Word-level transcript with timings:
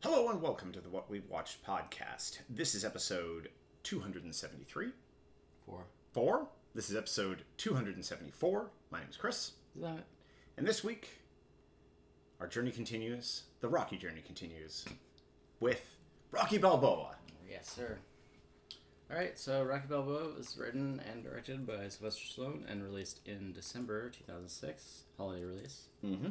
Hello 0.00 0.28
and 0.28 0.40
welcome 0.40 0.70
to 0.70 0.80
the 0.80 0.88
What 0.88 1.10
We've 1.10 1.28
Watched 1.28 1.66
podcast. 1.66 2.38
This 2.48 2.76
is 2.76 2.84
episode 2.84 3.48
273. 3.82 4.90
Four. 5.66 5.86
Four. 6.12 6.46
This 6.72 6.88
is 6.88 6.94
episode 6.94 7.42
274. 7.56 8.70
My 8.92 9.00
name 9.00 9.08
is 9.10 9.16
Chris. 9.16 9.54
Is 9.74 9.82
that 9.82 9.96
it? 9.96 10.04
And 10.56 10.64
this 10.64 10.84
week, 10.84 11.08
our 12.38 12.46
journey 12.46 12.70
continues. 12.70 13.42
The 13.58 13.68
Rocky 13.68 13.96
journey 13.96 14.22
continues 14.24 14.84
with 15.58 15.96
Rocky 16.30 16.58
Balboa. 16.58 17.16
Yes, 17.50 17.68
sir. 17.68 17.98
All 19.10 19.16
right, 19.16 19.36
so 19.36 19.64
Rocky 19.64 19.88
Balboa 19.88 20.34
was 20.36 20.56
written 20.56 21.02
and 21.10 21.24
directed 21.24 21.66
by 21.66 21.88
Sylvester 21.88 22.22
Stallone 22.24 22.70
and 22.70 22.84
released 22.84 23.20
in 23.26 23.52
December 23.52 24.10
2006, 24.10 25.02
holiday 25.16 25.42
release. 25.42 25.88
Mm-hmm. 26.04 26.28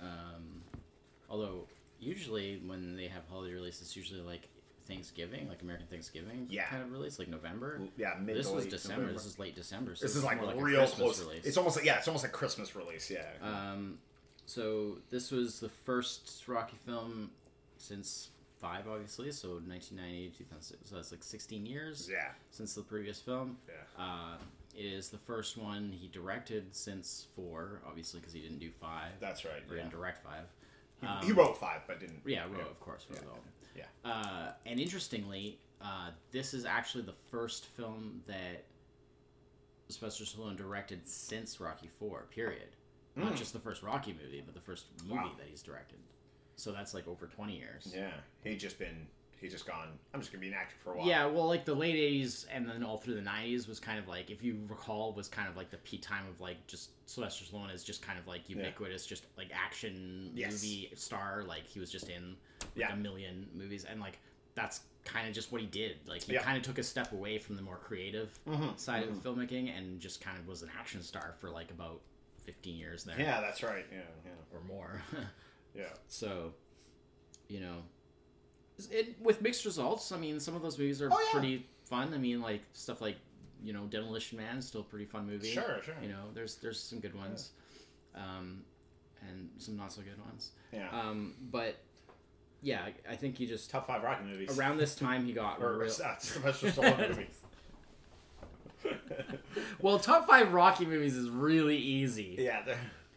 Um, 0.00 0.62
although 1.28 1.66
usually 2.02 2.60
when 2.66 2.96
they 2.96 3.06
have 3.08 3.22
holiday 3.30 3.54
release, 3.54 3.80
it's 3.80 3.96
usually 3.96 4.20
like 4.20 4.48
Thanksgiving, 4.86 5.48
like 5.48 5.62
American 5.62 5.86
Thanksgiving 5.86 6.46
Yeah. 6.50 6.66
kind 6.66 6.82
of 6.82 6.90
release, 6.92 7.18
like 7.18 7.28
November. 7.28 7.80
Yeah, 7.96 8.14
mid 8.20 8.36
This 8.36 8.48
was 8.50 8.66
December. 8.66 9.02
November. 9.02 9.12
This 9.18 9.26
is 9.26 9.38
late 9.38 9.54
December. 9.54 9.94
So 9.94 10.04
This 10.04 10.16
is 10.16 10.24
like 10.24 10.40
a 10.42 10.54
real 10.60 10.80
Christmas 10.80 10.94
close. 10.94 11.20
Release. 11.20 11.44
It's 11.46 11.56
almost 11.56 11.76
like 11.76 11.84
yeah, 11.86 11.98
it's 11.98 12.08
almost 12.08 12.24
like 12.24 12.32
Christmas 12.32 12.74
release. 12.74 13.10
Yeah. 13.10 13.26
Um, 13.42 13.98
so 14.46 14.98
this 15.10 15.30
was 15.30 15.60
the 15.60 15.68
first 15.68 16.42
Rocky 16.48 16.76
film 16.84 17.30
since 17.78 18.30
five, 18.58 18.88
obviously. 18.88 19.30
So 19.32 19.60
1990 19.66 20.30
2006. 20.38 20.90
So 20.90 20.96
that's 20.96 21.12
like 21.12 21.22
16 21.22 21.64
years 21.64 22.08
yeah. 22.10 22.30
since 22.50 22.74
the 22.74 22.82
previous 22.82 23.20
film. 23.20 23.58
Yeah. 23.68 24.04
Uh, 24.04 24.36
it 24.74 24.86
is 24.86 25.10
the 25.10 25.18
first 25.18 25.58
one 25.58 25.92
he 25.92 26.08
directed 26.08 26.74
since 26.74 27.26
four, 27.36 27.82
obviously, 27.86 28.20
because 28.20 28.32
he 28.32 28.40
didn't 28.40 28.58
do 28.58 28.70
five. 28.80 29.12
That's 29.20 29.44
right. 29.44 29.62
or 29.68 29.76
Yeah. 29.76 29.82
didn't 29.82 29.92
direct 29.92 30.24
five. 30.24 30.46
He, 31.02 31.06
Um, 31.06 31.26
he 31.26 31.32
wrote 31.32 31.58
five, 31.58 31.82
but 31.86 32.00
didn't. 32.00 32.22
Yeah, 32.24 32.44
wrote, 32.44 32.70
of 32.70 32.80
course, 32.80 33.06
wrote 33.10 33.20
Yeah. 33.22 33.28
all. 33.28 33.38
Yeah. 34.04 34.10
Uh, 34.10 34.52
and 34.64 34.80
interestingly, 34.80 35.58
uh, 35.80 36.12
this 36.30 36.54
is 36.54 36.64
actually 36.64 37.02
the 37.04 37.12
first 37.30 37.66
film 37.66 38.22
that 38.26 38.64
Sylvester 39.88 40.24
Stallone 40.24 40.56
directed 40.56 41.06
since 41.06 41.60
Rocky 41.60 41.88
Four. 41.98 42.22
Period. 42.30 42.68
Not 43.16 43.34
Mm. 43.34 43.36
just 43.36 43.52
the 43.52 43.58
first 43.60 43.82
Rocky 43.82 44.14
movie, 44.14 44.40
but 44.40 44.54
the 44.54 44.60
first 44.60 44.86
movie 45.02 45.14
Wow. 45.14 45.34
that 45.36 45.46
he's 45.48 45.62
directed. 45.62 45.98
So 46.56 46.72
that's 46.72 46.94
like 46.94 47.06
over 47.08 47.26
twenty 47.26 47.58
years. 47.58 47.92
Yeah. 47.94 48.20
He 48.44 48.56
just 48.56 48.78
been. 48.78 49.08
He's 49.42 49.52
just 49.52 49.66
gone. 49.66 49.98
I'm 50.14 50.20
just 50.20 50.32
gonna 50.32 50.40
be 50.40 50.48
an 50.48 50.54
actor 50.54 50.76
for 50.82 50.92
a 50.94 50.98
while. 50.98 51.06
Yeah, 51.06 51.26
well, 51.26 51.46
like 51.46 51.64
the 51.64 51.74
late 51.74 51.96
'80s 51.96 52.46
and 52.50 52.66
then 52.68 52.82
all 52.82 52.96
through 52.98 53.16
the 53.16 53.20
'90s 53.28 53.68
was 53.68 53.80
kind 53.80 53.98
of 53.98 54.06
like, 54.08 54.30
if 54.30 54.42
you 54.42 54.58
recall, 54.68 55.12
was 55.12 55.28
kind 55.28 55.48
of 55.48 55.56
like 55.56 55.70
the 55.70 55.78
peak 55.78 56.00
time 56.02 56.26
of 56.28 56.40
like 56.40 56.64
just 56.66 56.90
Sylvester 57.06 57.44
Stallone 57.44 57.74
is 57.74 57.82
just 57.84 58.00
kind 58.02 58.18
of 58.18 58.26
like 58.26 58.48
ubiquitous, 58.48 59.04
just 59.04 59.26
like 59.36 59.48
action 59.52 60.30
Yes. 60.34 60.52
movie 60.52 60.90
star. 60.94 61.42
Like 61.46 61.66
he 61.66 61.80
was 61.80 61.90
just 61.90 62.08
in 62.08 62.36
like, 62.60 62.68
Yeah. 62.76 62.92
a 62.92 62.96
million 62.96 63.48
movies, 63.54 63.84
and 63.84 64.00
like 64.00 64.18
that's 64.54 64.82
kind 65.04 65.26
of 65.26 65.34
just 65.34 65.50
what 65.50 65.60
he 65.60 65.66
did. 65.66 65.96
Like 66.06 66.22
he 66.22 66.34
Yeah. 66.34 66.42
kind 66.42 66.56
of 66.56 66.62
took 66.62 66.78
a 66.78 66.82
step 66.84 67.10
away 67.12 67.38
from 67.38 67.56
the 67.56 67.62
more 67.62 67.76
creative 67.78 68.38
Mhm, 68.46 68.78
side 68.78 69.02
of 69.08 69.16
filmmaking 69.16 69.76
and 69.76 69.98
just 70.00 70.20
kind 70.20 70.38
of 70.38 70.46
was 70.46 70.62
an 70.62 70.70
action 70.78 71.02
star 71.02 71.34
for 71.40 71.50
like 71.50 71.70
about 71.72 72.00
15 72.44 72.76
years 72.76 73.02
there 73.02 73.18
Yeah, 73.18 73.40
that's 73.40 73.62
right. 73.64 73.84
Yeah. 73.90 73.98
Yeah. 74.24 74.30
or 74.56 74.60
more. 74.64 75.02
Yeah. 75.74 75.84
So, 76.06 76.52
you 77.48 77.60
know, 77.60 77.78
it 78.90 79.14
with 79.20 79.40
mixed 79.42 79.64
results. 79.64 80.12
I 80.12 80.16
mean, 80.18 80.40
some 80.40 80.54
of 80.56 80.62
those 80.62 80.78
movies 80.78 81.00
are 81.02 81.08
Oh, 81.12 81.18
yeah. 81.20 81.32
pretty 81.32 81.66
fun. 81.84 82.12
I 82.14 82.18
mean, 82.18 82.40
like 82.40 82.62
stuff 82.72 83.00
like 83.00 83.16
you 83.64 83.72
know, 83.72 83.84
Demolition 83.90 84.38
Man 84.38 84.56
is 84.58 84.66
still 84.66 84.80
a 84.80 84.84
pretty 84.84 85.04
fun 85.04 85.26
movie. 85.26 85.52
Sure. 85.52 85.80
Sure. 85.84 85.94
You 86.02 86.08
know, 86.08 86.24
there's 86.34 86.56
there's 86.56 86.80
some 86.80 86.98
good 87.00 87.14
ones, 87.14 87.50
um, 88.14 88.64
and 89.28 89.48
some 89.58 89.76
not 89.76 89.92
so 89.92 90.02
good 90.02 90.18
ones. 90.26 90.50
Yeah. 90.72 90.88
Um, 90.90 91.34
but 91.50 91.76
yeah, 92.62 92.82
I- 93.08 93.12
I 93.12 93.16
think 93.16 93.36
he 93.38 93.46
just 93.46 93.70
Top 93.70 93.86
five 93.86 94.02
Rocky 94.02 94.24
movies. 94.24 94.56
around 94.58 94.78
this 94.78 94.94
time 94.94 95.24
he 95.26 95.32
got 95.32 95.58
or 95.62 95.78
real. 95.78 95.90
uh, 96.04 96.16
Sylvester 96.18 96.68
Stallone 96.68 97.08
movies. 97.10 97.38
Well, 99.80 99.98
top 99.98 100.26
five 100.28 100.52
Rocky 100.52 100.84
movies 100.86 101.16
is 101.16 101.28
really 101.30 101.76
easy 101.76 102.36
yeah. 102.38 102.62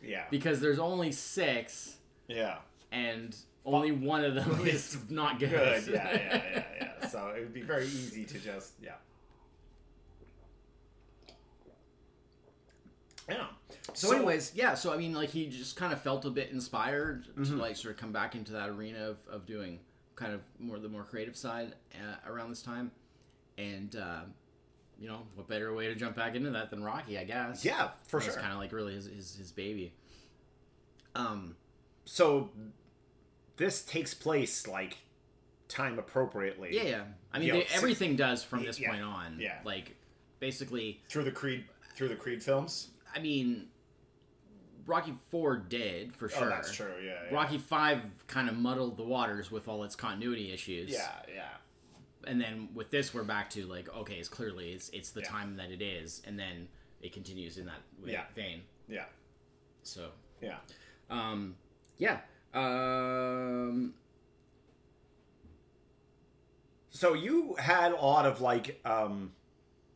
Yeah. 0.03 0.23
because 0.29 0.59
there's 0.61 0.79
only 0.79 1.11
six, 1.11 1.95
Yeah. 2.27 2.57
and 2.91 3.35
only 3.65 3.91
one 3.91 4.23
of 4.23 4.35
them 4.35 4.61
is 4.67 4.97
not 5.09 5.39
good. 5.39 5.49
Good. 5.49 5.87
Yeah. 5.87 6.11
Yeah. 6.13 6.41
Yeah. 6.51 6.63
Yeah. 7.01 7.07
So 7.07 7.27
it 7.35 7.39
would 7.41 7.53
be 7.53 7.61
very 7.61 7.85
easy 7.85 8.25
to 8.25 8.39
just 8.39 8.73
yeah. 8.81 8.93
Yeah. 13.29 13.45
So, 13.93 14.11
anyways, 14.15 14.51
yeah. 14.55 14.75
So 14.75 14.93
I 14.93 14.97
mean, 14.97 15.13
like 15.13 15.29
he 15.29 15.47
just 15.47 15.75
kind 15.75 15.91
of 15.93 16.01
felt 16.01 16.25
a 16.25 16.29
bit 16.29 16.51
inspired 16.51 17.25
to 17.45 17.55
like 17.55 17.75
sort 17.75 17.93
of 17.95 17.99
come 17.99 18.11
back 18.11 18.35
into 18.35 18.51
that 18.53 18.69
arena 18.69 19.09
of, 19.09 19.17
of 19.29 19.45
doing 19.45 19.79
kind 20.15 20.33
of 20.33 20.41
more 20.59 20.77
the 20.79 20.89
more 20.89 21.03
creative 21.03 21.35
side 21.35 21.73
uh, 21.95 22.29
around 22.29 22.49
this 22.49 22.61
time, 22.61 22.91
and 23.57 23.95
uh, 23.95 24.21
you 24.99 25.07
know, 25.07 25.21
what 25.35 25.47
better 25.47 25.73
way 25.73 25.87
to 25.87 25.95
jump 25.95 26.15
back 26.15 26.35
into 26.35 26.51
that 26.51 26.69
than 26.69 26.83
Rocky, 26.83 27.17
I 27.17 27.23
guess. 27.23 27.65
yeah, 27.65 27.89
for 28.07 28.17
It's 28.17 28.27
sure. 28.27 28.35
kind 28.35 28.53
of 28.53 28.59
like 28.59 28.71
really 28.71 28.93
his, 28.93 29.05
his 29.05 29.35
his 29.35 29.51
baby. 29.51 29.93
Um. 31.15 31.55
So 32.05 32.49
this 33.57 33.83
takes 33.83 34.13
place 34.13 34.67
like 34.67 34.97
time 35.67 35.97
appropriately. 35.99 36.69
Yeah, 36.75 36.83
yeah. 36.83 37.03
I 37.33 37.39
mean, 37.39 37.47
You 37.47 37.53
know, 37.53 37.59
they, 37.59 37.65
everything 37.75 38.15
does 38.15 38.43
from 38.43 38.63
this 38.63 38.79
yeah, 38.79 38.89
point 38.89 39.01
on. 39.03 39.37
yeah. 39.39 39.59
Like, 39.63 39.95
basically, 40.39 41.01
Through 41.09 41.23
the 41.23 41.31
Creed 41.31 41.65
through 41.95 42.09
the 42.09 42.15
Creed 42.15 42.43
films. 42.43 42.89
I 43.15 43.19
mean, 43.19 43.67
Rocky 44.85 45.13
Four 45.31 45.57
did 45.57 46.13
for 46.15 46.29
sure. 46.29 46.45
Oh, 46.47 46.49
that's 46.49 46.71
true. 46.73 46.93
Yeah. 47.03 47.13
yeah. 47.29 47.33
Rocky 47.35 47.57
Five 47.57 48.01
kind 48.27 48.49
of 48.49 48.55
muddled 48.57 48.97
the 48.97 49.03
waters 49.03 49.49
with 49.49 49.67
all 49.67 49.83
its 49.83 49.95
continuity 49.95 50.51
issues. 50.51 50.91
Yeah. 50.91 51.09
Yeah. 51.33 51.43
And 52.27 52.39
then 52.41 52.69
with 52.73 52.89
this, 52.91 53.13
we're 53.13 53.23
back 53.23 53.49
to 53.51 53.65
like, 53.65 53.87
okay, 53.95 54.15
it's 54.15 54.27
clearly 54.29 54.71
it's 54.73 54.89
it's 54.89 55.11
the 55.11 55.21
Yeah. 55.21 55.29
time 55.29 55.55
that 55.57 55.71
it 55.71 55.81
is, 55.81 56.21
and 56.27 56.37
then 56.37 56.67
it 57.01 57.13
continues 57.13 57.57
in 57.57 57.65
that 57.67 57.81
Yeah. 58.03 58.25
vein. 58.35 58.61
Yeah. 58.87 59.05
So, 59.83 60.09
Yeah. 60.41 60.57
um, 61.09 61.55
yeah. 61.97 62.19
Um, 62.55 63.93
So 66.89 67.13
you 67.13 67.55
had 67.59 67.91
a 67.91 67.95
lot 67.97 68.25
of 68.25 68.39
like 68.41 68.79
um 68.85 69.33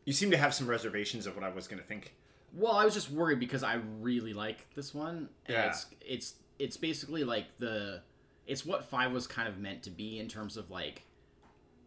you 0.04 0.12
seem 0.12 0.30
to 0.32 0.36
have 0.36 0.52
some 0.54 0.66
reservations 0.68 1.26
of 1.26 1.34
what 1.34 1.44
I 1.44 1.50
was 1.50 1.66
going 1.68 1.80
to 1.80 1.86
think. 1.86 2.14
well, 2.52 2.72
I 2.72 2.84
was 2.84 2.94
just 2.94 3.10
worried 3.10 3.38
because 3.38 3.62
I 3.62 3.80
really 4.00 4.32
like 4.34 4.66
this 4.74 4.92
one. 4.94 5.28
And 5.46 5.54
Yeah. 5.56 5.66
It's 5.68 5.86
it's 6.00 6.34
it's 6.58 6.76
basically 6.76 7.24
like 7.24 7.46
the 7.58 8.02
it's 8.46 8.66
what 8.66 8.84
five 8.84 9.12
was 9.12 9.26
kind 9.26 9.48
of 9.48 9.58
meant 9.58 9.82
to 9.84 9.90
be 9.90 10.18
in 10.18 10.28
terms 10.28 10.56
of 10.58 10.70
like 10.70 11.02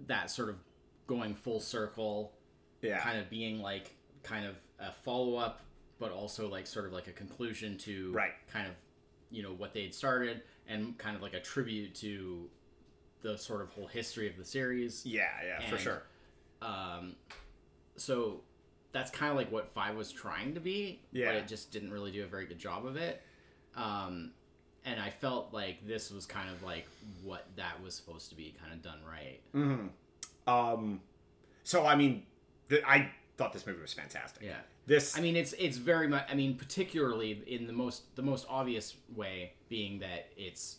that 0.07 0.31
sort 0.31 0.49
of 0.49 0.55
going 1.05 1.35
full 1.35 1.59
circle 1.59 2.33
Yeah. 2.81 2.97
kind 2.99 3.19
of 3.19 3.29
being 3.29 3.59
like 3.61 3.95
kind 4.23 4.45
of 4.47 4.55
a 4.79 4.91
follow 5.03 5.35
up, 5.35 5.61
but 5.99 6.11
also 6.11 6.47
like 6.49 6.65
sort 6.65 6.85
of 6.85 6.93
like 6.93 7.07
a 7.07 7.11
conclusion 7.11 7.77
to 7.79 8.11
Right. 8.13 8.31
kind 8.51 8.67
of 8.67 8.73
you 9.29 9.43
know 9.43 9.53
what 9.53 9.73
they 9.73 9.83
had 9.83 9.93
started 9.93 10.41
and 10.67 10.97
kind 10.97 11.15
of 11.15 11.21
like 11.21 11.33
a 11.33 11.39
tribute 11.39 11.95
to 11.95 12.49
the 13.21 13.37
sort 13.37 13.61
of 13.61 13.69
whole 13.69 13.87
history 13.87 14.27
of 14.29 14.37
the 14.37 14.45
series. 14.45 15.05
Yeah, 15.05 15.27
yeah, 15.45 15.69
for 15.69 15.77
sure. 15.77 16.03
Um, 16.61 17.15
so 17.95 18.41
that's 18.91 19.11
kind 19.11 19.31
of 19.31 19.37
like 19.37 19.51
what 19.51 19.73
five 19.73 19.95
was 19.95 20.11
trying 20.11 20.53
to 20.53 20.59
be, 20.59 21.01
Yeah. 21.11 21.27
but 21.27 21.35
it 21.35 21.47
just 21.47 21.71
didn't 21.71 21.91
really 21.91 22.11
do 22.11 22.23
a 22.23 22.27
very 22.27 22.45
good 22.45 22.59
job 22.59 22.85
of 22.85 22.95
it. 22.95 23.21
Um, 23.75 24.31
and 24.85 24.99
I 24.99 25.09
felt 25.09 25.53
like 25.53 25.87
this 25.87 26.11
was 26.11 26.25
kind 26.25 26.49
of 26.49 26.61
like 26.63 26.87
what 27.23 27.47
that 27.55 27.81
was 27.81 27.95
supposed 27.95 28.29
to 28.29 28.35
be, 28.35 28.53
kind 28.59 28.73
of 28.73 28.81
done 28.81 28.99
right. 29.09 29.39
Mhm. 29.53 29.89
Um 30.45 31.01
so 31.63 31.85
I 31.85 31.95
mean 31.95 32.25
the, 32.67 32.85
I 32.87 33.09
thought 33.37 33.53
this 33.53 33.65
movie 33.65 33.81
was 33.81 33.93
fantastic. 33.93 34.43
Yeah. 34.43 34.57
This 34.85 35.17
I 35.17 35.21
mean, 35.21 35.35
it's 35.35 35.53
it's 35.53 35.77
very 35.77 36.07
much. 36.07 36.25
I 36.29 36.35
mean, 36.35 36.55
particularly 36.55 37.41
in 37.47 37.67
the 37.67 37.73
most 37.73 38.15
the 38.15 38.21
most 38.21 38.45
obvious 38.49 38.95
way 39.15 39.53
being 39.69 39.99
that 39.99 40.29
it's 40.37 40.77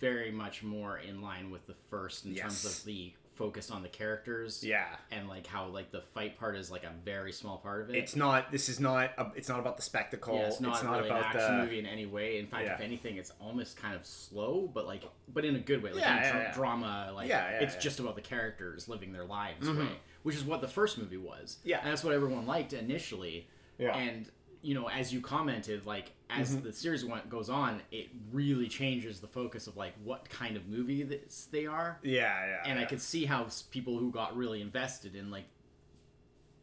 very 0.00 0.30
much 0.32 0.62
more 0.62 0.98
in 0.98 1.20
line 1.22 1.50
with 1.50 1.66
the 1.66 1.74
first 1.90 2.24
in 2.24 2.34
terms 2.34 2.64
of 2.64 2.84
the 2.84 3.12
focus 3.34 3.70
on 3.70 3.82
the 3.82 3.88
characters. 3.90 4.64
yeah. 4.64 4.86
And 5.10 5.28
like 5.28 5.46
how 5.46 5.66
like 5.66 5.90
the 5.92 6.00
fight 6.00 6.38
part 6.38 6.56
is 6.56 6.70
like 6.70 6.84
a 6.84 6.92
very 7.04 7.30
small 7.32 7.58
part 7.58 7.82
of 7.82 7.90
it. 7.90 7.96
It's 7.96 8.16
not 8.16 8.50
this 8.50 8.70
is 8.70 8.80
not 8.80 9.10
a, 9.18 9.30
it's 9.36 9.50
not 9.50 9.60
about 9.60 9.76
the 9.76 9.82
spectacle. 9.82 10.36
yeah, 10.36 10.46
it's 10.46 10.60
not, 10.62 10.82
really 10.82 11.06
about 11.10 11.18
an 11.18 11.24
action 11.40 11.56
the 11.58 11.62
movie 11.64 11.78
in 11.78 11.84
any 11.86 12.06
way. 12.06 12.38
In 12.38 12.46
fact, 12.46 12.64
Yeah. 12.64 12.74
if 12.76 12.80
anything, 12.80 13.18
it's 13.18 13.32
almost 13.38 13.76
kind 13.76 13.94
of 13.94 14.06
slow, 14.06 14.70
but 14.72 14.86
like, 14.86 15.02
but 15.34 15.44
in 15.44 15.54
a 15.56 15.60
good 15.60 15.82
way. 15.82 15.92
Like 15.92 16.00
Yeah, 16.00 16.16
in 16.16 16.22
yeah, 16.22 16.32
dra- 16.32 16.42
yeah. 16.44 16.54
drama, 16.54 17.12
like 17.14 17.28
it's 17.30 17.76
just 17.76 18.00
about 18.00 18.14
the 18.16 18.22
characters 18.22 18.88
living 18.88 19.12
their 19.12 19.26
lives 19.26 19.68
Mhm. 19.68 19.78
way, 19.80 19.88
which 20.26 20.34
is 20.34 20.42
what 20.44 20.60
the 20.60 20.66
first 20.66 20.98
movie 20.98 21.16
was. 21.16 21.58
Yeah. 21.62 21.78
and 21.82 21.88
that's 21.92 22.02
what 22.02 22.12
everyone 22.12 22.46
liked 22.46 22.72
initially. 22.72 23.46
Yeah. 23.78 23.96
And 23.96 24.28
you 24.60 24.74
know, 24.74 24.88
as 24.88 25.12
you 25.14 25.20
commented, 25.20 25.86
like 25.86 26.10
as 26.28 26.56
Mhm. 26.56 26.64
the 26.64 26.72
series 26.72 27.04
went, 27.04 27.30
goes 27.30 27.48
on, 27.48 27.80
it 27.92 28.08
really 28.32 28.66
changes 28.66 29.20
the 29.20 29.28
focus 29.28 29.68
of 29.68 29.76
like 29.76 29.92
what 30.02 30.28
kind 30.28 30.56
of 30.56 30.66
movie 30.66 31.04
this, 31.04 31.46
they 31.52 31.66
are. 31.66 32.00
Yeah, 32.02 32.44
yeah. 32.44 32.62
And 32.64 32.76
yeah. 32.80 32.84
I 32.84 32.88
could 32.88 33.00
see 33.00 33.24
how 33.26 33.46
people 33.70 33.96
who 33.98 34.10
got 34.10 34.36
really 34.36 34.60
invested 34.60 35.14
in 35.14 35.30
like 35.30 35.44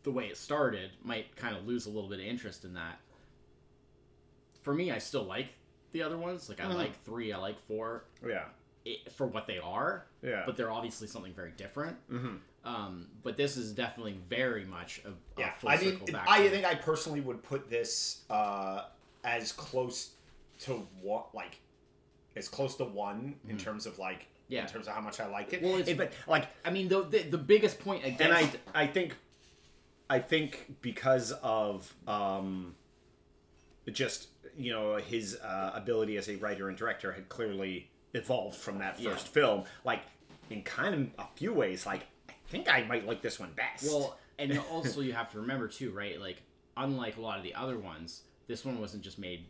the 0.03 0.11
way 0.11 0.27
it 0.27 0.35
started 0.35 0.91
might 1.01 1.33
kind 1.37 1.55
of 1.55 1.65
lose 1.65 1.85
a 1.85 1.89
little 1.89 2.09
bit 2.09 2.19
of 2.19 2.25
interest 2.25 2.65
in 2.65 2.73
that. 2.73 2.99
For 4.63 4.73
me, 4.73 4.91
I 4.91 4.97
still 4.97 5.23
like 5.23 5.47
the 5.93 6.03
other 6.03 6.17
ones. 6.17 6.49
Like 6.49 6.59
I 6.59 6.65
Mhm. 6.65 6.75
like 6.75 7.01
three, 7.03 7.31
I 7.31 7.37
like 7.37 7.59
four. 7.61 8.03
Yeah. 8.27 8.49
it, 8.85 9.09
for 9.13 9.25
what 9.25 9.47
they 9.47 9.59
are. 9.59 10.05
Yeah. 10.21 10.43
But 10.45 10.57
they're 10.57 10.69
obviously 10.71 11.07
something 11.07 11.33
very 11.33 11.51
different. 11.51 11.95
Mm-hmm. 12.09 12.35
Um, 12.65 13.07
but 13.23 13.35
this 13.35 13.57
is 13.57 13.73
definitely 13.73 14.17
very 14.29 14.63
much 14.65 15.01
a, 15.05 15.09
a 15.09 15.13
Yeah, 15.37 15.51
full 15.53 15.69
I 15.69 15.77
mean, 15.77 15.91
circle 15.99 16.07
back. 16.13 16.27
I 16.29 16.47
think 16.47 16.65
I 16.65 16.75
personally 16.75 17.19
would 17.19 17.43
put 17.43 17.69
this 17.69 18.21
uh, 18.29 18.83
as 19.23 19.51
close 19.51 20.11
to 20.61 20.87
what, 21.01 21.35
like, 21.35 21.59
as 22.35 22.47
close 22.47 22.75
to 22.77 22.85
one 22.85 23.35
in 23.49 23.57
terms 23.57 23.85
of 23.85 23.99
like, 23.99 24.27
Yeah. 24.47 24.61
in 24.61 24.67
terms 24.67 24.87
of 24.87 24.93
how 24.93 25.01
much 25.01 25.19
I 25.19 25.27
like 25.27 25.51
it. 25.51 25.61
Well, 25.61 25.73
it's- 25.73 25.89
Eh, 25.89 25.93
but 25.95 26.13
like, 26.27 26.47
I 26.63 26.69
mean, 26.71 26.87
the, 26.87 27.03
the 27.03 27.19
the 27.23 27.37
biggest 27.37 27.79
point 27.79 28.05
against 28.05 28.21
and 28.21 28.33
I, 28.33 28.49
I 28.73 28.87
think, 28.87 29.15
I 30.09 30.19
think 30.19 30.75
because 30.81 31.31
of 31.43 31.93
um, 32.07 32.75
just 33.91 34.27
you 34.57 34.71
know 34.71 34.97
his 34.97 35.37
uh, 35.43 35.71
ability 35.73 36.15
as 36.17 36.29
a 36.29 36.35
writer 36.37 36.69
and 36.69 36.77
director 36.77 37.11
had 37.11 37.27
clearly 37.27 37.89
evolved 38.13 38.55
from 38.55 38.77
that 38.79 38.99
Yeah. 38.99 39.11
first 39.11 39.27
film. 39.27 39.63
Like, 39.83 40.01
in 40.49 40.61
kind 40.63 40.93
of 41.19 41.25
a 41.25 41.27
few 41.35 41.51
ways, 41.53 41.85
like 41.85 42.03
think 42.47 42.71
I 42.71 42.83
might 42.83 43.05
like 43.05 43.21
this 43.21 43.39
one 43.39 43.51
best. 43.55 43.85
Well, 43.85 44.17
and 44.39 44.57
also 44.71 45.01
you 45.01 45.13
have 45.13 45.31
to 45.31 45.39
remember 45.39 45.67
too, 45.67 45.91
right? 45.91 46.19
Like, 46.19 46.41
unlike 46.77 47.17
a 47.17 47.21
lot 47.21 47.37
of 47.37 47.43
the 47.43 47.53
other 47.55 47.77
ones, 47.77 48.21
this 48.47 48.65
one 48.65 48.79
wasn't 48.79 49.03
just 49.03 49.19
made 49.19 49.45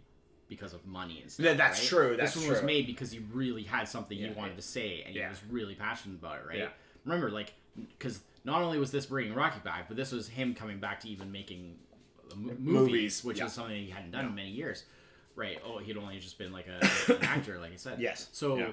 because 0.49 0.73
of 0.73 0.85
money 0.85 1.19
and 1.21 1.31
stuff. 1.31 1.45
Yeah, 1.45 1.53
that's 1.53 1.79
right? 1.79 1.87
true, 1.87 2.17
that's 2.17 2.33
this 2.33 2.43
one 2.43 2.51
was 2.53 2.63
made 2.63 2.85
because 2.85 3.11
he 3.11 3.19
really 3.31 3.63
had 3.63 3.87
something 3.87 4.17
he 4.17 4.25
Yeah. 4.25 4.33
wanted 4.33 4.55
to 4.57 4.61
say, 4.61 5.01
and 5.05 5.15
Yeah. 5.15 5.23
he 5.23 5.29
was 5.29 5.41
really 5.49 5.73
passionate 5.75 6.15
about 6.15 6.39
it, 6.39 6.47
right? 6.47 6.57
Yeah. 6.59 6.69
Remember, 7.05 7.31
like, 7.31 7.53
because 7.97 8.19
not 8.43 8.61
only 8.61 8.77
was 8.77 8.91
this 8.91 9.05
bringing 9.07 9.33
Rocky 9.33 9.59
back, 9.63 9.87
but 9.87 9.97
this 9.97 10.11
was 10.11 10.27
him 10.27 10.53
coming 10.53 10.79
back 10.79 10.99
to 11.01 11.09
even 11.09 11.31
making 11.31 11.77
uh, 12.31 12.35
mo- 12.35 12.53
movies, 12.53 12.59
Movies, 12.59 13.23
which 13.23 13.37
yeah. 13.39 13.45
is 13.45 13.53
something 13.53 13.75
he 13.85 13.89
hadn't 13.89 14.11
done 14.11 14.25
in 14.25 14.35
many 14.35 14.49
years, 14.51 14.83
right? 15.35 15.59
Oh, 15.65 15.79
he'd 15.79 15.97
only 15.97 16.19
just 16.19 16.37
been 16.37 16.51
like 16.51 16.67
a, 16.67 16.79
an 17.13 17.23
actor, 17.23 17.57
like 17.59 17.73
I 17.73 17.77
said. 17.77 17.99
Yes. 17.99 18.29
So 18.31 18.57
Yeah. 18.57 18.71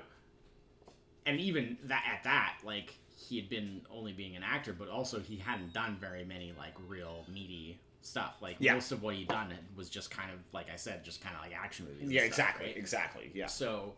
and 1.26 1.40
even 1.40 1.78
that 1.84 2.04
at 2.12 2.24
that 2.24 2.56
like 2.64 2.94
he 3.28 3.36
had 3.36 3.48
been 3.50 3.82
only 3.90 4.12
being 4.12 4.34
an 4.36 4.42
actor 4.42 4.72
but 4.72 4.88
also 4.88 5.20
he 5.20 5.36
hadn't 5.36 5.72
done 5.72 5.96
very 6.00 6.24
many 6.24 6.52
like 6.58 6.74
real 6.88 7.24
meaty 7.32 7.78
stuff 8.02 8.38
like 8.40 8.56
Yeah. 8.58 8.74
most 8.74 8.92
of 8.92 9.02
what 9.02 9.14
he'd 9.14 9.28
done 9.28 9.52
was 9.76 9.90
just 9.90 10.10
kind 10.10 10.30
of 10.32 10.38
like 10.52 10.70
i 10.72 10.76
said 10.76 11.04
just 11.04 11.20
kind 11.22 11.36
of 11.36 11.42
like 11.42 11.52
action 11.54 11.86
movies 11.86 12.10
yeah, 12.10 12.20
stuff, 12.22 12.28
exactly, 12.30 12.66
right? 12.66 12.76
exactly. 12.76 13.30
Yeah. 13.34 13.46
so 13.46 13.92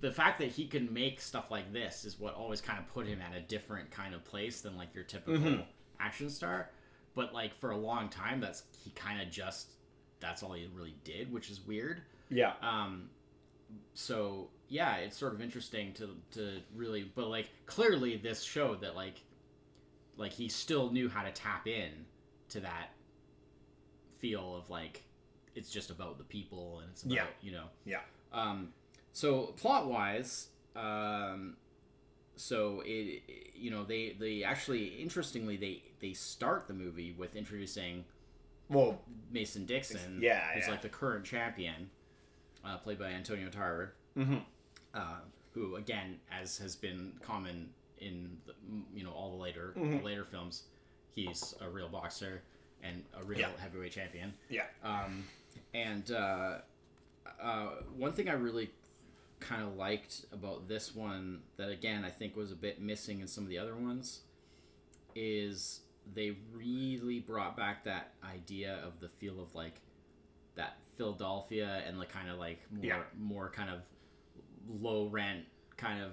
the 0.00 0.10
fact 0.10 0.38
that 0.40 0.48
he 0.48 0.66
can 0.66 0.92
make 0.92 1.20
stuff 1.20 1.50
like 1.50 1.72
this 1.72 2.04
is 2.04 2.18
what 2.18 2.34
always 2.34 2.60
kind 2.60 2.78
of 2.78 2.88
put 2.92 3.06
him 3.06 3.20
at 3.20 3.36
a 3.36 3.40
different 3.42 3.90
kind 3.90 4.14
of 4.14 4.24
place 4.24 4.60
than 4.62 4.76
like 4.76 4.94
your 4.94 5.04
typical 5.04 5.38
Mm-hmm. 5.38 5.60
action 6.00 6.30
star 6.30 6.70
but 7.14 7.34
like 7.34 7.54
for 7.54 7.72
a 7.72 7.76
long 7.76 8.08
time 8.08 8.40
that's 8.40 8.62
he 8.82 8.90
kind 8.92 9.20
of 9.20 9.30
just 9.30 9.72
that's 10.18 10.42
all 10.42 10.52
he 10.54 10.66
really 10.74 10.94
did 11.04 11.30
which 11.32 11.50
is 11.50 11.60
weird 11.66 12.00
Yeah. 12.30 12.54
um 12.62 13.10
so 13.94 14.48
yeah 14.72 14.96
it's 14.96 15.18
sort 15.18 15.34
of 15.34 15.40
interesting 15.42 15.92
to 15.92 16.08
to 16.30 16.60
really 16.74 17.02
but 17.14 17.28
like 17.28 17.50
clearly 17.66 18.16
this 18.16 18.42
showed 18.42 18.80
that 18.80 18.96
like 18.96 19.20
like 20.16 20.32
he 20.32 20.48
still 20.48 20.90
knew 20.90 21.08
how 21.10 21.22
to 21.22 21.30
tap 21.32 21.66
in 21.68 21.90
to 22.48 22.60
that 22.60 22.88
feel 24.18 24.56
of 24.56 24.70
like 24.70 25.02
it's 25.54 25.70
just 25.70 25.90
about 25.90 26.16
the 26.18 26.24
people 26.24 26.80
and 26.80 26.88
it's 26.90 27.02
about 27.02 27.14
Yeah. 27.16 27.26
you 27.42 27.52
know 27.52 27.64
Yeah. 27.84 28.00
um 28.32 28.72
so 29.12 29.46
plot 29.58 29.88
wise 29.88 30.48
um 30.74 31.56
so 32.36 32.82
it 32.86 33.22
you 33.54 33.70
know 33.70 33.84
they 33.84 34.16
they 34.18 34.42
actually 34.42 34.86
interestingly 35.02 35.56
they 35.56 35.82
they 36.00 36.14
start 36.14 36.66
the 36.66 36.74
movie 36.74 37.12
with 37.12 37.36
introducing 37.36 38.04
Well, 38.70 39.02
Mason 39.30 39.66
Dixon, 39.66 40.20
Yeah, 40.22 40.40
who's 40.54 40.64
yeah. 40.64 40.70
like 40.70 40.80
the 40.82 40.88
current 40.88 41.24
champion, 41.26 41.90
uh, 42.64 42.78
played 42.78 42.98
by 42.98 43.08
Antonio 43.10 43.50
Tarver, 43.50 43.92
Mhm. 44.16 44.44
Uh, 44.94 45.20
who 45.52 45.76
again, 45.76 46.18
as 46.30 46.58
has 46.58 46.76
been 46.76 47.12
common 47.22 47.70
in 47.98 48.36
the, 48.46 48.52
you 48.94 49.04
know 49.04 49.10
all 49.12 49.30
the 49.36 49.42
later 49.42 49.74
Mm-hmm. 49.76 49.98
the 49.98 50.04
later 50.04 50.24
films, 50.24 50.64
he's 51.14 51.54
a 51.60 51.68
real 51.68 51.88
boxer 51.88 52.42
and 52.82 53.04
a 53.20 53.24
real 53.24 53.40
Yeah. 53.40 53.48
heavyweight 53.58 53.92
champion. 53.92 54.34
yeah. 54.48 54.64
Um, 54.82 55.24
and 55.74 56.10
uh, 56.10 56.58
uh, 57.40 57.66
one 57.96 58.12
thing 58.12 58.28
I 58.28 58.32
really 58.32 58.70
kind 59.40 59.62
of 59.62 59.76
liked 59.76 60.24
about 60.32 60.68
this 60.68 60.94
one 60.94 61.42
that 61.56 61.68
again 61.68 62.04
I 62.04 62.10
think 62.10 62.36
was 62.36 62.50
a 62.52 62.56
bit 62.56 62.80
missing 62.80 63.20
in 63.20 63.26
some 63.28 63.44
of 63.44 63.50
the 63.50 63.58
other 63.58 63.74
ones 63.76 64.20
is 65.14 65.80
they 66.14 66.36
really 66.52 67.20
brought 67.20 67.56
back 67.56 67.84
that 67.84 68.12
idea 68.24 68.80
of 68.84 68.98
the 69.00 69.08
feel 69.08 69.40
of 69.40 69.54
like 69.54 69.80
that 70.56 70.76
Philadelphia 70.96 71.82
and 71.86 72.00
the 72.00 72.06
kind 72.06 72.28
of 72.30 72.38
like 72.38 72.60
more 72.70 72.84
Yeah. 72.84 73.02
more 73.18 73.50
kind 73.50 73.70
of 73.70 73.80
low 74.68 75.06
rent 75.06 75.44
kind 75.76 76.02
of 76.02 76.12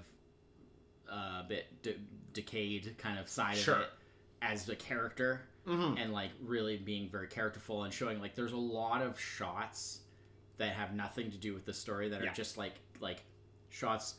uh, 1.10 1.42
bit 1.48 1.82
de- 1.82 1.96
decayed 2.32 2.94
kind 2.98 3.18
of 3.18 3.28
side 3.28 3.56
Sure. 3.56 3.74
of 3.76 3.80
it 3.82 3.90
as 4.42 4.64
the 4.64 4.76
character 4.76 5.42
and 5.66 6.12
like 6.12 6.30
really 6.44 6.76
being 6.78 7.08
very 7.08 7.28
characterful 7.28 7.84
and 7.84 7.92
showing 7.94 8.18
like 8.20 8.34
there's 8.34 8.50
a 8.52 8.56
lot 8.56 9.02
of 9.02 9.20
shots 9.20 10.00
that 10.56 10.72
have 10.72 10.94
nothing 10.94 11.30
to 11.30 11.36
do 11.36 11.54
with 11.54 11.64
the 11.64 11.72
story 11.72 12.08
that 12.08 12.24
Yeah. 12.24 12.30
are 12.30 12.34
just 12.34 12.56
like 12.58 12.74
like 12.98 13.22
shots 13.68 14.14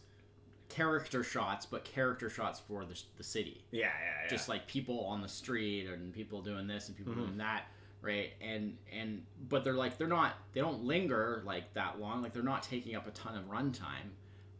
character 0.69 1.23
shots 1.23 1.65
but 1.65 1.83
character 1.83 2.29
shots 2.29 2.61
for 2.61 2.85
the, 2.85 2.97
the 3.17 3.23
city 3.23 3.65
Yeah, 3.71 3.81
yeah, 3.87 4.23
yeah. 4.23 4.29
just 4.29 4.47
like 4.47 4.65
people 4.67 5.03
on 5.05 5.21
the 5.21 5.27
street 5.27 5.87
and 5.87 6.13
people 6.13 6.41
doing 6.41 6.67
this 6.67 6.87
and 6.87 6.95
people 6.95 7.13
doing 7.13 7.37
that 7.39 7.65
right 8.01 8.31
and 8.39 8.77
and 8.97 9.25
but 9.49 9.65
they're 9.65 9.73
like 9.73 9.97
they're 9.97 10.07
not 10.07 10.35
they 10.53 10.61
don't 10.61 10.85
linger 10.85 11.43
like 11.45 11.73
that 11.73 11.99
long 11.99 12.21
like 12.21 12.31
they're 12.31 12.43
not 12.43 12.63
taking 12.63 12.95
up 12.95 13.07
a 13.07 13.11
ton 13.11 13.35
of 13.35 13.43
runtime 13.49 14.11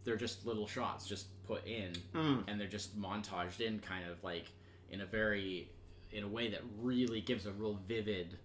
they're 0.04 0.18
just 0.18 0.46
little 0.46 0.68
shots 0.68 1.08
just 1.08 1.28
put 1.46 1.66
in 1.68 1.94
hmm. 2.14 2.40
and 2.48 2.60
they're 2.60 2.68
just 2.68 3.00
montaged 3.00 3.60
in 3.60 3.80
kind 3.80 4.10
of 4.10 4.24
like 4.24 4.52
in 4.90 5.02
a 5.02 5.06
very 5.06 5.70
in 6.12 6.24
a 6.24 6.28
way 6.28 6.50
that 6.50 6.62
really 6.80 7.22
gives 7.22 7.46
a 7.46 7.52
real 7.52 7.80
vivid 7.88 8.38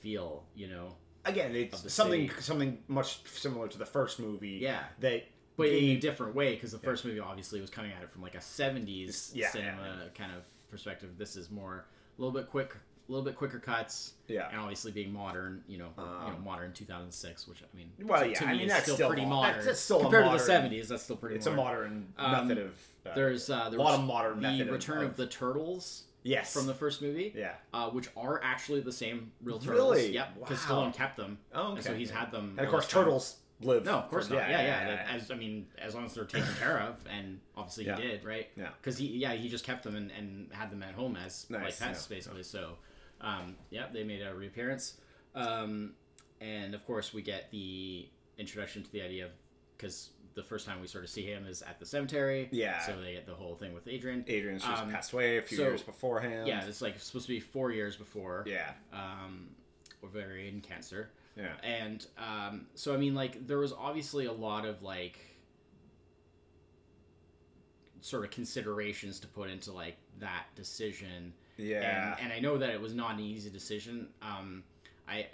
feel 0.00 0.44
you 0.54 0.68
know 0.68 0.94
again, 1.26 1.54
it's 1.54 1.92
something 1.92 2.28
city. 2.28 2.42
something 2.42 2.78
much 2.88 3.28
similar 3.28 3.68
to 3.68 3.78
the 3.78 3.86
first 3.86 4.18
movie. 4.18 4.58
Yeah. 4.62 4.84
That 5.00 5.24
but 5.56 5.68
in 5.68 5.96
a 5.96 5.96
different 5.96 6.34
way 6.34 6.54
because 6.54 6.72
the 6.72 6.78
first 6.78 7.04
movie 7.04 7.18
obviously 7.18 7.60
was 7.60 7.70
coming 7.70 7.90
at 7.92 8.02
it 8.02 8.10
from 8.10 8.22
like 8.22 8.34
a 8.34 8.38
70s 8.38 9.30
Yeah, 9.34 9.50
cinema 9.50 9.82
yeah, 9.82 10.08
kind 10.14 10.30
of 10.36 10.42
perspective 10.70 11.16
this 11.16 11.34
is 11.34 11.50
more 11.50 11.86
a 12.18 12.20
little 12.20 12.38
bit 12.38 12.50
quick 12.50 12.76
a 13.08 13.12
little 13.12 13.24
bit 13.24 13.36
quicker 13.36 13.58
cuts 13.58 14.14
Yeah. 14.28 14.48
and 14.50 14.60
obviously 14.60 14.90
being 14.92 15.12
modern 15.12 15.62
you 15.68 15.78
know, 15.78 15.88
you 15.96 16.02
know 16.32 16.38
modern 16.44 16.72
2006 16.72 17.46
which 17.48 17.62
i 17.62 17.76
mean 17.76 17.90
Well, 18.02 18.22
to 18.22 18.30
yeah, 18.30 18.40
me 18.40 18.46
I 18.46 18.52
mean, 18.56 18.68
that's 18.68 18.82
still, 18.84 18.94
still 18.96 19.08
pretty 19.08 19.22
mo- 19.22 19.28
modern 19.42 19.58
that's- 19.60 19.80
still 19.80 20.00
compared 20.00 20.24
modern- 20.24 20.38
to 20.40 20.44
the 20.44 20.52
70s 20.52 20.88
that's 20.88 21.02
still 21.04 21.16
pretty 21.16 21.36
it's 21.36 21.46
a 21.46 21.52
modern 21.52 22.12
modern 22.18 22.34
Um, 22.40 22.48
method 22.48 22.64
of. 22.64 22.86
Uh, 23.06 23.14
there's 23.14 23.48
uh, 23.50 23.70
the 23.70 23.76
a 23.76 23.80
lot 23.82 23.94
of 23.98 24.04
modern 24.04 24.36
the 24.36 24.42
method 24.42 24.70
return 24.70 24.98
of, 25.04 25.10
of- 25.10 25.16
the 25.16 25.26
turtles 25.26 26.04
yes. 26.24 26.52
from 26.52 26.66
the 26.66 26.74
first 26.74 27.00
movie 27.02 27.32
yeah. 27.36 27.52
uh, 27.72 27.88
which 27.90 28.08
are 28.16 28.40
actually 28.42 28.80
the 28.80 28.92
same 28.92 29.30
real 29.42 29.58
turtles 29.58 29.96
Really? 29.96 30.12
yep 30.12 30.34
because 30.38 30.58
Wow. 30.68 30.84
Stallone 30.88 30.94
kept 30.94 31.16
them 31.16 31.38
Oh, 31.54 31.74
and 31.74 31.84
so 31.84 31.94
he's 31.94 32.10
had 32.10 32.32
them 32.32 32.54
And 32.58 32.66
of 32.66 32.70
course, 32.70 32.88
time. 32.88 33.04
turtles 33.04 33.36
live. 33.62 33.86
No, 33.86 33.92
of 34.00 34.10
course 34.10 34.28
not. 34.28 34.36
Yeah, 34.50 34.60
yeah. 34.60 34.86
that- 34.88 35.14
As 35.14 35.30
I 35.30 35.34
mean, 35.34 35.66
as 35.78 35.94
long 35.94 36.04
as 36.04 36.12
they're 36.14 36.24
taken 36.26 36.52
care 36.60 36.78
of, 36.78 36.96
and 37.08 37.40
obviously 37.56 37.86
Yeah. 37.86 37.96
he 37.96 38.02
did, 38.02 38.22
right? 38.24 38.48
Yeah. 38.54 38.68
Because 38.78 38.98
he, 38.98 39.06
yeah, 39.06 39.32
he 39.32 39.48
just 39.48 39.64
kept 39.64 39.82
them 39.84 39.96
and, 39.96 40.10
and 40.10 40.52
had 40.52 40.70
them 40.70 40.82
at 40.82 40.92
home 40.92 41.16
as 41.16 41.46
like 41.48 41.62
pets, 41.78 42.06
yeah. 42.10 42.16
basically. 42.16 42.42
So, 42.42 42.76
um, 43.20 43.56
yeah, 43.70 43.86
they 43.92 44.04
made 44.04 44.22
a 44.22 44.34
reappearance, 44.34 44.94
um, 45.34 45.92
and 46.40 46.74
of 46.74 46.84
course 46.86 47.12
we 47.14 47.22
get 47.22 47.50
the 47.50 48.08
introduction 48.38 48.82
to 48.82 48.92
the 48.92 49.00
idea 49.02 49.26
of 49.26 49.30
because 49.76 50.10
the 50.34 50.42
first 50.42 50.66
time 50.66 50.80
we 50.82 50.86
sort 50.86 51.02
of 51.02 51.08
see 51.08 51.24
him 51.24 51.46
is 51.46 51.62
at 51.62 51.78
the 51.78 51.86
cemetery. 51.86 52.48
Yeah. 52.52 52.84
So 52.84 53.00
they 53.00 53.14
get 53.14 53.26
the 53.26 53.34
whole 53.34 53.54
thing 53.56 53.72
with 53.72 53.88
Adrian. 53.88 54.22
Adrian's 54.28 54.62
just 54.62 54.82
Um, 54.82 54.90
passed 54.90 55.12
away 55.14 55.38
a 55.38 55.42
few 55.42 55.56
so- 55.56 55.62
years 55.64 55.80
beforehand. 55.82 56.46
Yeah, 56.46 56.66
it's 56.66 56.82
like 56.82 56.98
supposed 57.00 57.24
to 57.26 57.32
be 57.32 57.40
four 57.40 57.72
years 57.72 57.96
before. 57.96 58.44
Yeah. 58.46 58.72
Um, 58.92 59.48
ovarian 60.04 60.60
cancer. 60.60 61.10
Yeah. 61.36 61.54
And 61.62 62.06
um, 62.18 62.66
so, 62.74 62.92
I 62.92 62.98
mean, 62.98 63.14
like, 63.14 63.46
there 63.46 63.56
was 63.58 63.72
obviously 63.72 64.26
a 64.26 64.32
lot 64.32 64.66
of 64.66 64.82
like 64.82 65.18
sort 68.00 68.24
of 68.24 68.30
considerations 68.30 69.18
to 69.20 69.26
put 69.26 69.50
into 69.50 69.72
like 69.72 69.96
that 70.20 70.46
decision. 70.54 71.32
Yeah. 71.56 72.16
And, 72.18 72.24
and 72.24 72.32
I 72.32 72.38
know 72.40 72.58
that 72.58 72.70
it 72.70 72.80
was 72.80 72.94
not 72.94 73.14
an 73.14 73.20
easy 73.20 73.50
decision. 73.50 74.08
Um, 74.22 74.62
I 75.08 75.26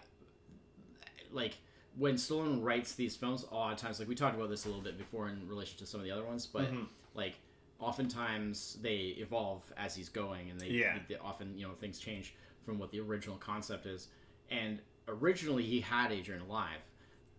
like 1.33 1.57
when 1.99 2.15
Stallone 2.15 2.63
writes 2.63 2.95
these 2.95 3.17
films. 3.17 3.45
A 3.51 3.55
lot 3.55 3.73
of 3.73 3.79
times, 3.79 3.99
like 3.99 4.09
we 4.09 4.15
talked 4.15 4.37
about 4.37 4.51
this 4.51 4.65
a 4.65 4.69
little 4.69 4.83
bit 4.83 4.99
before 4.99 5.29
in 5.29 5.47
relation 5.49 5.79
to 5.79 5.87
some 5.87 6.01
of 6.01 6.05
the 6.05 6.13
other 6.13 6.25
ones, 6.25 6.47
but 6.47 6.63
Mm-hmm. 6.65 6.85
like 7.15 7.35
oftentimes 7.79 8.79
they 8.81 9.15
evolve 9.19 9.63
as 9.77 9.95
he's 9.95 10.09
going, 10.09 10.51
and 10.51 10.61
they, 10.61 10.69
Yeah. 10.69 10.99
they 11.09 11.17
often 11.17 11.59
you 11.59 11.67
know 11.67 11.75
things 11.75 11.99
change 11.99 12.35
from 12.65 12.79
what 12.79 12.91
the 12.91 13.01
original 13.01 13.37
concept 13.37 13.87
is. 13.87 14.09
And 14.51 14.79
originally 15.09 15.65
he 15.65 15.81
had 15.81 16.13
Adrian 16.13 16.43
alive, 16.43 16.79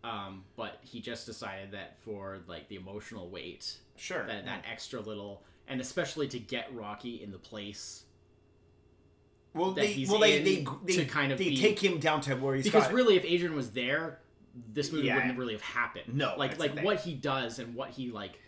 um, 0.04 0.44
but 0.58 0.80
he 0.82 1.00
just 1.00 1.25
decided 1.25 1.72
that 1.72 1.98
for 2.02 2.40
like 2.48 2.68
the 2.68 2.75
emotional 2.75 3.30
weight, 3.30 3.78
Sure. 3.96 4.25
that 4.28 4.46
that 4.46 4.66
extra 4.70 5.00
little, 5.00 5.44
and 5.68 5.80
especially 5.80 6.28
to 6.30 6.40
get 6.40 6.74
Rocky 6.75 7.24
in 7.24 7.32
the 7.32 7.38
place 7.40 8.04
well, 9.53 9.72
that 9.72 9.81
they, 9.81 9.88
he's 9.88 10.10
well, 10.10 10.19
they, 10.19 10.38
in 10.38 10.43
they, 10.43 10.65
they, 10.86 10.95
to 10.98 11.05
kind 11.05 11.31
of 11.31 11.38
they 11.38 11.50
be- 11.50 11.57
take 11.57 11.79
him 11.83 12.00
down 12.00 12.22
to 12.22 12.36
where 12.36 12.55
he's 12.55 12.63
because 12.65 12.83
got. 12.86 12.93
really 12.93 13.15
if 13.15 13.25
adrian 13.25 13.55
was 13.55 13.72
there 13.72 14.19
this 14.74 14.91
movie 14.91 15.07
Yeah. 15.07 15.15
wouldn't 15.15 15.38
really 15.38 15.53
have 15.53 15.62
happened 15.62 16.15
No, 16.15 16.36
like 16.38 16.60
like 16.60 16.75
thing. 16.75 16.83
what 16.86 17.00
he 17.00 17.13
does 17.13 17.60
and 17.60 17.74
what 17.75 17.89
he 17.89 18.12
like 18.12 18.39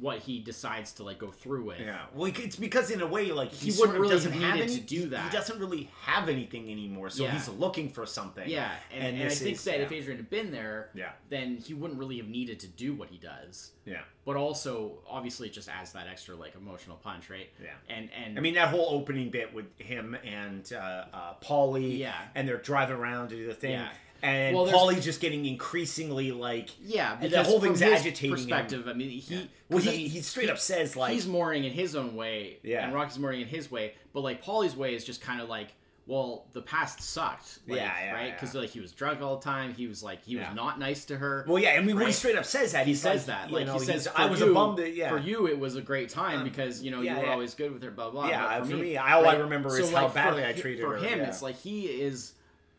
what 0.00 0.18
he 0.18 0.40
decides 0.40 0.92
to 0.92 1.02
like 1.02 1.18
go 1.18 1.30
through 1.30 1.64
with. 1.64 1.80
Yeah, 1.80 2.00
well, 2.14 2.30
it's 2.36 2.56
because 2.56 2.90
in 2.90 3.00
a 3.00 3.06
way, 3.06 3.32
like 3.32 3.50
He 3.50 3.70
sort 3.70 3.88
wouldn't 3.90 3.96
of 3.96 4.02
really 4.02 4.14
doesn't 4.14 4.32
have 4.42 4.60
any, 4.60 4.74
to 4.74 4.80
do 4.80 5.08
that. 5.08 5.24
He 5.30 5.36
doesn't 5.36 5.58
really 5.58 5.90
have 6.02 6.28
anything 6.28 6.70
anymore, 6.70 7.08
so 7.10 7.24
Yeah. 7.24 7.30
he's 7.32 7.48
looking 7.48 7.88
for 7.88 8.04
something. 8.04 8.48
Yeah, 8.48 8.70
and, 8.92 9.04
and, 9.14 9.22
I 9.22 9.24
this 9.28 9.40
think 9.40 9.56
is- 9.56 9.64
that 9.64 9.78
yeah. 9.78 9.84
if 9.86 9.92
Adrian 9.92 10.18
had 10.18 10.28
been 10.30 10.50
there, 10.50 10.90
Yeah. 10.94 11.12
then 11.30 11.56
he 11.58 11.72
wouldn't 11.74 11.98
really 11.98 12.18
have 12.18 12.28
needed 12.28 12.60
to 12.60 12.66
do 12.66 12.94
what 12.94 13.08
he 13.08 13.16
does. 13.18 13.72
yeah, 13.86 14.02
But 14.24 14.36
also, 14.36 14.98
obviously, 15.08 15.48
it 15.48 15.52
just 15.54 15.68
adds 15.68 15.92
that 15.92 16.08
extra 16.08 16.34
like 16.36 16.54
emotional 16.56 16.96
punch, 16.96 17.30
right? 17.30 17.48
Yeah. 17.62 17.70
And 17.88 18.10
and 18.12 18.36
I 18.38 18.40
mean 18.42 18.54
that 18.54 18.68
whole 18.68 18.88
opening 18.90 19.30
bit 19.30 19.54
with 19.54 19.78
him 19.78 20.14
and 20.24 20.70
uh, 20.72 21.04
uh, 21.12 21.34
Paulie, 21.42 21.98
Yeah. 21.98 22.14
and 22.34 22.46
they're 22.48 22.56
driving 22.58 22.96
around 22.96 23.28
to 23.30 23.36
do 23.36 23.46
the 23.46 23.54
thing, 23.54 23.72
Yeah. 23.72 23.88
And 24.22 24.56
Well, 24.56 24.66
Paulie's 24.66 25.04
just 25.04 25.20
getting 25.20 25.46
increasingly 25.46 26.32
like, 26.32 26.70
yeah, 26.82 27.16
the 27.16 27.42
whole 27.44 27.60
thing's 27.60 27.80
his 27.80 27.92
agitating 27.92 28.30
him. 28.30 28.36
perspective. 28.36 28.88
I 28.88 28.92
mean, 28.92 29.10
he 29.10 29.48
well, 29.68 29.78
'cause, 29.80 29.84
he, 29.84 29.90
I 29.90 29.96
mean, 29.96 30.10
he 30.10 30.20
straight 30.20 30.50
up 30.50 30.58
says 30.58 30.96
like, 30.96 31.12
he's 31.12 31.26
mourning 31.26 31.64
in 31.64 31.72
his 31.72 31.94
own 31.96 32.14
way, 32.16 32.58
Yeah. 32.62 32.84
and 32.84 32.94
Rocky's 32.94 33.18
mourning 33.18 33.42
in 33.42 33.48
his 33.48 33.70
way. 33.70 33.94
But 34.12 34.20
like 34.20 34.42
Paulie's 34.42 34.76
way 34.76 34.94
is 34.94 35.04
just 35.04 35.20
kind 35.20 35.40
of 35.40 35.48
like, 35.48 35.68
well, 36.08 36.46
the 36.52 36.62
past 36.62 37.02
sucked, 37.02 37.58
like, 37.66 37.78
Yeah, 37.80 37.92
yeah, 38.00 38.12
right? 38.14 38.26
yeah. 38.28 38.32
Because 38.34 38.54
like 38.54 38.70
he 38.70 38.78
was 38.78 38.92
drunk 38.92 39.20
all 39.20 39.38
the 39.38 39.42
time. 39.44 39.74
He 39.74 39.88
was 39.88 40.04
like 40.04 40.22
he 40.24 40.36
Yeah. 40.36 40.46
was 40.50 40.54
not 40.56 40.78
nice 40.78 41.04
to 41.06 41.16
her. 41.16 41.44
well, 41.48 41.58
yeah, 41.58 41.70
I 41.70 41.80
mean, 41.80 41.96
when 41.96 42.06
he 42.06 42.12
straight 42.12 42.36
up 42.36 42.44
says 42.44 42.70
that, 42.72 42.86
he 42.86 42.92
he's 42.92 43.02
says 43.02 43.26
like, 43.26 43.36
that, 43.40 43.50
you 43.50 43.56
like 43.56 43.66
know, 43.66 43.72
he 43.74 43.80
says, 43.84 44.06
I 44.14 44.26
was 44.26 44.38
you, 44.38 44.52
a 44.52 44.54
bum 44.54 44.76
that, 44.76 44.94
yeah, 44.94 45.08
For 45.08 45.18
you, 45.18 45.48
it 45.48 45.58
was 45.58 45.74
a 45.74 45.82
great 45.82 46.08
time 46.08 46.38
Um, 46.38 46.44
because 46.44 46.80
you 46.80 46.92
know 46.92 47.00
yeah, 47.00 47.14
you 47.14 47.18
were 47.20 47.26
yeah. 47.26 47.32
always 47.32 47.54
good 47.54 47.72
with 47.72 47.82
her. 47.82 47.90
Blah 47.90 48.10
blah. 48.10 48.28
Yeah, 48.28 48.60
But 48.60 48.68
for 48.68 48.76
me, 48.76 48.96
all 48.96 49.26
I 49.26 49.34
remember 49.34 49.68
So, 49.70 49.76
is 49.82 49.90
how 49.90 50.06
for 50.06 50.14
badly 50.14 50.46
I 50.46 50.52
treated 50.52 50.84
For 50.84 50.96
her, 50.96 51.04
him, 51.04 51.18
it's 51.20 51.42
like 51.42 51.56
he 51.58 51.86
is 51.86 52.34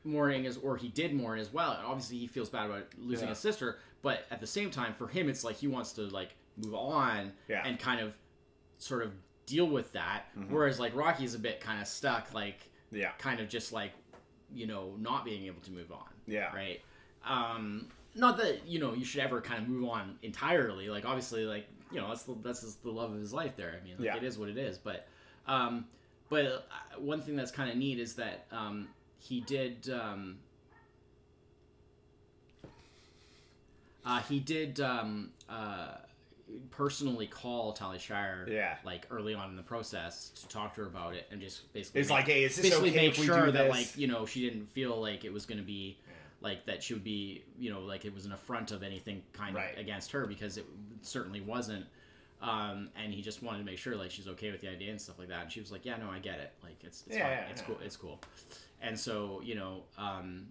mourning 0.08 0.46
as, 0.48 0.58
or 0.58 0.78
he 0.78 0.88
did 0.88 1.14
mourn 1.14 1.38
as 1.40 1.52
well. 1.54 1.74
And 1.74 1.86
obviously, 1.86 2.18
he 2.18 2.28
feels 2.28 2.50
bad 2.50 2.66
about 2.68 2.86
losing 2.98 3.26
Yeah. 3.26 3.30
his 3.32 3.40
sister. 3.40 3.80
But 4.02 4.26
at 4.32 4.40
the 4.40 4.48
same 4.48 4.72
time, 4.72 4.94
for 4.94 5.08
him, 5.08 5.30
it's 5.30 5.44
like 5.44 5.58
he 5.58 5.68
wants 5.68 5.92
to 5.94 6.04
like 6.04 6.36
move 6.56 6.74
on 6.76 7.34
Yeah. 7.48 7.64
and 7.66 7.78
kind 7.80 8.00
of 8.00 8.18
sort 8.80 9.04
of 9.04 9.12
deal 9.46 9.68
with 9.68 9.92
that. 9.94 10.26
Whereas 10.50 10.80
like 10.80 10.96
Rocky's 10.96 11.36
a 11.36 11.40
bit 11.40 11.60
kind 11.62 11.82
of 11.82 11.88
stuck, 11.88 12.34
like 12.34 12.60
Mm-hmm. 12.88 12.98
yeah, 13.00 13.12
kind 13.18 13.42
of 13.42 13.50
just 13.50 13.74
like 13.74 13.92
you 14.54 14.66
know 14.66 14.94
not 14.98 15.26
being 15.26 15.46
able 15.46 15.60
to 15.60 15.72
move 15.72 15.92
on 15.92 16.08
Yeah. 16.26 16.56
right 16.56 16.80
um 17.26 17.90
not 18.16 18.38
that 18.38 18.66
you 18.66 18.80
know 18.80 18.94
you 18.94 19.04
should 19.04 19.20
ever 19.20 19.42
kind 19.42 19.62
of 19.62 19.68
move 19.68 19.90
on 19.90 20.18
entirely 20.24 20.88
like 20.88 21.04
obviously 21.04 21.44
like 21.46 21.68
you 21.92 22.00
know 22.00 22.08
that's 22.08 22.24
the 22.24 22.34
that's 22.42 22.62
just 22.62 22.82
the 22.84 22.90
love 22.90 23.12
of 23.12 23.20
his 23.20 23.34
life 23.34 23.58
there 23.58 23.78
i 23.78 23.84
mean 23.84 23.96
like, 23.98 24.06
Yeah. 24.06 24.16
it 24.16 24.24
is 24.24 24.38
what 24.38 24.48
it 24.48 24.58
is 24.58 24.78
but 24.78 25.06
um 25.48 25.86
but 26.30 26.46
uh, 26.46 26.60
one 27.00 27.22
thing 27.22 27.36
that's 27.36 27.52
kind 27.52 27.70
of 27.70 27.76
neat 27.76 28.00
is 28.00 28.16
that 28.16 28.46
um 28.54 28.88
he 29.27 29.41
did 29.41 29.89
um 29.89 30.38
uh, 34.05 34.22
he 34.22 34.39
did 34.39 34.79
um, 34.79 35.31
uh, 35.50 35.96
personally 36.72 37.27
call 37.27 37.74
Talia 37.74 38.00
Shire, 38.00 38.48
Yeah. 38.50 38.77
like 38.86 39.05
early 39.12 39.34
on 39.34 39.50
in 39.50 39.57
the 39.57 39.63
process 39.63 40.29
to 40.29 40.48
talk 40.48 40.75
to 40.75 40.81
her 40.81 40.88
about 40.88 41.13
it 41.13 41.27
and 41.29 41.41
just 41.41 41.72
basically 41.74 42.00
It's 42.01 42.10
make- 42.10 42.15
like, 42.19 42.25
hey, 42.27 42.43
is 42.46 42.55
this 42.55 42.69
basically 42.69 42.89
okay 42.91 43.07
make 43.07 43.15
sure 43.15 43.48
do 43.48 43.51
that 43.51 43.69
like 43.69 43.98
you 43.98 44.07
know 44.07 44.25
she 44.25 44.50
didn't 44.50 44.67
feel 44.67 44.96
like 45.01 45.25
it 45.25 45.34
was 45.34 45.46
going 45.46 45.57
to 45.57 45.63
be 45.65 45.98
like 46.39 46.65
that 46.67 46.81
she 46.84 46.93
would 46.93 47.03
be 47.03 47.43
you 47.60 47.69
know 47.69 47.81
like 47.81 48.05
it 48.05 48.13
was 48.13 48.25
an 48.25 48.31
affront 48.31 48.72
of 48.72 48.81
anything 48.81 49.24
kind 49.34 49.55
Right. 49.55 49.74
of 49.74 49.79
against 49.79 50.12
her 50.13 50.25
because 50.25 50.57
it 50.57 50.65
certainly 51.01 51.41
wasn't 51.41 51.86
um, 52.41 52.89
and 52.96 53.13
he 53.13 53.22
just 53.22 53.41
wanted 53.41 53.60
to 53.60 53.63
make 53.65 53.77
sure 53.77 53.96
like 53.96 54.12
she's 54.12 54.27
okay 54.27 54.51
with 54.51 54.62
the 54.62 54.67
idea 54.70 54.91
and 54.91 55.01
stuff 55.01 55.17
like 55.20 55.29
that. 55.29 55.44
And 55.44 55.51
she 55.51 55.60
was 55.60 55.72
like 55.72 55.86
yeah 55.86 55.98
no 55.98 56.10
i 56.10 56.20
get 56.20 56.39
it. 56.39 56.51
Like 56.63 56.77
it's, 56.84 57.03
it's 57.08 57.15
Yeah, 57.17 57.24
fine. 57.24 57.32
yeah, 57.32 57.50
it's 57.51 57.62
yeah. 57.62 57.67
cool. 57.67 57.77
It's 57.84 57.98
cool. 57.98 58.20
And 58.82 59.00
so 59.00 59.41
you 59.44 59.56
know 59.56 59.84
um, 59.98 60.48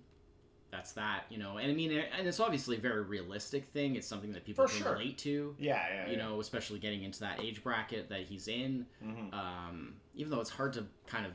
that's 0.71 0.93
that 0.93 1.25
you 1.31 1.39
know. 1.39 1.59
And 1.59 1.71
i 1.71 1.75
mean 1.75 1.93
and 1.93 2.27
it's 2.27 2.41
obviously 2.41 2.77
a 2.77 2.81
very 2.81 3.03
realistic 3.03 3.67
thing. 3.69 3.95
It's 3.97 4.07
something 4.07 4.33
that 4.33 4.45
people 4.45 4.67
For 4.67 4.73
can 4.75 4.83
sure. 4.83 4.93
relate 4.95 5.19
to 5.19 5.55
yeah, 5.59 5.83
yeah, 6.07 6.11
you 6.11 6.17
know 6.17 6.41
especially 6.41 6.79
getting 6.81 7.05
into 7.05 7.21
that 7.21 7.41
age 7.41 7.63
bracket 7.63 8.09
that 8.09 8.23
he's 8.23 8.49
in. 8.49 8.87
Mhm. 9.05 9.33
um, 9.33 9.95
even 10.15 10.31
though 10.31 10.41
it's 10.41 10.51
hard 10.51 10.73
to 10.73 10.85
kind 11.07 11.25
of 11.27 11.33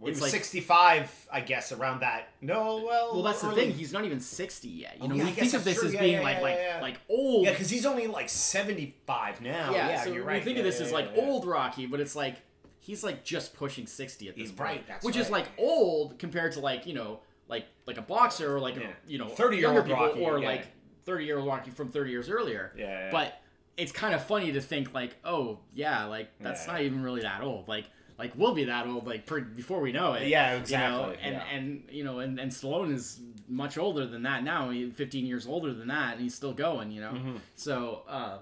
Well, 0.00 0.10
it's 0.12 0.20
like- 0.20 0.30
65, 0.30 1.28
I 1.32 1.40
guess, 1.40 1.72
around 1.72 2.00
that. 2.00 2.28
No, 2.40 2.84
well, 2.86 3.14
well 3.14 3.22
that's 3.22 3.40
the 3.42 3.50
thing 3.52 3.72
he's 3.72 3.92
not 3.92 4.04
even 4.04 4.20
60 4.20 4.68
yet 4.68 4.96
you 4.98 5.04
Oh, 5.04 5.06
know 5.08 5.14
yeah, 5.16 5.24
we 5.24 5.30
think 5.32 5.54
of 5.54 5.64
this 5.64 5.78
true. 5.80 5.88
as 5.88 5.94
Yeah, 5.94 6.00
being 6.00 6.12
yeah, 6.14 6.20
like 6.22 6.40
like 6.40 6.58
like 6.80 7.00
old 7.08 7.44
Yeah, 7.46 7.50
because 7.52 7.68
he's 7.70 7.84
only 7.84 8.06
like 8.06 8.28
75 8.28 9.40
now. 9.40 9.72
yeah, 9.72 9.88
Yeah, 9.88 10.04
so 10.04 10.12
you're 10.12 10.24
right. 10.24 10.38
we 10.40 10.44
think 10.44 10.58
of 10.58 10.64
this 10.64 10.80
as 10.80 10.92
like 10.92 11.10
old 11.16 11.46
Rocky, 11.46 11.86
but 11.86 12.00
it's 12.00 12.14
like 12.16 12.36
he's 12.80 13.02
like 13.02 13.24
just 13.24 13.54
pushing 13.54 13.86
sixty 13.86 14.28
at 14.28 14.34
this 14.36 14.42
He's 14.42 14.52
point, 14.52 14.60
right, 14.70 14.86
that's 14.88 15.04
which 15.04 15.16
is 15.16 15.30
like 15.30 15.46
old 15.58 16.18
compared 16.18 16.52
to 16.52 16.60
like 16.60 16.86
you 16.86 16.94
know 16.94 17.20
like 17.48 17.66
like 17.86 17.98
a 17.98 18.02
boxer 18.02 18.54
or 18.54 18.60
like 18.60 18.76
a 18.76 18.90
you 19.06 19.18
know 19.18 19.26
30-year-old 19.26 19.88
Rocky, 19.88 20.20
or 20.20 20.40
like 20.40 20.66
thirty 21.04 21.24
year 21.24 21.38
old 21.38 21.48
Rocky 21.48 21.70
from 21.70 21.88
thirty 21.88 22.10
years 22.10 22.28
earlier. 22.30 22.72
Yeah, 22.76 22.86
yeah. 22.86 23.10
But 23.10 23.40
it's 23.76 23.92
kind 23.92 24.14
of 24.14 24.24
funny 24.24 24.52
to 24.52 24.60
think 24.60 24.92
like, 24.94 25.16
oh 25.24 25.58
yeah, 25.74 26.04
like 26.04 26.28
that's 26.40 26.66
not 26.66 26.82
even 26.82 27.02
really 27.02 27.22
that 27.22 27.42
old. 27.42 27.66
Like 27.68 27.86
like 28.18 28.32
we'll 28.36 28.54
be 28.54 28.64
that 28.64 28.86
old 28.86 29.06
like 29.06 29.26
before 29.54 29.80
we 29.80 29.92
know 29.92 30.14
it. 30.14 30.28
Yeah, 30.28 30.50
You 30.50 30.56
know, 30.56 30.60
exactly, 30.62 31.16
and 31.22 31.34
yeah. 31.34 31.44
and 31.52 31.82
you 31.90 32.04
know, 32.04 32.18
and 32.18 32.38
and 32.40 32.50
Stallone 32.50 32.92
is 32.92 33.20
much 33.48 33.78
older 33.78 34.06
than 34.06 34.22
that 34.24 34.42
now. 34.44 34.70
He's 34.70 34.92
fifteen 34.92 35.24
years 35.26 35.46
older 35.46 35.72
than 35.72 35.88
that, 35.88 36.14
and 36.14 36.20
he's 36.22 36.34
still 36.34 36.52
going. 36.52 36.90
You 36.90 37.00
know, 37.02 37.12
Mm-hmm. 37.12 37.36
so. 37.56 38.02
uh 38.08 38.38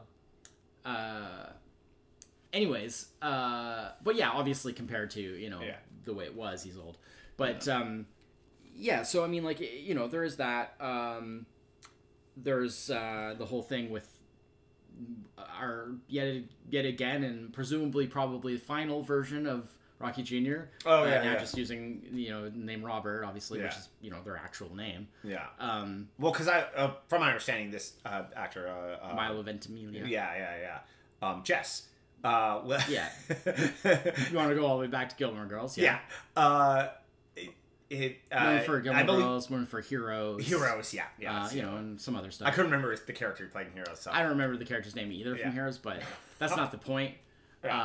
uh 0.84 1.48
anyways 2.52 3.08
uh 3.20 3.90
but 4.02 4.14
yeah 4.14 4.30
obviously 4.30 4.72
compared 4.72 5.10
to 5.10 5.20
you 5.20 5.50
know 5.50 5.60
Yeah. 5.60 5.76
the 6.04 6.14
way 6.14 6.24
it 6.24 6.34
was 6.34 6.62
he's 6.62 6.78
old 6.78 6.96
but 7.36 7.66
um 7.68 8.06
yeah 8.74 9.02
so 9.02 9.24
i 9.24 9.26
mean 9.26 9.42
like 9.44 9.60
you 9.60 9.94
know 9.94 10.06
there 10.06 10.22
is 10.24 10.36
that 10.36 10.74
um 10.80 11.44
there's 12.36 12.88
uh 12.90 13.34
the 13.36 13.44
whole 13.46 13.62
thing 13.62 13.90
with 13.90 14.08
our 15.60 15.88
yet 16.08 16.42
yet 16.70 16.84
again 16.84 17.24
and 17.24 17.52
presumably 17.52 18.06
probably 18.06 18.54
the 18.54 18.60
final 18.60 19.02
version 19.02 19.46
of 19.46 19.70
rocky 19.98 20.22
jr 20.22 20.62
Oh, 20.84 21.02
uh, 21.02 21.06
yeah, 21.06 21.22
now 21.22 21.32
yeah. 21.32 21.38
just 21.38 21.56
using 21.56 22.02
you 22.12 22.30
know 22.30 22.48
the 22.48 22.58
name 22.58 22.82
robert 22.84 23.24
obviously 23.24 23.60
which 23.62 23.72
is 23.72 23.88
you 24.02 24.10
know 24.10 24.18
their 24.24 24.36
actual 24.36 24.74
name 24.74 25.08
Yeah. 25.24 25.46
um 25.58 26.08
Well, 26.18 26.32
because 26.32 26.48
I, 26.48 26.60
uh, 26.76 26.92
from 27.08 27.20
my 27.20 27.28
understanding, 27.28 27.70
this 27.70 27.94
uh, 28.04 28.24
actor, 28.34 28.68
uh, 28.68 29.10
uh, 29.10 29.14
milo 29.14 29.42
ventimiglia 29.42 30.04
yeah, 30.06 30.34
yeah, 30.36 30.54
yeah, 31.22 31.28
um, 31.28 31.42
Jess. 31.44 31.88
Uh, 32.24 32.60
well, 32.64 32.82
Yeah. 32.88 33.08
you 33.44 34.36
want 34.36 34.48
to 34.50 34.54
go 34.54 34.66
all 34.66 34.76
the 34.76 34.82
way 34.82 34.86
back 34.88 35.08
to 35.10 35.16
gilmore 35.16 35.46
girls 35.46 35.78
yeah. 35.78 35.98
Uh, 36.36 36.88
it, 37.90 38.18
uh, 38.32 38.58
for 38.60 38.80
Gilmore 38.80 39.00
I 39.00 39.04
believe 39.04 39.22
Girls, 39.24 39.48
known 39.50 39.66
for 39.66 39.80
Heroes, 39.80 40.44
Heroes. 40.46 40.92
Yeah, 40.94 41.04
yeah. 41.18 41.44
uh, 41.44 41.50
you 41.50 41.62
know, 41.62 41.76
and 41.76 42.00
some 42.00 42.16
other 42.16 42.30
stuff. 42.30 42.48
I 42.48 42.50
couldn't 42.50 42.70
remember 42.70 42.94
the 42.96 43.12
character 43.12 43.46
playing 43.46 43.70
Heroes. 43.74 44.00
So. 44.00 44.10
I 44.12 44.20
don't 44.22 44.30
remember 44.30 44.56
the 44.56 44.64
character's 44.64 44.96
name 44.96 45.12
either 45.12 45.36
Yeah. 45.36 45.44
from 45.44 45.52
Heroes, 45.52 45.78
but 45.78 46.00
that's 46.38 46.56
not 46.56 46.72
the 46.72 46.78
point. 46.78 47.14
Yeah. 47.64 47.76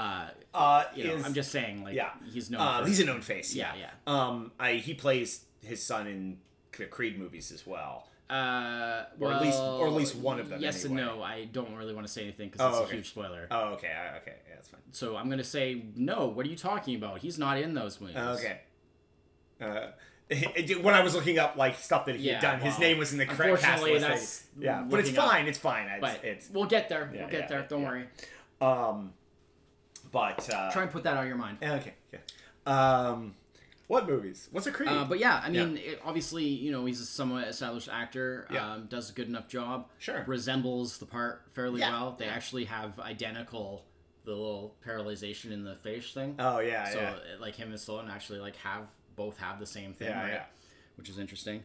Uh, 0.54 0.58
Uh, 0.58 0.84
you 0.96 1.06
know, 1.06 1.16
is- 1.16 1.26
I'm 1.26 1.34
just 1.34 1.52
saying, 1.52 1.84
like, 1.84 1.96
yeah. 1.96 2.12
he's 2.32 2.50
known. 2.52 2.62
Uh, 2.62 2.82
for, 2.82 2.88
he's 2.88 3.00
a 3.00 3.06
known 3.06 3.22
face. 3.22 3.54
Yeah, 3.56 3.74
Yeah, 3.76 3.90
Um, 4.08 4.52
I 4.60 4.74
he 4.76 4.94
plays 4.94 5.46
his 5.64 5.82
son 5.84 6.08
in 6.08 6.38
the 6.78 6.86
Creed 6.86 7.18
movies 7.20 7.52
as 7.52 7.66
well. 7.68 8.08
uh, 8.30 9.04
or 9.20 9.34
at 9.34 9.42
least- 9.42 9.60
or 9.60 9.88
at 9.88 9.94
least 9.94 10.16
one 10.16 10.40
of 10.40 10.48
them 10.50 10.62
Yes 10.62 10.86
anyway. 10.86 11.02
and 11.02 11.18
no. 11.18 11.22
I 11.24 11.46
don't 11.46 11.76
really 11.76 11.94
want 11.94 12.08
to 12.08 12.12
say 12.14 12.24
anything 12.24 12.50
because 12.50 12.62
Oh, 12.76 12.84
it's 12.84 12.92
a 12.92 12.96
huge 12.96 13.10
spoiler. 13.10 13.46
Oh, 13.52 13.74
okay, 13.74 13.92
okay, 14.22 14.36
yeah, 14.48 14.56
that's 14.56 14.70
fine. 14.70 14.80
so 14.92 15.18
I'm 15.18 15.30
gonna 15.30 15.44
say 15.44 15.84
no. 15.98 16.28
What 16.28 16.46
are 16.46 16.50
you 16.50 16.56
talking 16.56 16.96
about? 16.96 17.20
He's 17.20 17.38
not 17.38 17.58
in 17.58 17.74
those 17.74 18.00
movies. 18.00 18.16
Okay. 18.16 18.62
Uh, 19.62 19.92
it- 20.30 20.70
it- 20.72 20.84
when 20.84 20.94
I 20.94 21.02
was 21.04 21.14
looking 21.16 21.38
up 21.40 21.56
like 21.58 21.78
stuff 21.78 22.06
that 22.06 22.16
he 22.16 22.28
Yeah, 22.28 22.34
had 22.34 22.42
done, 22.42 22.60
his 22.62 22.80
name 22.80 22.98
was 22.98 23.12
in 23.12 23.18
the 23.18 23.26
correct 23.26 23.62
cast 23.62 23.84
list. 23.84 24.02
that's 24.08 24.44
yeah, 24.60 24.82
but 24.88 25.00
it's 25.00 25.10
looking 25.10 25.20
up. 25.24 25.30
fine. 25.32 25.48
It's 25.48 25.58
fine. 25.60 25.88
It's, 25.88 26.02
But 26.02 26.24
it's 26.24 26.50
we'll 26.50 26.66
get 26.66 26.90
there. 26.90 27.10
Yeah, 27.14 27.22
we'll 27.22 27.30
get 27.30 27.42
yeah, 27.42 27.48
there. 27.48 27.66
Don't 27.70 27.82
yeah. 27.82 27.88
worry. 27.90 28.06
um, 28.62 29.14
but 30.12 30.50
uh, 30.54 30.72
Try 30.72 30.84
and 30.84 30.92
put 30.92 31.04
that 31.04 31.16
out 31.18 31.24
of 31.24 31.28
your 31.28 31.38
mind. 31.38 31.58
okay, 31.64 31.94
yeah. 32.12 32.20
Um, 32.66 33.36
what 33.88 34.08
movies? 34.08 34.48
What's 34.52 34.68
a 34.68 34.72
Creed? 34.72 34.90
Uh, 34.90 35.04
but 35.04 35.20
yeah, 35.20 35.42
I 35.44 35.50
mean, 35.50 35.78
it, 35.78 36.00
obviously, 36.06 36.46
you 36.46 36.72
know, 36.72 36.86
he's 36.86 37.02
a 37.02 37.06
somewhat 37.06 37.48
established 37.50 37.90
actor. 37.92 38.48
Yeah. 38.52 38.74
Um, 38.74 38.86
does 38.88 39.10
a 39.10 39.14
good 39.14 39.28
enough 39.28 39.48
job. 39.50 39.88
Sure. 40.00 40.24
Resembles 40.28 40.98
the 40.98 41.06
part 41.06 41.44
fairly 41.54 41.82
Yeah. 41.82 41.92
well. 41.92 42.16
They 42.18 42.26
actually 42.26 42.66
have 42.66 42.98
identical 43.00 43.84
the 44.24 44.32
little 44.32 44.76
paralyzation 44.86 45.52
in 45.52 45.64
the 45.66 45.76
face 45.78 46.12
thing. 46.14 46.36
oh 46.40 46.60
yeah, 46.60 46.88
so 46.90 47.00
yeah. 47.00 47.16
like 47.40 47.56
him 47.56 47.70
and 47.70 47.78
Stallone 47.78 48.08
actually 48.10 48.40
like 48.40 48.56
have 48.58 48.84
both 49.16 49.38
have 49.40 49.60
the 49.60 49.66
same 49.66 49.94
thing, 49.94 50.10
Yeah, 50.10 50.22
right? 50.22 50.32
yeah. 50.34 50.44
Which 50.96 51.10
is 51.10 51.18
interesting. 51.20 51.64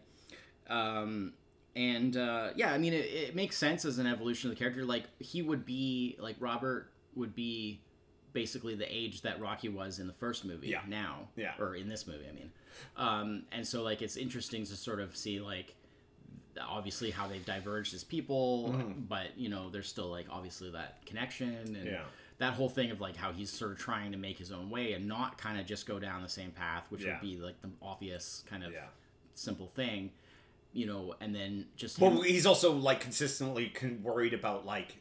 Um, 0.68 1.34
and 1.74 2.16
uh, 2.16 2.50
yeah, 2.56 2.72
I 2.72 2.78
mean, 2.78 2.92
it, 2.92 3.04
it 3.04 3.34
makes 3.36 3.56
sense 3.56 3.84
as 3.84 3.98
an 3.98 4.06
evolution 4.06 4.50
of 4.50 4.56
the 4.56 4.58
character. 4.58 4.84
Like 4.84 5.04
he 5.18 5.42
would 5.42 5.64
be 5.66 6.16
like 6.18 6.36
Robert 6.40 6.90
would 7.14 7.34
be 7.34 7.80
basically 8.32 8.74
the 8.74 8.86
age 8.94 9.22
that 9.22 9.40
Rocky 9.40 9.68
was 9.68 9.98
in 9.98 10.06
the 10.06 10.12
first 10.12 10.44
movie. 10.44 10.68
Yeah. 10.68 10.80
Now. 10.88 11.28
Yeah. 11.36 11.52
Or 11.58 11.74
in 11.74 11.88
this 11.88 12.06
movie, 12.06 12.26
I 12.28 12.32
mean. 12.32 12.50
Um, 12.96 13.42
and 13.52 13.66
so 13.66 13.82
like 13.82 14.02
it's 14.02 14.16
interesting 14.16 14.64
to 14.66 14.76
sort 14.76 15.00
of 15.00 15.16
see 15.16 15.40
like 15.40 15.74
obviously 16.60 17.10
how 17.10 17.26
they've 17.28 17.44
diverged 17.44 17.94
as 17.94 18.04
people, 18.04 18.74
but 19.08 19.36
you 19.36 19.48
know 19.50 19.68
there's 19.70 19.88
still 19.88 20.08
like 20.08 20.26
obviously 20.30 20.70
that 20.70 21.04
connection 21.06 21.54
and 21.54 21.76
Mm-hmm. 21.76 21.86
Yeah. 21.86 22.02
That 22.38 22.54
whole 22.54 22.68
thing 22.68 22.90
of 22.90 23.00
like 23.00 23.16
how 23.16 23.32
he's 23.32 23.50
sort 23.50 23.72
of 23.72 23.78
trying 23.78 24.12
to 24.12 24.18
make 24.18 24.38
his 24.38 24.52
own 24.52 24.68
way 24.70 24.92
and 24.92 25.06
not 25.08 25.38
kind 25.38 25.58
of 25.58 25.66
just 25.66 25.86
go 25.86 25.98
down 25.98 26.22
the 26.22 26.28
same 26.28 26.50
path, 26.50 26.84
which 26.90 27.02
Yeah. 27.02 27.12
would 27.12 27.20
be 27.22 27.36
like 27.38 27.60
the 27.62 27.70
obvious 27.80 28.44
kind 28.46 28.62
of 28.62 28.72
Yeah. 28.72 28.86
simple 29.34 29.68
thing, 29.68 30.12
you 30.72 30.84
know, 30.86 31.14
and 31.20 31.34
then 31.34 31.68
just 31.76 31.98
Well, 31.98 32.10
him- 32.10 32.24
he's 32.24 32.44
also 32.46 32.72
like 32.72 33.00
consistently 33.00 33.68
con- 33.70 34.02
worried 34.02 34.34
about 34.34 34.66
like 34.66 34.96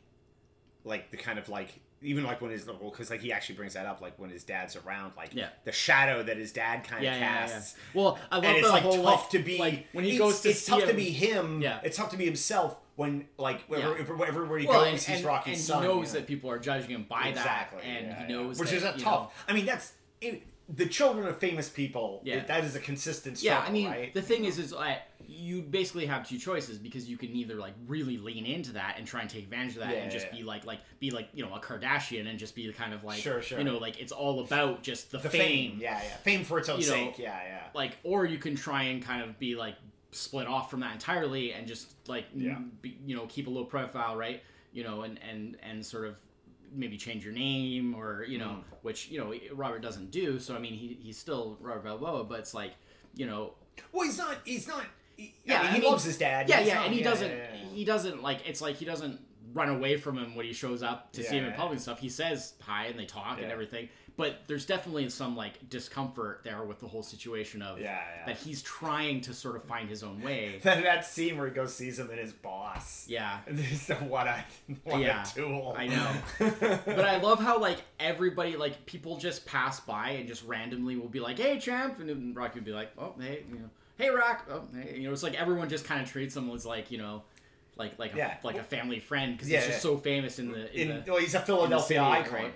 like 0.85 1.09
the 1.11 1.17
kind 1.17 1.39
of 1.39 1.49
like 1.49 1.79
even 2.05 2.23
like 2.23 2.41
when 2.41 2.51
his 2.51 2.65
little 2.67 2.89
because 2.89 3.09
like 3.09 3.21
he 3.21 3.31
actually 3.33 3.55
brings 3.55 3.73
that 3.73 3.85
up 3.85 4.01
like 4.01 4.17
when 4.17 4.29
his 4.29 4.43
dad's 4.43 4.75
around 4.75 5.13
like 5.17 5.33
Yeah. 5.33 5.49
the 5.63 5.71
shadow 5.71 6.23
that 6.23 6.37
his 6.37 6.51
dad 6.51 6.83
kind 6.83 7.03
Yeah, 7.03 7.13
of 7.15 7.19
yeah, 7.19 7.25
yeah. 7.33 7.47
casts. 7.47 7.75
Well, 7.93 8.19
I 8.31 8.35
love 8.35 8.45
and 8.45 8.57
it's 8.57 8.69
like 8.69 8.83
whole 8.83 9.03
tough 9.03 9.21
like, 9.23 9.29
to 9.31 9.39
be 9.39 9.57
like 9.57 9.87
when 9.91 10.03
he 10.05 10.11
it's- 10.15 10.19
goes 10.31 10.41
to 10.41 10.49
it's 10.49 10.65
tough 10.65 10.81
him, 10.81 10.87
to 10.89 10.93
be 10.93 11.09
him 11.11 11.61
Yeah. 11.61 11.79
it's 11.83 11.97
tough 11.97 12.09
to 12.11 12.17
be 12.17 12.25
himself 12.25 12.79
when 12.95 13.27
like 13.37 13.61
wherever, 13.63 13.97
Yeah. 13.97 14.03
wherever 14.05 14.57
he 14.57 14.65
well, 14.67 14.81
goes 14.85 15.07
and, 15.07 15.17
he's 15.17 15.25
Rocky's 15.25 15.53
and 15.57 15.61
son 15.63 15.81
he 15.81 15.87
knows 15.89 16.13
that 16.13 16.27
people 16.27 16.49
are 16.49 16.59
judging 16.59 16.91
him 16.91 17.05
by 17.09 17.27
exactly 17.29 17.81
that, 17.81 17.87
and 17.87 18.07
yeah, 18.07 18.15
he 18.27 18.33
yeah. 18.33 18.39
knows 18.39 18.59
which 18.59 18.69
that, 18.69 18.75
is 18.77 18.83
tough 19.03 19.03
know- 19.03 19.31
i 19.49 19.53
mean 19.53 19.65
that's 19.65 19.93
it, 20.21 20.43
the 20.67 20.85
children 20.87 21.27
of 21.27 21.37
famous 21.37 21.69
people 21.69 22.21
Yeah. 22.23 22.43
that 22.45 22.63
is 22.63 22.75
a 22.75 22.79
consistent 22.79 23.37
struggle. 23.37 23.61
yeah, 23.63 23.67
I 23.69 23.71
mean, 23.71 23.87
right? 23.87 24.13
the 24.13 24.21
thing 24.21 24.45
is, 24.45 24.57
is 24.57 24.71
like 24.73 24.99
you 25.27 25.61
basically 25.61 26.05
have 26.05 26.27
two 26.27 26.37
choices 26.37 26.77
because 26.77 27.07
you 27.09 27.17
can 27.17 27.35
either 27.35 27.55
like 27.55 27.73
really 27.87 28.17
lean 28.17 28.45
into 28.45 28.71
that 28.73 28.95
and 28.97 29.05
try 29.07 29.21
and 29.21 29.29
take 29.29 29.43
advantage 29.43 29.73
of 29.73 29.79
that 29.81 29.91
Yeah, 29.91 30.01
and 30.03 30.11
just 30.11 30.27
yeah. 30.31 30.37
be 30.39 30.43
like 30.43 30.65
like 30.65 30.79
be 30.99 31.11
like 31.11 31.29
you 31.33 31.45
know 31.45 31.53
a 31.53 31.59
Kardashian 31.59 32.27
and 32.29 32.37
just 32.39 32.55
be 32.55 32.71
kind 32.73 32.93
of 32.93 33.03
like 33.03 33.19
Sure, 33.19 33.41
sure. 33.41 33.57
you 33.59 33.63
know 33.63 33.77
like 33.77 33.99
it's 33.99 34.11
all 34.11 34.39
about 34.41 34.81
just 34.83 35.11
the, 35.11 35.17
the 35.19 35.29
fame, 35.29 35.71
fame. 35.71 35.77
yeah 35.81 36.01
yeah 36.03 36.15
fame 36.17 36.43
for 36.43 36.57
its 36.59 36.69
own 36.69 36.79
You 36.79 36.87
know, 36.87 36.93
sake 36.93 37.19
yeah 37.19 37.39
yeah 37.43 37.61
like 37.73 37.97
or 38.03 38.25
you 38.25 38.37
can 38.37 38.55
try 38.55 38.83
and 38.83 39.03
kind 39.03 39.21
of 39.23 39.37
be 39.39 39.55
like 39.55 39.75
split 40.11 40.47
off 40.47 40.69
from 40.71 40.79
that 40.81 40.93
entirely 40.93 41.53
and 41.53 41.67
just 41.67 41.93
like 42.07 42.25
Yeah. 42.35 42.57
be, 42.81 42.97
you 43.05 43.15
know 43.15 43.25
keep 43.27 43.47
a 43.47 43.49
low 43.49 43.65
profile 43.65 44.15
right 44.15 44.41
you 44.73 44.83
know 44.83 45.01
and 45.03 45.19
and 45.29 45.57
and 45.63 45.85
sort 45.85 46.05
of 46.07 46.17
maybe 46.75 46.97
change 46.97 47.23
your 47.23 47.33
name 47.33 47.95
or 47.95 48.23
you 48.27 48.37
know 48.37 48.45
Mm. 48.59 48.63
which 48.81 49.09
you 49.09 49.17
know 49.19 49.33
robert 49.53 49.81
doesn't 49.81 50.11
do 50.11 50.39
so 50.39 50.55
i 50.55 50.59
mean 50.59 50.73
he, 50.73 50.97
he's 51.01 51.17
still 51.17 51.57
robert 51.61 51.83
balboa 51.83 52.23
but 52.23 52.39
it's 52.39 52.53
like 52.53 52.73
you 53.15 53.25
know. 53.25 53.53
Well 53.93 54.03
he's 54.05 54.17
not 54.17 54.37
he's 54.43 54.67
not 54.67 54.83
he, 55.15 55.33
Yeah, 55.45 55.59
I 55.59 55.63
mean, 55.63 55.67
I 55.71 55.73
he 55.75 55.79
mean- 55.81 55.89
loves 55.91 56.03
his 56.03 56.17
dad 56.17 56.49
yeah 56.49 56.59
yeah 56.59 56.75
not- 56.75 56.85
and 56.85 56.93
he 56.93 56.99
yeah, 57.01 57.09
doesn't 57.09 57.29
yeah, 57.31 57.37
yeah. 57.37 57.69
he 57.73 57.85
doesn't 57.85 58.21
like 58.21 58.47
it's 58.47 58.61
like 58.61 58.75
he 58.75 58.85
doesn't 58.85 59.19
run 59.53 59.69
away 59.69 59.95
from 59.95 60.17
him 60.17 60.35
when 60.35 60.45
he 60.45 60.51
shows 60.53 60.83
up 60.83 61.13
to 61.13 61.23
see 61.23 61.37
him 61.37 61.45
in 61.45 61.53
public 61.53 61.73
and 61.73 61.81
stuff. 61.81 61.99
He 61.99 62.09
says 62.09 62.55
hi 62.61 62.87
and 62.87 62.99
they 62.99 63.05
talk 63.05 63.39
and 63.41 63.49
everything 63.49 63.87
but 64.17 64.41
there's 64.47 64.65
definitely 64.65 65.09
some 65.09 65.35
like 65.35 65.69
discomfort 65.69 66.41
there 66.43 66.63
with 66.63 66.79
the 66.79 66.87
whole 66.87 67.03
situation 67.03 67.61
of 67.61 67.79
Yeah, 67.79 67.99
yeah. 68.19 68.25
that 68.27 68.37
he's 68.37 68.61
trying 68.61 69.21
to 69.21 69.33
sort 69.33 69.55
of 69.55 69.63
find 69.65 69.89
his 69.89 70.03
own 70.03 70.21
way 70.21 70.59
that, 70.63 70.83
that 70.83 71.05
scene 71.05 71.37
where 71.37 71.47
he 71.47 71.53
goes 71.53 71.73
sees 71.75 71.99
him 71.99 72.09
and 72.09 72.19
his 72.19 72.31
boss 72.33 73.05
yeah 73.09 73.39
This 73.47 73.89
is 73.89 73.97
what 74.01 74.27
a 74.27 74.43
what 74.83 74.99
Yeah, 75.01 75.23
a 75.23 75.25
tool. 75.27 75.75
I 75.77 75.87
know. 75.87 76.11
but 76.85 77.05
I 77.05 77.17
love 77.19 77.39
how 77.39 77.59
like 77.59 77.79
everybody 77.99 78.55
like 78.55 78.85
people 78.85 79.17
just 79.17 79.45
pass 79.45 79.79
by 79.79 80.09
and 80.11 80.27
just 80.27 80.43
randomly 80.45 80.95
will 80.95 81.09
be 81.09 81.19
like, 81.19 81.37
"Hey, 81.37 81.59
champ," 81.59 81.99
and 81.99 82.07
then 82.09 82.33
Rocky 82.33 82.55
would 82.59 82.65
be 82.65 82.71
like, 82.71 82.91
"Oh, 82.97 83.13
hey, 83.19 83.43
you 83.51 83.59
know, 83.59 83.69
hey, 83.97 84.09
Rock," 84.09 84.47
oh, 84.49 84.63
hey, 84.73 84.97
you 84.97 85.03
know, 85.07 85.13
it's 85.13 85.23
like 85.23 85.35
everyone 85.35 85.69
just 85.69 85.85
kind 85.85 86.01
of 86.01 86.09
treats 86.11 86.35
him 86.35 86.49
as 86.51 86.65
like 86.65 86.91
you 86.91 86.97
know, 86.97 87.23
like 87.77 87.97
like 87.99 88.13
a, 88.13 88.17
Yeah. 88.17 88.37
like 88.43 88.57
a 88.57 88.63
family 88.63 88.99
friend 88.99 89.35
because 89.35 89.49
Yeah, 89.49 89.59
he's 89.59 89.67
just 89.67 89.85
yeah. 89.85 89.91
so 89.91 89.97
famous 89.97 90.39
in 90.39 90.51
the 90.51 90.71
in, 90.73 90.89
In, 90.91 91.03
the, 91.05 91.11
well, 91.11 91.21
he's 91.21 91.35
a 91.35 91.39
Philadelphia 91.41 91.99
city, 91.99 91.99
icon. 91.99 92.33
right? 92.33 92.53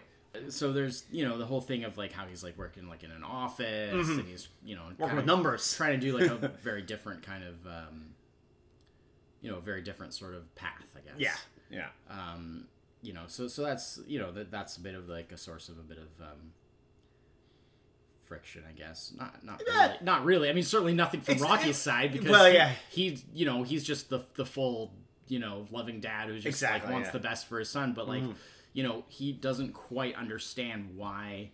So 0.50 0.71
there's 0.71 1.05
you 1.12 1.27
know 1.27 1.38
the 1.38 1.45
whole 1.45 1.62
thing 1.62 1.83
of 1.83 1.98
like 1.98 2.12
how 2.12 2.25
he's 2.25 2.43
like 2.43 2.57
working 2.57 2.88
like 2.88 3.03
in 3.03 3.12
an 3.12 3.24
office 3.24 4.07
and 4.09 4.27
he's 4.27 4.48
you 4.63 4.75
know 4.75 4.83
Mm-hmm. 4.83 5.01
Working 5.01 5.15
with 5.17 5.25
numbers. 5.25 5.74
trying 5.75 6.00
to 6.00 6.05
do 6.05 6.17
like 6.17 6.29
a 6.29 6.48
very 6.62 6.81
different 6.83 7.24
kind 7.24 7.43
of 7.43 7.65
um, 7.65 8.12
you 9.41 9.50
know 9.50 9.59
very 9.59 9.81
different 9.81 10.13
sort 10.13 10.36
of 10.36 10.53
path 10.55 10.88
I 10.95 11.00
guess 11.00 11.15
Yeah, 11.17 11.36
yeah. 11.71 11.88
um, 12.09 12.65
you 13.01 13.13
know, 13.13 13.24
so 13.27 13.48
so 13.48 13.63
that's 13.63 14.00
you 14.07 14.19
know 14.19 14.31
that 14.33 14.51
that's 14.51 14.77
a 14.77 14.81
bit 14.81 14.93
of 14.93 15.09
like 15.09 15.31
a 15.31 15.38
source 15.38 15.67
of 15.69 15.79
a 15.79 15.83
bit 15.83 15.98
of 15.98 16.21
um, 16.21 16.51
friction, 18.27 18.63
I 18.69 18.74
guess. 18.74 19.13
Not 19.17 19.43
not 19.43 19.62
Yeah. 19.65 19.88
really, 19.88 19.98
not 20.03 20.25
really. 20.25 20.50
I 20.50 20.53
mean, 20.53 20.63
certainly 20.63 20.93
nothing 20.93 21.21
from 21.21 21.36
It's- 21.36 21.50
Rocky's 21.50 21.77
side 21.77 22.12
because 22.12 22.29
well, 22.29 22.51
yeah. 22.51 22.74
he, 22.89 23.17
you 23.33 23.45
know 23.45 23.63
he's 23.63 23.83
just 23.83 24.09
the 24.09 24.21
the 24.36 24.45
full 24.45 24.93
you 25.27 25.39
know 25.39 25.65
loving 25.71 26.00
dad 26.00 26.27
who 26.27 26.36
just 26.36 26.45
Exactly, 26.48 26.88
like 26.88 26.93
wants 26.93 27.07
yeah. 27.07 27.12
the 27.13 27.19
best 27.19 27.48
for 27.48 27.59
his 27.59 27.69
son, 27.69 27.93
but 27.93 28.07
like 28.07 28.24
you 28.79 28.83
know 28.88 29.03
he 29.09 29.33
doesn't 29.33 29.74
quite 29.74 30.15
understand 30.15 30.91
why 30.95 31.50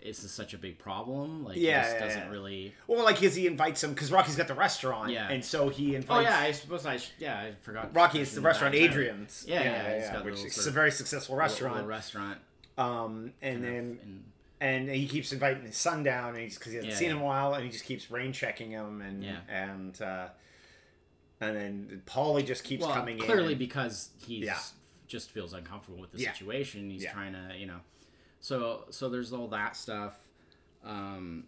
this 0.00 0.22
is 0.22 0.30
such 0.30 0.52
a 0.54 0.58
big 0.58 0.78
problem. 0.78 1.44
Like 1.44 1.56
Yeah, 1.56 1.78
he 1.78 1.82
just 1.82 1.94
yeah, 1.96 2.04
doesn't 2.06 2.22
yeah. 2.26 2.30
really. 2.30 2.74
Well, 2.86 3.02
like, 3.02 3.18
because 3.18 3.34
he 3.34 3.46
invites 3.48 3.82
him 3.82 3.92
because 3.94 4.12
Rocky's 4.12 4.36
got 4.36 4.46
the 4.48 4.54
restaurant, 4.54 5.10
Yeah. 5.10 5.30
and 5.30 5.42
so 5.44 5.68
he 5.68 5.96
invites. 5.96 6.10
Oh 6.28 6.30
yeah, 6.30 6.38
I 6.38 6.52
suppose 6.52 6.86
I 6.86 6.98
yeah 7.18 7.38
I 7.40 7.54
forgot. 7.62 7.90
Rocky 7.96 8.20
is 8.20 8.34
the 8.34 8.40
restaurant. 8.40 8.74
Adrian's. 8.76 9.44
Yeah, 9.48 9.62
yeah, 9.62 10.12
got 10.12 10.22
a 10.22 10.24
which 10.26 10.44
is 10.44 10.66
a 10.66 10.70
very 10.70 10.92
successful 10.92 11.34
restaurant. 11.36 11.74
little 11.74 11.88
restaurant. 11.88 12.38
Um, 12.78 13.32
and 13.42 13.64
then 13.64 14.24
and 14.60 14.88
he 14.88 15.08
keeps 15.08 15.32
inviting 15.32 15.64
his 15.64 15.76
son 15.76 16.02
down, 16.04 16.34
and 16.34 16.42
he's 16.44 16.56
because 16.58 16.70
he 16.72 16.76
hasn't 16.76 16.92
Yeah, 16.92 16.98
seen 16.98 17.08
yeah. 17.08 17.16
him 17.16 17.22
a 17.22 17.24
while, 17.24 17.54
and 17.54 17.64
he 17.64 17.70
just 17.70 17.84
keeps 17.84 18.10
rain 18.10 18.32
checking 18.32 18.70
him, 18.70 19.00
and 19.00 19.24
Yeah. 19.24 19.38
and 19.48 20.00
uh, 20.02 20.28
and 21.40 21.56
then 21.56 22.02
Paulie 22.06 22.46
just 22.46 22.62
keeps 22.62 22.84
well, 22.84 22.94
coming 22.94 23.18
in. 23.18 23.24
clearly 23.24 23.54
because 23.54 24.10
he's 24.26 24.44
Yeah. 24.44 24.58
Just 25.06 25.30
feels 25.30 25.52
uncomfortable 25.52 25.98
with 26.00 26.12
the 26.12 26.18
Yeah. 26.18 26.32
situation. 26.32 26.90
He's 26.90 27.02
Yeah. 27.04 27.12
trying 27.12 27.32
to, 27.34 27.54
you 27.56 27.66
know. 27.66 27.80
So 28.40 28.86
so 28.90 29.08
there's 29.08 29.32
all 29.32 29.48
that 29.48 29.76
stuff. 29.76 30.16
Um, 30.82 31.44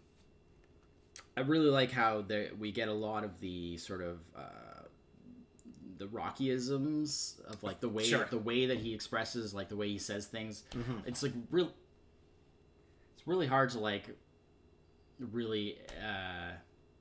I 1.35 1.41
really 1.41 1.69
like 1.69 1.91
how 1.91 2.21
there 2.21 2.51
we 2.57 2.71
get 2.71 2.87
a 2.87 2.93
lot 2.93 3.23
of 3.23 3.39
the 3.39 3.77
sort 3.77 4.01
of 4.01 4.19
uh, 4.35 4.83
the 5.97 6.07
Rockyisms 6.07 7.39
of 7.45 7.63
like 7.63 7.79
the 7.79 7.89
way 7.89 8.03
Sure. 8.03 8.19
Mm-hmm. 8.19 8.35
the 8.35 8.41
way 8.41 8.65
that 8.67 8.77
he 8.79 8.93
expresses 8.93 9.53
like 9.53 9.69
the 9.69 9.75
way 9.75 9.87
he 9.89 9.97
says 9.99 10.25
things. 10.27 10.63
It's 11.05 11.21
like 11.23 11.33
real. 11.51 11.71
It's 13.17 13.27
really 13.27 13.47
hard 13.47 13.69
to 13.71 13.79
like 13.79 14.15
really. 15.19 15.77
Uh, 16.03 16.51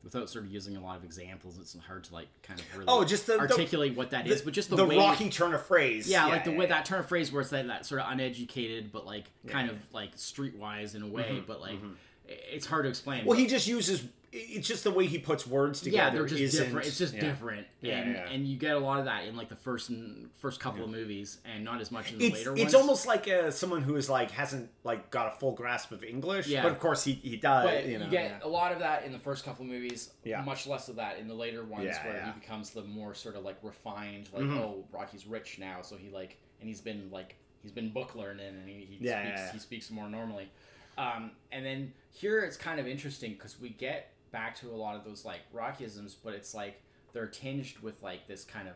Without 0.07 0.31
sort 0.31 0.45
of 0.45 0.53
using 0.53 0.77
a 0.77 0.81
lot 0.81 0.97
of 0.97 1.03
examples, 1.03 1.59
it's 1.61 1.77
hard 1.87 2.05
to 2.05 2.15
like 2.15 2.29
kind 2.45 2.61
of 2.61 2.67
really 2.75 2.85
Oh, 2.87 3.05
just 3.05 3.27
the- 3.27 3.33
the- 3.33 3.41
articulate 3.41 3.97
what 3.97 4.11
that 4.11 4.29
is. 4.29 4.41
But 4.41 4.53
just 4.53 4.71
the, 4.71 4.77
the 4.77 4.85
way 4.85 4.97
Rocky 4.97 5.29
turn 5.31 5.53
of 5.53 5.67
phrase. 5.67 6.09
yeah, 6.09 6.27
like 6.27 6.45
the 6.45 6.53
way 6.53 6.67
yeah. 6.67 6.75
that 6.77 6.85
turn 6.85 7.01
of 7.01 7.09
phrase 7.09 7.33
where 7.33 7.43
it's 7.43 7.51
like 7.51 7.67
that 7.67 7.85
sort 7.87 8.01
of 8.01 8.07
uneducated 8.13 8.93
but 8.93 9.05
like 9.05 9.25
kind 9.49 9.69
of 9.69 9.77
like 9.93 10.15
streetwise 10.17 10.95
in 10.95 11.03
a 11.03 11.09
way, 11.09 11.43
but 11.45 11.61
like 11.61 11.81
it's 12.29 12.67
hard 12.67 12.85
to 12.85 12.89
explain. 12.89 13.21
Mm-hmm, 13.21 13.29
Well, 13.29 13.37
he 13.39 13.47
just 13.49 13.67
uses. 13.67 14.05
It's 14.39 14.69
just 14.69 14.85
the 14.85 14.91
way 14.91 15.07
he 15.07 15.19
puts 15.19 15.47
words 15.47 15.81
together. 15.81 16.09
yeah, 16.09 16.11
they're 16.15 16.27
just 16.27 16.41
isn't- 16.41 16.65
different. 16.67 16.87
It's 16.87 16.99
just 16.99 17.15
yeah. 17.15 17.21
different, 17.21 17.67
Yeah, 17.81 17.99
and 17.99 18.13
yeah. 18.15 18.29
and 18.29 18.47
you 18.47 18.57
get 18.59 18.77
a 18.77 18.79
lot 18.79 18.99
of 18.99 19.07
that 19.07 19.25
in 19.25 19.35
like 19.37 19.49
the 19.49 19.57
first 19.57 19.89
and 19.89 20.29
first 20.39 20.61
couple 20.61 20.85
of 20.85 20.91
movies, 20.91 21.39
and 21.45 21.65
not 21.65 21.81
as 21.81 21.91
much 21.91 22.13
in 22.13 22.19
the 22.19 22.27
It's 22.27 22.37
later 22.37 22.53
it's 22.53 22.63
ones. 22.63 22.75
almost 22.75 23.07
like 23.07 23.27
uh, 23.29 23.51
someone 23.51 23.83
who 23.83 23.97
is 23.97 24.11
like 24.11 24.31
hasn't 24.31 24.69
like 24.85 25.11
got 25.11 25.29
a 25.29 25.31
full 25.39 25.53
grasp 25.53 25.91
of 25.93 26.05
English. 26.05 26.49
Yeah. 26.49 26.63
but 26.63 26.73
of 26.73 26.79
course 26.79 27.03
he 27.05 27.13
he 27.15 27.37
does. 27.37 27.65
But 27.71 27.87
you 27.87 27.93
you, 27.93 27.99
get 28.11 28.13
yeah. 28.13 28.39
a 28.43 28.49
lot 28.49 28.73
of 28.73 28.81
that 28.81 29.05
in 29.05 29.13
the 29.13 29.19
first 29.19 29.45
couple 29.45 29.65
of 29.65 29.71
movies. 29.71 30.11
Yeah. 30.25 30.43
Much 30.43 30.67
less 30.67 30.89
of 30.89 30.97
that 30.97 31.19
in 31.19 31.29
the 31.29 31.35
later 31.35 31.65
ones, 31.65 31.85
Yeah, 31.87 32.05
where 32.05 32.15
yeah. 32.15 32.21
Mm-hmm. 32.23 32.33
he 32.35 32.41
becomes 32.41 32.71
the 32.71 32.83
more 32.83 33.15
sort 33.15 33.37
of 33.37 33.45
like 33.45 33.57
refined, 33.63 34.29
like 34.35 34.45
oh, 34.45 34.85
Rocky's 34.93 35.27
rich 35.27 35.59
now, 35.59 35.83
so 35.83 35.97
he 35.97 36.11
like, 36.11 36.37
and 36.61 36.69
he's 36.69 36.81
been 36.81 37.09
like 37.11 37.37
he's 37.63 37.73
been 37.73 37.91
book 37.91 38.15
learning, 38.15 38.47
and 38.49 38.69
he, 38.69 38.87
he 38.91 38.99
Yeah, 39.01 39.23
speaks 39.23 39.39
yeah, 39.39 39.47
yeah. 39.47 39.53
he 39.53 39.59
speaks 39.59 39.91
more 39.91 40.09
normally. 40.11 40.51
Um, 40.99 41.33
and 41.53 41.65
then 41.67 41.93
here 42.13 42.41
it's 42.41 42.57
kind 42.57 42.81
of 42.81 42.87
interesting 42.87 43.33
because 43.35 43.61
we 43.61 43.69
get 43.69 44.13
back 44.33 44.57
to 44.61 44.69
a 44.71 44.77
lot 44.77 44.97
of 44.97 45.05
those 45.05 45.25
like 45.25 45.41
Rockyisms, 45.55 46.17
but 46.23 46.35
it's 46.35 46.55
like 46.55 46.83
they're 47.13 47.27
tinged 47.27 47.79
with 47.83 48.03
like 48.03 48.27
this 48.29 48.45
kind 48.45 48.69
of 48.69 48.75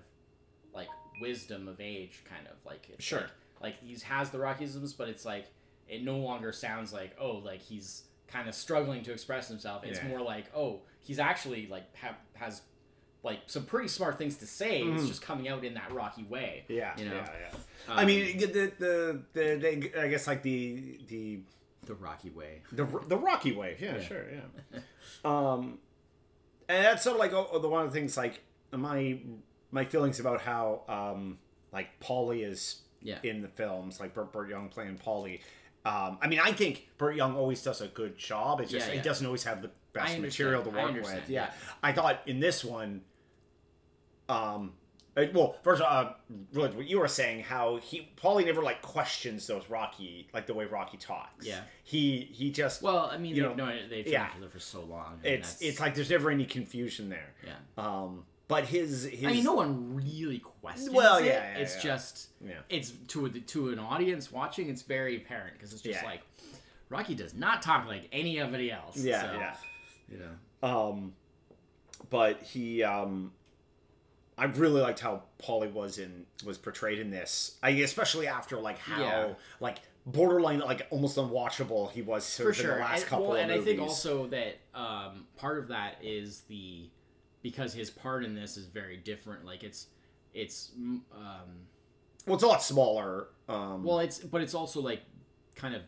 like 0.74 0.88
wisdom 1.20 1.68
of 1.68 1.80
age, 1.80 2.22
kind 2.28 2.46
of 2.46 2.56
like 2.64 2.88
it's 2.90 3.04
Sure. 3.04 3.20
like, 3.20 3.30
like 3.60 3.82
he 3.82 3.96
has 4.04 4.30
the 4.30 4.38
Rockyisms, 4.38 4.96
but 4.96 5.08
it's 5.08 5.24
like 5.24 5.46
it 5.88 6.02
no 6.04 6.18
longer 6.18 6.52
sounds 6.52 6.92
like 6.92 7.16
oh 7.20 7.36
like 7.44 7.60
he's 7.60 8.04
kind 8.28 8.48
of 8.48 8.54
struggling 8.54 9.02
to 9.02 9.12
express 9.12 9.48
himself. 9.48 9.84
It's 9.84 9.98
Yeah. 9.98 10.08
more 10.08 10.20
like 10.22 10.46
oh 10.54 10.82
he's 11.00 11.18
actually 11.18 11.66
like 11.66 11.94
ha- 11.96 12.16
has 12.34 12.62
like 13.22 13.40
some 13.46 13.64
pretty 13.64 13.88
smart 13.88 14.16
things 14.16 14.36
to 14.36 14.46
say. 14.46 14.80
It's 14.80 15.06
just 15.06 15.20
coming 15.20 15.46
out 15.48 15.62
in 15.62 15.74
that 15.74 15.92
Rocky 15.92 16.24
way. 16.24 16.64
Mm-hmm. 16.64 16.72
Yeah, 16.72 16.94
you 16.96 17.04
know. 17.06 17.16
yeah, 17.16 17.28
yeah. 17.52 17.56
Um, 17.92 17.98
I 17.98 18.04
mean, 18.06 18.38
the 18.38 18.46
the, 18.46 18.72
the 18.78 19.22
the 19.34 19.56
they, 19.92 20.00
I 20.00 20.08
guess 20.08 20.26
like 20.26 20.42
the 20.42 20.98
the 21.08 21.40
the 21.86 21.94
Rocky 21.94 22.30
way. 22.30 22.62
the 22.72 22.84
the 23.06 23.16
Rocky 23.16 23.52
way. 23.52 23.76
Yeah, 23.80 23.96
Yeah. 23.96 24.02
sure, 24.02 24.24
yeah. 24.30 24.80
um, 25.24 25.78
and 26.68 26.84
that's 26.84 27.02
sort 27.04 27.14
of 27.16 27.20
like 27.20 27.32
oh, 27.32 27.58
the 27.58 27.68
one 27.68 27.84
of 27.84 27.92
the 27.92 27.98
things 27.98 28.16
like 28.16 28.42
my 28.72 29.18
my 29.70 29.84
feelings 29.84 30.20
about 30.20 30.40
how 30.42 30.82
um 30.88 31.38
like 31.72 31.88
Paulie 32.00 32.44
is 32.44 32.82
Yeah. 33.02 33.18
in 33.22 33.40
the 33.42 33.48
films, 33.48 33.98
like 34.00 34.14
Burt, 34.14 34.32
Burt 34.32 34.48
Young 34.50 34.68
playing 34.68 34.98
Paulie. 34.98 35.40
Um, 35.84 36.18
I 36.20 36.26
mean, 36.28 36.40
I 36.40 36.52
think 36.52 36.88
Burt 36.98 37.16
Young 37.16 37.34
always 37.36 37.62
does 37.62 37.80
a 37.80 37.88
good 37.88 38.18
job. 38.18 38.60
It's 38.60 38.70
just 38.70 38.86
Yeah, 38.86 38.92
he 38.92 38.98
yeah. 38.98 39.02
doesn't 39.04 39.24
always 39.24 39.44
have 39.44 39.62
the 39.62 39.70
best 39.94 40.18
material 40.18 40.62
to 40.62 40.68
work 40.70 40.92
with. 40.94 41.06
Yeah. 41.28 41.46
yeah. 41.46 41.50
I 41.82 41.92
thought 41.92 42.20
in 42.26 42.38
this 42.40 42.62
one, 42.64 43.00
um, 44.28 44.74
uh, 45.16 45.24
well, 45.34 45.56
first, 45.62 45.82
uh, 45.82 46.12
really, 46.52 46.70
what 46.76 46.86
you 46.88 46.98
were 47.00 47.08
saying, 47.08 47.42
how 47.42 47.76
he 47.76 48.08
Paulie 48.16 48.46
never 48.46 48.62
like 48.62 48.80
questions 48.82 49.46
those 49.46 49.68
Rocky, 49.68 50.28
like 50.32 50.46
the 50.46 50.54
way 50.54 50.64
Rocky 50.66 50.96
talks. 50.98 51.46
Yeah. 51.46 51.60
he 51.84 52.28
he 52.32 52.50
just 52.50 52.80
Well, 52.82 53.10
I 53.12 53.18
mean, 53.18 53.34
You 53.34 53.48
they've 53.48 53.56
know, 53.56 53.66
known 53.66 53.88
they've 53.90 54.06
yeah. 54.06 54.18
known 54.20 54.28
each 54.30 54.36
other 54.38 54.48
for 54.48 54.60
so 54.60 54.82
long. 54.82 55.18
it's 55.24 55.54
that's- 55.54 55.62
it's 55.62 55.80
like 55.80 55.94
there's 55.94 56.10
never 56.10 56.30
any 56.30 56.44
confusion 56.46 57.08
there. 57.08 57.34
yeah. 57.44 57.54
Um, 57.76 58.24
but 58.48 58.64
his 58.64 59.04
his 59.04 59.24
I 59.24 59.32
mean, 59.32 59.44
no 59.44 59.54
one 59.54 59.94
really 59.96 60.38
questions 60.38 60.90
Well, 60.90 61.18
it. 61.18 61.26
yeah, 61.26 61.52
yeah, 61.54 61.58
it's 61.58 61.76
yeah. 61.76 61.82
just 61.82 62.28
Yeah. 62.44 62.54
it's 62.68 62.90
to 63.08 63.26
a, 63.26 63.30
to 63.30 63.68
an 63.70 63.78
audience 63.78 64.30
watching. 64.32 64.68
It's 64.68 64.82
very 64.82 65.16
apparent 65.16 65.54
because 65.54 65.72
it's 65.72 65.82
just 65.82 66.02
like 66.04 66.22
Rocky 66.88 67.14
does 67.14 67.34
not 67.34 67.62
talk 67.62 67.86
like 67.86 68.08
anybody 68.12 68.72
else. 68.72 68.96
yeah 68.96 69.22
so, 69.22 69.38
yeah. 69.38 69.54
You 70.08 70.18
know. 70.18 70.68
Um, 70.68 71.12
but 72.10 72.42
he, 72.42 72.82
um, 72.82 73.32
I 74.40 74.44
really 74.44 74.80
liked 74.80 75.00
how 75.00 75.24
Paulie 75.38 75.70
was 75.70 75.98
in 75.98 76.24
was 76.46 76.56
portrayed 76.56 76.98
in 76.98 77.10
this. 77.10 77.58
I 77.62 77.70
especially 77.70 78.26
after 78.26 78.56
like 78.58 78.78
how 78.78 79.02
Yeah. 79.02 79.34
like 79.60 79.80
borderline 80.06 80.60
like 80.60 80.86
almost 80.90 81.18
unwatchable 81.18 81.92
he 81.92 82.00
was 82.00 82.24
sort 82.24 82.46
for 82.46 82.50
of 82.52 82.58
in 82.58 82.64
sure. 82.64 82.74
the 82.76 82.80
last 82.80 83.00
and, 83.02 83.08
couple 83.10 83.26
well, 83.28 83.36
and 83.36 83.50
movies. 83.50 83.62
I 83.62 83.66
think 83.66 83.80
also 83.80 84.26
that 84.28 84.58
um, 84.74 85.26
part 85.36 85.58
of 85.58 85.68
that 85.68 85.96
is 86.02 86.40
the 86.48 86.88
because 87.42 87.74
his 87.74 87.90
part 87.90 88.24
in 88.24 88.34
this 88.34 88.56
is 88.56 88.66
very 88.66 88.96
different. 88.96 89.44
Like 89.44 89.62
it's 89.62 89.88
it's 90.32 90.70
mm, 90.78 91.00
um, 91.14 91.66
well, 92.26 92.34
it's 92.34 92.42
a 92.42 92.48
lot 92.48 92.62
smaller. 92.62 93.26
Um, 93.46 93.84
well, 93.84 93.98
it's 94.00 94.20
but 94.20 94.40
it's 94.40 94.54
also 94.54 94.80
like 94.80 95.02
kind 95.54 95.74
of 95.74 95.82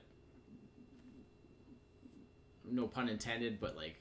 no 2.71 2.87
pun 2.87 3.09
intended, 3.09 3.61
but 3.61 3.77
like 3.77 3.97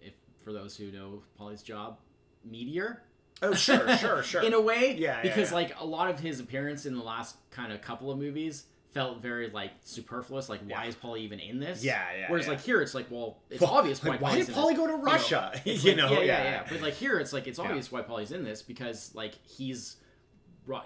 if 0.00 0.14
for 0.42 0.54
those 0.54 0.78
who 0.78 0.90
know 0.90 1.22
Paulie's 1.38 1.62
job, 1.62 1.98
meteor. 2.42 3.02
Oh 3.42 3.52
sure, 3.54 3.96
sure, 3.98 4.22
sure. 4.24 4.42
in 4.42 4.54
a 4.54 4.60
way. 4.60 4.96
Yeah, 4.98 5.16
yeah, 5.16 5.22
Because 5.22 5.50
yeah. 5.50 5.56
like 5.56 5.80
a 5.80 5.84
lot 5.84 6.10
of 6.10 6.20
his 6.20 6.40
appearance 6.40 6.86
in 6.86 6.94
the 6.96 7.02
last 7.02 7.36
kind 7.50 7.72
of 7.72 7.80
couple 7.82 8.10
of 8.10 8.18
movies 8.18 8.64
felt 8.92 9.20
very 9.20 9.50
like 9.50 9.72
superfluous. 9.82 10.48
Like, 10.48 10.60
why 10.60 10.84
Yeah. 10.84 10.88
is 10.88 10.94
Paulie 10.94 11.20
even 11.20 11.40
in 11.40 11.58
this? 11.58 11.82
Yeah, 11.84 12.00
yeah, 12.16 12.26
Whereas 12.30 12.46
yeah. 12.46 12.52
like 12.52 12.60
here, 12.60 12.80
it's 12.80 12.94
like, 12.94 13.10
well, 13.10 13.38
it's 13.50 13.60
Well, 13.60 13.70
obvious 13.72 14.02
like, 14.04 14.20
why. 14.20 14.30
why 14.30 14.36
Paulie's 14.38 14.46
did 14.46 14.54
Paulie 14.54 14.76
go 14.76 14.86
to 14.86 14.92
You 14.92 14.98
know, 14.98 15.04
Russia? 15.04 15.52
You 15.64 15.74
like- 15.74 15.96
know, 15.96 16.10
yeah, 16.12 16.18
yeah, 16.20 16.24
yeah. 16.24 16.42
yeah. 16.44 16.66
But 16.70 16.80
like 16.80 16.94
here, 16.94 17.18
it's 17.18 17.32
like 17.32 17.46
it's 17.48 17.58
obvious 17.58 17.90
why 17.90 18.02
Paulie's 18.02 18.30
in 18.32 18.44
this 18.44 18.62
because 18.62 19.14
like 19.14 19.34
he's. 19.46 19.96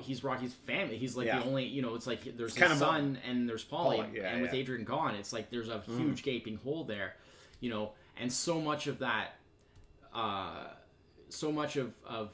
He's 0.01 0.23
Rocky's 0.25 0.53
family. 0.53 0.99
He's 0.99 1.17
like 1.17 1.27
Yeah. 1.29 1.39
the 1.39 1.45
only, 1.45 1.65
you 1.65 1.83
know. 1.83 1.95
It's 1.95 2.07
like 2.09 2.37
there's 2.37 2.53
kind 2.53 2.73
his 2.73 2.83
of 2.83 2.89
a- 2.89 2.91
son 2.91 3.19
and 3.25 3.49
there's 3.49 3.65
Paulie, 3.65 3.99
Paulie, 3.99 4.15
yeah, 4.17 4.31
and 4.33 4.43
with 4.43 4.53
yeah. 4.53 4.59
Adrian 4.59 4.85
gone, 4.85 5.15
it's 5.15 5.33
like 5.33 5.51
there's 5.51 5.69
a 5.69 5.81
huge 5.87 6.25
gaping 6.25 6.57
hole 6.57 6.83
there, 6.83 7.15
you 7.61 7.71
know. 7.71 7.93
And 8.21 8.33
so 8.33 8.61
much 8.61 8.89
of 8.89 8.99
that, 8.99 9.35
uh, 10.13 10.65
so 11.29 11.53
much 11.53 11.77
of 11.77 11.93
of 12.07 12.31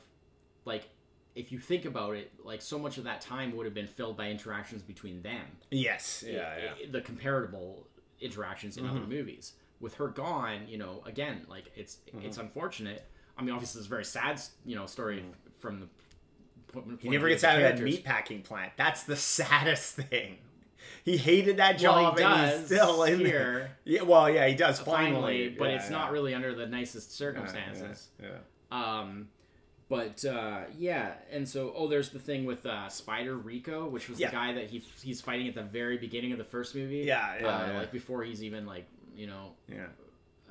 like 0.64 0.88
if 1.34 1.50
you 1.50 1.58
think 1.58 1.84
about 1.84 2.14
it, 2.14 2.30
like 2.44 2.62
so 2.62 2.78
much 2.78 2.96
of 2.98 3.04
that 3.04 3.20
time 3.20 3.56
would 3.56 3.66
have 3.66 3.74
been 3.74 3.88
filled 3.88 4.16
by 4.16 4.30
interactions 4.30 4.82
between 4.82 5.20
them. 5.22 5.44
yes, 5.70 6.22
yeah, 6.26 6.32
I- 6.56 6.62
yeah. 6.62 6.70
I- 6.86 6.90
the 6.90 7.00
comparable 7.00 7.86
interactions 8.20 8.76
in 8.76 8.84
Mm-hmm. 8.84 8.96
other 8.96 9.06
movies. 9.06 9.54
With 9.80 9.94
her 9.96 10.08
gone, 10.08 10.66
you 10.68 10.78
know, 10.78 11.02
again, 11.04 11.44
like 11.48 11.70
it's 11.76 11.98
Mm-hmm. 12.14 12.26
it's 12.26 12.38
unfortunate. 12.38 13.04
I 13.36 13.42
mean, 13.42 13.52
obviously, 13.52 13.80
it's 13.80 13.86
a 13.88 13.90
very 13.90 14.04
sad, 14.04 14.40
you 14.64 14.76
know, 14.76 14.86
story 14.86 15.24
from 15.58 15.80
the. 15.80 15.86
point- 15.86 16.86
Mm-hmm. 16.88 16.96
He 17.00 17.08
never 17.10 17.28
gets 17.28 17.44
out 17.44 17.56
the 17.58 17.66
of 17.68 17.76
that 17.76 17.76
characters. 17.78 18.00
meatpacking 18.00 18.42
plant. 18.44 18.72
That's 18.76 19.02
the 19.04 19.16
saddest 19.38 19.94
thing. 19.96 20.38
He 21.04 21.16
hated 21.16 21.56
that 21.58 21.80
Well, 21.80 22.12
job 22.12 22.18
he 22.18 22.24
and 22.24 22.50
he's 22.58 22.66
still 22.66 23.02
in 23.04 23.18
there. 23.18 23.26
here, 23.26 23.70
Yeah, 23.84 24.02
well, 24.02 24.28
yeah, 24.30 24.46
he 24.48 24.54
does 24.54 24.80
finally, 24.80 25.10
finally, 25.14 25.48
but 25.50 25.70
Yeah, 25.70 25.76
it's 25.76 25.84
yeah. 25.86 25.98
not 25.98 26.12
really 26.12 26.34
under 26.34 26.54
the 26.54 26.66
nicest 26.66 27.12
circumstances. 27.12 28.08
Yeah. 28.22 28.28
Um, 28.74 29.28
but 29.88 30.24
uh, 30.24 30.60
yeah, 30.78 31.12
and 31.30 31.48
so 31.48 31.72
oh, 31.76 31.88
there's 31.88 32.10
the 32.10 32.18
thing 32.18 32.44
with 32.46 32.64
uh, 32.66 32.88
Spider 32.88 33.36
Rico, 33.36 33.86
which 33.86 34.08
was 34.08 34.18
Yeah. 34.18 34.28
the 34.30 34.32
guy 34.36 34.52
that 34.54 34.70
he 34.70 34.82
he's 35.02 35.20
fighting 35.20 35.46
at 35.48 35.54
the 35.54 35.62
very 35.62 35.98
beginning 35.98 36.32
of 36.32 36.38
the 36.38 36.44
first 36.44 36.74
movie. 36.74 36.98
Yeah, 37.06 37.36
yeah, 37.40 37.46
uh, 37.46 37.66
yeah. 37.68 37.78
like 37.78 37.92
before 37.92 38.24
he's 38.24 38.42
even 38.42 38.66
like 38.66 38.86
you 39.14 39.26
know 39.26 39.52
yeah. 39.68 39.86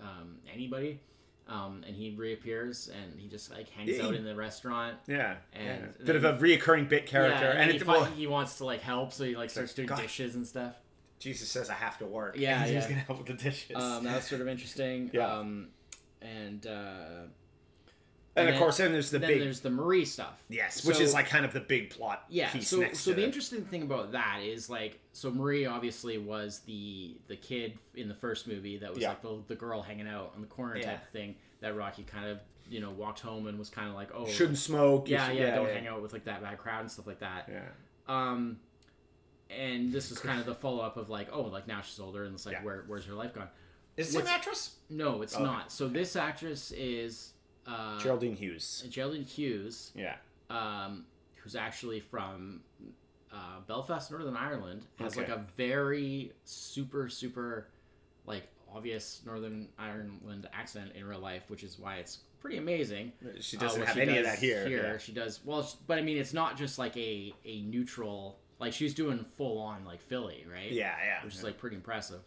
um, 0.02 0.38
anybody. 0.54 1.00
Um, 1.46 1.84
and 1.86 1.94
he 1.94 2.12
reappears 2.12 2.88
and 2.90 3.20
he 3.20 3.28
just 3.28 3.52
like 3.52 3.68
hangs 3.72 3.90
Yeah, 3.90 4.06
out 4.06 4.16
in 4.16 4.24
the 4.24 4.34
restaurant. 4.34 4.96
Yeah, 5.08 5.36
And 5.52 5.92
yeah. 6.00 6.06
bit 6.06 6.16
of 6.16 6.24
a 6.24 6.38
reoccurring 6.38 6.88
bit 6.88 7.06
character, 7.06 7.52
Yeah, 7.54 7.62
and, 7.62 7.70
he, 7.70 7.78
it, 7.80 7.86
well, 7.86 8.06
he 8.06 8.28
wants 8.28 8.60
to 8.60 8.66
like 8.66 8.80
help, 8.80 9.12
so 9.12 9.26
he 9.26 9.36
like 9.36 9.50
starts 9.50 9.74
doing 9.74 9.90
God. 9.90 10.00
dishes 10.00 10.36
and 10.36 10.48
stuff. 10.48 10.76
Jesus 11.20 11.50
says 11.50 11.70
I 11.70 11.74
have 11.74 11.98
to 11.98 12.06
work. 12.06 12.36
Yeah, 12.38 12.64
and 12.64 12.74
he's 12.76 12.86
gonna 12.86 13.02
help 13.02 13.18
with 13.20 13.28
the 13.28 13.44
dishes. 13.44 13.76
Um, 13.76 14.06
that 14.06 14.16
was 14.16 14.24
sort 14.26 14.40
of 14.40 14.48
interesting. 14.48 15.12
Yeah. 15.14 15.36
Um, 15.38 15.68
and 16.22 16.66
uh, 16.66 17.28
and, 18.36 18.48
of 18.50 18.54
then- 18.56 18.62
course, 18.62 18.78
then 18.78 18.92
there's 18.92 19.12
the 19.12 19.20
then 19.20 19.28
big 19.30 19.40
there's 19.42 19.60
the 19.60 19.70
Marie 19.70 20.06
stuff. 20.06 20.42
yes, 20.50 20.84
which 20.86 20.98
So- 20.98 21.04
is 21.04 21.14
like 21.14 21.28
kind 21.28 21.46
of 21.46 21.54
the 21.54 21.60
big 21.60 21.90
plot 21.92 22.26
yeah 22.30 22.50
piece 22.52 22.68
so 22.68 22.78
next 22.80 23.00
so 23.02 23.12
to 23.12 23.16
the 23.16 23.22
it. 23.24 23.26
interesting 23.26 23.64
thing 23.66 23.84
about 23.84 24.12
that 24.14 24.40
is 24.44 24.70
like 24.70 25.00
so 25.14 25.30
marie 25.30 25.66
obviously 25.68 26.18
was 26.18 26.60
the 26.62 27.16
the 27.28 27.36
kid 27.36 27.78
in 27.96 28.08
the 28.08 28.16
first 28.16 28.48
movie 28.48 28.78
that 28.80 28.90
was 28.92 29.00
Yeah. 29.00 29.10
like 29.10 29.22
the, 29.22 29.38
the 29.50 29.56
girl 29.56 29.82
hanging 29.84 30.08
out 30.08 30.32
on 30.36 30.42
the 30.42 30.48
corner 30.48 30.78
Yeah. 30.78 30.86
type 30.92 31.12
thing 31.12 31.36
that 31.62 31.76
rocky 31.76 32.04
kind 32.04 32.26
of 32.28 32.40
you 32.70 32.80
know 32.80 32.90
walked 32.92 33.20
home 33.20 33.46
and 33.48 33.60
was 33.60 33.70
kind 33.70 33.88
of 33.90 33.94
like 33.96 34.10
oh 34.16 34.26
shouldn't 34.28 34.58
smoke. 34.58 35.08
yeah 35.10 35.28
should- 35.28 35.38
yeah, 35.38 35.56
don't 35.56 35.70
hang 35.70 35.86
out 35.88 36.02
with 36.02 36.14
like 36.14 36.24
that 36.26 36.42
bad 36.42 36.58
crowd 36.58 36.82
and 36.82 36.90
stuff 36.92 37.06
like 37.06 37.20
that 37.20 37.48
Yeah, 37.52 37.62
um 38.08 38.58
and 39.50 39.92
this 39.94 40.10
is 40.12 40.18
kind 40.20 40.40
of 40.40 40.46
the 40.46 40.56
follow-up 40.56 40.98
of 40.98 41.10
like 41.10 41.28
oh 41.32 41.44
like 41.44 41.68
now 41.68 41.82
she's 41.82 42.00
older 42.00 42.24
and 42.26 42.34
it's 42.34 42.46
like 42.46 42.54
Yeah. 42.56 42.64
where 42.64 42.84
where's 42.88 43.06
her 43.06 43.14
life 43.14 43.34
gone 43.34 43.50
is 43.98 44.16
it 44.16 44.22
an 44.22 44.28
actress? 44.28 44.78
no 44.90 45.22
it's 45.22 45.36
Okay. 45.36 45.44
not 45.44 45.72
so 45.72 45.88
this 45.88 46.16
actress 46.16 46.72
is 46.72 47.33
uh 47.68 48.00
Geraldine 48.00 48.36
Hughes. 48.36 48.86
geraldine 48.90 49.24
hughes 49.26 49.92
Yeah, 49.96 50.16
um, 50.50 51.06
who's 51.36 51.56
actually 51.56 52.00
from 52.00 52.62
uh, 53.32 53.60
Belfast, 53.68 54.12
Northern 54.12 54.38
Ireland, 54.38 54.84
has 55.00 55.18
Okay. 55.18 55.22
like 55.28 55.30
a 55.30 55.44
very 55.58 56.32
super 56.46 57.10
super 57.10 57.68
like 58.26 58.48
obvious 58.74 59.22
Northern 59.26 59.68
Ireland 59.78 60.48
accent 60.54 60.92
in 60.96 61.06
real 61.06 61.20
life, 61.20 61.44
which 61.50 61.64
is 61.64 61.78
why 61.80 61.98
it's 61.98 62.20
pretty 62.40 62.58
amazing. 62.58 63.12
she 63.40 63.58
uh, 63.58 63.62
doesn't 63.62 63.80
what 63.80 63.88
have 63.88 63.96
she 63.96 64.02
any 64.02 64.18
of 64.18 64.26
that 64.26 64.40
here. 64.40 64.68
Here 64.68 64.92
yeah. 64.94 64.98
she 64.98 65.12
does 65.14 65.40
well, 65.46 65.68
but 65.88 65.98
I 65.98 66.02
mean, 66.02 66.18
it's 66.18 66.34
not 66.34 66.58
just 66.58 66.78
like 66.80 66.96
a 66.98 67.34
a 67.46 67.62
neutral. 67.62 68.40
Like 68.60 68.72
she's 68.74 68.94
doing 68.94 69.26
full 69.26 69.58
on 69.58 69.84
like 69.86 70.02
Philly, 70.02 70.46
right? 70.52 70.72
Yeah, 70.72 70.96
yeah. 71.04 71.24
which 71.24 71.36
is 71.36 71.44
like 71.44 71.58
pretty 71.58 71.76
impressive. 71.76 72.22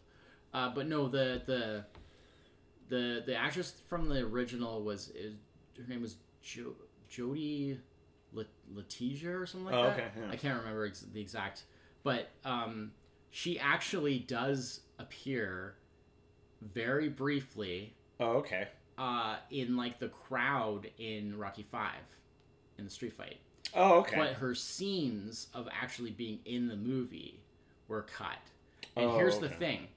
Uh, 0.52 0.70
but 0.74 0.86
no, 0.86 1.08
the 1.08 1.42
the 1.46 1.84
the 2.88 3.22
the 3.26 3.34
actress 3.34 3.74
from 3.88 4.08
the 4.08 4.20
original 4.20 4.82
was 4.82 5.08
is, 5.10 5.34
her 5.78 5.84
name 5.88 6.02
was 6.02 6.16
jo- 6.42 6.74
Jodie 7.10 7.78
La- 8.32 8.44
Letizia 8.74 9.40
or 9.40 9.46
something 9.46 9.66
like 9.66 9.74
Oh, 9.74 9.84
that. 9.84 9.92
okay, 9.94 10.06
yeah. 10.20 10.30
I 10.30 10.36
can't 10.36 10.58
remember 10.58 10.86
ex- 10.86 11.00
the 11.12 11.20
exact, 11.20 11.64
but 12.02 12.30
um, 12.44 12.92
she 13.30 13.58
actually 13.58 14.18
does 14.18 14.80
appear 14.98 15.74
very 16.62 17.08
briefly 17.08 17.94
oh, 18.20 18.36
okay. 18.38 18.68
uh, 18.98 19.36
in 19.50 19.76
like 19.76 19.98
the 19.98 20.08
crowd 20.08 20.90
in 20.98 21.36
Rocky 21.38 21.66
Five 21.70 22.00
in 22.78 22.84
the 22.84 22.90
street 22.90 23.12
fight. 23.14 23.38
Oh, 23.74 23.98
okay. 24.00 24.16
But 24.16 24.34
her 24.34 24.54
scenes 24.54 25.48
of 25.52 25.68
actually 25.72 26.10
being 26.10 26.38
in 26.44 26.68
the 26.68 26.76
movie 26.76 27.40
were 27.88 28.02
cut. 28.02 28.38
And 28.96 29.10
Oh, 29.10 29.16
here's 29.16 29.38
the 29.38 29.48
thing. 29.48 29.88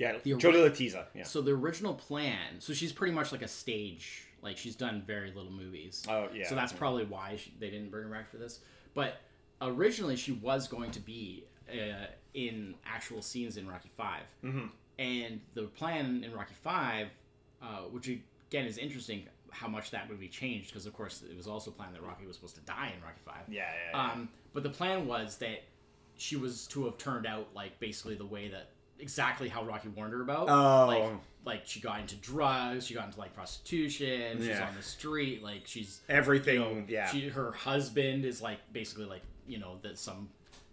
Yeah, 0.00 0.16
the 0.22 0.34
Jodi 0.36 0.58
Letizia. 0.58 1.04
Yeah. 1.14 1.24
So 1.24 1.42
the 1.42 1.52
original 1.52 1.94
plan, 1.94 2.58
so 2.60 2.72
she's 2.72 2.92
pretty 2.92 3.12
much 3.12 3.32
like 3.32 3.42
a 3.42 3.48
stage, 3.48 4.24
like 4.42 4.56
she's 4.56 4.74
done 4.76 5.02
very 5.06 5.30
little 5.32 5.52
movies. 5.52 6.04
Oh, 6.08 6.28
yeah. 6.34 6.48
So 6.48 6.54
that's 6.54 6.72
probably 6.72 7.04
why 7.04 7.36
she, 7.36 7.52
they 7.60 7.68
didn't 7.70 7.90
bring 7.90 8.04
her 8.04 8.10
back 8.10 8.30
for 8.30 8.38
this. 8.38 8.60
But 8.94 9.20
originally 9.60 10.16
she 10.16 10.32
was 10.32 10.68
going 10.68 10.90
to 10.92 11.00
be 11.00 11.44
uh, 11.70 12.06
in 12.34 12.74
actual 12.86 13.20
scenes 13.22 13.56
in 13.56 13.68
Rocky 13.68 13.90
5 13.96 14.22
Mhm. 14.44 14.70
and 14.98 15.40
the 15.54 15.62
plan 15.64 16.22
in 16.24 16.32
Rocky 16.32 16.54
Five, 16.54 17.08
uh, 17.62 17.82
which 17.90 18.08
again 18.08 18.64
is 18.66 18.78
interesting, 18.78 19.26
how 19.52 19.68
much 19.68 19.90
that 19.90 20.08
movie 20.08 20.28
changed 20.28 20.68
because 20.68 20.86
of 20.86 20.92
course 20.94 21.22
it 21.28 21.36
was 21.36 21.46
also 21.46 21.70
planned 21.70 21.94
that 21.94 22.02
Rocky 22.02 22.24
was 22.26 22.36
supposed 22.36 22.54
to 22.54 22.60
die 22.62 22.92
in 22.96 23.02
Rocky 23.02 23.20
Five. 23.24 23.42
Yeah, 23.48 23.62
yeah, 23.62 23.90
yeah. 23.92 24.12
Um, 24.12 24.28
but 24.54 24.62
the 24.62 24.70
plan 24.70 25.06
was 25.06 25.36
that 25.38 25.62
she 26.16 26.36
was 26.36 26.66
to 26.68 26.84
have 26.86 26.96
turned 26.98 27.26
out 27.26 27.48
like 27.54 27.78
basically 27.80 28.14
the 28.14 28.26
way 28.26 28.48
that 28.48 28.70
exactly 29.00 29.48
how 29.48 29.64
Rocky 29.64 29.88
warned 29.88 30.12
her 30.12 30.22
about. 30.22 30.48
Oh. 30.48 30.86
Like, 30.86 31.12
like 31.44 31.62
she 31.66 31.80
got 31.80 32.00
into 32.00 32.16
drugs, 32.16 32.86
she 32.86 32.94
got 32.94 33.06
into 33.06 33.18
like 33.18 33.34
prostitution, 33.34 34.38
she's 34.38 34.48
Yeah. 34.48 34.68
on 34.68 34.74
the 34.76 34.82
street, 34.82 35.42
like 35.42 35.62
she's 35.66 36.00
Everything. 36.08 36.86
yeah. 36.88 37.08
She 37.10 37.28
her 37.28 37.52
husband 37.52 38.24
is 38.24 38.42
like 38.42 38.58
basically 38.72 39.06
like 39.06 39.22
you 39.46 39.58
know 39.58 39.78
that 39.82 39.98
some 39.98 40.28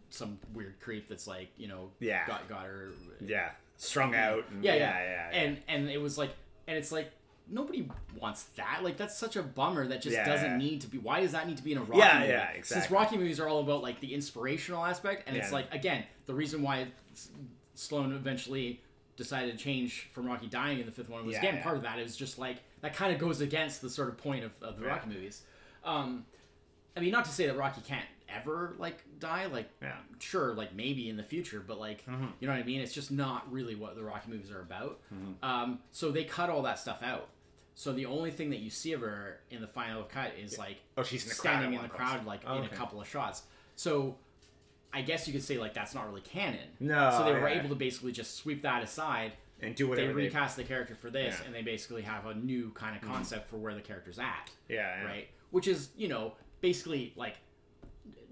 some 0.10 0.40
weird 0.54 0.80
creep 0.80 1.08
that's 1.08 1.28
like 1.28 1.50
you 1.58 1.68
know 1.68 1.90
Yeah. 2.00 2.26
got 2.28 2.48
got 2.50 2.66
her 2.66 2.90
uh, 2.92 3.14
yeah. 3.26 3.50
Strung 3.78 4.16
out. 4.16 4.44
And, 4.50 4.64
yeah, 4.64 4.74
yeah, 4.76 4.80
yeah, 5.04 5.30
yeah. 5.32 5.40
And 5.40 5.58
and 5.68 5.90
it 5.90 6.02
was 6.02 6.18
like, 6.18 6.32
and 6.68 6.76
it's 6.78 6.92
like 6.92 7.12
nobody 7.50 7.88
wants 8.20 8.44
that. 8.58 8.80
Like 8.84 8.98
that's 8.98 9.18
such 9.18 9.36
a 9.38 9.44
bummer. 9.44 9.88
That 9.88 10.02
just 10.02 10.16
Yeah, 10.16 10.26
doesn't 10.26 10.52
yeah. 10.52 10.58
need 10.58 10.82
to 10.82 10.88
be. 10.88 10.98
Why 10.98 11.22
does 11.22 11.32
that 11.34 11.48
need 11.48 11.58
to 11.58 11.64
be 11.64 11.72
in 11.74 11.78
a 11.78 11.82
Rocky 11.82 12.00
Yeah, 12.00 12.20
movie? 12.20 12.32
yeah, 12.32 12.54
Since 12.56 12.72
exactly. 12.72 12.96
Rocky 12.98 13.18
movies 13.18 13.40
are 13.40 13.48
all 13.48 13.60
about 13.62 13.84
like 13.84 14.00
the 14.02 14.14
inspirational 14.14 14.84
aspect, 14.84 15.28
and 15.28 15.38
it's 15.38 15.50
Yeah. 15.50 15.54
like 15.54 15.74
again 15.74 16.04
the 16.26 16.34
reason 16.34 16.62
why 16.64 16.88
S- 17.14 17.30
Stallone 17.78 18.14
eventually 18.14 18.82
decided 19.16 19.58
to 19.58 19.64
change 19.64 20.10
from 20.14 20.26
Rocky 20.28 20.48
dying 20.48 20.80
in 20.80 20.86
the 20.86 20.92
fifth 20.92 21.10
one 21.10 21.26
was 21.26 21.34
Yeah, 21.34 21.40
again 21.40 21.56
yeah. 21.56 21.64
part 21.64 21.78
of 21.78 21.84
that 21.84 22.00
is 22.00 22.16
just 22.18 22.38
like 22.38 22.58
that 22.82 22.94
kind 22.96 23.14
of 23.14 23.20
goes 23.20 23.40
against 23.42 23.82
the 23.82 23.90
sort 23.90 24.10
of 24.10 24.18
point 24.18 24.44
of, 24.44 24.52
of 24.62 24.78
the 24.78 24.84
Yeah. 24.86 24.90
Rocky 24.92 25.10
movies. 25.10 25.44
Um, 25.84 26.26
I 26.96 27.00
mean, 27.00 27.12
not 27.12 27.26
to 27.26 27.32
say 27.32 27.48
that 27.48 27.56
Rocky 27.58 27.82
can't 27.82 28.06
ever 28.30 28.76
like 28.78 29.04
die. 29.20 29.46
Like, 29.48 29.70
Yeah. 29.82 29.96
sure, 30.20 30.54
like 30.54 30.74
maybe 30.76 31.10
in 31.10 31.18
the 31.18 31.24
future, 31.24 31.64
but 31.66 31.80
like, 31.80 32.06
Mhm. 32.06 32.32
you 32.40 32.48
know 32.48 32.54
what 32.54 32.60
I 32.60 32.66
mean? 32.66 32.82
It's 32.82 32.94
just 32.94 33.10
not 33.12 33.52
really 33.52 33.74
what 33.76 33.96
the 33.96 34.04
Rocky 34.04 34.30
movies 34.30 34.52
are 34.52 34.62
about. 34.62 35.00
Mm-hmm. 35.14 35.44
Um, 35.46 35.80
so 35.92 36.12
they 36.12 36.24
cut 36.26 36.50
all 36.50 36.62
that 36.64 36.78
stuff 36.80 37.02
out. 37.02 37.30
So 37.76 37.94
the 37.94 38.06
only 38.08 38.32
thing 38.32 38.50
that 38.50 38.60
you 38.60 38.70
see 38.72 38.94
of 38.94 39.02
her 39.02 39.40
in 39.52 39.62
the 39.62 39.68
final 39.68 40.04
cut 40.04 40.34
is 40.38 40.58
like 40.58 40.78
Oh, 40.98 41.04
she's 41.04 41.24
in 41.24 41.30
the 41.30 41.36
crowd 41.36 41.52
standing 41.60 41.74
in 41.74 41.82
the 41.84 41.90
crowd, 41.90 42.26
like 42.26 42.42
Oh, 42.46 42.58
in 42.58 42.66
a 42.66 42.70
couple 42.70 43.00
of 43.02 43.08
shots. 43.08 43.44
So 43.76 44.18
I 44.98 45.02
guess 45.02 45.28
you 45.28 45.34
could 45.34 45.44
say 45.44 45.58
like 45.58 45.74
that's 45.74 45.94
not 45.96 46.08
really 46.08 46.22
canon. 46.22 46.60
No, 46.80 47.12
So 47.18 47.24
they 47.26 47.34
were 47.40 47.48
yeah. 47.50 47.60
able 47.60 47.70
to 47.70 47.76
basically 47.76 48.12
just 48.12 48.36
sweep 48.36 48.62
that 48.64 48.84
aside. 48.84 49.34
and 49.62 49.74
do 49.76 49.88
whatever. 49.88 50.10
They 50.14 50.26
recast 50.26 50.56
the 50.56 50.64
character 50.64 50.94
for 50.96 51.10
this, 51.10 51.36
Yeah. 51.40 51.46
and 51.48 51.56
they 51.56 51.64
basically 51.64 52.04
have 52.04 52.26
a 52.28 52.34
new 52.36 52.70
kind 52.76 52.96
of 52.96 53.02
concept 53.02 53.50
for 53.50 53.58
where 53.58 53.74
the 53.74 53.82
character's 53.82 54.20
at 54.20 54.52
Yeah, 54.70 55.02
yeah. 55.02 55.06
right? 55.06 55.28
which 55.50 55.68
is 55.68 55.90
you 55.98 56.08
know 56.08 56.34
basically 56.62 57.14
like 57.16 57.38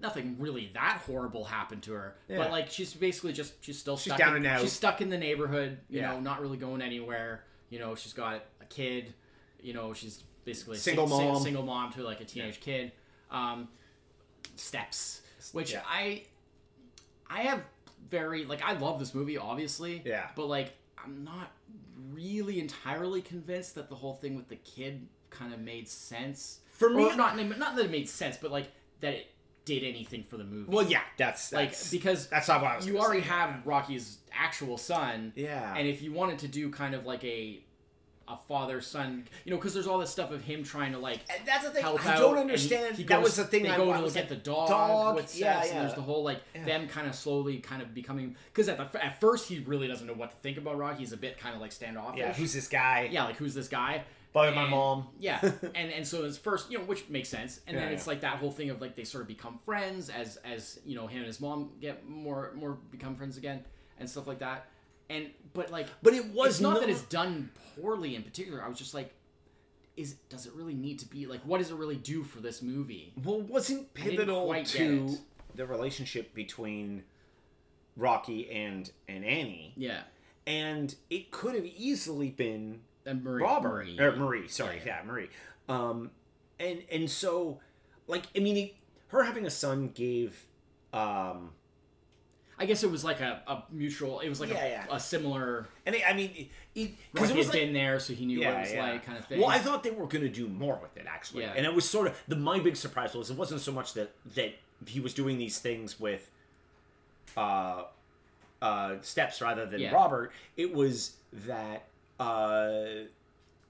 nothing 0.00 0.36
really 0.38 0.70
that 0.74 1.02
horrible 1.06 1.44
happened 1.44 1.82
to 1.84 1.92
her, 1.94 2.16
Yeah. 2.28 2.38
but 2.38 2.50
like 2.50 2.70
she's 2.70 2.92
basically 2.94 3.32
just 3.32 3.54
she's 3.64 3.78
still 3.78 3.96
stuck. 3.96 4.18
down 4.18 4.30
in, 4.36 4.36
and 4.38 4.46
out. 4.46 4.60
She's 4.60 4.72
stuck 4.72 5.00
in 5.00 5.08
the 5.10 5.18
neighborhood, 5.18 5.78
you 5.88 6.00
Yeah. 6.00 6.12
know, 6.12 6.20
not 6.20 6.40
really 6.40 6.58
going 6.58 6.82
anywhere. 6.82 7.44
You 7.70 7.78
know, 7.80 7.94
she's 7.94 8.12
got 8.12 8.44
a 8.60 8.64
kid. 8.66 9.12
You 9.60 9.72
know, 9.74 9.92
she's 9.94 10.22
basically 10.44 10.76
a 10.76 10.80
Single 10.80 11.08
sing- 11.08 11.18
sing- 11.18 11.28
mom. 11.32 11.42
single 11.42 11.62
mom 11.64 11.92
to 11.94 12.02
like 12.04 12.20
a 12.20 12.24
teenage 12.24 12.60
kid. 12.60 12.92
Um, 13.30 13.68
steps, 14.54 15.22
which 15.52 15.72
Yeah. 15.72 15.82
I 15.88 16.22
I 17.30 17.42
have 17.42 17.62
very 18.10 18.44
like 18.44 18.62
I 18.62 18.74
love 18.74 18.98
this 18.98 19.14
movie, 19.14 19.38
obviously. 19.38 20.02
Yeah. 20.04 20.28
But 20.34 20.46
like 20.46 20.74
I'm 21.02 21.24
not 21.24 21.50
really 22.12 22.60
entirely 22.60 23.22
convinced 23.22 23.74
that 23.74 23.88
the 23.88 23.94
whole 23.94 24.14
thing 24.14 24.36
with 24.36 24.48
the 24.48 24.56
kid 24.56 25.06
kind 25.30 25.52
of 25.52 25.60
made 25.60 25.88
sense. 25.88 26.60
For 26.72 26.90
me- 26.90 27.04
Or 27.04 27.16
not 27.16 27.36
not 27.36 27.76
that 27.76 27.84
it 27.86 27.90
made 27.90 28.08
sense, 28.08 28.36
but 28.36 28.50
like 28.50 28.70
that 29.00 29.14
it 29.14 29.26
did 29.64 29.82
anything 29.82 30.22
for 30.22 30.36
the 30.36 30.44
movie. 30.44 30.70
Well, 30.70 30.86
yeah, 30.86 31.00
that's, 31.16 31.52
like 31.52 31.74
because 31.90 32.28
that's 32.28 32.46
not 32.46 32.62
what 32.62 32.70
I 32.70 32.76
was. 32.76 32.86
you 32.86 32.98
already 33.00 33.20
say. 33.22 33.28
have 33.28 33.66
Rocky's 33.66 34.18
actual 34.32 34.78
son. 34.78 35.32
Yeah. 35.34 35.74
And 35.76 35.88
if 35.88 36.02
you 36.02 36.12
wanted 36.12 36.38
to 36.40 36.48
do 36.48 36.70
kind 36.70 36.94
of 36.94 37.04
like 37.04 37.24
a 37.24 37.60
a 38.28 38.36
father 38.36 38.80
son, 38.80 39.24
you 39.44 39.50
know, 39.50 39.56
because 39.56 39.74
there's 39.74 39.86
all 39.86 39.98
this 39.98 40.10
stuff 40.10 40.30
of 40.30 40.42
him 40.42 40.64
trying 40.64 40.92
to 40.92 40.98
like 40.98 41.20
And 41.28 41.46
that's 41.46 41.64
the 41.64 41.70
thing. 41.70 41.82
help 41.82 42.04
I 42.06 42.16
don't 42.16 42.38
understand. 42.38 42.96
he 42.96 43.04
that 43.04 43.16
goes- 43.16 43.24
was 43.24 43.36
the 43.36 43.44
thing. 43.44 43.62
They 43.62 43.70
I, 43.70 43.76
go 43.76 43.92
to 43.92 44.02
get 44.02 44.14
like, 44.14 44.28
the 44.28 44.36
dog, 44.36 44.68
dog, 44.68 45.16
with 45.16 45.28
steps, 45.28 45.38
yeah, 45.40 45.60
and 45.62 45.70
yeah. 45.70 45.82
there's 45.82 45.94
the 45.94 46.02
whole 46.02 46.24
like 46.24 46.40
them 46.64 46.88
kind 46.88 47.06
of 47.06 47.14
slowly 47.14 47.58
kind 47.58 47.82
of 47.82 47.94
becoming 47.94 48.36
because 48.52 48.68
at 48.68 48.78
the 48.78 49.04
at 49.04 49.20
first 49.20 49.48
he 49.48 49.60
really 49.60 49.88
doesn't 49.88 50.06
know 50.06 50.14
what 50.14 50.30
to 50.30 50.36
think 50.38 50.58
about 50.58 50.76
Rocky. 50.76 50.98
He's 50.98 51.12
a 51.12 51.16
bit 51.16 51.38
kind 51.38 51.54
of 51.54 51.60
like 51.60 51.72
standoffish. 51.72 52.18
Yeah, 52.18 52.32
who's 52.32 52.52
this 52.52 52.68
guy? 52.68 53.08
yeah, 53.10 53.24
like 53.24 53.36
who's 53.36 53.54
this 53.54 53.68
guy? 53.68 54.04
Bother 54.32 54.52
my 54.52 54.68
mom. 54.68 55.06
Yeah, 55.18 55.38
and 55.74 55.90
and 55.90 56.06
so 56.06 56.24
it's 56.24 56.36
first, 56.36 56.70
you 56.70 56.76
know, 56.76 56.84
which 56.84 57.08
makes 57.08 57.28
sense, 57.28 57.60
and 57.66 57.76
then 57.76 57.90
it's 57.92 58.06
yeah. 58.06 58.10
like 58.10 58.20
that 58.20 58.36
whole 58.36 58.50
thing 58.50 58.68
of 58.68 58.82
like 58.82 58.94
they 58.94 59.04
sort 59.04 59.22
of 59.22 59.28
become 59.28 59.58
friends 59.64 60.10
as 60.10 60.36
as 60.38 60.78
you 60.84 60.94
know 60.94 61.06
him 61.06 61.18
and 61.18 61.26
his 61.26 61.40
mom 61.40 61.70
get 61.80 62.06
more 62.06 62.52
more 62.54 62.76
become 62.90 63.14
friends 63.14 63.38
again 63.38 63.64
and 63.98 64.10
stuff 64.10 64.26
like 64.26 64.40
that, 64.40 64.66
and 65.08 65.30
but 65.54 65.70
like 65.70 65.86
But 66.02 66.14
it 66.14 66.26
was 66.26 66.52
it's 66.54 66.60
not 66.60 66.80
that 66.80 66.88
it's 66.88 67.02
done 67.02 67.50
poorly 67.76 68.14
in 68.16 68.22
particular. 68.22 68.62
I 68.62 68.68
was 68.68 68.78
just 68.78 68.94
like, 68.94 69.14
is 69.96 70.14
does 70.28 70.46
it 70.46 70.52
really 70.54 70.74
need 70.74 70.98
to 71.00 71.06
be 71.06 71.26
like 71.26 71.40
what 71.42 71.58
does 71.58 71.70
it 71.70 71.76
really 71.76 71.96
do 71.96 72.22
for 72.22 72.40
this 72.40 72.62
movie? 72.62 73.12
Well, 73.22 73.40
wasn't 73.40 73.92
pivotal 73.94 74.52
to 74.64 75.18
the 75.54 75.66
relationship 75.66 76.34
between 76.34 77.04
Rocky 77.96 78.50
and 78.50 78.90
and 79.08 79.24
Annie, 79.24 79.72
Yeah, 79.76 80.02
and 80.46 80.94
it 81.08 81.30
could 81.30 81.54
have 81.54 81.64
easily 81.64 82.30
been 82.30 82.80
and 83.06 83.22
Marie, 83.24 83.42
Robert 83.42 83.86
Marie. 83.86 84.00
or 84.00 84.16
Marie. 84.16 84.48
Sorry, 84.48 84.82
Yeah, 84.84 84.98
yeah, 85.00 85.06
Marie. 85.06 85.28
Um, 85.68 86.10
and 86.58 86.82
and 86.90 87.10
so, 87.10 87.60
like, 88.06 88.24
I 88.36 88.40
mean, 88.40 88.56
it, 88.56 88.74
her 89.08 89.22
having 89.24 89.46
a 89.46 89.50
son 89.50 89.88
gave, 89.94 90.44
um, 90.92 91.50
I 92.58 92.64
guess 92.64 92.82
it 92.82 92.90
was 92.90 93.04
like 93.04 93.20
a, 93.20 93.42
a 93.46 93.62
mutual. 93.70 94.20
It 94.20 94.28
was 94.30 94.40
like 94.40 94.50
Yeah, 94.50 94.64
a, 94.64 94.68
yeah. 94.70 94.86
a 94.90 94.98
similar. 94.98 95.66
and 95.84 95.94
it, 95.94 96.02
I 96.08 96.14
mean, 96.14 96.48
because 96.74 97.30
he 97.30 97.36
was 97.36 97.46
had 97.46 97.54
like, 97.54 97.62
been 97.64 97.72
there, 97.74 98.00
so 98.00 98.14
he 98.14 98.24
knew 98.24 98.40
what 98.40 98.48
it 98.54 98.60
was 98.60 98.74
like, 98.74 99.04
kind 99.04 99.18
of 99.18 99.26
thing. 99.26 99.40
Well, 99.40 99.50
I 99.50 99.58
thought 99.58 99.82
they 99.82 99.90
were 99.90 100.06
going 100.06 100.22
to 100.24 100.28
do 100.30 100.48
more 100.48 100.78
with 100.80 100.96
it 100.96 101.04
actually, 101.06 101.42
Yeah. 101.42 101.52
and 101.56 101.66
it 101.66 101.74
was 101.74 101.88
sort 101.88 102.06
of 102.08 102.22
the 102.28 102.36
my 102.36 102.58
big 102.58 102.76
surprise 102.76 103.14
was 103.14 103.30
it 103.30 103.36
wasn't 103.36 103.60
so 103.60 103.72
much 103.72 103.92
that 103.94 104.12
that 104.34 104.54
he 104.86 105.00
was 105.00 105.12
doing 105.14 105.36
these 105.38 105.58
things 105.58 105.98
with, 106.00 106.30
uh, 107.36 107.84
uh, 108.62 108.94
steps 109.02 109.40
rather 109.42 109.66
than 109.66 109.80
Yeah. 109.80 109.92
Robert. 109.92 110.32
It 110.56 110.72
was 110.72 111.16
that 111.32 111.84
uh, 112.18 112.84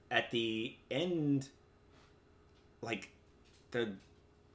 at 0.09 0.31
the 0.31 0.75
end, 0.89 1.49
like 2.81 3.09
the. 3.71 3.93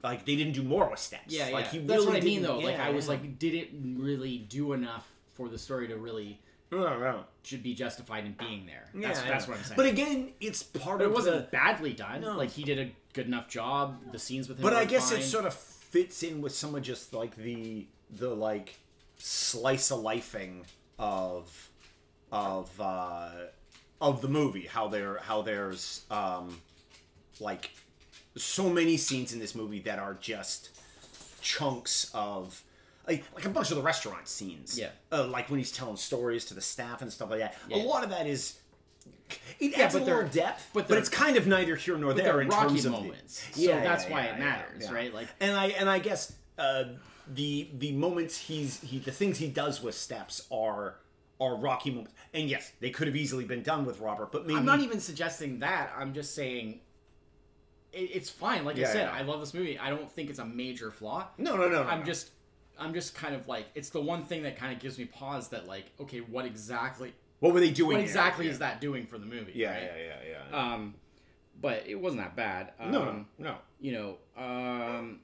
Like 0.03 0.25
they 0.25 0.35
didn't 0.35 0.53
do 0.53 0.63
more 0.63 0.89
with 0.89 0.99
steps. 0.99 1.33
Yeah, 1.33 1.49
like 1.49 1.65
yeah. 1.65 1.71
he 1.71 1.79
That's 1.79 2.05
what 2.05 2.09
I 2.09 2.17
really 2.17 2.25
mean, 2.25 2.41
didn't- 2.41 2.57
though. 2.57 2.65
like 2.65 2.75
yeah, 2.77 2.87
I 2.87 2.89
was 2.89 3.05
yeah. 3.05 3.11
like, 3.11 3.39
did 3.39 3.53
it 3.53 3.69
really 3.95 4.37
do 4.37 4.73
enough 4.73 5.07
for 5.35 5.47
the 5.47 5.57
story 5.57 5.87
to 5.87 5.95
really 5.97 6.39
no, 6.71 6.99
no. 6.99 7.23
should 7.43 7.63
be 7.63 7.73
justified 7.73 8.25
in 8.25 8.33
being 8.33 8.65
there? 8.65 8.83
Yeah, 8.93 9.07
That's 9.07 9.21
yeah. 9.23 9.29
that's 9.29 9.47
what 9.47 9.57
I'm 9.57 9.63
saying. 9.63 9.77
But 9.77 9.85
again, 9.85 10.33
it's 10.41 10.61
part 10.63 10.97
But 10.99 11.05
of 11.05 11.11
it 11.11 11.15
wasn't 11.15 11.35
the, 11.37 11.57
badly 11.57 11.93
done. 11.93 12.21
No. 12.21 12.35
Like 12.37 12.49
he 12.51 12.63
did 12.63 12.79
a 12.79 12.91
good 13.13 13.27
enough 13.27 13.47
job. 13.47 14.11
The 14.11 14.19
scenes 14.19 14.49
with 14.49 14.57
him. 14.57 14.63
But 14.63 14.73
were 14.73 14.79
I 14.79 14.85
guess 14.85 15.11
fine. 15.11 15.19
it 15.19 15.23
sort 15.23 15.45
of 15.45 15.53
fits 15.53 16.21
in 16.23 16.41
with 16.41 16.53
some 16.53 16.75
of 16.75 16.81
just 16.81 17.13
like 17.13 17.35
the 17.37 17.87
the 18.11 18.29
like 18.35 18.77
slice 19.17 19.89
of 19.91 19.99
lifing 19.99 20.63
of 20.99 21.69
of 22.31 22.69
uh 22.81 23.29
of 24.01 24.21
the 24.21 24.27
movie. 24.27 24.65
How 24.67 24.87
there 24.89 25.17
how 25.21 25.43
there's 25.43 26.03
um 26.11 26.59
like 27.39 27.71
so 28.35 28.69
many 28.69 28.97
scenes 28.97 29.33
in 29.33 29.39
this 29.39 29.55
movie 29.55 29.79
that 29.81 29.99
are 29.99 30.15
just 30.15 30.69
chunks 31.41 32.09
of 32.13 32.63
like, 33.07 33.23
like 33.35 33.45
a 33.45 33.49
bunch 33.49 33.69
of 33.71 33.77
the 33.77 33.83
restaurant 33.83 34.27
scenes. 34.27 34.79
Yeah. 34.79 34.89
Uh, 35.11 35.27
like 35.27 35.49
when 35.49 35.59
he's 35.59 35.71
telling 35.71 35.97
stories 35.97 36.45
to 36.45 36.53
the 36.53 36.61
staff 36.61 37.01
and 37.01 37.11
stuff 37.11 37.29
like 37.29 37.39
that. 37.39 37.55
Yeah. 37.69 37.77
A 37.77 37.83
lot 37.83 38.03
of 38.03 38.09
that 38.11 38.27
is 38.27 38.57
it 39.59 39.71
Yeah, 39.77 39.85
adds 39.85 39.95
a 39.95 39.99
little 39.99 40.27
depth, 40.27 40.69
but 40.73 40.87
but, 40.87 40.97
it's 40.97 41.09
kind 41.09 41.37
of 41.37 41.47
neither 41.47 41.75
here 41.75 41.97
nor 41.97 42.13
there 42.13 42.41
in 42.41 42.47
Rocky 42.49 42.67
terms 42.67 42.85
of 42.85 42.91
the- 42.93 42.97
moments, 42.99 43.43
so 43.53 43.67
that's 43.67 44.05
why 44.05 44.23
it 44.23 44.39
matters, 44.39 44.89
right? 44.91 45.13
Like- 45.13 45.27
and 45.39 45.55
I 45.57 45.67
and 45.67 45.89
I 45.89 45.99
guess 45.99 46.33
uh, 46.57 46.85
the 47.27 47.69
the 47.77 47.91
moments 47.93 48.37
he's 48.37 48.79
he 48.81 48.99
the 48.99 49.11
things 49.11 49.37
he 49.37 49.47
does 49.47 49.81
with 49.81 49.95
steps 49.95 50.47
are 50.51 50.95
are 51.41 51.55
Rocky 51.55 51.89
moments, 51.91 52.13
and 52.33 52.49
yes, 52.49 52.71
they 52.79 52.91
could 52.91 53.07
have 53.07 53.15
easily 53.15 53.43
been 53.43 53.63
done 53.63 53.85
with 53.85 53.99
Robert, 53.99 54.31
but 54.31 54.45
maybe 54.45 54.57
I'm 54.57 54.65
not 54.65 54.79
even 54.81 54.99
suggesting 54.99 55.59
that. 55.59 55.91
I'm 55.97 56.13
just 56.13 56.35
saying 56.35 56.79
it, 57.93 58.09
it's 58.13 58.29
fine. 58.29 58.65
Like 58.65 58.77
I 58.77 58.81
Yeah, 58.81 58.87
said, 58.91 59.07
yeah. 59.07 59.13
I 59.19 59.21
love 59.21 59.39
this 59.39 59.53
movie. 59.53 59.77
I 59.79 59.89
don't 59.89 60.09
think 60.11 60.29
it's 60.29 60.39
a 60.39 60.45
major 60.45 60.91
flaw. 60.91 61.27
no 61.37 61.55
no 61.55 61.67
no. 61.69 61.83
no, 61.83 61.89
I'm 61.89 61.99
no. 61.99 62.05
just 62.05 62.31
I'm 62.79 62.93
just 62.93 63.15
kind 63.15 63.35
of 63.35 63.47
like 63.47 63.67
it's 63.75 63.89
the 63.89 64.01
one 64.01 64.23
thing 64.23 64.43
that 64.43 64.57
kind 64.57 64.73
of 64.73 64.79
gives 64.79 64.97
me 64.97 65.05
pause 65.05 65.49
that 65.49 65.67
like 65.67 65.85
okay 65.99 66.19
what 66.19 66.45
exactly 66.45 67.13
what 67.39 67.53
were 67.53 67.59
they 67.59 67.71
doing? 67.71 67.89
what 67.93 67.97
here? 67.97 68.05
exactly 68.05 68.45
yeah. 68.45 68.51
is 68.51 68.59
that 68.59 68.81
doing 68.81 69.05
for 69.05 69.17
the 69.17 69.25
movie 69.25 69.51
Yeah, 69.55 69.71
right? 69.73 69.83
yeah, 69.83 70.03
yeah, 70.27 70.37
yeah. 70.51 70.73
um 70.73 70.95
but 71.61 71.83
it 71.87 71.95
wasn't 71.95 72.23
that 72.23 72.35
bad 72.35 72.71
um, 72.79 72.91
no, 72.91 73.05
no, 73.05 73.25
no. 73.37 73.55
you 73.79 73.91
know 73.91 74.17
um 74.35 75.19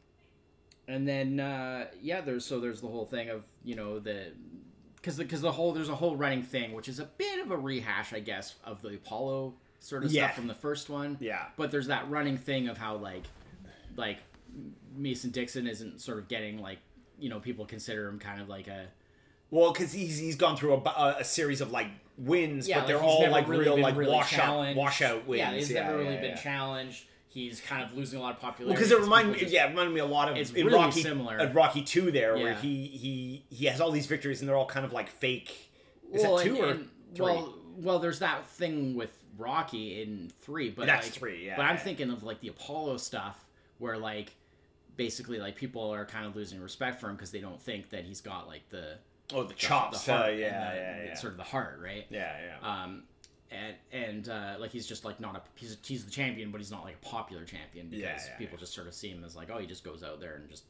and 0.88 1.08
then 1.08 1.39
uh 1.39 1.88
yeah 2.01 2.21
there's 2.21 2.45
so 2.45 2.60
there's 2.60 2.82
the 2.82 2.88
whole 2.88 3.05
thing 3.05 3.29
of 3.29 3.43
you 3.63 3.75
know 3.75 3.97
the 3.99 4.34
because 4.95 5.17
because 5.17 5.41
the, 5.41 5.51
whole 5.51 5.71
there's 5.73 5.89
a 5.89 5.95
whole 5.95 6.15
running 6.15 6.43
thing 6.43 6.73
which 6.73 6.88
is 6.88 6.99
a 6.99 7.05
bit 7.05 7.39
of 7.39 7.49
a 7.51 7.58
rehash 7.58 8.13
i 8.13 8.19
guess 8.19 8.55
of 8.63 8.82
the 8.84 8.89
apollo 8.89 9.55
sort 9.80 10.04
of 10.04 10.12
Yeah. 10.12 10.26
stuff 10.26 10.36
from 10.36 10.48
the 10.48 10.54
first 10.54 10.89
one 10.89 11.18
Yeah. 11.20 11.46
but 11.58 11.72
there's 11.72 11.88
that 11.88 12.10
running 12.10 12.38
thing 12.38 12.68
of 12.68 12.78
how 12.78 12.96
like 12.98 13.24
like 13.96 14.18
mason 14.96 15.30
dixon 15.32 15.68
isn't 15.68 16.02
sort 16.02 16.18
of 16.18 16.28
getting 16.28 16.60
like 16.62 16.80
you 17.20 17.30
know 17.30 17.39
people 17.39 17.65
consider 17.65 18.08
him 18.08 18.20
kind 18.20 18.42
of 18.42 18.50
like 18.50 18.68
a 18.68 18.86
Well, 19.52 19.72
because 19.72 19.92
he's 19.92 20.18
he's 20.18 20.36
gone 20.36 20.58
through 20.58 20.74
a, 20.74 20.78
a, 20.89 21.15
a 21.20 21.24
series 21.24 21.62
of 21.62 21.72
like 21.72 21.88
wins, 22.18 22.68
yeah 22.68 22.80
but 22.80 22.88
they're 22.88 23.00
all 23.02 23.30
like 23.30 23.48
really 23.48 23.63
real 23.65 23.80
like 23.80 23.96
really 23.96 24.12
washout 24.12 24.76
washout 24.76 25.26
wins. 25.28 25.39
yeah 25.39 25.52
he's 25.54 25.72
never 25.72 25.98
really 25.98 26.15
yeah, 26.15 26.22
been 26.22 26.30
yeah. 26.32 26.36
challenged 26.36 27.06
he's 27.30 27.62
kind 27.62 27.84
of 27.84 27.96
losing 27.96 28.20
a 28.20 28.22
lot 28.22 28.34
of 28.36 28.42
popularity 28.42 28.65
Well, 28.65 28.76
because 28.76 28.92
it 28.92 28.96
'cause 28.96 29.04
reminded 29.04 29.34
me, 29.34 29.39
just- 29.42 29.54
yeah, 29.54 29.65
it 29.68 29.70
reminded 29.70 29.94
me 29.94 30.00
a 30.02 30.06
lot 30.06 30.30
of 30.30 30.36
It's 30.38 30.50
in 30.52 30.65
really 30.65 30.80
Rocky, 30.80 31.02
similar. 31.04 31.39
uh, 31.39 31.52
Rocky 31.54 31.84
Two 31.84 32.10
there, 32.12 32.34
where 32.36 32.56
he 32.56 32.88
he 32.88 33.46
he 33.52 33.65
has 33.68 33.80
all 33.80 33.92
these 33.92 34.08
victories 34.08 34.39
and 34.42 34.50
they're 34.50 34.56
all 34.58 34.65
kind 34.65 34.84
of 34.84 34.92
like 34.94 35.10
fake. 35.10 35.70
Is 36.12 36.24
well, 36.24 36.38
that 36.38 36.44
two 36.44 36.56
and- 36.56 36.63
or 36.63 36.70
and- 36.72 36.89
three? 37.15 37.26
Well, 37.26 37.54
well, 37.78 38.00
there's 38.00 38.18
that 38.20 38.46
thing 38.48 38.96
with 38.96 39.15
Rocky 39.39 40.02
in 40.02 40.32
three, 40.41 40.69
but 40.69 40.86
That's 40.86 41.08
like, 41.08 41.13
three, 41.13 41.45
yeah, 41.47 41.56
But 41.58 41.63
I'm 41.65 41.78
thinking 41.78 42.10
of 42.12 42.23
like 42.23 42.41
the 42.41 42.49
Apollo 42.49 42.97
stuff, 42.97 43.38
where 43.80 43.97
like 43.97 44.34
basically 44.97 45.39
like 45.39 45.56
people 45.56 45.89
are 45.93 46.06
kind 46.06 46.25
of 46.25 46.36
losing 46.36 46.62
respect 46.62 46.99
for 46.99 47.10
him 47.10 47.15
because 47.15 47.32
they 47.32 47.39
don't 47.39 47.60
think 47.62 47.89
that 47.91 48.04
he's 48.04 48.21
got 48.21 48.47
like 48.47 48.67
the 48.69 48.95
oh, 49.34 49.43
the 49.43 49.49
the- 49.49 49.54
chops. 49.56 50.04
the 50.04 50.12
heart 50.13 50.25
uh, 50.25 50.30
yeah, 50.30 50.69
the- 50.71 50.75
yeah, 50.78 51.04
yeah. 51.06 51.13
sort 51.15 51.32
of 51.34 51.38
the 51.38 51.43
heart, 51.43 51.80
right? 51.82 52.06
yeah, 52.10 52.36
yeah. 52.62 52.84
Um, 52.84 53.04
and 53.52 53.75
and 53.91 54.30
uh, 54.30 54.56
like 54.60 54.71
he's 54.71 54.86
just 54.86 55.06
like 55.06 55.19
not 55.19 55.36
a 55.36 55.41
he's 55.56 55.78
he's 55.84 56.06
the 56.06 56.12
champion, 56.12 56.52
but 56.52 56.60
he's 56.60 56.69
not 56.69 56.84
like 56.84 56.95
a 57.02 57.06
popular 57.06 57.45
champion 57.45 57.88
because 57.88 58.04
Yeah, 58.04 58.19
yeah, 58.32 58.38
people 58.38 58.58
just 58.60 58.73
sort 58.75 58.88
of 58.88 58.93
see 58.93 59.08
him 59.10 59.23
as 59.23 59.36
like 59.36 59.49
oh 59.52 59.58
he 59.58 59.65
just 59.65 59.84
goes 59.84 60.04
out 60.04 60.19
there 60.19 60.36
and 60.36 60.47
just 60.49 60.65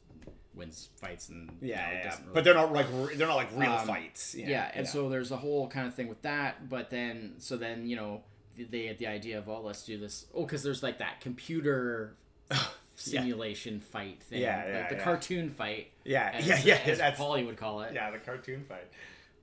wins 0.54 0.88
fights 0.96 1.28
and 1.28 1.48
you 1.60 1.68
yeah, 1.68 1.76
know, 1.86 1.92
yeah. 1.92 2.10
really 2.10 2.30
But 2.34 2.44
they're 2.44 2.54
not 2.54 2.72
like 2.72 2.86
re- 2.92 3.14
they're 3.16 3.26
not 3.28 3.36
like 3.36 3.50
real 3.54 3.70
Um, 3.72 3.86
fights. 3.86 4.34
Yeah, 4.34 4.48
yeah, 4.48 4.70
and 4.74 4.86
so 4.88 5.08
there's 5.08 5.30
a 5.30 5.36
whole 5.36 5.68
kind 5.68 5.86
of 5.86 5.94
thing 5.94 6.08
with 6.08 6.22
that 6.22 6.68
but 6.68 6.88
then 6.90 7.34
so 7.38 7.56
then 7.56 7.86
you 7.86 7.96
know 7.96 8.22
they 8.58 8.86
had 8.86 8.98
the 8.98 9.06
idea 9.06 9.38
of 9.38 9.48
oh 9.48 9.60
let's 9.62 9.84
do 9.84 9.98
this 9.98 10.26
oh 10.34 10.42
because 10.44 10.62
there's 10.62 10.82
like 10.82 10.98
that 10.98 11.20
computer 11.20 12.14
simulation 12.96 13.80
fight 13.80 14.22
thing 14.22 14.42
Yeah, 14.42 14.56
like 14.80 14.88
the 14.90 14.96
yeah. 14.96 15.02
cartoon 15.02 15.50
fight 15.50 15.90
yeah, 16.04 16.30
as, 16.34 16.46
yeah, 16.46 16.60
yeah. 16.64 16.74
as 16.84 16.98
that's 16.98 17.18
Paulie 17.18 17.46
would 17.46 17.56
call 17.56 17.82
it 17.82 17.92
yeah, 17.94 18.10
the 18.10 18.18
cartoon 18.18 18.64
fight. 18.68 18.88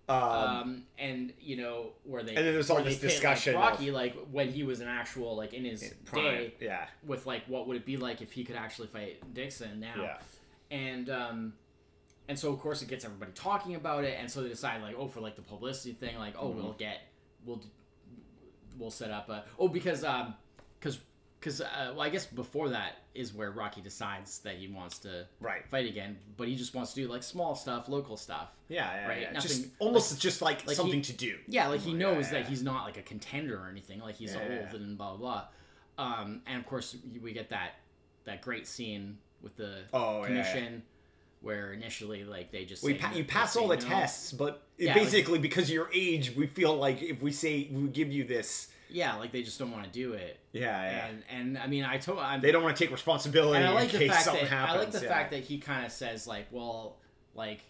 Um, 0.10 0.22
um, 0.22 0.84
and 0.98 1.34
you 1.42 1.58
know 1.58 1.90
where 2.06 2.24
they 2.24 2.34
And 2.36 2.46
then 2.46 2.54
there's 2.54 2.70
all 2.70 2.78
this 2.82 2.96
pit, 2.96 3.04
like, 3.04 3.12
discussion 3.12 3.56
of- 3.56 3.62
Rocky 3.62 3.92
like 3.92 4.16
when 4.32 4.50
he 4.50 4.64
was 4.64 4.80
an 4.80 4.88
actual 4.88 5.36
like 5.36 5.54
in 5.54 5.66
his 5.66 5.94
prime, 6.06 6.24
day 6.24 6.54
yeah, 6.62 6.86
with 7.06 7.26
like 7.26 7.44
what 7.48 7.68
would 7.68 7.76
it 7.78 7.86
be 7.86 7.98
like 7.98 8.22
if 8.22 8.32
he 8.32 8.44
could 8.46 8.56
actually 8.56 8.88
fight 8.88 9.22
Dixon 9.34 9.80
now 9.82 9.94
yeah. 9.98 10.18
and 10.72 11.10
um 11.10 11.54
and 12.30 12.38
so 12.40 12.54
of 12.54 12.60
course 12.60 12.82
it 12.82 12.88
gets 12.88 13.04
everybody 13.04 13.32
talking 13.34 13.76
about 13.76 14.04
it 14.06 14.16
and 14.20 14.30
so 14.32 14.44
they 14.44 14.50
decide 14.50 14.82
like 14.82 14.96
oh 14.98 15.08
for 15.08 15.20
like 15.20 15.36
the 15.36 15.42
publicity 15.42 15.94
thing 15.94 16.18
like 16.18 16.36
oh 16.40 16.50
Mm-hmm. 16.50 16.58
we'll 16.64 16.74
get 16.74 17.02
we'll 17.46 17.62
we'll 18.78 18.92
set 18.92 19.12
up 19.12 19.30
a 19.30 19.44
oh 19.60 19.68
because 19.68 20.04
um 20.04 20.34
because 20.80 21.00
because 21.40 21.62
uh, 21.62 21.92
well, 21.92 22.02
I 22.02 22.10
guess 22.10 22.26
before 22.26 22.70
that 22.70 22.94
is 23.14 23.32
where 23.34 23.52
Rocky 23.52 23.80
decides 23.80 24.40
that 24.40 24.56
he 24.56 24.68
wants 24.68 24.98
to 25.00 25.28
Right. 25.40 25.64
fight 25.70 25.88
again, 25.88 26.18
but 26.36 26.48
he 26.48 26.56
just 26.56 26.74
wants 26.74 26.94
to 26.94 27.02
do 27.02 27.08
like 27.08 27.22
small 27.22 27.54
stuff, 27.54 27.88
local 27.90 28.18
stuff. 28.18 28.50
Yeah, 28.70 28.92
yeah, 28.92 29.08
Right, 29.08 29.22
yeah. 29.22 29.32
nothing- 29.34 29.48
just 29.50 29.68
almost 29.78 30.20
just 30.20 30.42
like, 30.42 30.66
like 30.66 30.76
something 30.76 30.96
he- 30.96 31.02
to 31.04 31.14
do. 31.14 31.38
Yeah, 31.48 31.68
like 31.68 31.82
he 31.82 31.94
knows 31.94 32.26
yeah. 32.32 32.40
that 32.40 32.48
he's 32.50 32.64
not 32.64 32.86
like 32.86 32.98
a 32.98 33.04
contender 33.04 33.56
or 33.60 33.68
anything. 33.70 34.00
Like 34.00 34.16
he's 34.16 34.36
old 34.36 34.74
and 34.74 34.98
blah 34.98 35.16
blah 35.16 35.46
blah. 35.98 36.04
Um, 36.04 36.42
and 36.48 36.60
of 36.60 36.66
course 36.66 36.96
we 37.22 37.34
get 37.34 37.50
that 37.50 37.74
that 38.26 38.42
great 38.42 38.66
scene 38.68 39.20
with 39.44 39.56
the 39.58 39.84
Oh, 39.94 40.22
yeah, 40.22 40.28
commission 40.28 40.82
where 41.42 41.72
initially 41.74 42.24
like 42.24 42.52
they 42.52 42.66
just 42.66 42.84
We 42.84 42.94
say 42.94 43.00
pa- 43.00 43.12
you 43.14 43.24
pass 43.24 43.56
all 43.56 43.68
the 43.68 43.76
no. 43.76 43.82
tests, 43.82 44.32
but 44.34 44.64
Yeah, 44.78 44.94
basically 44.94 45.40
because 45.40 45.66
of 45.66 45.70
your 45.70 45.90
age, 45.94 46.36
we 46.36 46.48
feel 46.48 46.76
like 46.76 47.02
if 47.02 47.22
we 47.22 47.32
say 47.32 47.68
we 47.72 47.88
give 47.90 48.12
you 48.12 48.24
this, 48.24 48.70
Yeah, 48.90 49.16
like 49.16 49.32
they 49.32 49.44
just 49.44 49.60
don't 49.60 49.72
want 49.72 49.84
to 49.86 49.90
do 49.92 50.14
it. 50.14 50.40
yeah, 50.52 50.62
yeah, 50.64 51.06
And 51.08 51.24
and 51.30 51.58
I 51.58 51.68
mean 51.68 51.84
I 51.86 51.98
told 51.98 52.20
I'm 52.20 52.42
they 52.42 52.52
don't 52.52 52.64
want 52.64 52.76
to 52.76 52.84
take 52.84 52.92
responsibility 52.92 53.58
and 53.58 53.68
I 53.68 53.72
like 53.72 53.94
in 53.94 54.00
the 54.00 54.06
case 54.06 54.12
fact 54.12 54.26
something 54.26 54.44
that 54.44 54.50
happens. 54.50 54.76
I 54.76 54.80
like 54.84 54.92
the 54.92 55.02
yeah. 55.04 55.08
fact 55.10 55.32
that 55.32 55.44
he 55.44 55.58
kind 55.60 55.86
of 55.86 55.92
says 55.92 56.26
like, 56.28 56.48
well, 56.52 56.98
like 57.36 57.62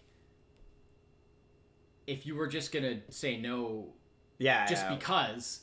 if 2.06 2.26
you 2.26 2.34
were 2.34 2.46
just 2.46 2.72
gonna 2.72 3.00
say 3.10 3.36
no 3.36 3.88
yeah, 4.38 4.66
just 4.66 4.84
yeah. 4.84 4.94
because 4.94 5.60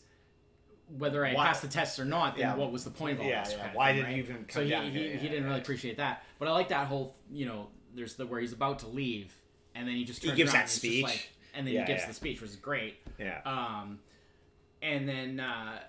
whether 0.97 1.25
I 1.25 1.33
Why- 1.33 1.45
passed 1.47 1.61
the 1.63 1.67
tests 1.67 1.97
or 1.99 2.05
not, 2.05 2.35
then 2.35 2.41
Yeah. 2.49 2.55
what 2.55 2.71
was 2.71 2.83
the 2.83 2.91
point 2.91 3.13
of 3.17 3.21
all 3.23 3.29
Yeah, 3.29 3.43
this? 3.43 3.53
yeah. 3.53 3.71
Why 3.73 3.87
thing, 3.93 3.95
did 4.01 4.05
right? 4.05 4.17
even 4.17 4.45
So 4.49 4.59
come 4.59 4.65
he, 4.85 4.89
he, 4.91 5.07
here? 5.07 5.17
he 5.17 5.27
didn't 5.29 5.45
really 5.45 5.59
appreciate 5.59 5.97
that, 5.97 6.23
but 6.37 6.47
I 6.47 6.51
like 6.51 6.69
that 6.69 6.85
whole 6.87 7.15
you 7.31 7.45
know 7.47 7.69
there's 7.95 8.15
the 8.15 8.25
where 8.27 8.39
he's 8.39 8.53
about 8.53 8.79
to 8.79 8.87
leave 8.87 9.33
and 9.73 9.87
then 9.87 9.95
he 9.95 10.03
just 10.03 10.23
He 10.23 10.31
gives 10.33 10.51
that 10.51 10.61
and 10.61 10.69
speech. 10.69 11.03
like- 11.03 11.29
and 11.53 11.65
then 11.65 11.73
Yeah, 11.73 11.81
he 11.81 11.87
gives 11.87 12.01
yeah. 12.01 12.07
the 12.07 12.13
speech, 12.13 12.41
which 12.41 12.49
is 12.51 12.55
great. 12.57 12.95
yeah, 13.17 13.41
Um, 13.45 13.99
and 14.81 15.07
then 15.07 15.39
uh, 15.39 15.79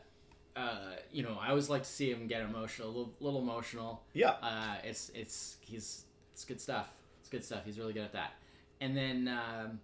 uh, 0.54 0.78
you 1.12 1.22
know 1.22 1.36
I 1.40 1.48
always 1.50 1.68
like 1.68 1.82
to 1.82 1.88
see 1.88 2.10
him 2.10 2.26
get 2.28 2.42
emotional, 2.42 2.88
a 2.88 2.90
little, 2.90 3.12
little 3.20 3.40
emotional. 3.40 4.02
yeah, 4.12 4.30
Uh, 4.42 4.76
it's 4.84 5.10
it's 5.14 5.56
he's 5.60 6.04
it's 6.32 6.44
good 6.44 6.60
stuff. 6.60 6.88
It's 7.20 7.28
good 7.28 7.44
stuff. 7.44 7.62
He's 7.64 7.78
really 7.78 7.92
good 7.92 8.04
at 8.04 8.12
that. 8.12 8.34
And 8.80 8.96
then 8.96 9.26
um, 9.28 9.80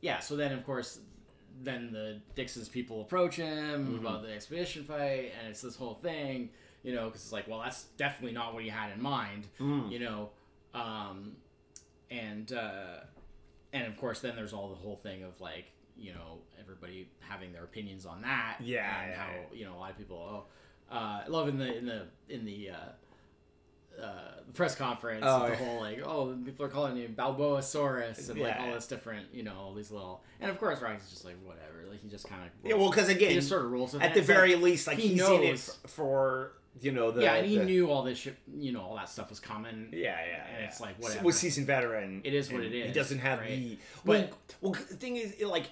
yeah, 0.00 0.18
so 0.18 0.34
then 0.36 0.52
of 0.52 0.64
course, 0.66 0.98
then 1.62 1.92
the 1.92 2.20
Dixon's 2.34 2.68
people 2.68 3.00
approach 3.02 3.36
him 3.36 3.86
Mm-hmm. 3.86 4.04
about 4.06 4.22
the 4.22 4.32
exhibition 4.32 4.82
fight, 4.84 5.32
and 5.38 5.48
it's 5.50 5.60
this 5.62 5.76
whole 5.76 5.94
thing, 5.94 6.50
you 6.82 6.94
know, 6.94 7.06
because 7.06 7.22
it's 7.22 7.32
like, 7.32 7.46
well, 7.48 7.60
that's 7.60 7.84
definitely 7.96 8.32
not 8.34 8.54
what 8.54 8.62
he 8.64 8.68
had 8.70 8.90
in 8.92 9.00
mind, 9.00 9.46
Mm. 9.60 9.90
you 9.92 10.00
know, 10.00 10.30
um, 10.78 11.32
and 12.10 12.52
uh, 12.52 13.00
and 13.72 13.86
of 13.86 13.96
course, 13.96 14.20
then 14.20 14.36
there's 14.36 14.52
all 14.52 14.68
the 14.68 14.76
whole 14.76 14.96
thing 14.96 15.22
of 15.24 15.40
like. 15.40 15.66
You 15.98 16.12
know, 16.12 16.40
everybody 16.60 17.08
having 17.20 17.54
their 17.54 17.64
opinions 17.64 18.04
on 18.04 18.20
that, 18.20 18.58
Yeah, 18.60 18.84
and 19.00 19.10
yeah, 19.12 19.16
how 19.16 19.28
yeah. 19.32 19.58
you 19.58 19.64
know 19.64 19.76
a 19.76 19.78
lot 19.78 19.92
of 19.92 19.96
people. 19.96 20.18
Oh, 20.18 20.94
uh, 20.94 21.22
I 21.24 21.26
love 21.28 21.48
in 21.48 21.56
the 21.56 21.74
in 21.74 21.86
the 21.86 22.02
in 22.28 22.44
the 22.44 22.68
uh, 22.68 24.02
uh, 24.04 24.32
press 24.52 24.74
conference, 24.74 25.22
Oh, 25.26 25.44
the 25.44 25.48
yeah. 25.48 25.54
whole 25.54 25.80
like, 25.80 26.02
oh, 26.04 26.36
people 26.44 26.66
are 26.66 26.68
calling 26.68 26.98
you 26.98 27.08
Balboasaurus 27.08 28.28
and 28.28 28.38
like 28.38 28.60
all 28.60 28.72
this 28.74 28.86
different, 28.86 29.28
you 29.32 29.42
know, 29.42 29.54
all 29.58 29.72
these 29.72 29.90
little, 29.90 30.22
and 30.38 30.50
of 30.50 30.58
course 30.58 30.82
Rocky's 30.82 31.08
just 31.08 31.24
like 31.24 31.36
whatever, 31.44 31.88
like 31.90 32.02
he 32.02 32.08
just 32.10 32.28
kind 32.28 32.42
of 32.42 32.50
yeah. 32.62 32.76
Well, 32.76 32.90
because 32.90 33.08
he 33.08 33.14
again, 33.14 33.32
just 33.32 33.48
sort 33.48 33.64
of 33.64 33.70
rolls 33.72 33.94
at 33.94 34.12
the 34.12 34.20
very 34.20 34.54
least, 34.54 34.86
like 34.86 34.98
he 34.98 35.08
he's 35.08 35.22
in 35.26 35.42
it 35.44 35.48
knows. 35.52 35.78
for 35.86 36.52
you 36.80 36.92
know 36.92 37.10
the 37.10 37.22
yeah, 37.22 37.34
and 37.36 37.46
he 37.46 37.58
the- 37.58 37.64
knew 37.64 37.90
all 37.90 38.02
this 38.02 38.18
shit, 38.18 38.36
you 38.56 38.72
know, 38.72 38.82
all 38.82 38.96
that 38.96 39.08
stuff 39.08 39.30
was 39.30 39.40
coming. 39.40 39.88
Yeah, 39.92 40.00
yeah, 40.26 40.46
And 40.48 40.60
yeah. 40.60 40.66
it's 40.68 40.80
like, 40.80 40.96
whatever. 41.02 41.24
Was 41.24 41.36
seasoned 41.38 41.66
veteran. 41.66 42.20
It 42.24 42.34
is 42.34 42.52
what 42.52 42.62
it 42.62 42.74
is 42.74 42.86
He 42.88 42.92
doesn't 42.92 43.18
have 43.20 43.40
right? 43.40 43.48
the. 43.48 43.78
But- 44.04 44.18
well, 44.18 44.28
well, 44.60 44.72
the 44.72 44.96
thing 44.96 45.16
is, 45.16 45.32
it, 45.32 45.46
like, 45.46 45.64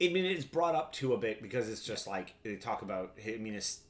I 0.00 0.08
mean, 0.08 0.24
it's 0.24 0.44
brought 0.44 0.74
up 0.74 0.92
to 0.94 1.14
a 1.14 1.18
bit 1.18 1.40
because 1.42 1.68
it's 1.68 1.84
just 1.84 2.06
like 2.06 2.34
they 2.42 2.56
talk 2.56 2.82
about. 2.82 3.12
I 3.24 3.36
mean, 3.38 3.54
it's 3.54 3.80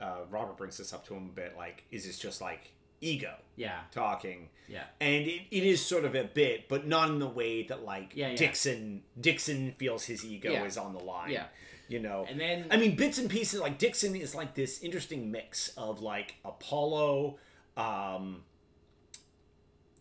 uh, 0.00 0.18
Robert 0.30 0.56
brings 0.56 0.76
this 0.76 0.92
up 0.92 1.06
to 1.06 1.14
him 1.14 1.24
a 1.30 1.32
bit. 1.34 1.54
Like, 1.56 1.84
is 1.90 2.04
this 2.06 2.18
just 2.18 2.40
like 2.40 2.72
ego 3.00 3.34
Yeah, 3.56 3.80
talking? 3.90 4.48
yeah, 4.68 4.84
And 5.00 5.26
it, 5.26 5.42
it 5.50 5.62
is 5.64 5.84
sort 5.84 6.04
of 6.04 6.14
a 6.14 6.24
bit, 6.24 6.68
but 6.68 6.86
not 6.86 7.08
in 7.10 7.18
the 7.18 7.28
way 7.28 7.62
that 7.64 7.84
like 7.84 8.12
Yeah, 8.14 8.30
yeah. 8.30 8.36
Dixon 8.36 9.02
Dixon 9.20 9.74
feels 9.78 10.04
his 10.04 10.24
ego 10.24 10.52
Yeah. 10.52 10.64
is 10.64 10.76
on 10.78 10.92
the 10.94 11.00
line. 11.00 11.30
Yeah. 11.30 11.44
You 11.88 12.00
know, 12.00 12.24
and 12.28 12.40
then 12.40 12.66
I 12.70 12.76
mean, 12.78 12.96
bits 12.96 13.18
and 13.18 13.28
pieces. 13.28 13.60
Like 13.60 13.76
Dixon 13.78 14.16
is 14.16 14.34
like 14.34 14.54
this 14.54 14.82
interesting 14.82 15.30
mix 15.30 15.68
of 15.76 16.00
like 16.00 16.36
Apollo, 16.44 17.36
um, 17.76 18.42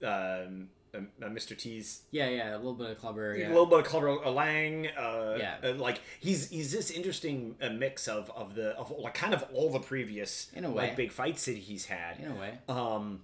um, 0.03 0.69
uh, 0.93 0.97
uh, 0.97 1.29
Mr. 1.29 1.57
T's, 1.57 2.03
yeah, 2.11 2.29
yeah, 2.29 2.55
a 2.55 2.57
little 2.57 2.73
bit 2.73 2.89
of 2.91 2.99
clubber, 2.99 3.35
yeah, 3.37 3.47
a 3.47 3.49
little 3.49 3.65
bit 3.65 3.79
of 3.79 3.85
Clubber 3.85 4.13
Lang. 4.29 4.87
Uh, 4.87 5.37
Yeah. 5.39 5.55
uh, 5.63 5.73
like 5.73 6.01
he's 6.19 6.49
he's 6.49 6.71
this 6.71 6.91
interesting 6.91 7.55
uh, 7.61 7.69
mix 7.69 8.07
of 8.07 8.29
of 8.35 8.55
the 8.55 8.71
of 8.77 8.91
like 8.91 9.13
kind 9.13 9.33
of 9.33 9.43
all 9.53 9.69
the 9.69 9.79
previous 9.79 10.51
In 10.55 10.65
a 10.65 10.69
way. 10.69 10.87
like 10.87 10.95
big 10.95 11.11
fights 11.11 11.45
that 11.45 11.57
he's 11.57 11.85
had. 11.85 12.19
in 12.19 12.31
a 12.31 12.35
way. 12.35 12.57
Um, 12.69 13.21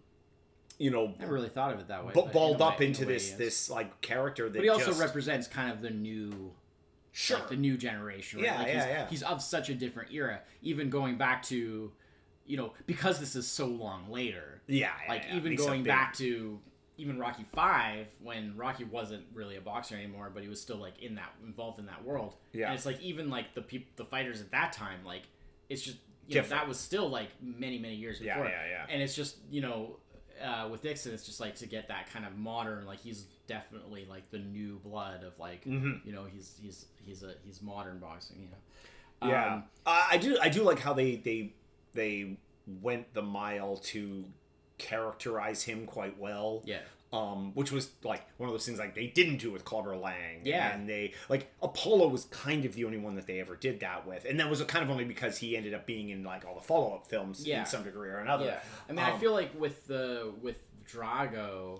you 0.77 0.91
know, 0.91 1.13
I 1.17 1.21
never 1.21 1.33
really 1.33 1.49
thought 1.49 1.73
of 1.73 1.79
it 1.79 1.87
that 1.89 2.05
way. 2.05 2.11
but 2.13 2.25
in 2.27 2.31
balled 2.31 2.59
way- 2.59 2.65
up 2.67 2.81
in 2.81 2.87
into 2.87 3.05
way 3.05 3.13
this 3.13 3.31
this 3.33 3.69
like 3.69 4.01
character 4.01 4.45
that 4.49 4.53
But 4.57 4.63
he 4.63 4.69
also 4.69 4.87
just, 4.87 4.99
represents 5.01 5.47
kind 5.47 5.71
of 5.71 5.81
the 5.81 5.89
new 5.89 6.51
sure 7.19 7.39
like 7.39 7.49
the 7.49 7.55
new 7.55 7.77
generation. 7.77 8.39
Right? 8.39 8.45
Yeah, 8.45 8.57
like 8.57 8.67
yeah, 8.67 8.73
he's, 8.73 8.83
yeah. 8.85 9.07
He's 9.09 9.23
of 9.23 9.41
such 9.41 9.69
a 9.69 9.73
different 9.75 10.11
era. 10.11 10.39
Even 10.61 10.89
going 10.89 11.17
back 11.17 11.43
to, 11.43 11.91
you 12.45 12.57
know, 12.57 12.73
because 12.85 13.19
this 13.19 13.35
is 13.35 13.45
so 13.47 13.65
long 13.67 14.09
later. 14.09 14.61
yeah, 14.67 14.91
yeah, 15.03 15.09
Like 15.13 15.23
yeah. 15.27 15.35
even 15.35 15.55
going 15.55 15.83
back 15.83 16.13
to 16.15 16.59
even 16.97 17.17
Rocky 17.19 17.45
Five 17.53 18.07
when 18.21 18.55
Rocky 18.55 18.83
wasn't 18.85 19.23
really 19.33 19.57
a 19.57 19.61
boxer 19.61 19.95
anymore, 19.95 20.31
but 20.33 20.43
he 20.43 20.49
was 20.49 20.61
still 20.61 20.77
like 20.77 21.01
in 21.01 21.15
that 21.15 21.33
involved 21.45 21.79
in 21.79 21.85
that 21.87 22.03
world. 22.03 22.35
Yeah. 22.53 22.67
And 22.67 22.75
it's 22.75 22.85
like 22.85 23.01
even 23.01 23.29
like 23.29 23.53
the 23.53 23.61
peop- 23.61 23.95
the 23.97 24.05
fighters 24.05 24.41
at 24.41 24.51
that 24.51 24.73
time, 24.73 24.99
like 25.05 25.23
it's 25.69 25.81
just 25.81 25.97
you 26.27 26.41
know, 26.41 26.47
that 26.47 26.67
was 26.67 26.79
still 26.79 27.09
like 27.09 27.29
many 27.41 27.79
many 27.79 27.95
years 27.95 28.19
before. 28.19 28.45
Yeah, 28.45 28.51
yeah, 28.51 28.69
yeah. 28.69 28.85
And 28.89 29.01
it's 29.01 29.15
just 29.15 29.37
you 29.49 29.61
know. 29.61 29.97
Uh, 30.41 30.67
with 30.69 30.81
Dixon, 30.81 31.13
it's 31.13 31.25
just 31.25 31.39
like 31.39 31.55
to 31.55 31.65
get 31.65 31.87
that 31.89 32.09
kind 32.11 32.25
of 32.25 32.37
modern, 32.37 32.85
like 32.85 32.99
he's 32.99 33.25
definitely 33.47 34.05
like 34.09 34.29
the 34.31 34.39
new 34.39 34.79
blood 34.83 35.23
of 35.23 35.37
like, 35.39 35.65
Mhm. 35.65 36.05
you 36.05 36.11
know, 36.11 36.25
he's 36.25 36.55
he's 36.61 36.85
he's 37.05 37.23
a 37.23 37.33
he's 37.45 37.61
modern 37.61 37.99
boxing, 37.99 38.37
you 38.41 38.47
know. 38.49 39.29
Yeah, 39.31 39.53
Um, 39.55 39.63
uh, 39.85 40.07
I 40.11 40.17
do. 40.17 40.37
I 40.41 40.47
do 40.49 40.63
like 40.63 40.79
how 40.79 40.93
they 40.93 41.17
they 41.17 41.53
they 41.93 42.37
went 42.81 43.13
the 43.13 43.21
mile 43.21 43.77
to 43.77 44.25
characterize 44.77 45.63
him 45.63 45.85
quite 45.85 46.17
well. 46.17 46.61
yeah, 46.65 46.79
Um, 47.11 47.55
which 47.55 47.71
was 47.71 47.89
like 48.03 48.21
one 48.37 48.49
of 48.49 48.53
those 48.53 48.67
things 48.67 48.77
like 48.77 48.93
they 48.93 49.07
didn't 49.07 49.37
do 49.37 49.51
with 49.51 49.65
Clubber 49.65 49.97
Lang. 49.97 50.41
Yeah. 50.43 50.75
and 50.75 50.87
they 50.87 51.13
like 51.27 51.51
Apollo 51.59 52.09
was 52.09 52.25
kind 52.25 52.65
of 52.65 52.75
the 52.75 52.85
only 52.85 52.99
one 52.99 53.15
that 53.15 53.25
they 53.25 53.39
ever 53.39 53.55
did 53.55 53.79
that 53.79 54.05
with, 54.05 54.25
and 54.25 54.39
that 54.39 54.47
was 54.47 54.61
kind 54.65 54.83
of 54.83 54.91
only 54.91 55.05
because 55.05 55.39
he 55.39 55.57
ended 55.57 55.73
up 55.73 55.87
being 55.87 56.09
in 56.09 56.23
like 56.23 56.45
all 56.45 56.53
the 56.53 56.61
follow 56.61 56.93
up 56.93 57.07
films 57.07 57.47
Yeah. 57.47 57.61
in 57.61 57.65
some 57.65 57.81
degree 57.83 58.09
or 58.09 58.19
another. 58.19 58.45
Yeah, 58.45 58.59
I 58.87 58.91
mean, 58.91 58.99
I 59.03 59.11
Um, 59.13 59.19
feel 59.19 59.31
like 59.31 59.59
with 59.59 59.87
the 59.87 60.31
with 60.39 60.59
Drago, 61.03 61.79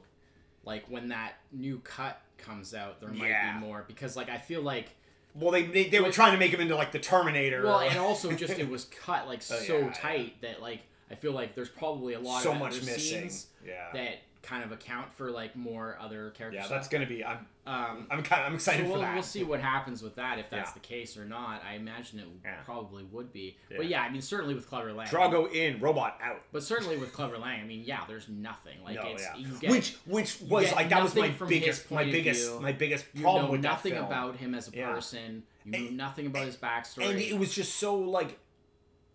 like 0.66 0.86
when 0.90 1.10
that 1.10 1.34
new 1.52 1.80
cut 1.80 2.20
comes 2.38 2.74
out, 2.74 3.00
there 3.00 3.10
might 3.10 3.28
Yeah. 3.30 3.54
be 3.60 3.60
more 3.66 3.84
because 3.88 4.16
like 4.16 4.30
I 4.30 4.38
feel 4.40 4.62
like 4.62 4.90
Well, 5.36 5.52
they 5.52 5.64
they, 5.64 5.90
they 5.90 6.00
were 6.00 6.12
trying 6.12 6.32
to 6.32 6.38
make 6.40 6.52
him 6.52 6.60
into 6.62 6.76
like 6.76 6.92
the 6.92 7.00
Terminator. 7.00 7.64
well, 7.64 7.82
and 7.82 7.98
also 8.00 8.32
just 8.32 8.58
it 8.58 8.68
was 8.70 8.86
cut 8.86 9.28
like 9.28 9.40
Oh, 9.52 9.56
so 9.56 9.78
yeah, 9.78 9.86
yeah. 9.86 9.94
tight 9.94 10.42
that 10.42 10.62
like 10.62 10.82
I 11.12 11.16
feel 11.16 11.34
like 11.34 11.54
there's 11.56 11.70
probably 11.70 12.14
a 12.14 12.20
lot 12.20 12.42
so 12.44 12.52
of 12.54 12.60
much 12.60 12.76
missing. 12.82 13.00
scenes 13.30 13.48
Yeah, 13.66 13.90
that 13.94 14.20
kind 14.42 14.64
of 14.64 14.72
account 14.72 15.14
for 15.14 15.30
like 15.32 15.56
more 15.56 15.98
other 16.00 16.30
characters. 16.32 16.62
yeah, 16.64 16.68
that's 16.70 16.88
gonna 16.88 17.06
be. 17.06 17.24
I'm 17.26 17.46
um. 17.68 18.08
I'm 18.10 18.24
kind 18.24 18.42
of 18.42 18.52
I'm 18.52 18.60
So 18.60 18.72
excited 18.72 18.86
we'll, 18.88 18.96
for 18.96 19.02
that. 19.02 19.14
we'll 19.14 19.22
see 19.24 19.44
what 19.44 19.60
happens 19.60 20.02
with 20.02 20.16
that 20.16 20.40
if 20.40 20.50
that's 20.50 20.70
Yeah. 20.70 20.74
the 20.74 20.80
case 20.80 21.18
or 21.18 21.26
not. 21.26 21.62
I 21.64 21.76
imagine 21.76 22.20
it 22.20 22.28
Yeah. 22.44 22.56
probably 22.66 23.04
would 23.04 23.32
be, 23.34 23.58
Yeah. 23.70 23.78
but 23.78 23.88
yeah, 23.88 24.02
I 24.02 24.10
mean 24.10 24.22
certainly 24.22 24.56
with 24.56 24.68
Clubber 24.68 24.94
Lang. 24.94 25.08
Drago 25.08 25.52
in, 25.54 25.80
robot 25.80 26.18
out. 26.24 26.42
But 26.52 26.64
certainly 26.64 26.98
with 26.98 27.12
Clubber 27.14 27.38
Lang, 27.38 27.60
I 27.62 27.64
mean, 27.66 27.84
yeah, 27.86 28.02
there's 28.08 28.28
nothing 28.30 28.82
like 28.84 28.96
no, 28.96 29.10
it's 29.12 29.24
you 29.38 29.48
get 29.60 29.72
which 29.72 29.96
which 30.06 30.42
was 30.42 30.72
like 30.74 30.90
that 30.90 31.04
was 31.04 31.14
my 31.16 31.30
biggest 31.48 31.92
my 31.92 32.06
biggest 32.06 32.50
view. 32.50 32.60
my 32.62 32.72
biggest 32.72 33.06
you 33.14 33.22
problem 33.24 33.46
know 33.46 33.52
with 33.52 33.62
nothing 33.62 33.94
about 33.94 34.38
him 34.38 34.56
as 34.56 34.68
a 34.68 34.72
person. 34.72 35.44
You 35.66 35.72
know 35.72 35.78
And- 35.80 35.98
nothing 35.98 36.26
about 36.28 36.46
his 36.46 36.56
backstory. 36.56 37.10
and 37.10 37.20
it 37.20 37.38
was 37.38 37.54
just 37.54 37.76
so 37.76 37.96
like 37.96 38.40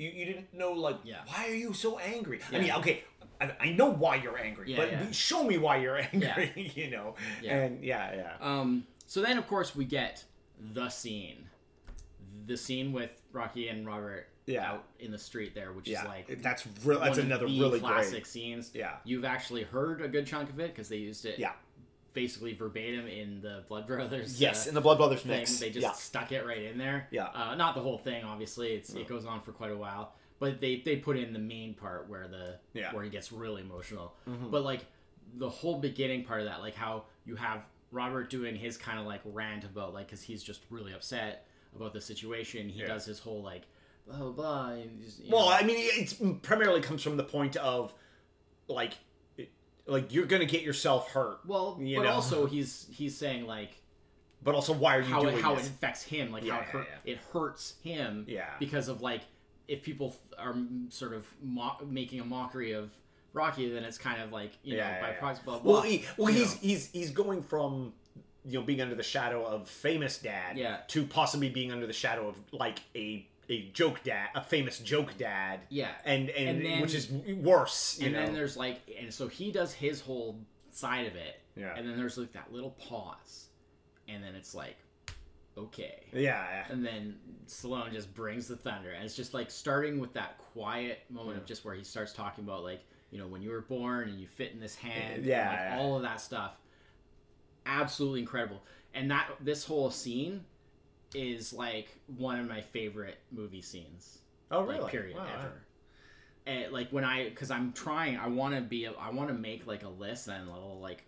you, 0.05 0.11
you 0.11 0.25
didn't 0.27 0.53
know 0.55 0.73
like 0.73 0.97
Yeah. 1.05 1.21
why 1.27 1.49
are 1.49 1.55
you 1.55 1.73
so 1.73 1.99
angry 1.99 2.40
i 2.53 2.59
mean 2.59 2.71
okay 2.73 3.05
I, 3.40 3.51
I 3.61 3.69
know 3.73 3.90
why 3.90 4.17
you're 4.17 4.38
angry 4.38 4.71
Yeah, 4.71 4.77
but 4.77 4.92
yeah. 4.92 5.11
show 5.11 5.42
me 5.44 5.59
why 5.59 5.79
you're 5.79 5.96
angry 6.13 6.73
you 6.77 6.90
know 6.90 7.15
Yeah. 7.42 7.57
and 7.57 7.85
yeah 7.85 8.15
yeah 8.15 8.33
um. 8.40 8.87
So 9.07 9.21
then, 9.21 9.37
of 9.37 9.46
course, 9.46 9.77
we 9.77 9.85
get 9.85 10.25
the 10.73 10.88
scene, 10.88 11.46
the 12.46 12.57
scene 12.57 12.92
with 12.92 13.11
Rocky 13.33 13.69
and 13.69 13.87
Robert 13.87 14.29
Yeah. 14.46 14.71
out 14.71 14.85
in 14.98 15.11
the 15.11 15.19
street 15.19 15.55
there, 15.55 15.73
which 15.73 15.88
yeah 15.88 16.02
is 16.02 16.09
like 16.09 16.42
that's 16.42 16.67
real 16.85 17.00
that's 17.00 17.11
one 17.11 17.19
of 17.19 17.25
another 17.27 17.46
the 17.46 17.61
really 17.61 17.81
classic 17.81 18.13
great 18.13 18.27
scenes. 18.27 18.71
Yeah. 18.75 18.96
you've 19.05 19.25
actually 19.25 19.65
heard 19.65 20.00
a 20.00 20.09
good 20.09 20.27
chunk 20.27 20.48
of 20.48 20.59
it 20.61 20.69
because 20.75 20.88
they 20.88 20.96
used 20.96 21.27
it. 21.27 21.38
Yeah. 21.38 21.52
Basically 22.15 22.54
verbatim 22.54 23.06
in 23.06 23.40
the 23.42 23.65
Blood 23.69 23.87
Brothers. 23.87 24.40
yes 24.40 24.67
uh, 24.67 24.71
in 24.71 24.75
the 24.75 24.81
blood 24.81 24.96
brothers 24.98 25.21
thing. 25.23 25.38
mix 25.40 25.58
They 25.58 25.69
just 25.71 25.83
yeah 25.83 25.92
stuck 25.92 26.33
it 26.33 26.46
right 26.46 26.62
in 26.62 26.79
there. 26.79 27.08
Yeah. 27.10 27.27
Uh, 27.35 27.54
not 27.56 27.75
the 27.75 27.81
whole 27.83 27.98
thing, 27.98 28.25
obviously. 28.25 28.73
It's 28.73 28.94
it 28.94 29.08
goes 29.08 29.27
on 29.27 29.40
for 29.42 29.52
quite 29.52 29.73
a 29.73 29.77
while, 29.77 30.15
but 30.38 30.60
they 30.60 30.77
they 30.85 30.96
put 30.96 31.17
in 31.17 31.33
the 31.33 31.38
main 31.38 31.75
part 31.75 32.08
where 32.08 32.27
the 32.29 32.58
Yeah. 32.73 32.87
Mm-hmm. 32.87 32.94
where 32.96 33.04
he 33.04 33.10
gets 33.10 33.33
really 33.33 33.62
emotional. 33.62 34.15
But 34.27 34.62
like 34.65 34.87
the 35.37 35.48
whole 35.50 35.79
beginning 35.79 36.25
part 36.25 36.40
of 36.40 36.46
that, 36.46 36.60
like 36.60 36.75
how 36.75 37.04
you 37.27 37.35
have 37.37 37.62
Robert 37.90 38.31
doing 38.31 38.54
his 38.56 38.77
kind 38.77 38.98
of 38.98 39.06
like 39.06 39.21
rant 39.25 39.65
about 39.65 39.92
like 39.94 40.06
because 40.06 40.23
he's 40.23 40.42
just 40.42 40.62
really 40.71 40.92
upset 40.92 41.46
about 41.77 41.92
the 41.92 42.00
situation. 42.00 42.69
He 42.69 42.81
Yeah. 42.81 42.87
does 42.88 43.04
his 43.04 43.19
whole 43.19 43.42
like 43.42 43.62
blah 44.06 44.19
blah 44.19 44.31
blah. 44.31 44.69
And 44.71 45.02
just, 45.02 45.21
Well, 45.29 45.46
know. 45.46 45.52
I 45.52 45.62
mean, 45.65 45.77
it 45.79 46.42
primarily 46.42 46.81
comes 46.81 47.02
from 47.02 47.17
the 47.17 47.25
point 47.25 47.56
of 47.56 47.92
like, 48.69 48.94
like 49.87 50.13
you're 50.15 50.27
gonna 50.27 50.45
get 50.47 50.63
yourself 50.63 51.11
hurt. 51.11 51.41
well, 51.47 51.79
you 51.81 51.97
but 51.97 52.05
know. 52.05 52.11
also 52.13 52.47
he's 52.47 52.87
he's 52.91 53.17
saying 53.17 53.47
like 53.47 53.71
But 54.43 54.55
also, 54.55 54.73
why 54.73 54.97
are 54.97 55.01
you 55.01 55.07
how 55.07 55.21
it, 55.23 55.31
doing 55.31 55.43
how 55.43 55.55
it 55.55 55.61
affects 55.61 56.03
him, 56.03 56.31
like 56.33 56.47
how 56.47 56.61
it, 56.61 56.65
hurt, 56.67 56.87
yeah, 57.05 57.13
it 57.13 57.19
hurts 57.33 57.75
him. 57.83 58.25
Yeah. 58.29 58.51
Because 58.59 58.89
of 58.89 59.01
like 59.03 59.23
if 59.69 59.83
people 59.83 60.15
are 60.39 60.55
sort 60.91 61.15
of 61.15 61.27
mo- 61.43 61.77
making 61.87 62.21
a 62.21 62.25
mockery 62.25 62.73
of 62.73 62.91
Rocky, 63.33 63.69
then 63.71 63.83
it's 63.85 63.99
kind 63.99 64.21
of 64.23 64.31
like 64.33 64.53
you 64.63 64.77
Yeah, 64.77 64.85
know 64.85 64.91
yeah, 64.91 65.01
by 65.01 65.09
yeah. 65.11 65.19
proxy. 65.19 65.43
Blah, 65.45 65.59
blah, 65.61 65.73
Well, 65.73 65.83
he, 65.83 66.05
well, 66.17 66.27
he's 66.33 66.55
know. 66.55 66.61
he's 66.63 66.91
he's 66.91 67.11
going 67.11 67.43
from 67.43 67.93
you 68.47 68.59
know 68.61 68.65
being 68.65 68.81
under 68.83 68.95
the 68.95 69.03
shadow 69.03 69.45
of 69.45 69.69
famous 69.69 70.19
dad 70.19 70.57
Yeah. 70.59 70.79
to 70.89 71.05
possibly 71.07 71.49
being 71.49 71.73
under 71.73 71.87
the 71.87 71.93
shadow 71.95 72.29
of 72.29 72.37
like 72.53 72.81
a 72.95 73.27
a 73.49 73.71
joke 73.73 74.03
dad, 74.03 74.29
a 74.35 74.40
famous 74.42 74.79
joke 74.79 75.17
dad. 75.19 75.61
Yeah. 75.69 75.90
and 76.05 76.31
and, 76.31 76.49
And 76.59 76.65
then- 76.67 76.81
which 76.83 76.95
is 76.95 77.11
worse. 77.11 77.99
You 78.01 78.07
and 78.07 78.15
know? 78.15 78.25
then 78.25 78.35
there's 78.35 78.57
like 78.57 78.81
and 79.01 79.13
so 79.13 79.29
he 79.29 79.51
does 79.53 79.73
his 79.73 80.01
whole 80.01 80.40
side 80.71 81.07
of 81.07 81.15
it 81.17 81.40
Yeah. 81.57 81.75
and 81.77 81.88
then 81.88 81.97
there's 81.97 82.19
like 82.19 82.33
that 82.33 82.53
little 82.53 82.71
pause 82.73 83.47
and 84.09 84.23
then 84.25 84.35
it's 84.35 84.55
like 84.55 84.77
okay 85.57 86.03
yeah, 86.13 86.21
yeah. 86.21 86.65
and 86.69 86.85
then 86.85 87.15
Stallone 87.47 87.92
just 87.92 88.13
brings 88.13 88.49
the 88.49 88.57
thunder 88.57 88.90
and 88.90 89.05
it's 89.05 89.15
just 89.15 89.35
like 89.35 89.53
starting 89.53 90.01
with 90.01 90.13
that 90.15 90.37
quiet 90.53 91.01
moment 91.09 91.38
of 91.38 91.47
just 91.47 91.65
where 91.65 91.75
he 91.77 91.85
starts 91.85 92.13
talking 92.13 92.42
about 92.42 92.65
like 92.65 92.81
you 93.13 93.19
know 93.19 93.29
when 93.29 93.40
you 93.40 93.51
were 93.51 93.61
born 93.61 94.09
and 94.09 94.19
you 94.19 94.27
fit 94.27 94.51
in 94.53 94.59
this 94.59 94.75
hand 94.75 95.15
and, 95.15 95.23
like, 95.23 95.29
yeah. 95.31 95.77
all 95.79 95.95
of 95.97 96.03
that 96.03 96.21
stuff 96.21 96.57
absolutely 97.67 98.21
incredible 98.21 98.61
and 98.95 99.11
that 99.11 99.29
this 99.40 99.65
whole 99.65 99.90
scene 99.90 100.45
is 101.15 101.52
like 101.52 101.88
one 102.17 102.38
of 102.38 102.48
my 102.48 102.60
favorite 102.60 103.19
movie 103.31 103.62
scenes. 103.62 104.19
Oh, 104.50 104.60
like 104.60 104.79
really? 104.79 104.90
period 104.90 105.17
Wow, 105.17 105.27
ever. 105.38 105.52
And 106.46 106.73
like 106.73 106.90
when 106.90 107.04
i 107.04 107.29
because 107.31 107.50
i'm 107.50 107.73
trying 107.73 108.19
i 108.19 108.27
want 108.29 108.54
to 108.54 108.60
be 108.60 108.87
i 108.87 109.08
want 109.10 109.29
to 109.29 109.35
make 109.35 109.67
like 109.67 109.83
a 109.83 109.88
list 109.88 110.29
and 110.29 110.46
a 110.46 110.52
little 110.52 110.79
like 110.81 111.04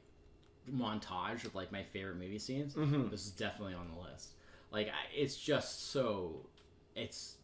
montage 0.72 1.44
of 1.44 1.54
like 1.54 1.70
my 1.70 1.82
favorite 1.82 2.16
movie 2.16 2.38
scenes. 2.38 2.74
Mhm. 2.74 3.10
this 3.10 3.26
is 3.26 3.32
definitely 3.32 3.74
on 3.74 3.88
the 3.94 4.00
list. 4.10 4.30
Like 4.72 4.88
I, 4.88 4.92
it's 5.14 5.36
just 5.36 5.90
so 5.90 6.46
it's 6.94 7.36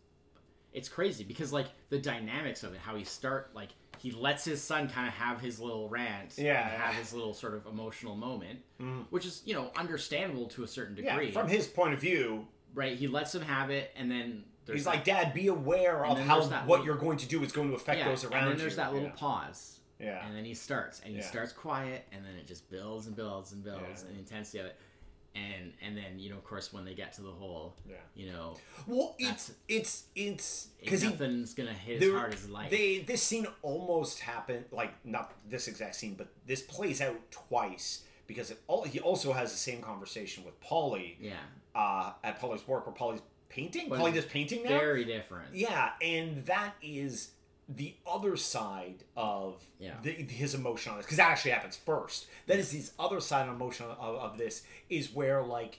it's 0.73 0.89
crazy 0.89 1.23
because 1.25 1.53
like 1.53 1.67
the 1.91 1.99
dynamics 1.99 2.63
of 2.63 2.73
it 2.73 2.81
how 2.81 2.97
he 2.97 3.05
start 3.05 3.51
like 3.55 3.71
he 4.03 4.11
lets 4.11 4.45
his 4.45 4.61
son 4.61 4.89
kind 4.89 5.07
of 5.07 5.15
have 5.15 5.41
his 5.41 5.61
little 5.61 5.89
rant 5.89 6.37
Yeah, 6.37 6.69
and 6.73 6.83
have 6.83 6.95
his 6.97 7.13
little 7.15 7.33
sort 7.35 7.55
of 7.55 7.67
emotional 7.67 8.17
moment 8.17 8.59
Mhm. 8.81 9.07
which 9.11 9.25
is 9.25 9.43
you 9.45 9.55
know 9.55 9.71
understandable 9.77 10.47
to 10.49 10.65
a 10.65 10.69
certain 10.69 10.95
degree 10.97 11.27
Yeah, 11.27 11.33
from 11.33 11.49
his 11.49 11.69
point 11.69 11.95
of 11.95 12.01
view, 12.01 12.47
right 12.75 12.97
he 12.97 13.07
lets 13.07 13.35
him 13.35 13.43
have 13.43 13.71
it 13.71 13.93
and 13.97 14.11
then 14.11 14.45
there's 14.65 14.79
he's 14.79 14.85
that- 14.85 14.91
like, 14.95 15.05
"Dad, 15.05 15.35
be 15.35 15.47
aware 15.49 16.05
of 16.07 16.19
how 16.21 16.41
what 16.41 16.67
little- 16.81 16.87
you're 16.87 16.97
going 16.97 17.19
to 17.19 17.27
do 17.27 17.43
is 17.45 17.53
going 17.53 17.69
to 17.69 17.75
affect 17.75 17.99
yeah, 17.99 18.09
those 18.09 18.25
around 18.25 18.33
you." 18.33 18.39
and 18.39 18.51
then 18.51 18.59
there's 18.59 18.73
you." 18.73 18.77
that 18.77 18.93
little 18.93 19.09
yeah. 19.09 19.15
pause 19.15 19.81
Yeah. 19.99 20.27
and 20.27 20.37
then 20.37 20.45
he 20.45 20.55
starts 20.55 21.01
and 21.05 21.15
he 21.15 21.23
starts 21.23 21.53
quiet 21.53 22.07
and 22.13 22.25
then 22.25 22.35
it 22.37 22.47
just 22.47 22.69
builds 22.71 23.07
and 23.07 23.15
builds 23.17 23.53
and 23.53 23.63
builds 23.63 24.03
and 24.03 24.15
the 24.15 24.19
intensity 24.19 24.59
of 24.59 24.67
it 24.67 24.77
and 25.35 25.73
and 25.81 25.97
then 25.97 26.19
you 26.19 26.29
know 26.31 26.37
of 26.37 26.45
course 26.45 26.73
when 26.73 26.85
they 26.85 26.95
get 26.95 27.13
to 27.15 27.23
the 27.23 27.31
whole 27.31 27.75
Yeah. 27.89 27.97
you 28.15 28.31
know 28.31 28.57
Well, 28.87 29.15
it's 29.19 29.53
it's 29.69 30.05
it's 30.15 30.69
because 30.81 31.03
he 31.03 31.09
nothing's 31.09 31.55
gonna 31.55 31.73
hit 31.73 32.03
as 32.03 32.13
hard 32.13 32.35
as 32.35 32.49
life 32.49 32.71
They 32.71 32.99
this 33.01 33.23
scene 33.23 33.47
almost 33.63 34.21
happened 34.21 34.65
like 34.71 34.93
not 35.05 35.33
this 35.49 35.69
exact 35.69 35.95
scene, 35.97 36.15
but 36.15 36.29
this 36.47 36.63
plays 36.63 37.01
out 37.01 37.19
twice 37.31 38.03
because 38.27 38.51
it 38.51 38.59
all 38.67 38.83
he 38.85 39.01
also 39.01 39.33
has 39.33 39.51
the 39.53 39.59
same 39.59 39.81
conversation 39.81 40.45
with 40.45 40.61
Paulie 40.61 41.17
yeah 41.21 41.35
uh, 41.75 42.13
at 42.23 42.39
Paulie's 42.41 42.67
work 42.69 42.87
where 42.87 42.95
Paulie's 42.95 43.23
painting. 43.49 43.89
Paulie 43.89 44.13
does 44.15 44.25
painting 44.27 44.63
now. 44.63 44.69
very 44.71 45.05
different 45.05 45.55
Yeah, 45.55 45.91
and 46.03 46.45
that 46.47 46.75
is 46.83 47.31
the 47.77 47.95
other 48.07 48.37
side 48.37 49.05
of 49.17 49.63
Yeah. 49.79 49.95
the, 50.03 50.11
his 50.13 50.55
emotion 50.55 50.93
on 50.93 50.99
this 50.99 51.07
because 51.07 51.19
that 51.19 51.31
actually 51.31 51.53
happens 51.53 51.77
first. 51.77 52.27
That 52.47 52.59
is 52.59 52.71
his 52.73 52.93
other 52.99 53.21
side 53.21 53.49
of 53.49 53.55
emotion 53.55 53.87
of, 53.87 53.99
of 54.17 54.39
this 54.39 54.63
is 54.91 55.13
where 55.13 55.43
like 55.43 55.79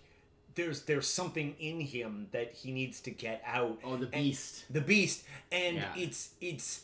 there's 0.55 0.83
there's 0.83 1.07
something 1.07 1.55
in 1.59 1.79
him 1.81 2.27
that 2.31 2.53
he 2.53 2.71
needs 2.71 2.99
to 3.01 3.11
get 3.11 3.41
out. 3.45 3.79
oh 3.83 3.97
the 3.97 4.05
beast 4.07 4.65
the 4.69 4.81
beast 4.81 5.23
and 5.51 5.77
Yeah. 5.77 5.93
it's 5.95 6.29
it's 6.41 6.81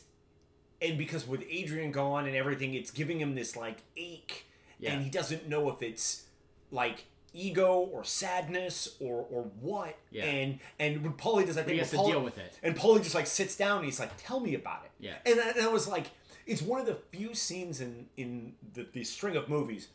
and 0.82 0.98
because 0.98 1.26
with 1.26 1.44
adrian 1.48 1.92
gone 1.92 2.26
and 2.26 2.34
everything 2.34 2.74
it's 2.74 2.90
giving 2.90 3.20
him 3.20 3.34
this 3.36 3.54
like 3.56 3.78
ache 3.96 4.46
Yeah. 4.80 4.92
and 4.94 5.04
he 5.04 5.10
doesn't 5.10 5.48
know 5.48 5.70
if 5.70 5.82
it's 5.82 6.24
like 6.72 7.04
ego 7.32 7.78
or 7.92 8.02
sadness 8.04 8.96
or 9.00 9.24
or 9.30 9.42
what 9.60 9.96
Yeah. 10.10 10.24
and 10.24 10.58
and 10.78 11.02
when 11.02 11.12
Paulie 11.14 11.46
does 11.46 11.56
I 11.56 11.62
think 11.62 11.72
he 11.74 11.78
has 11.78 11.90
to 11.90 11.96
Paulie- 11.96 12.10
deal 12.12 12.20
with 12.22 12.38
it 12.38 12.58
and 12.62 12.76
Paulie 12.76 13.02
just 13.02 13.14
like 13.14 13.26
sits 13.26 13.56
down 13.56 13.78
and 13.78 13.84
he's 13.86 14.00
like 14.00 14.10
tell 14.16 14.40
me 14.40 14.54
about 14.54 14.84
it 14.84 14.90
Yeah. 14.98 15.14
and 15.26 15.40
I, 15.40 15.50
and 15.50 15.60
I 15.62 15.68
was 15.68 15.86
like 15.88 16.06
it's 16.46 16.62
one 16.62 16.80
of 16.80 16.86
the 16.86 16.96
few 17.16 17.34
scenes 17.34 17.80
in 17.80 18.06
in 18.16 18.54
the, 18.74 18.86
the 18.92 19.04
string 19.04 19.36
of 19.36 19.48
movies 19.48 19.88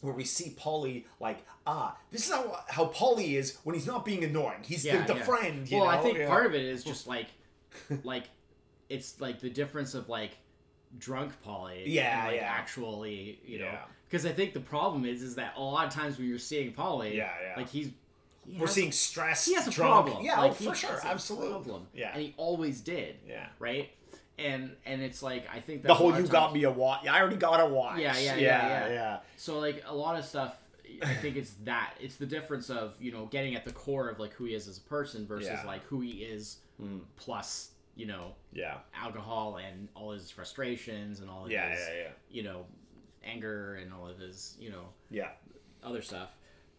where 0.00 0.14
we 0.14 0.24
see 0.24 0.54
Paulie 0.58 1.04
like 1.18 1.38
ah 1.66 1.96
this 2.12 2.26
is 2.26 2.32
how 2.32 2.60
how 2.68 2.86
Paulie 2.86 3.32
is 3.32 3.58
when 3.64 3.74
he's 3.74 3.86
not 3.86 4.04
being 4.04 4.22
annoying 4.24 4.62
he's 4.62 4.84
yeah, 4.84 5.04
the, 5.04 5.14
the 5.14 5.18
yeah. 5.18 5.24
friend 5.24 5.68
well 5.70 5.80
know? 5.84 5.86
i 5.90 5.98
think 5.98 6.18
Yeah. 6.18 6.28
part 6.28 6.46
of 6.46 6.54
it 6.54 6.62
is 6.64 6.84
just 6.84 7.06
like 7.14 7.26
like 8.04 8.24
it's 8.88 9.20
like 9.20 9.40
the 9.40 9.50
difference 9.50 9.94
of 9.94 10.08
like 10.08 10.32
drunk 10.98 11.32
Paulie 11.46 11.82
Yeah, 11.86 12.18
and 12.24 12.32
like 12.32 12.40
yeah. 12.40 12.46
actually 12.48 13.40
you 13.44 13.58
know. 13.60 13.78
Because 14.10 14.26
i 14.26 14.32
think 14.32 14.52
the 14.54 14.60
problem 14.60 15.04
is 15.04 15.22
is 15.22 15.36
that 15.36 15.54
a 15.56 15.60
lot 15.62 15.86
of 15.86 15.92
times 15.94 16.18
when 16.18 16.28
you're 16.28 16.38
seeing 16.38 16.72
Paulie 16.72 17.14
Yeah, 17.14 17.30
yeah. 17.42 17.54
like 17.56 17.68
he's 17.68 17.90
he 18.46 18.58
we're 18.58 18.66
seeing 18.66 18.88
a- 18.88 18.92
stress 18.92 19.44
he 19.46 19.54
has 19.54 19.68
a 19.68 19.70
drunk. 19.70 20.06
problem 20.06 20.24
yeah 20.24 20.40
like, 20.40 20.50
oh, 20.52 20.54
for 20.54 20.74
sure 20.74 20.98
absolutely 21.04 21.50
problem 21.50 21.86
yeah 21.94 22.10
and 22.12 22.22
he 22.22 22.34
always 22.36 22.80
did 22.80 23.16
yeah 23.26 23.46
right 23.58 23.90
and 24.38 24.74
and 24.86 25.02
it's 25.02 25.22
like 25.22 25.46
i 25.54 25.60
think 25.60 25.82
that 25.82 25.88
the 25.88 25.94
whole 25.94 26.16
you 26.18 26.26
got 26.26 26.52
me 26.52 26.64
a 26.64 26.70
watch 26.70 27.06
I 27.06 27.20
already 27.20 27.36
got 27.36 27.60
a 27.60 27.66
watch 27.66 27.98
Yeah, 27.98 28.16
yeah, 28.16 28.34
yeah 28.36 28.40
yeah, 28.40 28.68
yeah. 28.68 28.88
yeah. 28.88 29.18
So 29.36 29.58
like 29.58 29.84
a 29.86 29.94
lot 29.94 30.18
of 30.18 30.24
stuff, 30.24 30.56
I 31.02 31.14
think 31.14 31.36
it's 31.36 31.52
that 31.64 31.94
it's 32.00 32.16
the 32.16 32.26
difference 32.26 32.70
of 32.70 32.94
you 32.98 33.12
know 33.12 33.26
getting 33.26 33.54
at 33.54 33.64
the 33.66 33.72
core 33.72 34.08
of 34.08 34.18
like 34.18 34.32
who 34.32 34.44
he 34.46 34.54
is 34.54 34.66
as 34.66 34.78
a 34.78 34.82
person 34.82 35.26
versus 35.26 35.50
Yeah. 35.52 35.66
like 35.66 35.84
who 35.84 36.00
he 36.00 36.22
is 36.24 36.56
Mm. 36.82 37.00
plus 37.16 37.72
you 37.94 38.06
know 38.06 38.32
yeah 38.54 38.78
alcohol 38.94 39.58
and 39.58 39.88
all 39.94 40.12
his 40.12 40.30
frustrations 40.30 41.20
and 41.20 41.28
all 41.28 41.44
of 41.44 41.50
yeah 41.50 41.68
his 41.68 41.80
yeah 41.88 41.94
yeah 42.04 42.08
you 42.30 42.42
know 42.42 42.64
anger 43.24 43.74
and 43.76 43.92
all 43.92 44.06
of 44.06 44.18
his 44.18 44.56
you 44.58 44.70
know 44.70 44.88
yeah 45.10 45.30
other 45.82 46.02
stuff. 46.02 46.30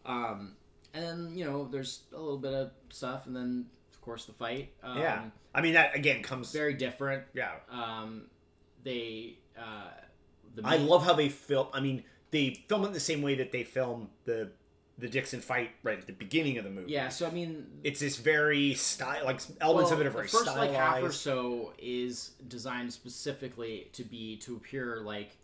Um, 0.04 0.56
and 0.94 1.04
then 1.04 1.32
you 1.36 1.44
know 1.44 1.68
there's 1.70 2.02
a 2.12 2.18
little 2.18 2.38
bit 2.38 2.54
of 2.54 2.70
stuff, 2.90 3.26
and 3.26 3.34
then 3.34 3.66
of 3.92 4.00
course 4.00 4.24
the 4.24 4.32
fight. 4.32 4.72
Um, 4.82 4.98
yeah 4.98 5.22
I 5.54 5.60
mean 5.60 5.74
that 5.74 5.96
again 5.96 6.22
comes 6.22 6.52
very 6.52 6.74
different. 6.74 7.24
yeah 7.34 7.52
Um, 7.70 8.24
they 8.84 9.38
uh, 9.58 9.90
the 10.54 10.62
I 10.64 10.76
love 10.76 11.04
how 11.04 11.14
they 11.14 11.28
film 11.28 11.68
I 11.72 11.80
mean 11.80 12.04
they 12.30 12.62
film 12.68 12.84
it 12.84 12.92
the 12.92 13.00
same 13.00 13.22
way 13.22 13.34
that 13.36 13.52
they 13.52 13.64
film 13.64 14.10
the 14.24 14.50
the 14.98 15.08
Dixon 15.08 15.40
fight 15.40 15.70
right 15.82 15.98
at 15.98 16.06
the 16.06 16.12
beginning 16.12 16.58
of 16.58 16.64
the 16.64 16.70
movie 16.70 16.92
yeah. 16.92 17.08
So 17.08 17.26
I 17.26 17.30
mean, 17.30 17.66
it's 17.82 18.00
this 18.00 18.18
very 18.18 18.74
style 18.74 19.24
like 19.24 19.40
elements 19.60 19.90
of 19.90 20.00
it 20.00 20.06
are 20.06 20.10
very 20.10 20.26
the 20.26 20.30
first 20.30 20.44
stylized 20.44 20.72
like 20.72 20.78
half 20.78 21.02
or 21.02 21.12
so 21.12 21.72
is 21.78 22.32
designed 22.48 22.92
specifically 22.92 23.88
to 23.94 24.04
be 24.04 24.36
to 24.38 24.56
appear 24.56 25.00
like 25.00 25.36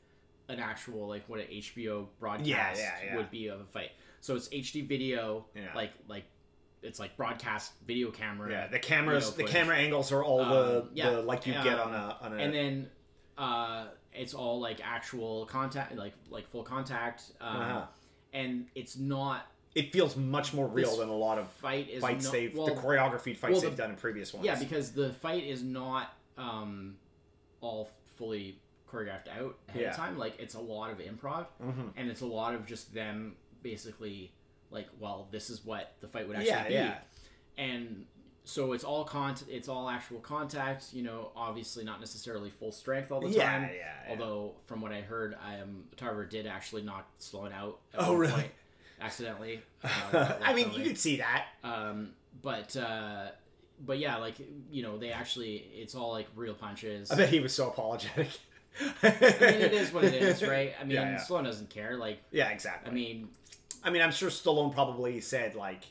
an 0.48 0.60
actual 0.60 1.08
like 1.08 1.24
what 1.28 1.40
an 1.40 1.46
HBO 1.46 2.06
broadcast 2.18 2.46
Yeah, 2.46 2.72
yeah, 2.76 2.92
yeah. 3.06 3.16
would 3.16 3.30
be 3.30 3.48
of 3.48 3.60
a 3.60 3.64
fight. 3.64 3.90
So 4.20 4.34
it's 4.34 4.48
HD 4.48 4.86
video, 4.86 5.46
like 5.74 5.92
like 6.08 6.24
it's 6.82 6.98
like 7.00 7.16
broadcast 7.16 7.72
video 7.86 8.10
camera. 8.10 8.50
yeah 8.50 8.66
the 8.68 8.78
cameras 8.78 9.32
the 9.34 9.44
camera 9.44 9.76
angles 9.76 10.12
are 10.12 10.22
all 10.22 10.44
the, 10.44 10.80
Um, 10.82 10.88
yeah, 10.94 11.10
the 11.10 11.22
like 11.22 11.46
you 11.46 11.52
get 11.52 11.78
um, 11.78 11.88
on 11.88 11.94
a 11.94 12.16
on 12.20 12.32
a 12.32 12.42
and 12.42 12.54
then 12.54 12.90
uh, 13.36 13.86
it's 14.12 14.34
all 14.34 14.60
like 14.60 14.80
actual 14.82 15.46
contact, 15.46 15.96
like 15.96 16.14
like 16.30 16.48
full 16.48 16.62
contact, 16.64 17.22
um, 17.40 17.56
Uh-huh. 17.56 17.86
and 18.32 18.66
it's 18.74 18.96
not 18.96 19.46
it 19.74 19.92
feels 19.92 20.16
much 20.16 20.54
more 20.54 20.66
real 20.66 20.96
than 20.96 21.08
a 21.08 21.14
lot 21.14 21.38
of 21.38 21.48
fight 21.50 21.88
is 21.90 22.00
fights 22.00 22.24
not, 22.24 22.32
they've 22.32 22.56
well, 22.56 22.66
the 22.66 22.72
choreographed 22.72 23.36
fights 23.36 23.52
well, 23.52 23.60
they've 23.60 23.76
done 23.76 23.90
in 23.90 23.96
previous 23.96 24.32
ones. 24.32 24.44
Yeah, 24.46 24.58
because 24.58 24.92
the 24.92 25.12
fight 25.12 25.44
is 25.44 25.62
not 25.62 26.12
um, 26.36 26.96
all 27.60 27.90
fully 28.16 28.58
choreographed 28.92 29.28
out 29.28 29.56
ahead 29.68 29.82
Yeah. 29.82 29.90
of 29.90 29.96
time. 29.96 30.18
Like 30.18 30.38
it's 30.38 30.54
a 30.54 30.60
lot 30.60 30.90
of 30.90 30.98
improv, 30.98 31.46
Mhm. 31.62 31.92
and 31.96 32.10
it's 32.10 32.20
a 32.22 32.26
lot 32.26 32.54
of 32.54 32.66
just 32.66 32.92
them 32.94 33.36
basically 33.62 34.32
like, 34.70 34.88
well, 34.98 35.28
this 35.30 35.50
is 35.50 35.64
what 35.64 35.94
the 36.00 36.08
fight 36.08 36.26
would 36.28 36.36
actually 36.36 36.50
Yeah, 36.50 36.68
be, 36.68 36.74
yeah. 36.74 36.98
and 37.56 38.06
so 38.44 38.72
it's 38.72 38.84
all 38.84 39.04
con 39.04 39.34
it's 39.48 39.68
all 39.68 39.88
actual 39.90 40.20
contact. 40.20 40.92
You 40.94 41.02
know, 41.02 41.32
obviously 41.36 41.84
not 41.84 42.00
necessarily 42.00 42.50
full 42.50 42.72
strength 42.72 43.10
all 43.12 43.20
the 43.20 43.26
time. 43.28 43.64
yeah, 43.64 43.72
yeah. 43.72 44.06
Although 44.10 44.54
from 44.66 44.80
what 44.80 44.90
I 44.92 45.00
heard, 45.02 45.36
I 45.42 45.60
um, 45.60 45.84
Tarver 45.96 46.24
did 46.24 46.46
actually 46.46 46.82
knock 46.82 47.06
Stallone 47.20 47.52
out. 47.52 47.78
At 47.94 48.00
Oh, 48.02 48.12
one 48.12 48.18
really? 48.20 48.32
Point, 48.32 48.52
accidentally. 49.00 49.62
uh, 49.84 50.38
I 50.42 50.54
mean, 50.54 50.72
you 50.72 50.82
could 50.82 50.98
see 50.98 51.16
that. 51.18 51.46
Um, 51.62 52.14
but 52.42 52.74
uh, 52.76 53.28
but 53.80 53.98
yeah, 53.98 54.16
like 54.16 54.36
you 54.70 54.82
know, 54.82 54.96
they 54.98 55.10
actually 55.12 55.56
it's 55.74 55.94
all 55.94 56.12
like 56.12 56.26
real 56.34 56.54
punches. 56.54 57.10
I 57.10 57.16
bet 57.16 57.28
he 57.28 57.40
was 57.40 57.52
so 57.54 57.68
apologetic. 57.68 58.28
I 58.80 59.06
mean, 59.10 59.60
it 59.60 59.72
is 59.82 59.92
what 59.92 60.04
it 60.04 60.14
is, 60.14 60.42
right? 60.42 60.72
I 60.80 60.84
mean, 60.84 60.96
Yeah, 60.96 61.10
yeah. 61.10 61.16
Stallone 61.16 61.44
doesn't 61.44 61.70
care. 61.70 61.96
Like, 61.96 62.20
Yeah, 62.30 62.48
exactly. 62.48 62.90
I 62.90 62.94
mean, 62.94 63.28
I 63.84 63.90
mean, 63.90 64.02
I'm 64.02 64.12
sure 64.12 64.28
Stallone 64.30 64.72
probably 64.72 65.20
said 65.20 65.54
like, 65.54 65.84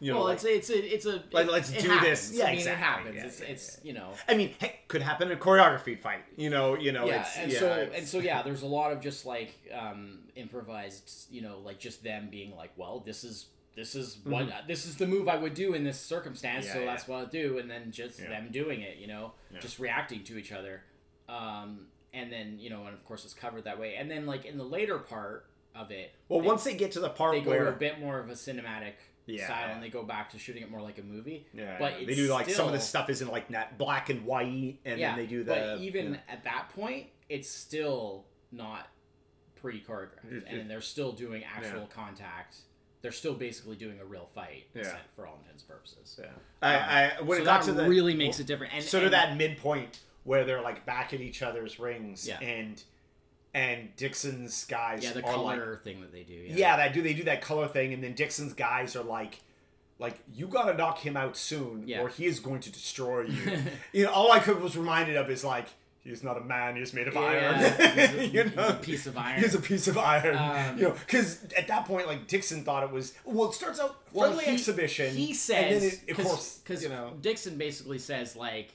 You 0.00 0.12
know, 0.12 0.18
well, 0.18 0.24
like, 0.28 0.36
it's 0.44 0.44
it's 0.44 0.70
a 0.70 0.94
it's 0.94 1.06
a 1.06 1.22
Like, 1.32 1.46
it- 1.46 1.52
let's 1.52 1.70
it 1.70 1.82
do 1.82 1.88
happens. 1.88 2.28
this. 2.30 2.38
Yeah, 2.38 2.44
I 2.44 2.48
mean, 2.48 2.56
exactly. 2.58 2.72
it 2.82 2.84
happens. 2.84 3.16
Yeah, 3.16 3.24
it's 3.26 3.40
it's 3.40 3.80
you 3.84 3.92
know. 3.92 4.12
I 4.28 4.34
mean, 4.34 4.54
hey, 4.58 4.80
could 4.88 5.02
happen 5.02 5.30
in 5.30 5.36
a 5.36 5.40
choreography 5.40 5.98
fight. 5.98 6.24
You 6.36 6.48
know, 6.50 6.74
you 6.76 6.92
know, 6.92 7.06
yeah, 7.06 7.20
it's 7.22 7.36
and 7.36 7.52
so 7.52 7.90
and 7.94 8.06
so 8.08 8.18
yeah, 8.18 8.42
there's 8.46 8.62
a 8.62 8.66
lot 8.66 8.92
of 8.92 9.00
just 9.02 9.26
like 9.26 9.54
um, 9.74 10.20
improvised, 10.36 11.26
you 11.30 11.42
know, 11.42 11.58
like 11.64 11.78
just 11.78 12.02
them 12.02 12.28
being 12.30 12.56
like, 12.56 12.72
well, 12.76 13.00
this 13.04 13.24
is 13.24 13.46
this 13.76 13.94
is 13.94 14.18
what 14.24 14.48
this 14.66 14.84
is 14.86 14.96
the 14.96 15.06
move 15.06 15.28
I 15.28 15.36
would 15.36 15.54
do 15.54 15.74
in 15.74 15.84
this 15.84 16.00
circumstance, 16.00 16.66
Mm-hmm. 16.66 16.68
Yeah, 16.68 16.72
so 16.74 16.80
yeah. 16.80 16.86
that's 16.94 17.06
what 17.08 17.16
I'll 17.20 17.26
do, 17.26 17.58
and 17.58 17.70
then 17.70 17.90
just 17.92 18.18
Yeah. 18.20 18.28
them 18.30 18.48
doing 18.50 18.80
it, 18.80 18.96
you 18.98 19.06
know, 19.06 19.32
just 19.60 19.78
reacting 19.78 20.24
to 20.24 20.36
each 20.38 20.50
other, 20.52 20.82
um, 21.30 21.86
and 22.12 22.32
then 22.32 22.58
you 22.58 22.70
know, 22.70 22.84
and 22.86 22.94
of 22.94 23.04
course 23.04 23.24
it's 23.24 23.34
covered 23.34 23.64
that 23.64 23.78
way, 23.78 23.94
and 23.96 24.10
then 24.10 24.26
like 24.26 24.44
in 24.44 24.58
the 24.58 24.64
later 24.64 24.98
part 24.98 25.46
of 25.74 25.90
it, 25.90 26.12
well, 26.28 26.40
they- 26.40 26.46
once 26.46 26.64
they 26.64 26.74
get 26.74 26.92
to 26.92 27.00
the 27.00 27.08
part 27.10 27.32
they 27.32 27.40
where 27.48 27.64
to 27.64 27.70
a 27.70 27.72
bit 27.76 28.00
more 28.00 28.18
of 28.18 28.28
a 28.28 28.32
cinematic 28.32 28.94
Yeah. 29.26 29.44
style, 29.46 29.72
and 29.74 29.82
they 29.82 29.88
go 29.90 30.02
back 30.02 30.30
to 30.30 30.38
shooting 30.38 30.62
it 30.62 30.70
more 30.70 30.80
like 30.82 30.98
a 30.98 31.02
movie. 31.02 31.46
yeah, 31.54 31.78
but 31.78 31.94
they 32.04 32.14
do 32.14 32.26
like 32.32 32.50
some 32.50 32.66
of 32.66 32.72
the 32.72 32.80
stuff 32.80 33.08
is 33.08 33.22
in 33.22 33.28
like 33.28 33.48
that 33.48 33.78
black 33.78 34.10
and 34.10 34.24
white, 34.26 34.78
and 34.84 34.98
yeah, 34.98 35.10
then 35.14 35.18
they 35.18 35.26
do 35.26 35.44
the 35.44 35.52
but 35.54 35.78
even 35.80 36.14
yeah. 36.14 36.20
at 36.34 36.42
that 36.44 36.70
point, 36.74 37.06
it's 37.28 37.48
still 37.48 38.26
not 38.50 38.88
pre 39.54 39.80
choreographed, 39.80 40.42
and 40.48 40.68
they're 40.68 40.80
still 40.80 41.12
doing 41.12 41.44
actual 41.44 41.86
contact. 41.86 42.56
They're 43.02 43.12
still 43.12 43.34
basically 43.34 43.76
doing 43.76 43.98
a 44.00 44.04
real 44.04 44.28
fight, 44.34 44.64
Yeah. 44.74 44.94
for 45.16 45.26
all 45.26 45.38
intents 45.38 45.62
and 45.62 45.68
purposes. 45.70 46.20
Yeah. 46.20 46.26
I, 46.60 46.74
I 47.18 47.22
when 47.22 47.38
so 47.38 47.42
it 47.42 47.44
got 47.46 47.60
that 47.62 47.66
to 47.66 47.72
the 47.72 47.88
really 47.88 48.14
makes 48.14 48.40
it 48.40 48.46
different. 48.46 48.74
And 48.74 48.84
of 48.84 49.04
and- 49.04 49.12
that 49.14 49.36
midpoint 49.38 50.00
where 50.24 50.44
they're 50.44 50.62
like 50.62 50.84
back 50.86 51.12
at 51.14 51.20
each 51.20 51.42
other's 51.42 51.78
rings, 51.78 52.26
Yeah. 52.28 52.38
and 52.40 52.82
and 53.52 53.88
Dixon's 53.96 54.64
guys 54.64 55.02
yeah, 55.02 55.12
the 55.12 55.20
are 55.24 55.36
like 55.42 55.56
color 55.58 55.80
thing 55.82 56.00
that 56.02 56.12
they 56.12 56.22
do. 56.22 56.34
Yeah, 56.34 56.54
yeah, 56.56 56.76
that 56.76 56.94
do 56.94 57.02
they 57.02 57.14
do 57.14 57.24
that 57.24 57.42
color 57.42 57.66
thing, 57.68 57.92
and 57.92 58.02
then 58.02 58.14
Dixon's 58.14 58.52
guys 58.52 58.94
are 58.94 59.02
like, 59.02 59.40
like 59.98 60.14
you 60.32 60.46
gotta 60.46 60.74
knock 60.74 60.98
him 60.98 61.16
out 61.16 61.36
soon, 61.36 61.82
Yeah. 61.86 62.00
or 62.02 62.08
he 62.08 62.26
is 62.26 62.38
going 62.40 62.60
to 62.60 62.70
destroy 62.70 63.22
you. 63.22 63.58
you 63.92 64.04
know, 64.04 64.12
all 64.12 64.30
I 64.32 64.38
could 64.38 64.60
was 64.62 64.76
reminded 64.76 65.16
of 65.16 65.28
is 65.30 65.42
like 65.44 65.66
he's 66.04 66.22
not 66.22 66.38
a 66.38 66.40
man, 66.40 66.76
he's 66.76 66.94
made 66.94 67.08
of 67.08 67.14
Yeah, 67.14 67.20
iron. 67.20 67.58
he's 67.98 68.14
a- 68.14 68.26
you 68.34 68.44
know, 68.56 68.68
a 68.68 68.74
piece 68.74 69.06
of 69.06 69.18
iron. 69.18 69.40
He's 69.42 69.54
a 69.56 69.60
piece 69.60 69.88
of 69.88 69.98
iron. 69.98 70.36
Um, 70.36 70.78
you 70.78 70.84
know, 70.84 70.92
because 70.92 71.42
at 71.58 71.66
that 71.68 71.86
point, 71.86 72.06
like 72.06 72.28
Dixon 72.28 72.62
thought 72.62 72.84
it 72.84 72.90
was. 72.92 73.14
Well, 73.24 73.48
it 73.50 73.54
starts 73.54 73.80
out 73.80 73.96
Well, 74.12 74.28
friendly 74.28 74.44
he- 74.44 74.52
exhibition. 74.52 75.14
He 75.14 75.26
and 75.30 75.36
says 75.36 75.82
then 75.82 76.00
it, 76.06 76.18
of 76.20 76.24
course, 76.24 76.60
because 76.62 76.84
you 76.84 76.88
know. 76.88 77.14
Dixon 77.20 77.58
basically 77.58 77.98
says 77.98 78.36
like, 78.36 78.70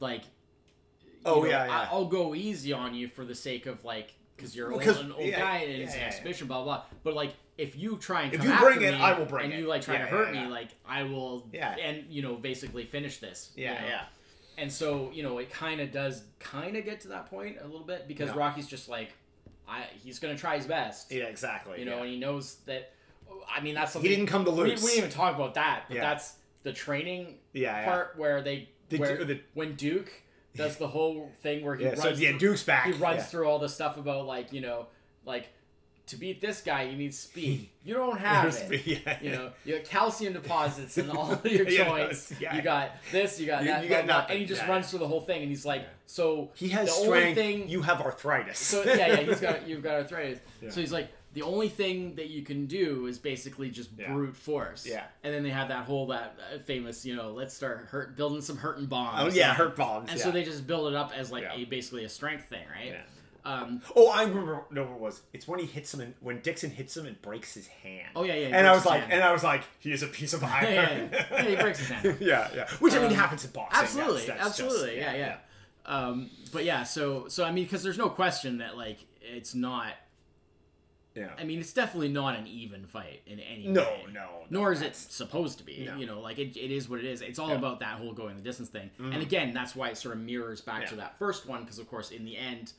like. 0.00 0.22
Oh, 1.24 1.42
know, 1.42 1.48
yeah, 1.48 1.66
yeah. 1.66 1.72
I- 1.80 1.84
I'll 1.90 2.06
go 2.06 2.34
easy 2.34 2.72
on 2.72 2.94
you 2.94 3.08
for 3.08 3.24
the 3.24 3.34
sake 3.34 3.66
of 3.66 3.84
like 3.84 4.12
because 4.36 4.54
you're 4.56 4.68
Well, 4.70 4.78
old, 4.88 4.98
an 4.98 5.12
old 5.12 5.24
yeah, 5.26 5.38
guy 5.40 5.56
and 5.58 5.70
it's 5.82 5.92
yeah, 5.92 5.96
an 5.96 6.00
yeah, 6.02 6.06
exhibition, 6.08 6.46
blah 6.48 6.64
blah. 6.64 6.82
But 7.04 7.14
like, 7.14 7.34
if 7.56 7.76
you 7.76 7.96
try 7.98 8.22
and 8.22 8.34
If 8.34 8.42
you 8.44 8.56
bring 8.58 8.82
it, 8.82 8.92
me 8.94 9.00
I 9.00 9.16
will 9.16 9.26
bring 9.26 9.44
and 9.44 9.52
it. 9.52 9.56
And 9.56 9.62
you 9.64 9.68
like 9.68 9.82
try 9.82 9.96
to 9.98 10.04
hurt 10.06 10.32
me, 10.32 10.46
like 10.46 10.68
I 10.86 11.04
will, 11.04 11.46
Yeah. 11.52 11.76
and 11.76 12.04
you 12.08 12.22
know 12.22 12.34
basically 12.34 12.84
finish 12.84 13.18
this. 13.18 13.52
you 13.56 13.64
Yeah, 13.64 13.80
know? 13.80 13.86
yeah. 13.86 14.02
And 14.58 14.72
so 14.72 15.10
you 15.12 15.22
know 15.22 15.38
it 15.38 15.50
kind 15.50 15.80
of 15.80 15.92
does 15.92 16.24
kind 16.40 16.76
of 16.76 16.84
get 16.84 17.00
to 17.02 17.08
that 17.08 17.26
point 17.26 17.58
a 17.60 17.64
little 17.66 17.86
bit 17.86 18.08
because 18.08 18.30
Yeah. 18.30 18.36
Rocky's 18.38 18.66
just 18.66 18.88
like, 18.88 19.12
I 19.68 19.84
he's 20.02 20.18
gonna 20.18 20.36
try 20.36 20.56
his 20.56 20.66
best, 20.66 21.10
Yeah, 21.12 21.24
exactly. 21.24 21.78
you 21.78 21.84
know, 21.86 21.98
and 22.02 22.08
he 22.10 22.18
knows 22.18 22.56
that. 22.66 22.90
I 23.48 23.60
mean 23.60 23.74
that's 23.74 23.92
the 23.92 24.00
he 24.00 24.08
didn't 24.08 24.26
come 24.26 24.44
to 24.44 24.50
we, 24.50 24.64
we 24.64 24.70
didn't 24.74 24.90
even 24.98 25.10
talk 25.10 25.34
about 25.34 25.54
that, 25.54 25.84
but 25.88 25.96
that's 25.98 26.36
the 26.64 26.72
training 26.72 27.38
yeah, 27.52 27.78
yeah. 27.80 27.84
part 27.84 28.14
where 28.18 28.42
they 28.42 28.68
The 28.88 28.98
where, 28.98 29.24
the- 29.24 29.40
when 29.54 29.74
Duke 29.76 30.10
does 30.56 30.76
the 30.76 30.88
whole 30.88 31.30
thing 31.42 31.64
where 31.64 31.74
he 31.74 31.82
yeah, 31.84 31.90
runs 31.90 32.02
so 32.02 32.08
yeah, 32.10 32.30
through, 32.30 32.38
Duke's 32.38 32.62
back. 32.62 32.86
he 32.86 32.92
runs 32.92 33.18
yeah. 33.18 33.22
through 33.24 33.46
all 33.48 33.58
the 33.58 33.68
stuff 33.68 33.96
about 33.96 34.26
like 34.26 34.52
you 34.52 34.60
know 34.60 34.86
like 35.24 35.48
to 36.06 36.16
beat 36.16 36.38
this 36.40 36.60
guy 36.60 36.82
you 36.82 36.96
need 36.98 37.14
speed. 37.14 37.70
You 37.82 37.94
don't 37.94 38.18
have 38.30 38.54
it. 38.70 38.86
yeah, 38.86 39.18
You 39.22 39.30
know, 39.32 39.50
you 39.64 39.76
got 39.76 39.84
calcium 39.86 40.34
deposits 40.34 40.98
in 40.98 41.08
all 41.10 41.32
of 41.32 41.46
your 41.46 41.64
joints. 41.64 42.30
yeah. 42.38 42.54
you 42.54 42.60
got 42.60 42.90
this, 43.10 43.40
you 43.40 43.46
got 43.46 43.62
You- 43.62 43.68
that, 43.68 43.82
you 43.82 43.88
got 43.88 44.04
nothing. 44.04 44.32
and 44.32 44.40
he 44.40 44.44
just 44.46 44.66
runs 44.68 44.90
through 44.90 44.98
the 44.98 45.08
whole 45.08 45.22
thing. 45.22 45.40
And 45.40 45.48
he's 45.50 45.64
like, 45.64 45.86
so 46.04 46.50
He 46.56 46.68
has 46.68 46.88
the 46.88 47.06
only 47.06 47.18
strength. 47.20 47.36
thing 47.38 47.68
You 47.70 47.80
have 47.82 48.02
arthritis. 48.02 48.58
so 48.58 48.82
yeah, 48.84 48.94
yeah, 49.06 49.16
he's 49.16 49.40
got 49.40 49.66
you've 49.66 49.82
got 49.82 49.94
arthritis. 49.94 50.40
Yeah. 50.62 50.68
So 50.70 50.80
he's 50.82 50.92
like, 50.92 51.08
the 51.34 51.42
only 51.42 51.68
thing 51.68 52.14
that 52.16 52.30
you 52.30 52.42
can 52.42 52.66
do 52.66 53.06
is 53.06 53.18
basically 53.18 53.70
just 53.70 53.90
Yeah. 53.98 54.12
brute 54.12 54.36
force. 54.36 54.86
Yeah. 54.86 55.04
And 55.22 55.34
then 55.34 55.42
they 55.42 55.50
have 55.50 55.68
that 55.68 55.84
whole 55.84 56.06
that 56.08 56.38
uh, 56.54 56.58
famous, 56.60 57.04
you 57.04 57.14
know, 57.14 57.32
let's 57.32 57.54
start 57.54 57.86
hurt 57.90 58.16
building 58.16 58.40
some 58.40 58.56
hurting 58.56 58.86
bombs. 58.86 59.18
oh 59.20 59.36
yeah, 59.36 59.48
And- 59.50 59.58
hurt 59.58 59.76
bombs. 59.76 60.08
And 60.10 60.18
yeah. 60.18 60.24
so 60.24 60.30
they 60.30 60.44
just 60.44 60.66
build 60.66 60.88
it 60.92 60.96
up 60.96 61.12
as 61.14 61.30
like 61.30 61.42
Yeah. 61.44 61.54
a 61.56 61.64
basically 61.64 62.04
a 62.04 62.08
strength 62.08 62.46
thing, 62.48 62.64
right? 62.74 62.92
Yeah. 62.92 63.02
Um, 63.46 63.82
Oh, 63.94 64.08
I 64.10 64.22
remember. 64.22 64.62
No, 64.70 64.84
what 64.84 64.92
it 64.94 65.00
was? 65.00 65.22
It's 65.34 65.46
when 65.46 65.60
he 65.60 65.66
hits 65.66 65.92
him 65.92 66.00
and 66.00 66.14
when 66.20 66.40
Dixon 66.40 66.70
hits 66.70 66.96
him 66.96 67.04
and 67.04 67.20
breaks 67.20 67.52
his 67.52 67.66
hand. 67.66 68.08
Oh, 68.16 68.24
yeah, 68.24 68.34
yeah, 68.36 68.56
And 68.56 68.66
I 68.66 68.72
was 68.72 68.86
like, 68.86 69.00
hand. 69.02 69.12
and 69.12 69.22
I 69.22 69.32
was 69.32 69.44
like, 69.44 69.64
he 69.80 69.92
is 69.92 70.02
a 70.02 70.06
piece 70.06 70.32
of 70.32 70.42
iron. 70.44 70.72
yeah, 70.72 70.98
yeah. 71.12 71.26
Yeah, 71.30 71.42
he 71.50 71.56
breaks 71.56 71.78
his 71.80 71.88
hand. 71.90 72.16
yeah, 72.20 72.48
yeah. 72.54 72.68
Which 72.80 72.94
I 72.94 73.00
mean 73.00 73.08
Um, 73.08 73.14
happens 73.16 73.44
in 73.44 73.50
boxing. 73.50 73.82
absolutely, 73.82 74.26
That's- 74.26 74.44
that's 74.44 74.56
just- 74.56 74.70
absolutely, 74.70 74.96
yeah, 74.98 75.14
yeah. 75.14 75.36
Um, 75.86 76.30
but 76.54 76.64
yeah, 76.64 76.84
so 76.84 77.28
so 77.28 77.44
I 77.44 77.50
mean, 77.50 77.64
because 77.64 77.82
there's 77.82 77.98
no 77.98 78.08
question 78.08 78.58
that 78.58 78.78
like 78.78 79.04
it's 79.20 79.54
not. 79.54 79.92
Yeah. 81.14 81.30
I 81.38 81.44
mean, 81.44 81.60
it's 81.60 81.72
definitely 81.72 82.08
not 82.08 82.36
an 82.36 82.46
even 82.46 82.86
fight 82.86 83.22
in 83.26 83.38
any 83.40 83.66
No, 83.68 83.82
way. 83.82 84.04
no, 84.08 84.20
no, 84.20 84.28
Nor 84.50 84.72
is 84.72 84.82
it 84.82 84.96
supposed 84.96 85.58
to 85.58 85.64
be. 85.64 85.84
No. 85.86 85.96
You 85.96 86.06
know, 86.06 86.20
like 86.20 86.38
it, 86.38 86.56
it 86.56 86.70
is 86.70 86.88
what 86.88 86.98
it 86.98 87.04
is. 87.04 87.22
It's 87.22 87.38
all 87.38 87.50
Yeah. 87.50 87.54
about 87.56 87.80
that 87.80 87.98
whole 87.98 88.12
going 88.12 88.36
the 88.36 88.42
distance 88.42 88.68
thing. 88.68 88.90
And 88.98 89.12
mm-hmm. 89.12 89.20
again, 89.20 89.54
that's 89.54 89.76
why 89.76 89.90
it 89.90 89.96
sort 89.98 90.14
of 90.16 90.20
mirrors 90.22 90.60
back 90.60 90.88
to 90.88 90.96
that 90.96 91.18
first 91.18 91.46
one 91.46 91.62
because, 91.62 91.78
of 91.78 91.88
course, 91.88 92.10
in 92.10 92.24
the 92.24 92.36
end, 92.36 92.72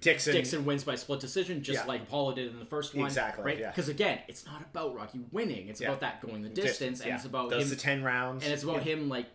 Dixon. 0.00 0.34
Dixon 0.34 0.64
wins 0.66 0.84
by 0.84 0.96
split 0.96 1.20
decision, 1.20 1.62
just 1.62 1.80
Yeah. 1.80 1.86
like 1.86 2.02
Apollo 2.02 2.34
did 2.34 2.50
in 2.52 2.58
the 2.58 2.66
first 2.66 2.94
one. 2.94 3.06
Exactly, 3.06 3.42
Right? 3.44 3.58
yeah. 3.58 3.70
Because 3.70 3.88
again, 3.88 4.20
it's 4.28 4.44
not 4.44 4.60
about 4.60 4.94
Rocky 4.94 5.20
winning. 5.32 5.68
It's 5.68 5.80
Yeah. 5.80 5.88
about 5.88 6.00
that 6.00 6.20
going 6.20 6.42
the 6.42 6.50
distance, 6.50 7.00
and 7.00 7.08
yeah. 7.08 7.16
it's 7.16 7.24
about 7.24 7.50
does 7.50 7.64
him, 7.64 7.68
the 7.70 7.76
ten 7.76 8.02
rounds, 8.02 8.44
and 8.44 8.52
it's 8.52 8.62
about 8.62 8.82
him 8.82 9.08
like 9.08 9.26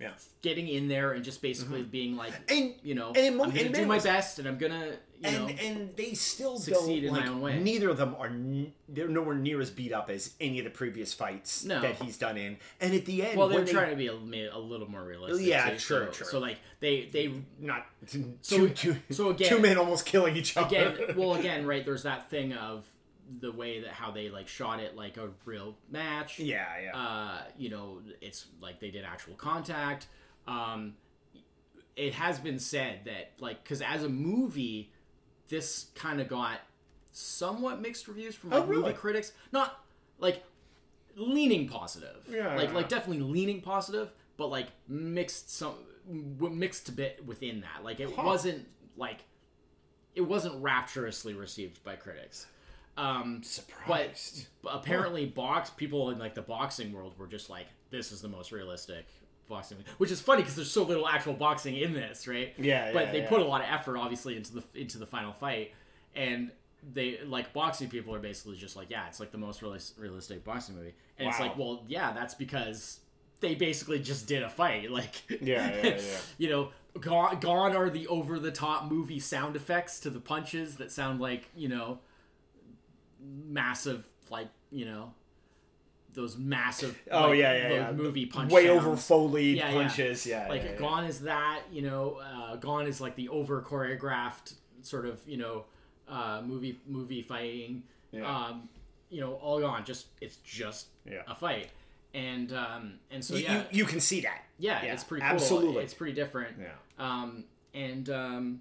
Yeah. 0.00 0.08
Mm-hmm. 0.08 0.16
getting 0.42 0.68
in 0.68 0.88
there 0.88 1.12
and 1.12 1.22
just 1.24 1.42
basically 1.42 1.82
being 1.82 2.16
like, 2.16 2.32
And- 2.50 2.74
you 2.82 2.94
know, 2.94 3.08
and 3.08 3.18
in 3.18 3.36
mo- 3.36 3.44
I'm 3.44 3.50
gonna 3.50 3.68
do 3.68 3.86
my 3.86 3.96
ways- 3.96 4.04
best, 4.04 4.38
and 4.38 4.48
I'm 4.48 4.56
gonna, 4.56 4.86
you 4.86 4.94
and 5.24 5.36
know, 5.36 5.48
and 5.62 5.96
they 5.96 6.14
still 6.14 6.58
succeed 6.58 7.04
in 7.04 7.12
my 7.12 7.26
own 7.26 7.42
way. 7.42 7.58
Neither 7.60 7.90
of 7.90 7.98
them 7.98 8.14
are. 8.18 8.28
N- 8.28 8.72
they're 8.88 9.08
nowhere 9.08 9.34
near 9.36 9.60
as 9.60 9.70
beat 9.70 9.92
up 9.92 10.08
as 10.08 10.32
any 10.40 10.58
of 10.58 10.64
the 10.64 10.70
previous 10.70 11.12
fights 11.12 11.64
No. 11.66 11.82
that 11.82 11.96
he's 12.00 12.16
done 12.16 12.38
in. 12.38 12.56
And 12.80 12.94
at 12.94 13.04
the 13.04 13.22
end, 13.22 13.36
well, 13.38 13.48
they're 13.48 13.58
when 13.58 13.66
they- 13.66 13.72
trying 13.72 13.90
to 13.90 13.96
be 13.96 14.06
a, 14.06 14.14
a 14.56 14.58
little 14.58 14.90
more 14.90 15.04
realistic. 15.04 15.46
Yeah, 15.46 15.64
too, 15.64 15.76
true, 15.78 15.78
so, 16.06 16.06
true. 16.12 16.26
So 16.26 16.38
like 16.38 16.56
they 16.80 17.04
they 17.12 17.32
not 17.58 17.84
So- 18.06 18.22
two, 18.42 18.68
two, 18.70 18.96
so 19.10 19.28
again- 19.28 19.48
two 19.50 19.58
men 19.60 19.76
almost 19.76 20.06
killing 20.06 20.34
each 20.34 20.56
other. 20.56 20.94
again 20.94 21.14
well 21.16 21.34
again 21.34 21.66
right 21.72 21.84
there's 21.84 22.04
that 22.04 22.30
thing 22.30 22.54
of 22.54 22.86
the 23.38 23.52
way 23.52 23.80
that 23.80 23.90
how 23.92 24.10
they 24.10 24.28
like 24.28 24.48
shot 24.48 24.80
it 24.80 24.96
like 24.96 25.16
a 25.16 25.28
real 25.44 25.76
match. 25.90 26.38
Yeah, 26.40 26.66
yeah. 26.82 26.96
uh 26.96 27.42
you 27.56 27.68
know 27.70 28.00
it's 28.20 28.46
like 28.60 28.80
they 28.80 28.90
did 28.90 29.04
actual 29.04 29.34
contact. 29.34 30.06
Um 30.48 30.94
it 31.96 32.14
has 32.14 32.38
been 32.38 32.58
said 32.58 33.00
that 33.04 33.32
like 33.38 33.62
because 33.62 33.82
as 33.82 34.02
a 34.02 34.08
movie 34.08 34.92
this 35.48 35.86
kind 35.94 36.20
of 36.20 36.28
got 36.28 36.60
somewhat 37.12 37.80
mixed 37.80 38.06
reviews 38.08 38.34
from 38.34 38.50
like 38.50 38.62
Oh, 38.62 38.66
really? 38.66 38.82
movie 38.82 38.94
critics. 38.94 39.32
Not 39.52 39.78
like 40.18 40.42
leaning 41.16 41.68
positive. 41.68 42.26
Yeah, 42.30 42.54
like 42.56 42.68
yeah, 42.68 42.74
like 42.74 42.88
definitely 42.88 43.22
leaning 43.24 43.60
positive 43.60 44.10
but 44.36 44.46
like 44.48 44.68
mixed 44.88 45.54
some 45.54 45.74
mixed 46.08 46.88
a 46.88 46.92
bit 46.92 47.24
within 47.26 47.60
that. 47.60 47.84
Like 47.84 48.00
it 48.00 48.10
Huh. 48.14 48.22
wasn't 48.24 48.66
like 48.96 49.18
it 50.14 50.22
wasn't 50.22 50.60
rapturously 50.62 51.34
received 51.34 51.84
by 51.84 51.94
critics 51.96 52.46
um 53.00 53.42
Surprised. 53.42 54.46
but 54.62 54.70
apparently 54.74 55.26
box 55.26 55.70
people 55.70 56.10
in 56.10 56.18
like 56.18 56.34
the 56.34 56.42
boxing 56.42 56.92
world 56.92 57.18
were 57.18 57.26
just 57.26 57.48
like 57.50 57.66
this 57.90 58.12
is 58.12 58.20
the 58.20 58.28
most 58.28 58.52
realistic 58.52 59.06
boxing 59.48 59.78
which 59.98 60.10
is 60.10 60.20
funny 60.20 60.42
because 60.42 60.54
there's 60.56 60.70
so 60.70 60.82
little 60.84 61.08
actual 61.08 61.32
boxing 61.32 61.76
in 61.76 61.92
this 61.92 62.28
right 62.28 62.54
Yeah, 62.58 62.92
but 62.92 63.06
yeah, 63.06 63.12
they 63.12 63.22
yeah. 63.22 63.28
put 63.28 63.40
a 63.40 63.44
lot 63.44 63.62
of 63.62 63.66
effort 63.70 63.96
obviously 63.96 64.36
into 64.36 64.54
the 64.54 64.62
into 64.74 64.98
the 64.98 65.06
final 65.06 65.32
fight 65.32 65.72
and 66.14 66.50
they 66.94 67.18
like 67.26 67.52
boxing 67.52 67.88
people 67.88 68.14
are 68.14 68.20
basically 68.20 68.56
just 68.56 68.76
like 68.76 68.90
yeah 68.90 69.06
it's 69.08 69.18
like 69.20 69.32
the 69.32 69.38
most 69.38 69.60
realis- 69.60 69.92
realistic 69.98 70.44
boxing 70.44 70.76
movie 70.76 70.94
and 71.18 71.28
it's 71.28 71.40
like 71.40 71.56
well 71.58 71.82
yeah 71.88 72.12
that's 72.12 72.34
because 72.34 73.00
they 73.40 73.54
basically 73.54 73.98
just 73.98 74.26
did 74.26 74.42
a 74.42 74.48
fight 74.48 74.90
like 75.00 75.22
Yeah, 75.42 75.74
yeah, 75.82 75.86
yeah. 75.96 75.98
you 76.38 76.48
know 76.50 76.70
gone, 77.00 77.38
gone 77.40 77.74
are 77.76 77.88
the 77.90 78.06
over 78.08 78.38
the 78.38 78.50
top 78.50 78.90
movie 78.90 79.18
sound 79.20 79.56
effects 79.56 80.00
to 80.00 80.10
the 80.10 80.20
punches 80.20 80.76
that 80.76 80.90
sound 80.92 81.20
like 81.20 81.48
you 81.56 81.68
know 81.68 81.98
massive 83.22 84.06
like 84.30 84.48
you 84.70 84.84
know 84.84 85.12
those 86.12 86.36
massive 86.36 87.00
Oh 87.10 87.28
like, 87.28 87.38
yeah, 87.38 87.52
yeah, 87.56 87.68
yeah. 87.72 87.92
movie 87.92 88.26
punch 88.26 88.50
way 88.52 88.66
sounds. 88.66 88.84
over 88.84 88.96
foleyed 88.96 89.56
Yeah, 89.56 89.70
punches. 89.70 90.26
Yeah, 90.26 90.48
like 90.48 90.62
yeah, 90.64 90.70
yeah. 90.72 90.76
gone 90.76 91.04
is 91.04 91.20
that 91.20 91.60
you 91.70 91.82
know 91.82 92.14
uh, 92.22 92.56
gone 92.56 92.86
is 92.86 93.00
like 93.00 93.14
the 93.16 93.28
over 93.28 93.62
choreographed 93.62 94.54
sort 94.82 95.06
of 95.06 95.20
you 95.26 95.36
know 95.36 95.64
uh, 96.08 96.42
movie 96.44 96.78
movie 96.86 97.22
fighting 97.22 97.84
Yeah. 98.12 98.26
um, 98.46 98.68
you 99.08 99.20
know 99.20 99.34
all 99.34 99.60
gone 99.60 99.84
just 99.84 100.06
it's 100.20 100.36
just 100.38 100.88
Yeah. 101.08 101.22
a 101.28 101.34
fight 101.34 101.68
and 102.12 102.52
um, 102.52 102.94
and 103.12 103.24
so 103.24 103.36
yeah 103.36 103.58
you, 103.70 103.78
you 103.80 103.84
can 103.84 104.00
see 104.00 104.20
that. 104.22 104.42
yeah, 104.58 104.82
it's 104.82 105.04
pretty 105.04 105.22
cool. 105.24 105.32
absolutely. 105.34 105.84
It's 105.84 105.94
pretty 105.94 106.12
different. 106.14 106.56
Yeah. 106.60 106.70
Um, 106.98 107.44
and 107.72 108.10
um, 108.10 108.60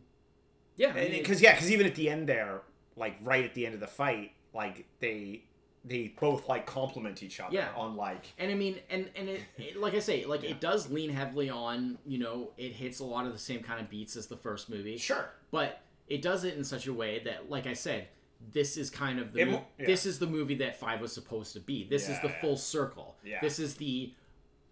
yeah, 0.78 0.90
I 0.90 0.94
mean, 0.94 1.12
Because 1.14 1.42
yeah, 1.42 1.54
because 1.56 1.72
even 1.72 1.88
at 1.88 1.96
the 1.96 2.12
end 2.12 2.30
there, 2.30 2.62
like 2.96 3.16
right 3.24 3.44
at 3.44 3.56
the 3.56 3.66
end 3.66 3.74
of 3.74 3.80
the 3.82 3.88
fight, 3.88 4.34
like 4.54 4.86
they 5.00 5.44
they 5.86 6.14
both 6.20 6.50
like 6.50 6.66
complement 6.66 7.24
each 7.24 7.40
other 7.40 7.56
Yeah. 7.56 7.70
on 7.76 7.96
like 7.96 8.34
And 8.38 8.52
I 8.52 8.56
mean, 8.56 8.78
and 8.90 9.10
and 9.16 9.30
it, 9.30 9.42
it 9.58 9.78
like 9.78 9.94
I 9.94 10.00
say, 10.00 10.26
like 10.26 10.44
it 10.44 10.60
does 10.60 10.90
lean 10.92 11.10
heavily 11.10 11.50
on 11.50 11.98
you 12.06 12.18
know 12.20 12.52
it 12.58 12.74
hits 12.74 13.00
a 13.00 13.06
lot 13.06 13.26
of 13.26 13.32
the 13.34 13.40
same 13.40 13.62
kind 13.62 13.80
of 13.80 13.90
beats 13.90 14.16
as 14.16 14.28
the 14.28 14.38
first 14.38 14.70
movie, 14.70 14.98
sure 14.98 15.30
but 15.52 15.82
it 16.08 16.22
does 16.22 16.44
it 16.44 16.58
in 16.58 16.64
such 16.64 16.88
a 16.88 16.94
way 16.94 17.20
that, 17.26 17.50
like 17.52 17.68
I 17.68 17.74
said, 17.74 18.08
this 18.52 18.78
is 18.78 18.90
kind 18.90 19.20
of 19.20 19.32
the 19.32 19.42
It 19.42 19.48
mo- 19.52 19.66
yeah. 19.78 19.86
this 19.86 20.06
is 20.08 20.18
the 20.20 20.26
movie 20.26 20.56
that 20.56 20.80
Five 20.80 21.02
was 21.02 21.14
supposed 21.14 21.54
to 21.54 21.60
be. 21.60 21.84
This 21.84 22.10
is 22.10 22.20
the 22.22 22.30
yeah. 22.30 22.42
full 22.42 22.58
circle. 22.58 23.16
Yeah. 23.24 23.40
This 23.42 23.60
is 23.60 23.76
the. 23.76 24.14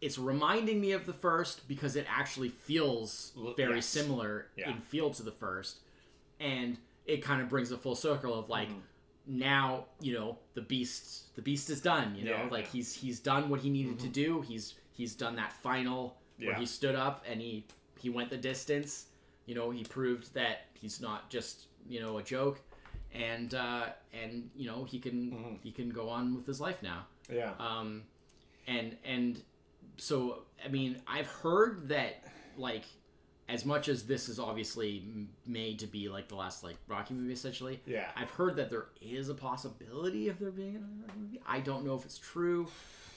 It's 0.01 0.17
reminding 0.17 0.79
me 0.81 0.91
of 0.91 1.05
the 1.05 1.13
first 1.13 1.67
because 1.67 1.95
it 1.95 2.05
actually 2.09 2.49
feels 2.49 3.33
very 3.55 3.75
yes. 3.75 3.85
similar 3.85 4.47
Yeah. 4.55 4.71
in 4.71 4.79
feel 4.81 5.09
to 5.11 5.23
the 5.23 5.31
first, 5.31 5.77
and 6.39 6.77
it 7.05 7.21
kind 7.23 7.41
of 7.41 7.49
brings 7.49 7.71
a 7.71 7.77
full 7.77 7.95
circle 7.95 8.33
of 8.33 8.49
like 8.49 8.69
mm-hmm. 8.69 8.79
Now 9.27 9.85
you 9.99 10.13
know 10.13 10.37
the 10.53 10.61
beast 10.61 11.35
the 11.35 11.41
beast 11.41 11.69
is 11.69 11.81
done 11.81 12.15
you 12.15 12.23
know 12.25 12.31
Mm-hmm. 12.31 12.47
Yeah, 12.47 12.51
like 12.53 12.65
yeah. 12.65 12.71
he's 12.71 12.93
he's 12.93 13.19
done 13.19 13.49
what 13.49 13.59
he 13.59 13.69
needed 13.69 13.99
to 13.99 14.07
do 14.07 14.41
he's 14.41 14.75
he's 14.91 15.15
done 15.15 15.35
that 15.35 15.51
final 15.53 16.17
where 16.39 16.51
Yeah. 16.51 16.59
he 16.59 16.65
stood 16.65 16.95
up 16.95 17.25
and 17.29 17.41
he 17.41 17.65
he 17.99 18.09
went 18.09 18.29
the 18.29 18.37
distance 18.37 19.07
you 19.45 19.55
know 19.55 19.69
he 19.71 19.83
proved 19.83 20.33
that 20.33 20.67
he's 20.73 21.01
not 21.01 21.29
just 21.29 21.65
you 21.89 21.99
know 21.99 22.17
a 22.19 22.23
joke 22.23 22.61
and 23.13 23.53
uh 23.53 23.85
and 24.13 24.49
you 24.55 24.67
know 24.69 24.83
he 24.85 24.99
can 24.99 25.31
Mm-hmm. 25.31 25.55
he 25.63 25.71
can 25.71 25.89
go 25.89 26.09
on 26.09 26.35
with 26.35 26.45
his 26.45 26.61
life 26.61 26.81
now 26.81 27.05
yeah 27.29 27.51
um 27.59 28.03
and 28.67 28.95
and 29.03 29.41
so 29.97 30.43
i 30.63 30.67
mean 30.67 31.01
i've 31.07 31.27
heard 31.27 31.89
that 31.89 32.23
like 32.57 32.83
as 33.49 33.65
much 33.65 33.87
as 33.87 34.03
this 34.03 34.27
is 34.29 34.39
obviously 34.39 35.03
made 35.45 35.79
to 35.79 35.87
be 35.87 36.09
like 36.09 36.27
the 36.27 36.35
last 36.35 36.63
like 36.63 36.75
rocky 36.87 37.13
movie 37.13 37.33
essentially 37.33 37.79
Yeah. 37.85 38.09
i've 38.15 38.29
heard 38.31 38.55
that 38.57 38.69
there 38.69 38.87
is 39.01 39.29
a 39.29 39.33
possibility 39.33 40.27
of 40.29 40.37
there 40.39 40.51
being 40.51 40.75
another 40.75 40.93
rocky 41.07 41.19
movie. 41.19 41.41
I 41.47 41.59
don't 41.61 41.85
know 41.85 41.95
if 41.95 42.05
it's 42.05 42.17
true. 42.17 42.67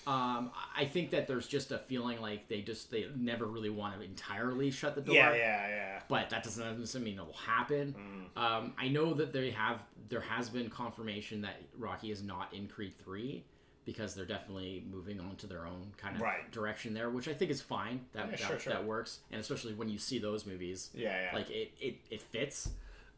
Um, 0.06 0.50
I 0.74 0.86
think 0.86 1.10
that 1.10 1.28
there's 1.28 1.46
just 1.46 1.72
a 1.72 1.78
feeling 1.78 2.20
like 2.22 2.48
they 2.48 2.62
just 2.62 2.90
they 2.90 3.06
never 3.16 3.44
really 3.44 3.68
want 3.68 3.96
to 3.98 4.02
entirely 4.02 4.70
shut 4.70 4.94
the 4.94 5.02
door. 5.02 5.14
Yeah 5.14 5.34
yeah 5.34 5.68
yeah. 5.68 6.00
But 6.08 6.30
that 6.30 6.42
doesn't 6.42 6.78
necessarily 6.78 7.10
mean 7.10 7.20
it 7.20 7.26
will 7.26 7.34
happen. 7.34 7.94
Um, 8.34 8.72
I 8.78 8.88
know 8.88 9.12
that 9.14 9.32
they 9.34 9.50
have 9.50 9.80
there 10.08 10.22
has 10.22 10.48
been 10.48 10.70
confirmation 10.70 11.42
that 11.42 11.60
Rocky 11.78 12.10
is 12.10 12.22
not 12.22 12.52
in 12.54 12.66
Creed 12.66 12.94
three 13.04 13.44
because 13.84 14.14
they're 14.14 14.24
definitely 14.26 14.84
moving 14.90 15.18
on 15.20 15.36
to 15.36 15.46
their 15.46 15.66
own 15.66 15.92
kind 15.96 16.14
of 16.16 16.22
Right. 16.22 16.50
direction 16.52 16.94
there, 16.94 17.10
which 17.10 17.28
I 17.28 17.34
think 17.34 17.50
is 17.50 17.60
fine. 17.60 18.06
That 18.12 18.26
Yeah, 18.26 18.30
that, 18.32 18.38
sure, 18.38 18.58
sure. 18.58 18.72
that 18.72 18.84
works, 18.84 19.20
and 19.30 19.40
especially 19.40 19.74
when 19.74 19.88
you 19.88 19.98
see 19.98 20.18
those 20.18 20.46
movies, 20.46 20.90
yeah 20.94 21.30
yeah 21.30 21.36
like 21.36 21.50
it 21.50 21.72
it, 21.80 21.96
it 22.10 22.22
fits. 22.22 22.70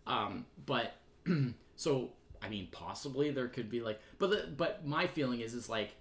Um, 0.06 0.46
but 0.66 0.94
so 1.76 2.10
I 2.40 2.48
mean, 2.48 2.68
possibly 2.72 3.30
there 3.30 3.48
could 3.48 3.70
be 3.70 3.80
like, 3.80 4.00
but 4.18 4.30
the, 4.30 4.48
but 4.56 4.86
my 4.86 5.06
feeling 5.06 5.40
is 5.40 5.54
is 5.54 5.68
like. 5.68 5.96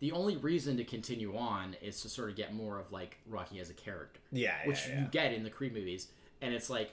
The 0.00 0.12
only 0.12 0.36
reason 0.36 0.76
to 0.76 0.84
continue 0.84 1.34
on 1.34 1.76
is 1.80 2.02
to 2.02 2.10
sort 2.10 2.28
of 2.28 2.36
get 2.36 2.52
more 2.52 2.78
of 2.78 2.92
like 2.92 3.16
Rocky 3.26 3.58
as 3.58 3.70
a 3.70 3.74
character 3.74 4.20
yeah 4.32 4.56
yeah, 4.60 4.68
which 4.68 4.86
yeah. 4.86 5.00
you 5.00 5.06
get 5.06 5.32
in 5.32 5.44
the 5.44 5.50
Creed 5.50 5.72
movies, 5.72 6.08
and 6.42 6.52
it's 6.52 6.68
like 6.68 6.90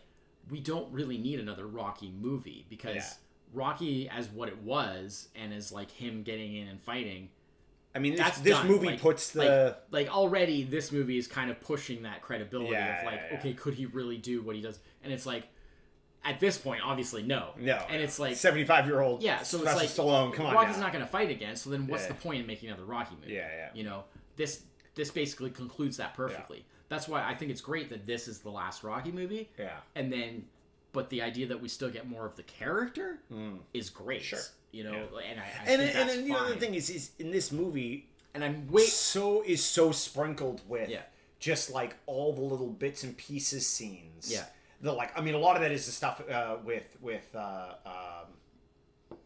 we 0.50 0.62
don't 0.62 0.90
really 0.94 1.18
need 1.18 1.40
another 1.40 1.68
Rocky 1.68 2.12
movie 2.12 2.66
because. 2.70 3.16
Rocky 3.54 4.10
as 4.10 4.28
what 4.30 4.50
it 4.50 4.58
was 4.62 5.28
and 5.36 5.54
as 5.54 5.72
like 5.72 5.92
him 5.92 6.24
getting 6.24 6.56
in 6.56 6.68
and 6.68 6.82
fighting. 6.82 7.30
I 7.94 8.00
mean, 8.00 8.14
this, 8.14 8.22
That's 8.22 8.40
this 8.40 8.54
done. 8.54 8.68
movie 8.68 8.88
Like- 8.88 9.02
puts 9.02 9.32
the 9.32 9.78
Like 9.92 10.08
already, 10.10 10.64
this 10.64 10.92
movie 10.92 11.18
is 11.18 11.28
kind 11.28 11.52
of 11.52 11.60
pushing 11.60 12.04
that 12.04 12.22
credibility 12.22 12.72
Yeah, 12.72 13.00
of 13.00 13.06
like, 13.06 13.16
yeah, 13.16 13.28
yeah. 13.34 13.40
okay, 13.40 13.54
could 13.54 13.74
he 13.74 13.86
really 13.86 14.18
do 14.18 14.42
what 14.42 14.56
he 14.56 14.62
does? 14.62 14.80
And 15.04 15.12
it's 15.12 15.26
like, 15.26 15.48
at 16.24 16.40
this 16.40 16.58
point, 16.58 16.82
obviously, 16.86 17.24
no. 17.24 17.50
no, 17.58 17.84
And 17.90 18.02
it's 18.02 18.20
like, 18.20 18.36
seventy-five 18.36 18.86
year 18.86 19.02
old 19.02 19.24
yeah, 19.24 19.42
so 19.42 19.58
it's 19.64 19.76
like 19.76 19.90
Stallone. 19.90 20.32
Come 20.34 20.46
on, 20.46 20.54
Rocky's 20.54 20.78
now. 20.78 20.84
not 20.84 20.94
going 20.94 21.04
to 21.04 21.10
fight 21.12 21.32
again. 21.32 21.56
So 21.56 21.70
then, 21.72 21.88
what's 21.88 22.06
the 22.06 22.14
point 22.14 22.40
in 22.42 22.46
making 22.48 22.70
another 22.70 22.86
Rocky 22.86 23.16
movie? 23.20 23.34
Yeah, 23.34 23.48
yeah. 23.58 23.70
You 23.74 23.84
know, 23.84 24.04
this 24.38 24.62
this 24.94 25.10
basically 25.10 25.50
concludes 25.50 25.98
that 25.98 26.14
perfectly. 26.14 26.64
That's 26.90 27.08
why 27.08 27.24
I 27.28 27.34
think 27.34 27.50
it's 27.52 27.62
great 27.62 27.90
that 27.90 28.06
this 28.06 28.28
is 28.28 28.40
the 28.40 28.52
last 28.52 28.84
Rocky 28.84 29.12
movie. 29.12 29.50
Yeah. 29.58 29.78
And 29.96 30.14
then, 30.14 30.46
but 30.94 31.10
the 31.10 31.22
idea 31.22 31.48
that 31.48 31.62
we 31.62 31.68
still 31.70 31.90
get 31.90 32.08
more 32.08 32.26
of 32.26 32.36
the 32.36 32.44
character 32.44 33.20
is 33.74 33.90
great. 33.90 34.22
Mm. 34.22 34.26
Sure. 34.26 34.40
You 34.72 34.86
know, 34.86 34.94
and 35.30 35.40
I, 35.40 35.44
I 35.44 35.70
And 35.72 35.82
and, 35.82 36.10
then 36.10 36.28
the 36.28 36.34
other 36.36 36.56
thing 36.56 36.76
is, 36.76 36.90
is 36.90 37.12
in 37.20 37.32
this 37.32 37.52
movie, 37.52 38.08
and 38.34 38.44
I'm 38.44 38.68
wait. 38.70 38.88
so 38.88 39.42
is 39.46 39.64
so 39.64 39.92
sprinkled 39.92 40.62
with 40.68 40.90
Yeah. 40.90 41.02
just 41.40 41.70
like 41.72 41.96
all 42.06 42.32
the 42.34 42.42
little 42.42 42.70
bits 42.70 43.04
and 43.04 43.16
pieces 43.18 43.68
scenes. 43.68 44.32
Yeah. 44.32 44.46
The 44.82 44.92
like, 44.94 45.18
I 45.18 45.22
mean, 45.22 45.34
a 45.36 45.38
lot 45.40 45.56
of 45.58 45.62
that 45.62 45.72
is 45.72 45.86
the 45.86 45.92
stuff 45.92 46.22
uh, 46.30 46.56
with 46.64 46.96
with 47.02 47.36
uh, 47.36 47.74
um, 47.86 49.18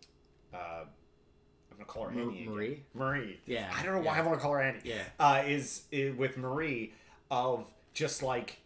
uh, 0.53 0.57
I'm 0.57 1.77
gonna 1.77 1.85
call 1.85 2.05
her 2.05 2.11
Annie. 2.11 2.41
again. 2.41 2.53
Marie? 2.53 2.83
Marie. 2.93 3.39
Yeah, 3.45 3.71
I 3.75 3.83
don't 3.83 3.93
know 3.93 3.99
why 4.01 4.15
yeah. 4.15 4.23
I 4.23 4.25
want 4.25 4.37
to 4.37 4.41
call 4.41 4.53
her 4.53 4.61
Annie. 4.61 4.79
Yeah. 4.83 5.03
Uh, 5.19 5.43
is, 5.45 5.83
is 5.91 6.15
with 6.15 6.37
Marie 6.37 6.93
of 7.29 7.65
just 7.93 8.23
like 8.23 8.59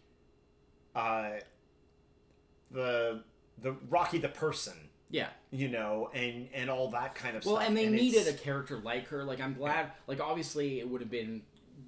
uh, 0.94 1.30
the 2.70 3.22
the 3.62 3.72
Rocky 3.88 4.18
the 4.18 4.28
person. 4.28 4.74
Yeah. 5.10 5.28
You 5.50 5.68
know, 5.68 6.10
and 6.14 6.48
and 6.54 6.70
all 6.70 6.88
that 6.90 7.14
kind 7.14 7.36
of 7.36 7.44
Well, 7.44 7.56
stuff. 7.56 7.62
Well, 7.62 7.68
and 7.68 7.76
they 7.76 7.84
it's- 7.86 8.00
needed 8.00 8.28
a 8.28 8.32
character 8.32 8.78
like 8.78 9.08
her. 9.08 9.24
Like 9.24 9.40
I'm 9.40 9.54
glad. 9.54 9.90
Like 10.06 10.20
obviously, 10.20 10.78
it 10.80 10.88
would 10.88 11.00
have 11.00 11.10
been 11.10 11.42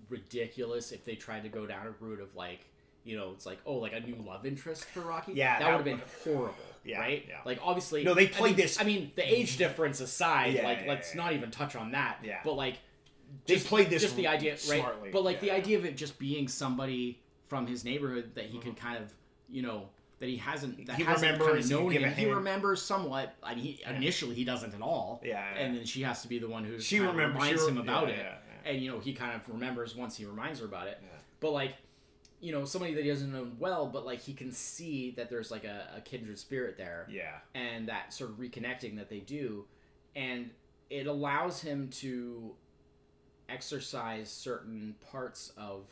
ridiculous 0.08 0.92
if 0.92 1.04
they 1.04 1.14
tried 1.14 1.42
to 1.44 1.48
go 1.48 1.66
down 1.66 1.86
a 1.86 1.90
route 2.04 2.20
of 2.20 2.34
like, 2.34 2.60
you 3.04 3.16
know, 3.16 3.30
it's 3.32 3.46
like 3.46 3.58
oh, 3.66 3.74
like 3.76 3.92
a 3.92 4.00
new 4.00 4.16
love 4.26 4.44
interest 4.46 4.84
for 4.86 5.00
Rocky. 5.00 5.32
Yeah, 5.34 5.58
that, 5.58 5.64
that 5.64 5.78
would 5.78 5.86
have 5.86 5.98
been 5.98 6.08
horrible. 6.34 6.54
Yeah, 6.84 6.98
right. 6.98 7.24
yeah. 7.28 7.36
Like 7.46 7.60
obviously, 7.62 8.02
No, 8.02 8.12
they 8.12 8.24
I 8.24 8.26
played 8.26 8.56
mean- 8.56 8.66
this- 8.66 8.80
I 8.80 8.82
mean, 8.82 9.12
the 9.14 9.22
age 9.22 9.56
difference 9.64 10.00
aside, 10.00 10.54
Yeah, 10.54 10.64
like 10.64 10.80
yeah, 10.82 10.88
let's 10.88 11.14
yeah, 11.14 11.22
not 11.22 11.32
even 11.32 11.52
touch 11.52 11.76
on 11.76 11.92
that. 11.92 12.18
Yeah. 12.24 12.40
But 12.44 12.54
like, 12.54 12.78
They 13.46 13.54
just- 13.54 13.68
played 13.68 13.88
this 13.88 14.02
just 14.02 14.16
the 14.16 14.26
idea, 14.26 14.56
right? 14.68 14.84
But 15.12 15.22
like 15.22 15.36
Yeah, 15.36 15.40
the 15.42 15.46
yeah. 15.46 15.52
idea 15.54 15.78
of 15.78 15.84
it 15.84 15.96
just 15.96 16.18
being 16.18 16.48
somebody 16.48 17.20
from 17.46 17.68
his 17.68 17.84
neighborhood 17.84 18.32
that 18.34 18.46
he 18.46 18.58
Mm-hmm. 18.58 18.62
can 18.70 18.74
kind 18.74 18.98
of, 19.00 19.14
you 19.48 19.62
know. 19.62 19.90
That 20.22 20.28
he 20.28 20.36
hasn't, 20.36 20.86
that 20.86 20.94
He 20.94 21.02
hasn't 21.02 21.32
remembers, 21.32 21.68
kind 21.68 21.80
of 21.80 21.80
known 21.82 21.90
him. 21.90 22.12
He 22.14 22.26
remembers 22.30 22.80
somewhat. 22.80 23.34
I 23.42 23.56
mean, 23.56 23.64
he, 23.64 23.82
initially 23.84 24.36
he 24.36 24.44
doesn't 24.44 24.72
at 24.72 24.80
all. 24.80 25.20
Yeah, 25.24 25.30
yeah. 25.52 25.60
And 25.60 25.76
then 25.76 25.84
she 25.84 26.02
has 26.02 26.22
to 26.22 26.28
be 26.28 26.38
the 26.38 26.48
one 26.48 26.62
who 26.64 26.78
She 26.78 27.00
remembers- 27.00 27.24
she 27.42 27.50
reminds 27.50 27.62
re- 27.62 27.68
him 27.70 27.78
about 27.78 28.06
yeah, 28.06 28.14
it, 28.14 28.18
yeah, 28.18 28.34
yeah. 28.64 28.70
and 28.70 28.80
you 28.80 28.92
know 28.92 29.00
he 29.00 29.14
kind 29.14 29.34
of 29.34 29.48
remembers 29.48 29.96
once 29.96 30.16
he 30.16 30.24
reminds 30.24 30.60
her 30.60 30.66
about 30.66 30.86
it. 30.86 31.02
But 31.40 31.50
like, 31.50 31.74
you 32.40 32.52
know, 32.52 32.64
somebody 32.64 32.94
that 32.94 33.02
he 33.02 33.08
doesn't 33.10 33.32
know 33.32 33.48
well, 33.58 33.86
but 33.88 34.06
like 34.06 34.20
he 34.20 34.32
can 34.32 34.52
see 34.52 35.10
that 35.16 35.28
there's 35.28 35.50
like 35.50 35.64
a, 35.64 35.88
a 35.96 36.00
kindred 36.02 36.38
spirit 36.38 36.76
there, 36.78 37.08
Yeah. 37.10 37.38
and 37.56 37.88
that 37.88 38.14
sort 38.14 38.30
of 38.30 38.36
reconnecting 38.36 38.96
that 38.98 39.08
they 39.10 39.18
do, 39.18 39.64
and 40.14 40.50
it 40.88 41.08
allows 41.08 41.60
him 41.62 41.88
to 41.94 42.54
exercise 43.48 44.30
certain 44.30 44.94
parts 45.10 45.52
of 45.56 45.84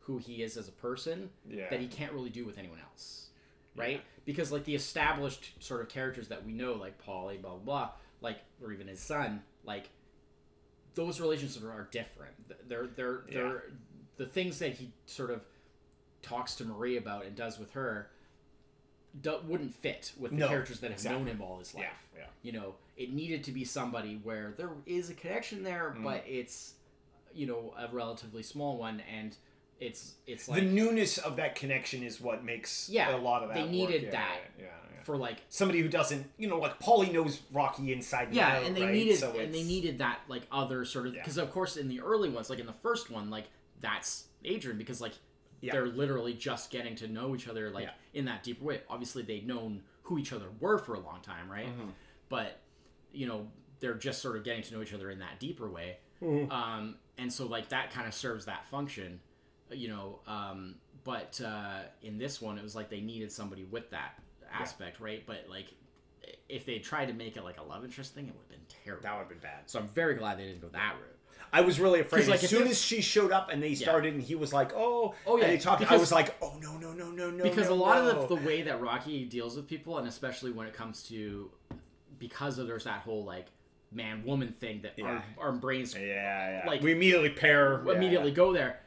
who 0.00 0.18
he 0.18 0.42
is 0.42 0.56
as 0.56 0.66
a 0.66 0.72
person 0.72 1.30
Yeah. 1.48 1.68
that 1.70 1.78
he 1.80 1.86
can't 1.86 2.12
really 2.12 2.30
do 2.30 2.44
with 2.44 2.58
anyone 2.58 2.80
else, 2.80 3.29
right? 3.76 4.02
Because 4.24 4.52
like 4.52 4.64
the 4.64 4.74
established 4.74 5.52
sort 5.62 5.80
of 5.80 5.88
characters 5.88 6.28
that 6.28 6.44
we 6.44 6.52
know, 6.52 6.74
like 6.74 7.00
Paulie, 7.04 7.40
blah 7.40 7.50
blah 7.52 7.58
blah, 7.58 7.90
like 8.20 8.38
or 8.62 8.72
even 8.72 8.88
his 8.88 9.00
son, 9.00 9.42
like 9.64 9.88
those 10.94 11.20
relationships 11.20 11.64
are 11.64 11.88
different. 11.90 12.34
They're 12.68 12.86
they're 12.88 13.22
Yeah. 13.28 13.34
they're 13.34 13.62
the 14.16 14.26
things 14.26 14.58
that 14.58 14.72
he 14.74 14.92
sort 15.06 15.30
of 15.30 15.40
talks 16.22 16.54
to 16.56 16.64
Marie 16.64 16.96
about 16.98 17.24
and 17.24 17.34
does 17.34 17.58
with 17.58 17.72
her 17.72 18.10
do, 19.22 19.40
wouldn't 19.46 19.74
fit 19.74 20.12
with 20.18 20.30
the 20.32 20.36
No, 20.36 20.48
characters 20.48 20.80
that 20.80 20.88
have 20.90 20.98
exactly. 20.98 21.18
known 21.24 21.28
him 21.28 21.42
all 21.42 21.58
his 21.58 21.74
life. 21.74 21.84
Yeah. 22.14 22.20
Yeah. 22.20 22.26
You 22.42 22.52
know, 22.52 22.74
it 22.96 23.12
needed 23.12 23.42
to 23.44 23.52
be 23.52 23.64
somebody 23.64 24.16
where 24.22 24.52
there 24.56 24.70
is 24.86 25.08
a 25.10 25.14
connection 25.14 25.62
there, 25.62 25.94
Mm. 25.96 26.04
but 26.04 26.24
it's 26.28 26.74
you 27.32 27.46
know 27.46 27.72
a 27.78 27.88
relatively 27.94 28.42
small 28.42 28.76
one, 28.76 29.00
and 29.00 29.36
it's 29.80 30.14
it's 30.26 30.48
like 30.48 30.60
the 30.60 30.66
newness 30.66 31.18
of 31.18 31.36
that 31.36 31.54
connection 31.56 32.02
is 32.02 32.20
what 32.20 32.44
makes 32.44 32.88
Yeah, 32.88 33.14
a 33.14 33.18
lot 33.18 33.42
of 33.42 33.48
that. 33.48 33.54
they 33.56 33.66
needed 33.68 34.02
Yeah, 34.04 34.10
that. 34.10 34.38
Yeah, 34.58 34.66
for 35.04 35.16
like 35.16 35.38
Somebody 35.48 35.80
who 35.80 35.88
doesn't, 35.88 36.30
you 36.36 36.48
know, 36.48 36.58
like 36.58 36.78
Paulie 36.78 37.12
knows 37.12 37.40
Rocky 37.52 37.92
inside. 37.92 38.28
and 38.28 38.36
yeah 38.36 38.58
out, 38.58 38.64
and 38.64 38.76
they 38.76 38.82
right? 38.84 38.92
needed 38.94 39.16
So 39.18 39.36
and 39.38 39.52
they 39.54 39.62
needed 39.64 39.98
that 39.98 40.20
like 40.28 40.42
other 40.52 40.84
sort 40.84 41.06
of 41.06 41.14
because 41.14 41.38
of 41.38 41.50
course 41.50 41.76
in 41.78 41.88
the 41.88 42.00
early 42.00 42.28
ones 42.28 42.50
like 42.50 42.58
in 42.58 42.66
the 42.66 42.72
first 42.74 43.10
one 43.10 43.30
like 43.30 43.46
that's 43.80 44.24
adrian 44.44 44.76
because 44.78 45.00
like 45.00 45.12
they're 45.72 45.86
literally 45.88 46.32
just 46.34 46.70
getting 46.70 46.94
to 46.96 47.08
know 47.08 47.34
each 47.34 47.48
other 47.48 47.70
like 47.70 47.88
in 48.14 48.24
that 48.26 48.42
deeper 48.42 48.64
way 48.64 48.80
obviously 48.88 49.22
they'd 49.22 49.46
known 49.46 49.82
who 50.02 50.18
each 50.18 50.32
other 50.32 50.46
were 50.60 50.78
for 50.78 50.94
a 50.94 51.00
long 51.00 51.20
time 51.22 51.50
right 51.50 51.66
Mm-hmm. 51.66 51.88
but 52.28 52.60
you 53.12 53.26
know 53.26 53.46
they're 53.80 53.94
just 53.94 54.20
sort 54.20 54.36
of 54.36 54.44
getting 54.44 54.62
to 54.62 54.74
know 54.74 54.82
each 54.82 54.92
other 54.94 55.10
in 55.10 55.18
that 55.20 55.38
deeper 55.40 55.68
way 55.70 55.96
Mm-hmm. 56.22 56.52
um, 56.52 56.96
and 57.16 57.32
so 57.32 57.46
like 57.46 57.70
that 57.70 57.90
kind 57.90 58.06
of 58.06 58.12
serves 58.12 58.44
that 58.44 58.66
function 58.70 59.20
you 59.72 59.88
know 59.88 60.20
um, 60.26 60.74
but 61.04 61.40
uh, 61.44 61.80
in 62.02 62.18
this 62.18 62.40
one 62.40 62.58
it 62.58 62.62
was 62.62 62.74
like 62.74 62.90
they 62.90 63.00
needed 63.00 63.30
somebody 63.32 63.64
with 63.64 63.90
that 63.90 64.18
aspect 64.52 65.00
right 65.00 65.22
but 65.26 65.46
like 65.48 65.66
if 66.48 66.66
they 66.66 66.78
tried 66.78 67.06
to 67.06 67.12
make 67.14 67.36
it 67.36 67.44
like 67.44 67.58
a 67.58 67.62
love 67.62 67.84
interest 67.84 68.14
thing 68.14 68.26
it 68.26 68.34
would 68.34 68.42
have 68.42 68.48
been 68.50 68.76
terrible 68.84 69.02
That 69.04 69.12
would 69.14 69.18
have 69.20 69.28
been 69.28 69.38
bad. 69.38 69.62
so 69.66 69.78
i'm 69.78 69.88
very 69.88 70.14
glad 70.14 70.38
they 70.38 70.44
didn't 70.46 70.60
go 70.60 70.68
that 70.68 70.94
route 71.00 71.16
I 71.52 71.62
was 71.62 71.80
really 71.80 71.98
afraid. 71.98 72.28
like, 72.28 72.44
as 72.44 72.50
soon 72.50 72.68
as 72.68 72.80
she 72.80 73.00
showed 73.00 73.32
up 73.32 73.50
and 73.50 73.60
they 73.60 73.74
started, 73.74 74.14
and 74.14 74.22
he 74.22 74.36
was 74.36 74.52
like, 74.52 74.70
"Oh, 74.72 75.16
Oh, 75.26 75.36
yeah, 75.36 75.44
and 75.46 75.52
they 75.52 75.58
talked." 75.58 75.82
I 75.90 75.96
was 75.96 76.12
like, 76.12 76.36
"Oh 76.40 76.54
no, 76.62 76.76
no, 76.76 76.92
no, 76.92 77.10
no, 77.10 77.28
no!" 77.28 77.42
because 77.42 77.66
no, 77.68 77.74
a 77.74 77.74
lot 77.74 78.04
no. 78.04 78.10
of 78.10 78.28
the, 78.28 78.36
the 78.36 78.46
way 78.46 78.62
that 78.62 78.80
rocky 78.80 79.24
deals 79.24 79.56
with 79.56 79.66
people 79.66 79.98
and 79.98 80.06
especially 80.06 80.52
when 80.52 80.68
it 80.68 80.74
comes 80.74 81.02
to 81.08 81.50
because 82.20 82.58
of 82.58 82.68
there's 82.68 82.84
that 82.84 83.00
whole 83.00 83.24
like 83.24 83.46
man 83.90 84.22
woman 84.24 84.52
thing 84.52 84.82
that 84.82 84.92
Yeah. 84.96 85.22
our, 85.38 85.46
our 85.46 85.52
brains 85.52 85.92
Yeah, 85.94 86.02
yeah. 86.04 86.62
Like- 86.66 86.82
we 86.82 86.92
immediately 86.92 87.30
pair 87.30 87.82
yeah, 87.84 87.94
immediately 87.94 88.30
go 88.30 88.52
there 88.52 88.78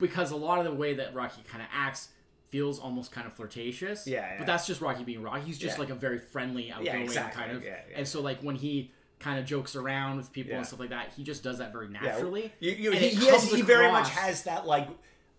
because 0.00 0.30
a 0.30 0.36
lot 0.36 0.58
of 0.58 0.64
the 0.64 0.74
way 0.74 0.94
that 0.94 1.14
Rocky 1.14 1.42
kind 1.48 1.62
of 1.62 1.68
acts 1.72 2.08
feels 2.48 2.80
almost 2.80 3.12
kind 3.12 3.26
of 3.26 3.32
flirtatious. 3.34 4.06
Yeah, 4.06 4.20
yeah. 4.22 4.34
But 4.38 4.46
that's 4.46 4.66
just 4.66 4.80
Rocky 4.80 5.04
being 5.04 5.22
Rocky. 5.22 5.42
He's 5.42 5.58
just 5.58 5.76
Yeah. 5.76 5.80
like 5.82 5.90
a 5.90 5.94
very 5.94 6.18
friendly, 6.18 6.72
outgoing 6.72 7.02
exactly. 7.02 7.40
kind 7.42 7.56
of. 7.56 7.62
Yeah, 7.62 7.76
yeah. 7.90 7.98
And 7.98 8.08
so 8.08 8.20
like 8.20 8.40
when 8.40 8.56
he 8.56 8.90
kind 9.20 9.38
of 9.38 9.44
jokes 9.44 9.76
around 9.76 10.16
with 10.16 10.32
people 10.32 10.50
Yeah. 10.52 10.58
and 10.58 10.66
stuff 10.66 10.80
like 10.80 10.88
that, 10.90 11.12
he 11.16 11.22
just 11.22 11.42
does 11.44 11.58
that 11.58 11.72
very 11.72 11.86
Yeah. 11.92 12.00
naturally. 12.00 12.52
You, 12.58 12.72
you, 12.72 12.90
he, 12.92 13.10
he 13.10 13.26
has, 13.28 13.50
he 13.52 13.62
very 13.62 13.90
much 13.90 14.08
has 14.10 14.42
that 14.44 14.66
like. 14.66 14.88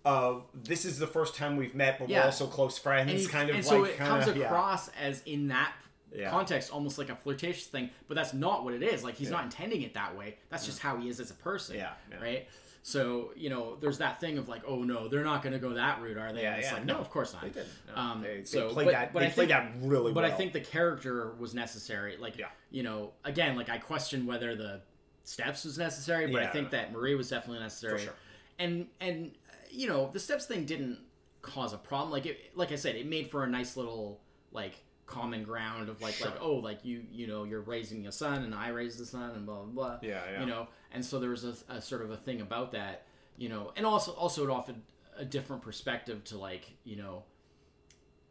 Uh, 0.04 0.36
this 0.56 0.84
is 0.86 0.98
the 0.98 1.06
first 1.06 1.36
time 1.36 1.58
we've 1.58 1.76
met, 1.76 2.00
but 2.00 2.10
we're 2.10 2.24
also 2.24 2.48
close 2.48 2.78
friends. 2.78 3.12
and, 3.12 3.20
he- 3.20 3.28
kind 3.28 3.50
of 3.52 3.56
and 3.56 3.64
like 3.66 3.70
so 3.76 3.84
it 3.84 3.98
kinda, 3.98 4.24
comes 4.26 4.38
yeah. 4.38 4.46
across 4.46 4.88
as 5.00 5.22
in 5.28 5.50
that 5.50 5.74
Yeah. 6.12 6.30
context 6.32 6.72
almost 6.72 6.98
like 6.98 7.10
a 7.10 7.16
flirtatious 7.16 7.68
thing 7.68 7.90
but 8.08 8.16
that's 8.16 8.34
not 8.34 8.64
what 8.66 8.74
it 8.74 8.82
is 8.84 9.02
like 9.04 9.16
he's 9.16 9.30
Yeah. 9.30 9.36
not 9.38 9.44
intending 9.46 9.82
it 9.84 9.94
that 9.94 10.18
way 10.18 10.38
that's 10.50 10.66
just 10.66 10.80
how 10.80 10.98
he 10.98 11.08
is 11.08 11.20
as 11.22 11.30
a 11.32 11.36
person 11.36 11.76
Yeah, 11.78 11.92
yeah. 12.10 12.18
right 12.20 12.50
so 12.84 13.32
you 13.36 13.50
know 13.50 13.76
there's 13.80 14.00
that 14.00 14.20
thing 14.20 14.38
of 14.40 14.50
like 14.50 14.64
oh 14.68 14.82
no 14.84 15.08
they're 15.08 15.24
not 15.24 15.44
going 15.44 15.54
to 15.54 15.60
go 15.60 15.74
that 15.76 16.02
route 16.02 16.18
are 16.18 16.34
they 16.34 16.42
Yeah, 16.42 16.52
and 16.54 16.60
it's 16.62 16.68
yeah, 16.70 16.74
like 16.78 16.86
no 16.86 16.94
no, 16.96 17.00
of 17.00 17.10
course 17.12 17.34
not 17.34 17.44
They 17.44 17.50
did. 17.50 17.66
No, 17.88 18.02
Um, 18.02 18.22
they, 18.22 18.38
they 18.38 18.44
so- 18.44 18.70
played 18.70 18.86
but- 18.86 18.92
that. 18.94 19.14
but 19.14 19.20
they 19.20 19.26
I 19.28 19.30
played 19.30 19.50
think- 19.50 19.80
that 19.82 19.88
really 19.88 20.06
well. 20.06 20.14
but 20.16 20.24
well. 20.24 20.32
I 20.32 20.36
think 20.36 20.54
the 20.54 20.62
character 20.62 21.34
was 21.40 21.54
necessary. 21.54 22.18
Like, 22.18 22.38
Yeah. 22.38 22.48
you 22.72 22.82
know, 22.84 23.12
again, 23.24 23.56
like 23.56 23.70
I 23.70 23.78
question 23.78 24.26
whether 24.26 24.56
the 24.56 24.82
steps 25.24 25.64
was 25.64 25.78
necessary, 25.78 26.32
but 26.32 26.42
I 26.42 26.48
think 26.48 26.72
that 26.72 26.92
Marie 26.92 27.14
was 27.16 27.30
definitely 27.30 27.60
necessary. 27.62 28.00
sure. 28.02 28.14
And 28.58 28.88
and 29.00 29.32
you 29.70 29.88
know, 29.88 30.10
the 30.12 30.20
steps 30.20 30.46
thing 30.48 30.66
didn't 30.66 31.00
cause 31.44 31.74
a 31.74 31.78
problem. 31.78 32.12
Like 32.12 32.26
it, 32.26 32.52
like 32.56 32.72
I 32.72 32.76
said, 32.76 32.96
it 32.96 33.06
made 33.06 33.30
for 33.30 33.44
a 33.44 33.48
nice 33.48 33.78
little 33.78 34.20
like 34.52 34.84
common 35.12 35.44
ground 35.44 35.90
of 35.90 36.02
like 36.02 36.20
like 36.24 36.36
oh 36.42 36.56
like 36.56 36.84
you 36.86 37.04
you 37.12 37.28
know 37.28 37.44
you're 37.44 37.62
raising 37.62 38.08
a 38.08 38.12
son 38.12 38.44
and 38.44 38.56
I 38.56 38.70
raised 38.70 39.00
a 39.02 39.06
son 39.06 39.32
and 39.32 39.46
blah 39.46 39.64
blah 39.64 39.66
blah. 39.66 40.00
Yeah, 40.02 40.22
yeah. 40.32 40.40
You 40.40 40.46
know, 40.46 40.68
and 40.94 41.06
so 41.06 41.20
there 41.20 41.30
was 41.30 41.44
a, 41.44 41.54
a 41.70 41.82
sort 41.82 42.02
of 42.02 42.12
a 42.12 42.18
thing 42.18 42.42
about 42.42 42.72
that. 42.72 43.06
You 43.38 43.50
know, 43.50 43.74
and 43.76 43.86
also 43.86 44.12
also 44.14 44.44
it 44.44 44.50
offered 44.50 44.76
a 45.18 45.26
different 45.26 45.62
perspective 45.62 46.24
to 46.26 46.38
like 46.38 46.66
you 46.86 46.96
know 46.96 47.24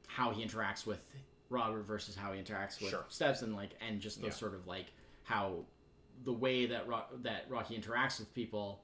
how 0.06 0.30
he 0.30 0.44
interacts 0.44 0.86
with 0.86 1.04
Robert 1.50 1.82
versus 1.82 2.16
how 2.16 2.32
he 2.32 2.40
interacts 2.40 2.80
with 2.80 2.90
Sure. 2.90 3.04
Steps 3.08 3.42
and 3.42 3.54
like 3.54 3.70
and 3.86 4.00
just 4.00 4.20
the 4.20 4.26
Yeah. 4.28 4.32
sort 4.32 4.54
of 4.54 4.66
like 4.66 4.86
how 5.24 5.64
the 6.24 6.32
way 6.32 6.66
that 6.66 6.88
Ro- 6.88 7.04
that 7.22 7.44
Rocky 7.48 7.78
interacts 7.78 8.18
with 8.18 8.32
people 8.34 8.80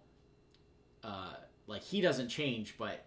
uh 1.02 1.34
like 1.66 1.82
he 1.82 2.00
doesn't 2.00 2.28
change 2.28 2.74
but 2.78 3.05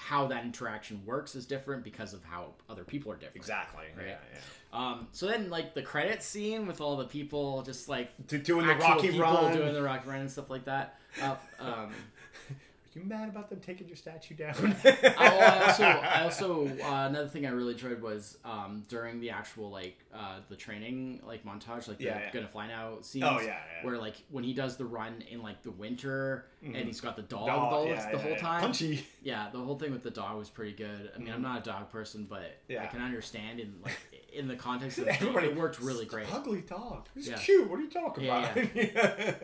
how 0.00 0.26
that 0.28 0.44
interaction 0.44 1.02
works 1.04 1.34
is 1.34 1.44
different 1.46 1.84
because 1.84 2.14
of 2.14 2.24
how 2.24 2.54
other 2.68 2.84
people 2.84 3.12
are 3.12 3.16
different. 3.16 3.36
exactly. 3.36 3.84
Right. 3.96 4.06
Yeah, 4.08 4.16
yeah. 4.32 4.78
Um 4.90 5.08
so 5.12 5.26
then 5.26 5.50
like 5.50 5.74
the 5.74 5.82
credit 5.82 6.22
scene 6.22 6.66
with 6.66 6.80
all 6.80 6.96
the 6.96 7.04
people 7.04 7.62
just 7.62 7.88
like 7.88 8.10
doing 8.26 8.66
the 8.66 8.74
Rocky 8.74 9.18
run. 9.18 9.54
doing 9.56 9.74
the 9.74 9.82
Rocky 9.82 10.08
run 10.08 10.20
and 10.20 10.30
stuff 10.30 10.48
like 10.50 10.64
that. 10.64 10.98
Uh, 11.20 11.34
um 11.60 11.92
you 12.94 13.02
mad 13.04 13.28
about 13.28 13.48
them 13.50 13.60
taking 13.60 13.86
your 13.86 13.96
statue 13.96 14.34
down? 14.34 14.54
I, 14.84 15.16
I 15.18 15.64
also, 15.66 15.82
I 15.84 16.22
also 16.24 16.66
uh, 16.68 17.06
another 17.08 17.28
thing 17.28 17.46
I 17.46 17.50
really 17.50 17.74
enjoyed 17.74 18.02
was 18.02 18.38
um, 18.44 18.82
during 18.88 19.20
the 19.20 19.30
actual 19.30 19.70
like 19.70 19.98
uh, 20.14 20.40
the 20.48 20.56
training 20.56 21.20
like 21.26 21.44
montage, 21.44 21.86
like 21.88 21.98
the 21.98 22.04
Yeah, 22.04 22.18
yeah. 22.18 22.30
gonna 22.32 22.48
fly 22.48 22.66
now 22.66 22.98
scenes. 23.02 23.24
Oh, 23.28 23.38
yeah, 23.38 23.46
yeah. 23.46 23.86
Where 23.86 23.98
like 23.98 24.16
when 24.30 24.42
he 24.44 24.54
does 24.54 24.76
the 24.76 24.86
run 24.86 25.22
in 25.30 25.42
like 25.42 25.62
the 25.62 25.70
winter 25.70 26.46
and 26.62 26.74
he's 26.76 27.00
got 27.00 27.16
the 27.16 27.22
dog, 27.22 27.46
Dog, 27.46 27.70
the, 27.70 27.76
whole- 27.76 27.86
yeah, 27.86 28.10
the 28.10 28.16
yeah, 28.16 28.22
whole 28.22 28.30
yeah. 28.32 28.36
time. 28.38 28.60
Punchy. 28.60 29.06
Yeah, 29.22 29.48
the 29.52 29.58
whole 29.60 29.78
thing 29.78 29.92
with 29.92 30.02
the 30.02 30.10
dog 30.10 30.38
was 30.38 30.50
pretty 30.50 30.72
good. 30.72 31.10
I 31.14 31.18
mean, 31.18 31.32
I'm 31.32 31.42
not 31.42 31.60
a 31.60 31.62
dog 31.64 31.90
person, 31.90 32.26
but 32.28 32.58
I 32.70 32.86
can 32.86 33.00
understand 33.02 33.60
in 33.60 33.74
like 33.84 33.96
in 34.32 34.48
the 34.48 34.56
context 34.56 34.98
of 34.98 35.04
the 35.06 35.12
film, 35.14 35.36
it 35.38 35.56
worked 35.56 35.80
really 35.80 36.04
great. 36.06 36.32
Ugly 36.32 36.62
dog. 36.62 37.06
He's 37.14 37.28
Yeah. 37.28 37.36
cute. 37.38 37.68
What 37.68 37.78
are 37.78 37.82
you 37.82 37.90
talking 37.90 38.24
Yeah, 38.24 38.52
about? 38.52 38.56
Yeah, 38.74 39.34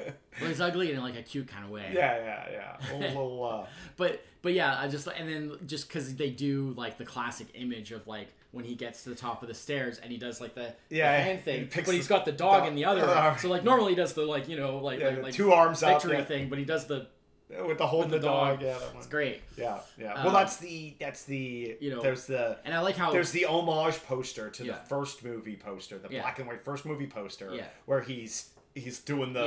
Well, 0.41 0.49
he's 0.51 0.61
ugly 0.61 0.93
in 0.93 1.01
like 1.01 1.17
a 1.17 1.23
cute 1.23 1.49
kind 1.49 1.65
of 1.65 1.71
way. 1.71 1.91
yeah, 1.95 2.17
yeah, 2.51 2.77
yeah. 2.91 2.99
Little. 2.99 3.45
Uh, 3.45 3.67
but 3.97 4.25
but 4.43 4.53
yeah, 4.53 4.77
I 4.79 4.89
just 4.89 5.07
and 5.09 5.29
then 5.29 5.53
just 5.67 5.89
because 5.89 6.15
they 6.15 6.31
do 6.31 6.73
like 6.77 6.99
the 6.99 7.05
classic 7.05 7.49
image 7.55 7.93
of 7.93 8.07
like 8.07 8.29
when 8.53 8.65
he 8.65 8.75
gets 8.75 9.03
to 9.05 9.11
the 9.11 9.15
top 9.17 9.43
of 9.43 9.49
the 9.49 9.55
stairs 9.55 9.99
and 9.99 10.11
he 10.11 10.17
does 10.19 10.41
like 10.41 10.55
the, 10.55 10.73
the 10.89 10.97
Yeah, 10.97 11.13
hand 11.19 11.41
thing, 11.43 11.67
picks 11.67 11.87
but 11.87 11.95
he's 11.95 12.07
got 12.09 12.25
the 12.25 12.33
dog 12.33 12.61
dog- 12.61 12.69
in 12.69 12.75
the 12.75 12.85
other. 12.85 13.37
So 13.39 13.49
like 13.49 13.65
normally 13.65 13.93
he 13.93 13.97
does 13.97 14.13
the 14.15 14.23
like 14.23 14.49
you 14.49 14.57
know 14.57 14.79
like 14.79 15.01
Yeah, 15.01 15.09
like, 15.11 15.23
like 15.25 15.35
two 15.35 15.53
arms 15.53 15.81
victory 15.81 16.17
yeah. 16.19 16.25
thing, 16.25 16.49
but 16.49 16.59
he 16.59 16.65
does 16.65 16.87
the 16.87 17.09
with 17.49 17.79
the 17.79 17.87
holding 17.87 18.11
the 18.11 18.19
the, 18.19 18.27
dog. 18.27 18.59
dog. 18.59 18.63
Yeah, 18.67 18.73
that 18.79 18.89
one. 18.89 18.97
it's 18.97 19.07
great. 19.07 19.41
Yeah, 19.57 19.79
yeah. 19.99 20.15
Um, 20.15 20.25
well, 20.25 20.35
that's 20.35 20.57
the 20.57 20.95
that's 20.99 21.25
the 21.25 21.77
you 21.81 21.91
know, 21.91 22.03
there's 22.03 22.27
the 22.27 22.59
And 22.65 22.75
I 22.75 22.81
like 22.81 22.97
how 22.97 23.13
there's 23.13 23.31
the 23.33 23.45
homage 23.47 24.03
poster 24.05 24.51
to 24.51 24.65
Yeah. 24.65 24.73
the 24.73 24.79
first 24.89 25.25
movie 25.25 25.57
poster, 25.57 25.99
the 25.99 26.09
Yeah. 26.11 26.23
black 26.23 26.39
and 26.39 26.49
white 26.49 26.61
first 26.61 26.85
movie 26.85 27.07
poster, 27.07 27.55
Yeah. 27.55 27.67
where 27.87 28.01
he's 28.01 28.51
he's 28.75 28.99
doing 29.01 29.33
the 29.33 29.43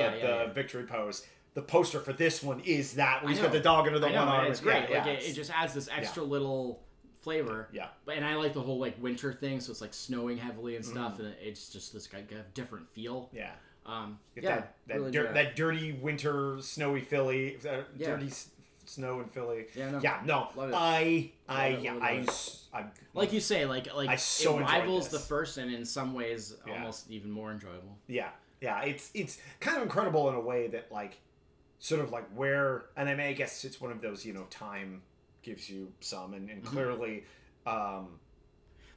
the 0.47 0.51
victory 0.53 0.83
pose. 0.85 1.25
The 1.55 1.61
poster 1.63 1.99
for 1.99 2.13
this 2.13 2.41
one 2.43 2.61
is 2.61 2.93
that 2.93 3.23
where 3.23 3.31
he's 3.33 3.41
got 3.41 3.51
the 3.51 3.59
dog 3.59 3.87
under 3.87 3.99
the 3.99 4.07
know 4.09 4.25
one 4.25 4.27
arm. 4.27 4.47
it's 4.47 4.59
great. 4.61 4.89
Like 4.89 5.07
it, 5.07 5.23
it 5.23 5.33
just 5.33 5.51
adds 5.51 5.73
this 5.73 5.89
extra 5.91 6.23
little 6.23 6.83
flavor. 7.21 7.67
yeah. 7.73 7.87
But 8.05 8.15
and 8.15 8.25
I 8.25 8.35
like 8.35 8.53
the 8.53 8.61
whole 8.61 8.79
like 8.79 9.01
winter 9.01 9.33
thing, 9.33 9.59
so 9.59 9.71
it's 9.71 9.81
like 9.81 9.93
snowing 9.93 10.37
heavily 10.37 10.75
and 10.77 10.85
stuff, 10.85 11.13
Mm-hmm. 11.15 11.25
and 11.25 11.35
it's 11.41 11.69
just 11.69 11.91
this 11.91 12.07
kind 12.07 12.31
of 12.31 12.53
different 12.53 12.87
feel. 12.89 13.29
Yeah. 13.33 13.51
Um, 13.89 14.19
Get 14.35 14.43
yeah, 14.43 14.55
that 14.55 14.75
that, 14.87 14.97
really 14.99 15.11
dir- 15.11 15.33
that 15.33 15.55
dirty 15.55 15.91
winter 15.93 16.57
snowy 16.61 17.01
Philly, 17.01 17.57
uh, 17.67 17.81
Yeah. 17.97 18.07
dirty 18.11 18.27
s- 18.27 18.49
snow 18.85 19.19
in 19.21 19.27
Philly. 19.27 19.65
Yeah, 19.75 19.91
no. 19.91 19.99
yeah, 20.01 20.21
no. 20.25 20.49
I, 20.57 21.31
I, 21.47 21.67
yeah, 21.81 21.93
I, 21.95 22.13
love 22.15 22.23
it. 22.23 22.29
s- 22.29 22.65
I, 22.73 22.85
like 23.13 23.33
you 23.33 23.39
say, 23.39 23.65
like 23.65 23.93
like 23.95 24.09
I 24.09 24.15
so 24.15 24.59
it 24.59 24.61
rivals 24.63 25.09
the 25.09 25.19
first, 25.19 25.57
and 25.57 25.73
in 25.73 25.85
some 25.85 26.13
ways, 26.13 26.55
Yeah. 26.67 26.73
almost 26.73 27.09
even 27.09 27.31
more 27.31 27.51
enjoyable. 27.51 27.97
yeah, 28.07 28.29
yeah, 28.61 28.81
it's 28.83 29.09
it's 29.13 29.39
kind 29.59 29.77
of 29.77 29.83
incredible 29.83 30.29
in 30.29 30.35
a 30.35 30.39
way 30.41 30.67
that 30.67 30.91
like, 30.91 31.17
sort 31.79 32.01
of 32.01 32.11
like 32.11 32.27
where, 32.35 32.85
and 32.95 33.09
I 33.09 33.15
mean, 33.15 33.27
I 33.27 33.33
guess 33.33 33.63
it's 33.65 33.79
one 33.81 33.91
of 33.91 34.01
those 34.01 34.25
you 34.25 34.33
know 34.33 34.43
time 34.49 35.01
gives 35.41 35.69
you 35.69 35.91
some, 36.01 36.33
and, 36.33 36.47
Mm-hmm. 36.49 36.57
and 36.57 36.65
clearly, 36.65 37.23
um, 37.65 38.19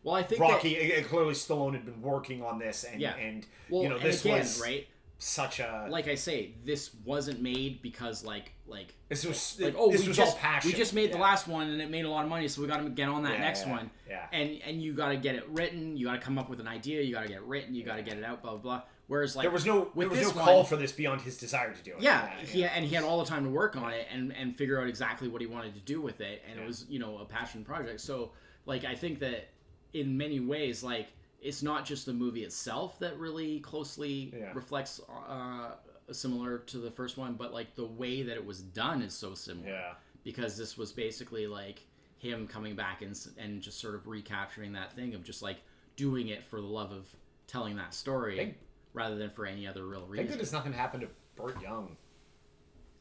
Well, 0.04 0.14
I 0.14 0.22
think 0.22 0.40
Rocky, 0.40 0.88
That, 0.94 1.04
clearly 1.06 1.34
Stallone 1.34 1.72
had 1.74 1.84
been 1.84 2.02
working 2.02 2.42
on 2.42 2.58
this, 2.58 2.84
and 2.84 3.00
Yeah. 3.00 3.14
and 3.16 3.46
well, 3.70 3.82
you 3.84 3.88
know 3.88 3.98
this 3.98 4.20
again, 4.24 4.38
was 4.40 4.60
right. 4.60 4.86
such 5.18 5.60
a 5.60 5.86
Like 5.90 6.08
I 6.08 6.16
say, 6.16 6.54
this 6.64 6.90
wasn't 7.04 7.40
made 7.40 7.82
because 7.82 8.24
like 8.24 8.52
like 8.66 8.94
this 9.08 9.24
was 9.24 9.58
like 9.60 9.74
oh 9.76 9.92
this 9.92 10.02
we 10.02 10.08
was 10.08 10.16
just 10.16 10.32
all 10.36 10.38
passion. 10.40 10.70
we 10.70 10.76
just 10.76 10.94
made 10.94 11.12
the 11.12 11.18
last 11.18 11.46
one 11.46 11.68
and 11.68 11.80
it 11.80 11.90
made 11.90 12.04
a 12.04 12.08
lot 12.10 12.24
of 12.24 12.30
money, 12.30 12.48
so 12.48 12.62
we 12.62 12.66
got 12.68 12.82
to 12.82 12.88
get 12.90 13.08
on 13.08 13.22
that 13.24 13.34
Yeah, 13.34 13.38
next 13.40 13.66
yeah, 13.66 13.72
one. 13.72 13.90
yeah. 14.08 14.26
And 14.32 14.60
and 14.66 14.82
you 14.82 14.92
got 14.94 15.10
to 15.10 15.16
get 15.16 15.34
it 15.36 15.48
written. 15.50 15.96
You 15.96 16.06
got 16.06 16.14
to 16.14 16.20
come 16.20 16.38
up 16.38 16.48
with 16.50 16.58
an 16.60 16.68
idea. 16.68 17.02
You 17.02 17.14
got 17.14 17.22
to 17.22 17.28
get 17.28 17.36
it 17.38 17.42
written. 17.44 17.74
You 17.74 17.84
got 17.84 17.96
to 17.96 18.02
get 18.02 18.16
it 18.18 18.24
out. 18.24 18.42
Blah 18.42 18.52
blah 18.52 18.60
blah. 18.60 18.82
Whereas 19.08 19.36
like 19.36 19.44
There 19.44 19.50
was 19.50 19.66
no 19.66 19.90
with 19.94 20.10
there 20.10 20.18
was 20.24 20.34
no 20.34 20.40
one, 20.40 20.44
call 20.46 20.64
for 20.64 20.76
this 20.76 20.90
beyond 20.90 21.20
his 21.20 21.36
desire 21.36 21.72
to 21.72 21.82
do 21.82 21.92
it. 21.92 22.00
Yeah, 22.02 22.28
he 22.40 22.64
and 22.64 22.84
he 22.84 22.94
had 22.94 23.04
all 23.04 23.18
the 23.20 23.26
time 23.28 23.44
to 23.44 23.50
work 23.50 23.76
on 23.76 23.92
it 23.92 24.08
and 24.12 24.32
and 24.34 24.56
figure 24.56 24.80
out 24.80 24.88
exactly 24.88 25.28
what 25.28 25.40
he 25.40 25.46
wanted 25.46 25.74
to 25.74 25.80
do 25.80 26.00
with 26.00 26.20
it, 26.20 26.42
and 26.48 26.56
Yeah. 26.56 26.64
it 26.64 26.66
was 26.66 26.86
you 26.88 26.98
know 26.98 27.18
a 27.18 27.24
passion 27.24 27.62
project. 27.64 28.00
So 28.00 28.32
like 28.64 28.84
I 28.84 28.94
think 28.94 29.18
that 29.20 29.48
in 29.92 30.16
many 30.16 30.40
ways, 30.40 30.82
like 30.82 31.08
it's 31.40 31.62
not 31.62 31.84
just 31.84 32.06
the 32.06 32.12
movie 32.12 32.44
itself 32.44 32.98
that 33.00 33.18
really 33.18 33.60
closely 33.60 34.32
Yeah. 34.36 34.52
reflects 34.54 35.00
uh, 35.28 35.72
similar 36.10 36.58
to 36.58 36.78
the 36.78 36.90
first 36.90 37.16
one, 37.18 37.34
but 37.34 37.52
like 37.52 37.74
the 37.74 37.84
way 37.86 38.22
that 38.22 38.34
it 38.36 38.44
was 38.46 38.60
done 38.60 39.02
is 39.02 39.14
so 39.14 39.34
similar. 39.34 39.68
Yeah. 39.68 39.94
because 40.24 40.56
this 40.56 40.78
was 40.78 40.92
basically 40.92 41.48
like 41.48 41.80
him 42.18 42.46
coming 42.46 42.76
back 42.76 43.02
and 43.02 43.18
and 43.38 43.60
just 43.60 43.80
sort 43.80 43.96
of 43.96 44.06
recapturing 44.06 44.72
that 44.74 44.92
thing 44.92 45.14
of 45.14 45.24
just 45.24 45.42
like 45.42 45.56
doing 45.96 46.28
it 46.28 46.44
for 46.44 46.60
the 46.60 46.66
love 46.66 46.92
of 46.92 47.08
telling 47.48 47.74
that 47.76 47.92
story 47.92 48.36
Thank- 48.36 48.56
rather 48.94 49.16
than 49.16 49.30
for 49.30 49.44
any 49.46 49.66
other 49.66 49.84
real 49.84 50.02
reason. 50.06 50.16
Thank 50.18 50.28
goodness 50.30 50.52
nothing 50.52 50.72
happened 50.72 51.02
to 51.02 51.08
Burt 51.34 51.60
Young. 51.60 51.96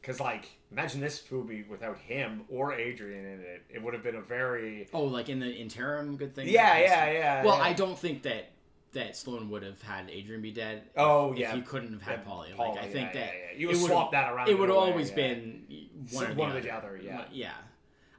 Cause 0.02 0.18
like, 0.18 0.48
imagine 0.72 1.00
this 1.00 1.22
movie 1.30 1.62
without 1.68 1.96
him 1.98 2.42
or 2.48 2.72
Adrian 2.74 3.24
in 3.24 3.40
it. 3.40 3.62
It 3.70 3.80
would 3.82 3.94
have 3.94 4.02
been 4.02 4.16
a 4.16 4.20
very 4.20 4.88
Oh, 4.92 5.04
like 5.04 5.28
in 5.28 5.38
the 5.38 5.46
interim, 5.52 6.16
good 6.16 6.34
thing. 6.34 6.48
yeah, 6.48 6.78
yeah, 6.78 7.10
yeah. 7.12 7.44
Well, 7.44 7.56
yeah. 7.58 7.62
I 7.64 7.72
don't 7.72 7.96
think 7.98 8.22
that 8.24 8.50
that 8.94 9.12
Stallone 9.12 9.48
would 9.48 9.62
have 9.62 9.80
had 9.80 10.10
Adrian 10.10 10.42
be 10.42 10.50
dead. 10.50 10.82
If, 10.86 10.92
Oh, 10.96 11.32
if 11.32 11.38
yeah. 11.38 11.54
he 11.54 11.62
couldn't 11.62 11.92
have 11.92 12.02
had. 12.02 12.26
Paulie, 12.26 12.56
Like 12.58 12.78
I 12.78 12.88
think 12.88 13.14
yeah, 13.14 13.20
that 13.20 13.32
yeah, 13.34 13.40
yeah. 13.52 13.58
You 13.58 13.70
it 13.70 13.76
would 13.76 13.86
swap 13.86 14.10
that 14.12 14.32
around 14.32 14.48
It 14.48 14.58
would 14.58 14.68
a 14.70 14.72
have 14.74 14.82
way, 14.82 14.90
always 14.90 15.10
been 15.12 15.64
one 16.10 16.24
So- 16.24 16.24
or 16.24 16.34
the 16.34 16.34
one 16.34 16.48
or 16.48 16.52
other. 16.52 16.60
the 16.62 16.70
other, 16.74 17.00
yeah. 17.02 17.24
yeah. 17.30 17.52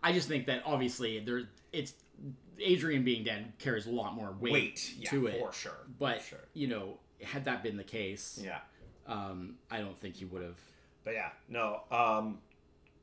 I 0.01 0.13
just 0.13 0.27
think 0.29 0.47
that 0.47 0.63
obviously 0.65 1.19
there, 1.19 1.43
it's 1.73 1.93
Adrian 2.59 3.03
being 3.03 3.23
dead 3.23 3.53
carries 3.59 3.87
a 3.87 3.91
lot 3.91 4.13
more 4.15 4.31
weight, 4.39 4.53
Weight, 4.53 4.93
yeah, 4.99 5.09
to 5.09 5.27
it. 5.27 5.39
for 5.39 5.51
sure, 5.51 5.77
But 5.99 6.21
for 6.21 6.27
sure. 6.29 6.47
you 6.53 6.67
know, 6.67 6.97
had 7.21 7.45
that 7.45 7.61
been 7.61 7.77
the 7.77 7.83
case, 7.83 8.39
Yeah, 8.41 8.59
um, 9.05 9.55
I 9.69 9.79
don't 9.79 9.97
think 9.97 10.15
he 10.15 10.25
would 10.25 10.41
have. 10.43 10.57
But 11.03 11.13
yeah, 11.13 11.29
no. 11.49 11.81
Um, 11.91 12.39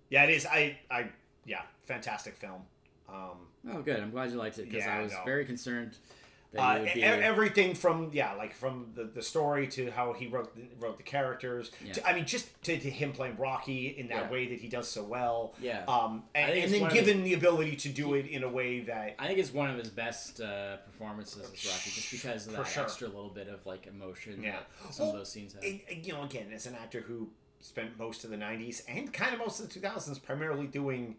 yeah, 0.09 0.25
it 0.25 0.31
is. 0.31 0.47
I, 0.47 0.79
I, 0.91 1.07
yeah, 1.45 1.63
fantastic 1.85 2.37
film. 2.37 2.63
Um, 3.09 3.47
Oh, 3.71 3.83
good. 3.83 4.01
I'm 4.01 4.11
glad 4.11 4.31
you 4.31 4.39
liked 4.39 4.59
it 4.59 4.71
because 4.71 4.87
Yeah, 4.87 4.97
I 4.99 5.03
was 5.03 5.13
no. 5.13 5.19
very 5.27 5.45
concerned. 5.45 5.99
Uh, 6.59 6.79
e- 6.89 6.95
be. 6.95 7.05
everything 7.05 7.75
from 7.75 8.09
yeah, 8.13 8.33
like 8.33 8.55
from 8.55 8.87
the, 8.97 9.05
the 9.05 9.23
story 9.23 9.69
to 9.69 9.91
how 9.91 10.15
he 10.15 10.27
wrote 10.29 10.53
the, 10.57 10.63
wrote 10.81 10.97
the 10.97 11.03
characters. 11.03 11.71
Yeah. 11.85 11.93
To, 11.93 12.09
I 12.09 12.15
mean, 12.15 12.25
just 12.25 12.49
to, 12.65 12.77
to 12.79 12.91
him 12.91 13.13
playing 13.13 13.37
Rocky 13.37 13.89
in 13.89 14.09
that 14.09 14.25
Yeah. 14.25 14.31
way 14.31 14.49
that 14.49 14.59
he 14.59 14.67
does 14.69 14.89
so 14.89 15.05
well. 15.05 15.55
Yeah. 15.61 15.85
Um, 15.87 16.25
and, 16.35 16.51
and 16.53 16.73
then 16.73 16.89
given 16.89 17.23
the 17.23 17.35
ability 17.35 17.77
to 17.77 17.89
do 17.91 18.15
it 18.15 18.27
in 18.27 18.43
a 18.45 18.49
way 18.49 18.81
that 18.81 19.15
I 19.19 19.27
think 19.27 19.39
it's 19.39 19.53
one 19.53 19.71
of 19.71 19.77
his 19.79 19.91
best 19.91 20.41
uh, 20.41 20.79
performances 20.79 21.37
as 21.43 21.67
Rocky, 21.67 21.91
just 21.91 22.11
because 22.11 22.47
of 22.47 22.55
that 22.55 22.67
sure. 22.67 22.83
extra 22.83 23.07
little 23.09 23.29
bit 23.31 23.47
of 23.49 23.65
like 23.67 23.87
emotion 23.87 24.41
Yeah. 24.43 24.57
that 24.83 24.95
some 24.95 25.07
Well, 25.09 25.13
of 25.17 25.21
those 25.21 25.31
scenes 25.31 25.53
have. 25.53 25.63
it- 25.63 26.05
you 26.07 26.15
know, 26.15 26.23
again, 26.25 26.47
as 26.53 26.65
an 26.67 26.75
actor 26.83 27.03
who 27.03 27.29
spent 27.61 27.99
most 27.99 28.25
of 28.25 28.31
the 28.31 28.37
'90s 28.37 28.83
and 28.89 29.13
kind 29.13 29.33
of 29.33 29.39
most 29.39 29.61
of 29.61 29.69
the 29.73 29.81
2000s 29.81 30.23
primarily 30.23 30.67
doing 30.67 31.17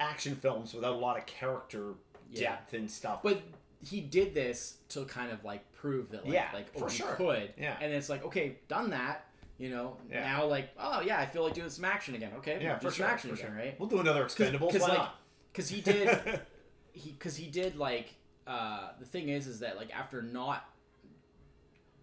action 0.00 0.36
films 0.36 0.72
without 0.74 0.94
a 0.94 0.98
lot 0.98 1.18
of 1.18 1.26
character 1.26 1.94
Yeah. 2.30 2.50
depth 2.50 2.74
and 2.74 2.90
stuff. 2.90 3.22
But 3.22 3.42
he 3.84 4.00
did 4.00 4.34
this 4.34 4.78
to 4.90 5.04
kind 5.04 5.30
of 5.32 5.44
like 5.44 5.70
prove 5.72 6.10
that 6.10 6.24
like 6.24 6.34
Yeah, 6.34 6.48
like 6.52 6.66
oh 6.76 6.80
for 6.80 6.88
he 6.90 6.96
sure. 6.98 7.14
could. 7.14 7.52
Yeah. 7.58 7.76
And 7.80 7.92
it's 7.92 8.08
like, 8.08 8.24
okay, 8.24 8.56
done 8.68 8.90
that, 8.90 9.26
you 9.56 9.70
know, 9.70 9.96
Yeah. 10.10 10.20
now 10.20 10.46
like, 10.46 10.70
oh 10.78 11.00
yeah, 11.00 11.18
I 11.18 11.26
feel 11.26 11.42
like 11.44 11.54
doing 11.54 11.70
some 11.70 11.84
action 11.84 12.14
again. 12.14 12.32
Okay, 12.38 12.58
yeah, 12.62 12.70
we'll 12.72 12.78
for 12.78 12.88
do 12.88 12.94
sure, 12.94 13.06
action 13.06 13.30
for 13.30 13.36
again, 13.36 13.46
sure. 13.50 13.56
right? 13.56 13.80
We'll 13.80 13.88
do 13.88 13.98
another 14.00 14.24
Expendables. 14.24 14.68
Because 14.72 14.82
Why 14.82 14.88
like, 14.88 14.98
not? 14.98 15.20
because 15.52 15.68
he 15.68 15.80
did, 15.80 16.40
he 16.92 17.10
because 17.12 17.36
he 17.36 17.46
did 17.48 17.76
like, 17.76 18.14
uh, 18.46 18.90
the 19.00 19.04
thing 19.06 19.28
is, 19.28 19.46
is 19.48 19.60
that 19.60 19.76
like 19.76 19.90
after 19.94 20.22
not 20.22 20.64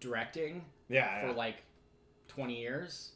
directing 0.00 0.64
Yeah, 0.88 1.20
for 1.22 1.26
yeah. 1.28 1.32
like 1.32 1.56
twenty 2.28 2.58
years 2.60 3.10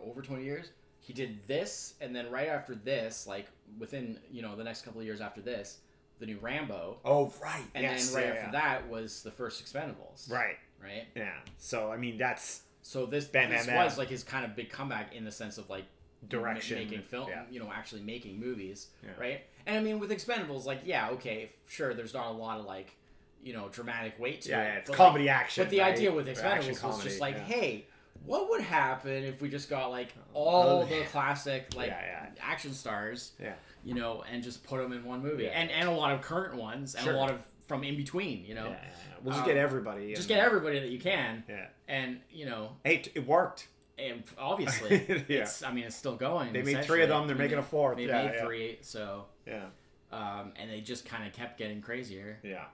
or 0.00 0.10
over 0.10 0.22
twenty 0.22 0.44
years, 0.44 0.70
he 1.00 1.12
did 1.12 1.46
this, 1.46 1.94
and 2.00 2.14
then 2.14 2.30
right 2.30 2.48
after 2.48 2.74
this, 2.74 3.26
like 3.26 3.46
within 3.78 4.18
you 4.30 4.42
know 4.42 4.56
the 4.56 4.64
next 4.64 4.82
couple 4.82 5.00
of 5.00 5.06
years 5.06 5.20
after 5.20 5.40
this, 5.40 5.78
the 6.18 6.26
new 6.26 6.38
Rambo. 6.40 6.98
Oh, 7.04 7.32
right. 7.42 7.64
And 7.74 7.82
yes, 7.82 8.10
then 8.10 8.16
right 8.16 8.26
yeah, 8.26 8.40
after 8.40 8.56
yeah. 8.56 8.62
that 8.62 8.88
was 8.88 9.22
the 9.22 9.30
first 9.30 9.64
Expendables. 9.64 10.30
Right. 10.30 10.56
Right. 10.82 11.06
Yeah. 11.14 11.32
So 11.58 11.92
I 11.92 11.96
mean, 11.96 12.18
that's 12.18 12.62
So 12.82 13.06
this, 13.06 13.26
Bam, 13.26 13.50
this 13.50 13.66
bam, 13.66 13.76
bam. 13.76 13.84
was 13.84 13.96
like 13.96 14.08
his 14.08 14.24
kind 14.24 14.44
of 14.44 14.56
big 14.56 14.68
comeback 14.68 15.14
in 15.14 15.24
the 15.24 15.30
sense 15.30 15.56
of 15.58 15.70
like 15.70 15.84
ma- 16.22 16.28
Direction, 16.28 16.78
making 16.78 17.02
film, 17.02 17.28
yeah. 17.28 17.42
you 17.50 17.60
know, 17.60 17.70
actually 17.72 18.02
making 18.02 18.40
movies, 18.40 18.88
right? 19.18 19.42
And 19.66 19.76
I 19.76 19.80
mean, 19.80 20.00
with 20.00 20.10
Expendables, 20.10 20.64
like, 20.64 20.80
yeah, 20.84 21.10
okay, 21.10 21.50
sure, 21.68 21.94
there's 21.94 22.14
not 22.14 22.26
a 22.26 22.32
lot 22.32 22.58
of 22.58 22.66
like, 22.66 22.94
you 23.42 23.52
know, 23.52 23.68
dramatic 23.68 24.18
weight 24.18 24.42
to 24.42 24.50
yeah, 24.50 24.60
it. 24.60 24.64
yeah 24.64 24.74
it's 24.78 24.90
comedy 24.90 25.26
like, 25.26 25.36
action. 25.36 25.64
But 25.64 25.70
the 25.70 25.80
right? 25.80 25.94
idea 25.94 26.12
with 26.12 26.26
Expendables 26.26 26.68
was 26.68 26.78
comedy, 26.80 27.08
just 27.08 27.20
like, 27.20 27.36
yeah. 27.36 27.44
hey, 27.44 27.86
what 28.24 28.48
would 28.50 28.60
happen 28.60 29.24
if 29.24 29.40
we 29.40 29.48
just 29.48 29.68
got 29.70 29.88
like 29.90 30.14
all 30.34 30.80
Oh, 30.80 30.84
the 30.84 30.98
yeah. 30.98 31.04
classic 31.06 31.68
like 31.74 31.88
Yeah, 31.88 32.26
action 32.40 32.72
stars, 32.72 33.32
Yeah. 33.40 33.54
you 33.84 33.94
know, 33.94 34.22
and 34.30 34.42
just 34.42 34.62
put 34.64 34.80
them 34.80 34.92
in 34.92 35.04
one 35.04 35.22
movie, 35.22 35.44
Yeah. 35.44 35.50
and 35.50 35.70
and 35.70 35.88
a 35.88 35.92
lot 35.92 36.12
of 36.14 36.20
current 36.22 36.54
ones, 36.56 36.94
and 36.94 37.04
Sure. 37.04 37.14
a 37.14 37.16
lot 37.16 37.30
of 37.30 37.42
from 37.66 37.84
in 37.84 37.96
between, 37.96 38.44
you 38.44 38.54
know, 38.54 38.64
Yeah, 38.66 38.70
yeah, 38.72 38.78
yeah. 38.82 39.14
We'll 39.22 39.32
just 39.32 39.42
Um, 39.44 39.48
get 39.48 39.56
everybody. 39.56 40.14
just 40.14 40.28
get 40.28 40.36
there. 40.36 40.46
everybody 40.46 40.80
that 40.80 40.88
you 40.88 40.98
can, 40.98 41.44
Yeah. 41.48 41.68
and 41.88 42.20
you 42.30 42.44
know, 42.46 42.76
Hey, 42.84 43.02
it 43.14 43.26
worked. 43.26 43.68
and 43.98 44.24
obviously, 44.36 44.96
Yeah. 45.28 45.42
it's. 45.42 45.62
I 45.62 45.72
mean, 45.72 45.84
it's 45.84 45.96
still 45.96 46.16
going. 46.16 46.52
They 46.52 46.62
made 46.62 46.84
three 46.84 47.02
of 47.02 47.08
them, 47.08 47.26
they're 47.28 47.36
making 47.36 47.58
a 47.58 47.62
fourth. 47.62 47.96
They 47.96 48.06
Yeah, 48.06 48.24
made 48.24 48.34
yeah. 48.34 48.44
three, 48.44 48.78
so 48.82 49.26
Yeah. 49.46 49.66
um, 50.10 50.52
and 50.56 50.70
they 50.70 50.80
just 50.80 51.04
kind 51.06 51.26
of 51.26 51.32
kept 51.32 51.56
getting 51.58 51.80
crazier. 51.80 52.38
Yeah. 52.42 52.64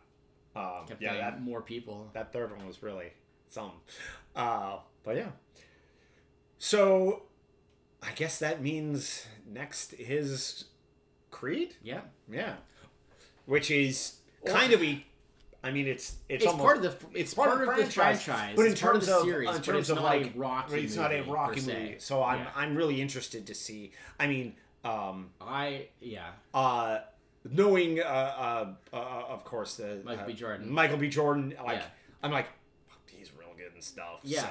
Um, 0.57 0.87
Kept 0.89 1.01
yeah. 1.03 1.11
getting 1.11 1.21
That 1.21 1.43
more 1.43 1.63
people. 1.63 2.11
that 2.15 2.33
third 2.33 2.57
one 2.57 2.67
was 2.67 2.83
really 2.83 3.13
something. 3.49 3.79
Uh, 4.35 4.79
but 5.09 5.17
yeah. 5.17 5.31
So, 6.59 7.23
I 8.03 8.13
guess 8.15 8.39
that 8.41 8.61
means 8.61 9.27
next 9.51 9.95
is 9.95 10.67
Creed. 11.31 11.77
Yeah, 11.83 12.03
Yeah. 12.31 12.57
Which 13.47 13.71
is 13.71 14.19
kind 14.45 14.75
of 14.75 14.83
a. 14.83 15.03
I 15.65 15.71
mean, 15.71 15.87
it's 15.87 16.17
it's, 16.29 16.45
it's, 16.45 16.47
almost, 16.47 16.63
part 16.63 16.77
of 16.77 16.83
the. 16.83 17.19
It's 17.19 17.33
part, 17.33 17.63
of, 17.63 17.77
the 17.79 17.87
franchise, 17.87 18.53
but 18.55 18.67
in 18.67 18.73
it's 18.73 18.81
part 18.83 18.97
terms 18.97 19.09
of 19.09 19.23
series, 19.23 19.49
in 19.49 19.63
terms 19.63 19.89
it's 19.89 19.89
of 19.89 20.03
like 20.05 20.33
Rocky. 20.37 20.81
it's 20.81 20.95
not 20.95 21.11
a 21.11 21.23
Rocky 21.23 21.63
movie. 21.63 21.97
So 21.99 22.23
I'm 22.23 22.41
Yeah. 22.41 22.51
I'm 22.55 22.77
really 22.77 23.01
interested 23.01 23.47
to 23.47 23.55
see. 23.55 23.93
I 24.21 24.27
mean, 24.27 24.57
um, 24.85 25.31
I 25.41 25.89
yeah. 26.03 26.33
uh, 26.53 26.99
knowing 27.51 28.01
uh, 28.01 28.05
uh, 28.05 28.67
uh, 28.93 28.97
of 29.31 29.43
course 29.45 29.77
the 29.77 30.03
Michael 30.05 30.25
uh, 30.25 30.27
B. 30.27 30.35
Jordan. 30.35 30.71
Michael 30.71 30.99
B. 30.99 31.09
Jordan. 31.09 31.55
Like 31.65 31.79
Yeah. 31.79 31.87
I'm 32.23 32.31
like 32.31 32.49
he's 32.49 32.49
real 32.49 32.49
good 32.49 32.58
and 33.79 33.85
stuff. 33.85 34.19
Yeah. 34.25 34.49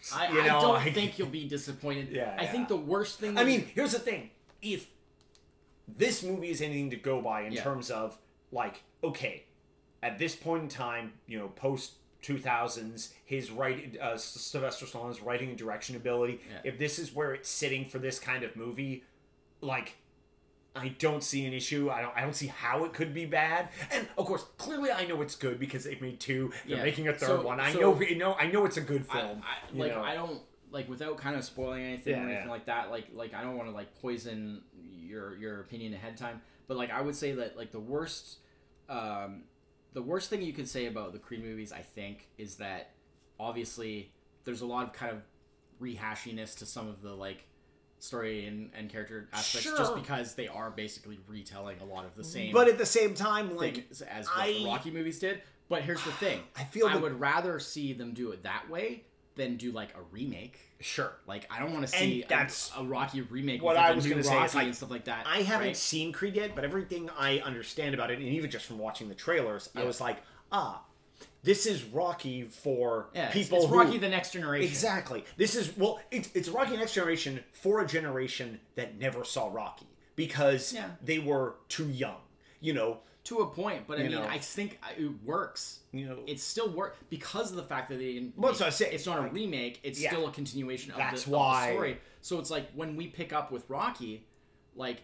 So 0.00 0.16
I, 0.16 0.28
you 0.28 0.34
know, 0.34 0.40
I 0.40 0.46
don't 0.62 0.72
like- 0.74 0.94
think 0.94 1.18
you'll 1.18 1.28
be 1.28 1.46
disappointed. 1.46 2.08
Yeah, 2.10 2.34
I 2.38 2.46
think 2.46 2.68
the 2.68 2.76
worst 2.76 3.18
thing. 3.20 3.36
I 3.36 3.44
mean, 3.44 3.66
here's 3.74 3.92
the 3.92 3.98
thing: 3.98 4.30
if 4.62 4.86
this 5.86 6.22
movie 6.22 6.48
is 6.50 6.62
anything 6.62 6.90
to 6.90 6.96
go 6.96 7.20
by 7.20 7.42
in 7.42 7.52
Yeah. 7.52 7.62
terms 7.62 7.90
of 7.90 8.16
like, 8.50 8.82
okay, 9.04 9.44
at 10.02 10.18
this 10.18 10.34
point 10.34 10.62
in 10.62 10.68
time, 10.68 11.12
you 11.26 11.38
know, 11.38 11.48
post 11.48 11.92
2000s, 12.22 13.12
his 13.24 13.50
writing, 13.50 13.96
uh, 14.00 14.16
Sylvester 14.16 14.86
Stallone's 14.86 15.20
writing 15.20 15.50
and 15.50 15.58
direction 15.58 15.96
ability. 15.96 16.40
Yeah. 16.50 16.58
If 16.64 16.78
this 16.78 16.98
is 16.98 17.14
where 17.14 17.34
it's 17.34 17.48
sitting 17.50 17.84
for 17.84 17.98
this 17.98 18.18
kind 18.18 18.42
of 18.44 18.56
movie, 18.56 19.04
like. 19.60 19.96
I 20.74 20.88
don't 20.88 21.22
see 21.22 21.44
an 21.44 21.52
issue. 21.52 21.90
I 21.90 22.00
don't. 22.02 22.16
I 22.16 22.22
don't 22.22 22.34
see 22.34 22.46
how 22.46 22.84
it 22.84 22.94
could 22.94 23.12
be 23.12 23.26
bad. 23.26 23.68
And 23.90 24.08
of 24.16 24.24
course, 24.26 24.44
clearly, 24.56 24.90
I 24.90 25.04
know 25.06 25.20
it's 25.20 25.34
good 25.36 25.58
because 25.60 25.84
they've 25.84 26.00
made 26.00 26.18
two. 26.18 26.50
They're 26.66 26.78
Yeah. 26.78 26.82
making 26.82 27.08
a 27.08 27.12
third 27.12 27.26
So- 27.26 27.42
one. 27.42 27.60
I 27.60 27.72
so- 27.72 27.80
know. 27.80 28.00
You 28.00 28.16
know. 28.16 28.34
I 28.34 28.46
know 28.46 28.64
it's 28.64 28.78
a 28.78 28.82
good 28.82 29.06
film. 29.06 29.42
I, 29.44 29.72
you 29.74 29.80
like 29.80 29.92
know. 29.92 30.02
I 30.02 30.14
don't 30.14 30.40
like 30.70 30.88
without 30.88 31.18
kind 31.18 31.36
of 31.36 31.44
spoiling 31.44 31.82
anything 31.84 32.14
Yeah, 32.14 32.20
or 32.20 32.24
anything 32.28 32.44
yeah. 32.46 32.50
like 32.50 32.64
that. 32.66 32.90
Like 32.90 33.08
like 33.12 33.34
I 33.34 33.42
don't 33.42 33.56
want 33.56 33.68
to 33.68 33.74
like 33.74 33.94
poison 34.00 34.62
your 34.90 35.36
your 35.36 35.60
opinion 35.60 35.92
ahead 35.92 36.14
of 36.14 36.18
time. 36.18 36.40
But 36.68 36.78
like 36.78 36.90
I 36.90 37.02
would 37.02 37.16
say 37.16 37.32
that 37.32 37.54
like 37.56 37.70
the 37.72 37.80
worst, 37.80 38.38
um, 38.88 39.42
the 39.92 40.00
worst 40.02 40.30
thing 40.30 40.40
you 40.40 40.54
could 40.54 40.68
say 40.68 40.86
about 40.86 41.12
the 41.12 41.18
Creed 41.18 41.42
movies, 41.44 41.70
I 41.70 41.80
think, 41.82 42.28
is 42.38 42.56
that 42.56 42.94
obviously 43.38 44.10
there's 44.44 44.62
a 44.62 44.66
lot 44.66 44.86
of 44.86 44.94
kind 44.94 45.12
of 45.12 45.22
rehashiness 45.82 46.56
to 46.58 46.66
some 46.66 46.88
of 46.88 47.02
the 47.02 47.12
like 47.12 47.46
story 48.02 48.46
and, 48.46 48.70
and 48.76 48.90
character 48.90 49.28
aspects 49.32 49.64
just 49.64 49.94
because 49.94 50.34
they 50.34 50.48
are 50.48 50.70
basically 50.70 51.20
retelling 51.28 51.78
a 51.80 51.84
lot 51.84 52.04
of 52.04 52.14
the 52.16 52.24
same 52.24 52.52
but 52.52 52.68
at 52.68 52.76
the 52.76 52.86
same 52.86 53.14
time, 53.14 53.56
like 53.56 53.86
as 54.10 54.26
what 54.26 54.46
the 54.46 54.66
Rocky 54.66 54.90
movies 54.90 55.18
did. 55.18 55.40
But 55.68 55.82
here's 55.82 56.02
the 56.04 56.12
thing: 56.12 56.40
I 56.56 56.64
feel 56.64 56.86
I 56.86 56.94
that- 56.94 57.02
would 57.02 57.18
rather 57.20 57.58
see 57.58 57.92
them 57.92 58.12
do 58.12 58.32
it 58.32 58.42
that 58.42 58.68
way 58.68 59.04
than 59.36 59.56
do 59.56 59.72
like 59.72 59.94
a 59.96 60.02
remake. 60.10 60.58
sure. 60.80 61.12
Like 61.26 61.46
I 61.50 61.60
don't 61.60 61.72
want 61.72 61.86
to 61.86 61.92
see 61.92 62.24
a- 62.24 62.26
that's 62.26 62.70
a, 62.76 62.84
Rocky 62.84 63.22
remake. 63.22 63.62
what 63.62 63.70
with, 63.70 63.76
like, 63.78 63.92
I 63.92 63.94
was 63.94 64.06
gonna 64.06 64.22
say, 64.22 64.34
Rocky 64.34 64.44
it's 64.44 64.54
like, 64.54 64.66
and 64.66 64.76
stuff 64.76 64.90
like 64.90 65.04
that. 65.04 65.26
I 65.26 65.42
haven't 65.42 65.68
right? 65.68 65.76
seen 65.76 66.12
Creed 66.12 66.36
yet, 66.36 66.54
but 66.54 66.64
everything 66.64 67.08
I 67.16 67.38
understand 67.38 67.94
about 67.94 68.10
it, 68.10 68.18
and 68.18 68.28
even 68.28 68.50
just 68.50 68.66
from 68.66 68.78
watching 68.78 69.08
the 69.08 69.14
trailers, 69.14 69.70
I 69.74 69.84
was 69.84 70.00
like, 70.00 70.18
ah, 70.50 70.82
this 71.42 71.66
is 71.66 71.82
Rocky 71.84 72.44
for 72.44 73.08
Yeah, 73.14 73.30
people 73.30 73.58
It's, 73.58 73.66
who 73.68 73.78
Rocky 73.78 73.98
the 73.98 74.08
Next 74.08 74.32
Generation. 74.32 74.68
exactly. 74.68 75.24
This 75.36 75.54
is 75.56 75.76
well, 75.76 76.00
it's 76.10 76.30
it's 76.34 76.48
Rocky 76.48 76.76
Next 76.76 76.94
Generation 76.94 77.42
for 77.52 77.80
a 77.82 77.86
generation 77.86 78.60
that 78.76 78.98
never 78.98 79.24
saw 79.24 79.48
Rocky 79.52 79.86
because 80.16 80.72
Yeah. 80.72 80.90
they 81.02 81.18
were 81.18 81.56
too 81.68 81.88
young. 81.88 82.20
You 82.60 82.74
know, 82.74 83.00
to 83.24 83.38
a 83.40 83.46
point, 83.46 83.88
but 83.88 83.98
I 83.98 84.02
You 84.04 84.10
mean, 84.10 84.18
know. 84.20 84.26
I 84.28 84.38
think 84.38 84.78
it 84.96 85.10
works. 85.24 85.80
you 85.90 86.06
know. 86.06 86.20
It 86.28 86.38
still 86.40 86.68
works 86.70 86.96
because 87.10 87.50
of 87.50 87.56
the 87.56 87.62
fact 87.64 87.88
that 87.90 87.96
they 87.98 88.14
didn't. 88.14 88.38
Well, 88.38 88.52
what 88.52 88.62
I 88.62 88.70
say, 88.70 88.92
It's 88.92 89.06
not 89.06 89.18
like- 89.20 89.30
a 89.30 89.34
remake. 89.34 89.80
It's 89.82 90.00
Yeah. 90.00 90.10
still 90.10 90.28
a 90.28 90.32
continuation 90.32 90.92
of, 90.92 90.96
That's 90.96 91.22
the, 91.24 91.26
of 91.28 91.32
the 91.32 91.36
why- 91.38 91.70
story. 91.72 91.98
So 92.20 92.38
it's 92.38 92.50
like 92.50 92.70
when 92.72 92.94
we 92.96 93.08
pick 93.08 93.32
up 93.32 93.50
with 93.50 93.68
Rocky, 93.68 94.26
like 94.76 95.02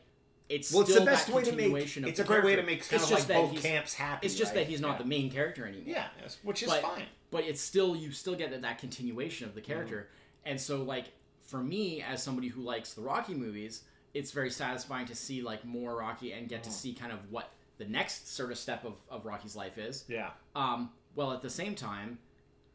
it's 0.49 0.72
well, 0.72 0.82
it's 0.82 0.94
the 0.94 1.05
best 1.05 1.28
way 1.28 1.42
to 1.42 1.53
make. 1.53 1.96
It's 1.96 2.20
a 2.20 2.24
great 2.24 2.44
way 2.44 2.57
to 2.57 2.62
character. 2.62 2.62
make 2.62 2.78
It's 2.78 2.88
kind 2.88 3.03
of 3.03 3.09
just 3.09 3.28
like 3.28 3.51
both 3.51 3.62
camps 3.62 3.94
happy. 3.94 4.26
It's 4.26 4.34
just 4.34 4.55
right? 4.55 4.64
that 4.64 4.66
he's 4.68 4.80
not 4.80 4.92
yeah. 4.92 4.99
the 4.99 5.05
main 5.05 5.30
character 5.30 5.66
anymore. 5.66 5.84
Yeah, 5.86 6.07
which 6.42 6.62
is 6.62 6.70
but, 6.70 6.82
fine. 6.82 7.05
But 7.30 7.44
it's 7.44 7.61
still 7.61 7.94
you 7.94 8.12
still 8.12 8.34
get 8.34 8.51
that, 8.51 8.62
that 8.62 8.78
continuation 8.78 9.46
of 9.46 9.55
the 9.55 9.61
character. 9.61 10.09
Mm-hmm. 10.09 10.51
And 10.51 10.61
so 10.61 10.82
like 10.82 11.07
for 11.42 11.62
me 11.62 12.03
as 12.03 12.22
somebody 12.22 12.49
who 12.49 12.62
likes 12.62 12.94
the 12.94 13.03
Rocky 13.03 13.34
movies, 13.34 13.82
it's 14.14 14.30
very 14.30 14.51
satisfying 14.51 15.07
to 15.07 15.14
see 15.14 15.42
like 15.42 15.64
more 15.64 15.96
Rocky 15.99 16.32
and 16.32 16.42
Mm-hmm. 16.42 16.49
get 16.49 16.64
to 16.64 16.70
see 16.70 16.94
kind 16.94 17.12
of 17.12 17.18
what 17.30 17.51
the 17.76 17.84
next 17.84 18.34
sort 18.34 18.51
of 18.51 18.59
step 18.59 18.84
of, 18.84 18.94
of 19.11 19.26
Rocky's 19.26 19.55
life 19.55 19.76
is. 19.78 20.05
Yeah. 20.09 20.30
Um, 20.57 20.90
while 21.14 21.32
at 21.32 21.42
the 21.42 21.51
same 21.51 21.74
time 21.74 22.18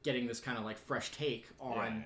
getting 0.03 0.27
this 0.27 0.39
kind 0.39 0.57
of 0.57 0.63
like 0.65 0.77
fresh 0.77 1.11
take 1.11 1.47
on 1.59 1.97
Yeah. 1.97 2.01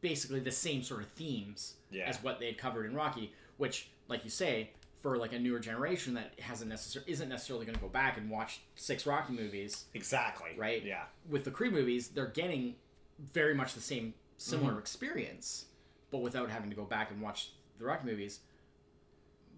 basically 0.00 0.40
the 0.40 0.50
same 0.52 0.82
sort 0.82 1.00
of 1.02 1.08
themes 1.08 1.74
Yeah. 1.90 2.04
as 2.04 2.22
what 2.22 2.38
they 2.38 2.46
had 2.46 2.58
covered 2.58 2.86
in 2.86 2.94
Rocky, 2.94 3.32
which, 3.56 3.88
like 4.08 4.24
you 4.24 4.30
say, 4.30 4.70
for 5.02 5.18
like 5.18 5.32
a 5.32 5.38
newer 5.38 5.58
generation 5.58 6.14
that 6.14 6.32
hasn't 6.40 6.70
necessarily 6.70 7.10
isn't 7.12 7.28
necessarily 7.28 7.66
going 7.66 7.74
to 7.74 7.80
go 7.82 7.88
back 7.88 8.16
and 8.16 8.30
watch 8.30 8.60
six 8.76 9.04
Rocky 9.06 9.32
movies, 9.32 9.84
Exactly. 9.94 10.50
right? 10.56 10.82
Yeah. 10.84 11.02
With 11.28 11.44
the 11.44 11.50
Creed 11.50 11.72
movies, 11.72 12.08
they're 12.08 12.26
getting 12.28 12.76
very 13.18 13.54
much 13.54 13.74
the 13.74 13.80
same 13.80 14.14
similar 14.38 14.70
Mm-hmm. 14.70 14.78
experience, 14.80 15.64
but 16.10 16.18
without 16.18 16.50
having 16.50 16.70
to 16.70 16.76
go 16.76 16.84
back 16.84 17.10
and 17.10 17.20
watch 17.20 17.50
the 17.78 17.84
Rocky 17.84 18.06
movies. 18.06 18.40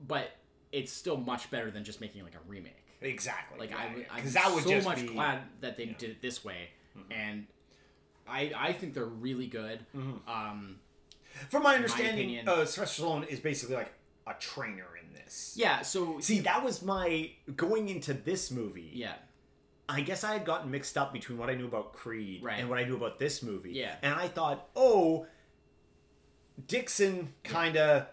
But 0.08 0.30
it's 0.72 0.92
still 0.92 1.16
much 1.16 1.50
better 1.50 1.70
than 1.70 1.84
just 1.84 2.00
making 2.00 2.24
like 2.24 2.34
a 2.34 2.48
remake. 2.48 2.76
Exactly. 3.00 3.58
Like 3.58 3.70
yeah, 3.70 3.76
I. 4.10 4.18
I'm 4.18 4.30
that 4.30 4.52
would 4.54 4.64
so 4.64 4.80
much 4.80 5.02
be, 5.02 5.08
glad 5.08 5.40
that 5.60 5.76
they. 5.76 5.84
Mm-hmm. 5.84 5.98
did 5.98 6.10
it 6.10 6.22
this 6.22 6.42
way, 6.44 6.70
and 7.10 7.46
I 8.26 8.50
I 8.56 8.72
think 8.72 8.94
they're 8.94 9.04
really 9.04 9.46
good. 9.46 9.80
Mm-hmm. 9.96 10.28
Um, 10.30 10.76
From 11.50 11.62
my 11.64 11.74
understanding, 11.76 12.14
opinion. 12.36 12.48
uh, 12.48 12.64
Sylvester 12.64 13.02
Stallone 13.02 13.26
is 13.28 13.40
basically 13.40 13.76
like 13.76 13.92
a 14.26 14.34
trainer 14.40 14.86
in 15.00 15.03
this. 15.34 15.54
yeah. 15.56 15.82
So 15.82 16.20
See, 16.20 16.40
that 16.40 16.62
was 16.64 16.82
my 16.82 17.30
going 17.56 17.88
into 17.88 18.12
this 18.14 18.50
movie. 18.50 18.90
yeah, 18.94 19.14
I 19.88 20.00
guess 20.00 20.24
I 20.24 20.32
had 20.32 20.44
gotten 20.44 20.70
mixed 20.70 20.96
up 20.96 21.12
between 21.12 21.38
what 21.38 21.50
I 21.50 21.54
knew 21.54 21.66
about 21.66 21.92
Creed 21.92 22.42
Right. 22.42 22.58
and 22.58 22.68
what 22.70 22.78
I 22.78 22.84
knew 22.84 22.96
about 22.96 23.18
this 23.18 23.42
movie. 23.42 23.72
Yeah. 23.72 23.96
And 24.02 24.14
I 24.14 24.28
thought, 24.28 24.68
oh, 24.74 25.26
Dixon 26.66 27.32
kind 27.42 27.76
of 27.76 28.06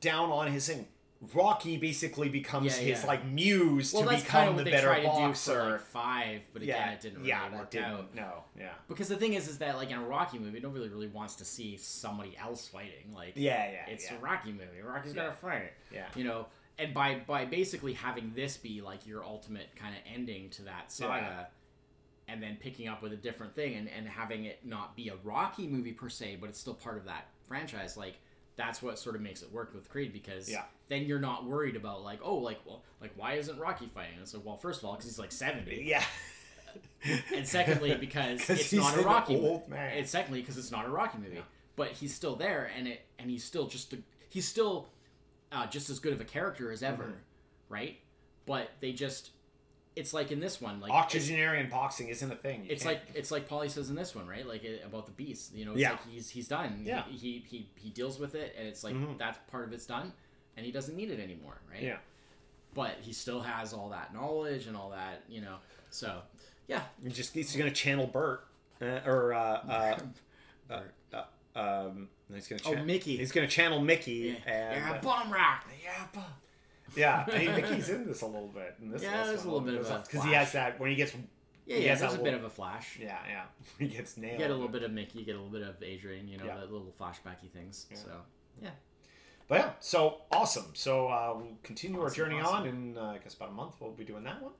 down 0.00 0.30
on 0.30 0.50
his 0.50 0.66
thing. 0.68 0.86
Rocky 1.34 1.76
basically 1.76 2.30
becomes 2.30 2.64
Yeah, 2.80 2.94
his 2.94 3.04
like 3.04 3.26
muse 3.26 3.92
well, 3.92 4.04
to 4.08 4.16
become 4.16 4.56
the 4.56 4.64
better 4.64 4.88
boxer. 5.04 5.52
for 5.64 5.70
like 5.72 5.80
five, 5.82 6.40
but 6.54 6.62
again, 6.62 6.76
yeah, 6.78 6.92
it 6.92 7.00
didn't 7.02 7.18
really 7.18 7.28
yeah, 7.28 7.54
work 7.58 7.70
didn't. 7.70 7.84
out. 7.84 8.14
No, 8.14 8.44
yeah, 8.58 8.70
Because 8.88 9.08
the 9.08 9.16
thing 9.16 9.34
is, 9.34 9.46
is 9.46 9.58
that 9.58 9.76
like 9.76 9.90
in 9.90 9.98
a 9.98 10.02
Rocky 10.02 10.38
movie, 10.38 10.60
nobody 10.60 10.88
really 10.88 11.08
wants 11.08 11.34
to 11.36 11.44
see 11.44 11.76
somebody 11.76 12.34
else 12.42 12.66
fighting. 12.68 13.12
Like, 13.14 13.32
yeah, 13.36 13.70
yeah. 13.70 13.92
it's 13.92 14.10
yeah. 14.10 14.16
a 14.16 14.20
Rocky 14.20 14.52
movie. 14.52 14.80
Rocky's 14.82 15.12
Yeah. 15.14 15.24
gotta 15.24 15.32
fight. 15.36 15.72
Yeah. 15.92 16.06
You 16.16 16.24
know, 16.24 16.46
and 16.80 16.94
by 16.94 17.20
by 17.26 17.44
basically 17.44 17.92
having 17.92 18.32
this 18.34 18.56
be 18.56 18.80
like 18.80 19.06
your 19.06 19.22
ultimate 19.24 19.68
kind 19.76 19.94
of 19.94 20.00
ending 20.12 20.50
to 20.50 20.62
that 20.62 20.90
saga, 20.90 21.48
and 22.28 22.42
then 22.42 22.56
picking 22.60 22.88
up 22.88 23.02
with 23.02 23.12
a 23.12 23.16
different 23.16 23.54
thing 23.54 23.74
and 23.76 23.88
and 23.88 24.08
having 24.08 24.44
it 24.46 24.60
not 24.64 24.96
be 24.96 25.08
a 25.08 25.14
Rocky 25.22 25.66
movie 25.66 25.92
per 25.92 26.08
se, 26.08 26.38
but 26.40 26.48
it's 26.48 26.58
still 26.58 26.74
part 26.74 26.96
of 26.96 27.04
that 27.06 27.26
franchise. 27.46 27.96
Like 27.96 28.14
that's 28.56 28.82
what 28.82 28.98
sort 28.98 29.14
of 29.16 29.22
makes 29.22 29.42
it 29.42 29.52
work 29.52 29.72
with 29.74 29.88
Creed 29.88 30.12
because 30.12 30.50
Yeah. 30.50 30.64
then 30.88 31.04
you're 31.06 31.20
not 31.20 31.44
worried 31.44 31.76
about 31.76 32.02
like 32.02 32.20
oh 32.22 32.36
like 32.36 32.58
well 32.66 32.82
like 33.00 33.12
why 33.16 33.34
isn't 33.34 33.58
Rocky 33.58 33.86
fighting? 33.94 34.14
And 34.14 34.22
it's 34.22 34.34
like 34.34 34.44
well 34.44 34.56
first 34.56 34.80
of 34.80 34.86
all 34.86 34.92
because 34.92 35.06
he's 35.06 35.18
like 35.18 35.32
seventy. 35.32 35.82
Yeah. 35.86 36.04
And 37.34 37.48
secondly, 37.48 37.96
because 37.98 38.40
'Cause 38.46 38.60
it's 38.60 38.72
not 38.72 38.96
a 38.96 39.00
Rocky 39.02 39.34
old 39.34 39.62
movie. 39.62 39.70
man. 39.70 39.98
And 39.98 40.06
secondly, 40.08 40.40
because 40.40 40.56
it's 40.58 40.70
not 40.70 40.84
a 40.84 40.88
Rocky 40.88 41.18
movie. 41.18 41.42
But 41.74 41.92
he's 41.92 42.14
still 42.14 42.36
there, 42.36 42.70
and 42.76 42.86
it 42.86 43.00
and 43.18 43.30
he's 43.30 43.42
still 43.42 43.66
just 43.66 43.92
a, 43.94 43.98
he's 44.28 44.46
still 44.46 44.86
uh, 45.52 45.66
just 45.66 45.90
as 45.90 45.98
good 45.98 46.12
of 46.12 46.20
a 46.20 46.24
character 46.24 46.70
as 46.72 46.82
ever, 46.82 47.04
Mm-hmm. 47.04 47.12
right? 47.74 47.98
But 48.46 48.70
they 48.80 48.92
just 48.92 49.30
it's 49.96 50.14
like 50.14 50.30
in 50.30 50.38
this 50.40 50.60
one, 50.60 50.80
like 50.80 50.92
Octogenarian 50.92 51.68
boxing 51.68 52.08
isn't 52.08 52.30
a 52.30 52.36
thing. 52.36 52.64
You 52.64 52.70
it's 52.70 52.84
can't- 52.84 52.94
like 52.96 53.02
it's 53.14 53.30
like 53.30 53.48
Paulie 53.48 53.70
says 53.70 53.90
in 53.90 53.96
this 53.96 54.14
one, 54.14 54.26
right? 54.26 54.46
Like 54.46 54.62
about 54.84 55.06
the 55.06 55.12
beast, 55.12 55.54
you 55.54 55.64
know, 55.64 55.72
it's 55.72 55.80
Yeah. 55.80 55.90
like 55.92 56.08
he's 56.08 56.30
he's 56.30 56.48
done. 56.48 56.82
Yeah. 56.84 57.04
He, 57.08 57.44
he 57.48 57.68
he 57.76 57.90
deals 57.90 58.18
with 58.18 58.34
it, 58.34 58.54
and 58.58 58.66
it's 58.68 58.82
like 58.84 58.94
Mhm. 58.94 59.18
that's 59.18 59.38
part 59.50 59.64
of 59.66 59.72
it's 59.72 59.86
done, 59.86 60.12
and 60.56 60.64
he 60.64 60.72
doesn't 60.72 60.96
need 60.96 61.10
it 61.10 61.18
anymore, 61.20 61.60
right? 61.70 61.82
yeah. 61.82 61.98
But 62.72 62.98
he 63.00 63.12
still 63.12 63.40
has 63.40 63.72
all 63.72 63.88
that 63.90 64.14
knowledge 64.14 64.66
and 64.68 64.76
all 64.76 64.90
that, 64.90 65.22
you 65.28 65.40
know. 65.40 65.56
So 65.90 66.22
yeah, 66.68 66.82
He 67.02 67.08
just 67.10 67.34
he's 67.34 67.54
gonna 67.56 67.70
channel 67.72 68.06
Bert, 68.06 68.46
uh, 68.80 69.00
or 69.04 69.34
uh, 69.34 69.38
uh, 69.68 69.98
uh, 71.12 71.24
uh, 71.58 71.90
um, 72.30 72.34
he's 72.34 72.48
gonna. 72.48 72.62
Oh, 72.80 72.84
Mickey. 72.84 73.16
He's 73.16 73.32
gonna 73.32 73.46
channel 73.48 73.80
Mickey, 73.80 74.36
yeah, 74.46 74.52
and 74.52 74.76
yeah 74.84 74.92
uh, 74.92 75.00
bomb 75.02 75.32
rock. 75.32 75.66
yeah, 75.82 76.06
bu- 76.12 76.98
yeah. 77.00 77.24
I 77.32 77.38
mean, 77.38 77.54
Mickey's 77.54 77.88
in 77.88 78.06
this 78.06 78.22
a 78.22 78.26
little 78.26 78.48
bit. 78.48 78.76
In 78.80 78.90
this 78.90 79.02
Yeah, 79.02 79.16
last 79.18 79.26
there's 79.28 79.42
a 79.44 79.46
little 79.46 79.60
bit 79.60 79.74
of 79.74 79.90
a 79.90 80.02
because 80.06 80.24
he 80.24 80.32
has 80.32 80.52
that 80.52 80.78
when 80.80 80.90
he 80.90 80.96
gets. 80.96 81.14
Yeah, 81.66 81.76
he 81.76 81.84
yeah. 81.84 81.90
has 81.90 82.00
There's 82.00 82.14
a 82.14 82.16
that 82.16 82.24
bit 82.24 82.34
of 82.34 82.44
a 82.44 82.50
flash. 82.50 82.98
Yeah, 83.00 83.16
yeah. 83.28 83.42
He 83.78 83.86
gets 83.88 84.16
nailed. 84.16 84.32
You 84.32 84.38
get 84.38 84.50
a 84.50 84.54
little 84.54 84.68
bit 84.68 84.82
of 84.82 84.90
Mickey, 84.90 85.20
you 85.20 85.24
get 85.24 85.36
a 85.36 85.40
little 85.40 85.52
bit 85.52 85.62
of 85.68 85.80
Adrian, 85.82 86.26
you 86.26 86.36
know, 86.38 86.44
Yeah. 86.46 86.56
that 86.56 86.72
little 86.72 86.92
flashbacky 87.00 87.48
things. 87.52 87.86
So 87.94 88.10
yeah, 88.60 88.70
But 89.46 89.58
yeah, 89.58 89.70
so 89.78 90.22
awesome. 90.32 90.66
So 90.74 91.06
uh, 91.08 91.34
we'll 91.36 91.58
continue 91.62 92.00
our 92.00 92.06
Awesome, 92.06 92.16
journey 92.16 92.40
on 92.40 92.66
in, 92.66 92.96
uh, 92.98 93.12
I 93.14 93.18
guess, 93.18 93.34
about 93.34 93.50
a 93.50 93.52
month. 93.52 93.74
We'll 93.78 93.92
be 93.92 94.04
doing 94.04 94.24
that 94.24 94.42
one. 94.42 94.52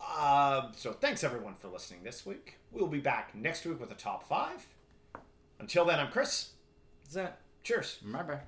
Uh, 0.00 0.72
so 0.74 0.92
thanks 0.94 1.22
everyone 1.24 1.54
for 1.56 1.68
listening 1.68 2.02
this 2.04 2.24
week. 2.24 2.56
We'll 2.72 2.86
be 2.86 3.00
back 3.00 3.34
next 3.34 3.66
week 3.66 3.78
with 3.78 3.90
a 3.90 3.94
top 3.94 4.26
five. 4.26 4.66
Until 5.58 5.84
then, 5.84 5.98
I'm 6.00 6.10
Chris. 6.10 6.50
That's 7.12 7.28
it. 7.28 7.34
Cheers. 7.62 7.98
Remember. 8.04 8.40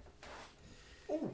Ooh. 1.10 1.30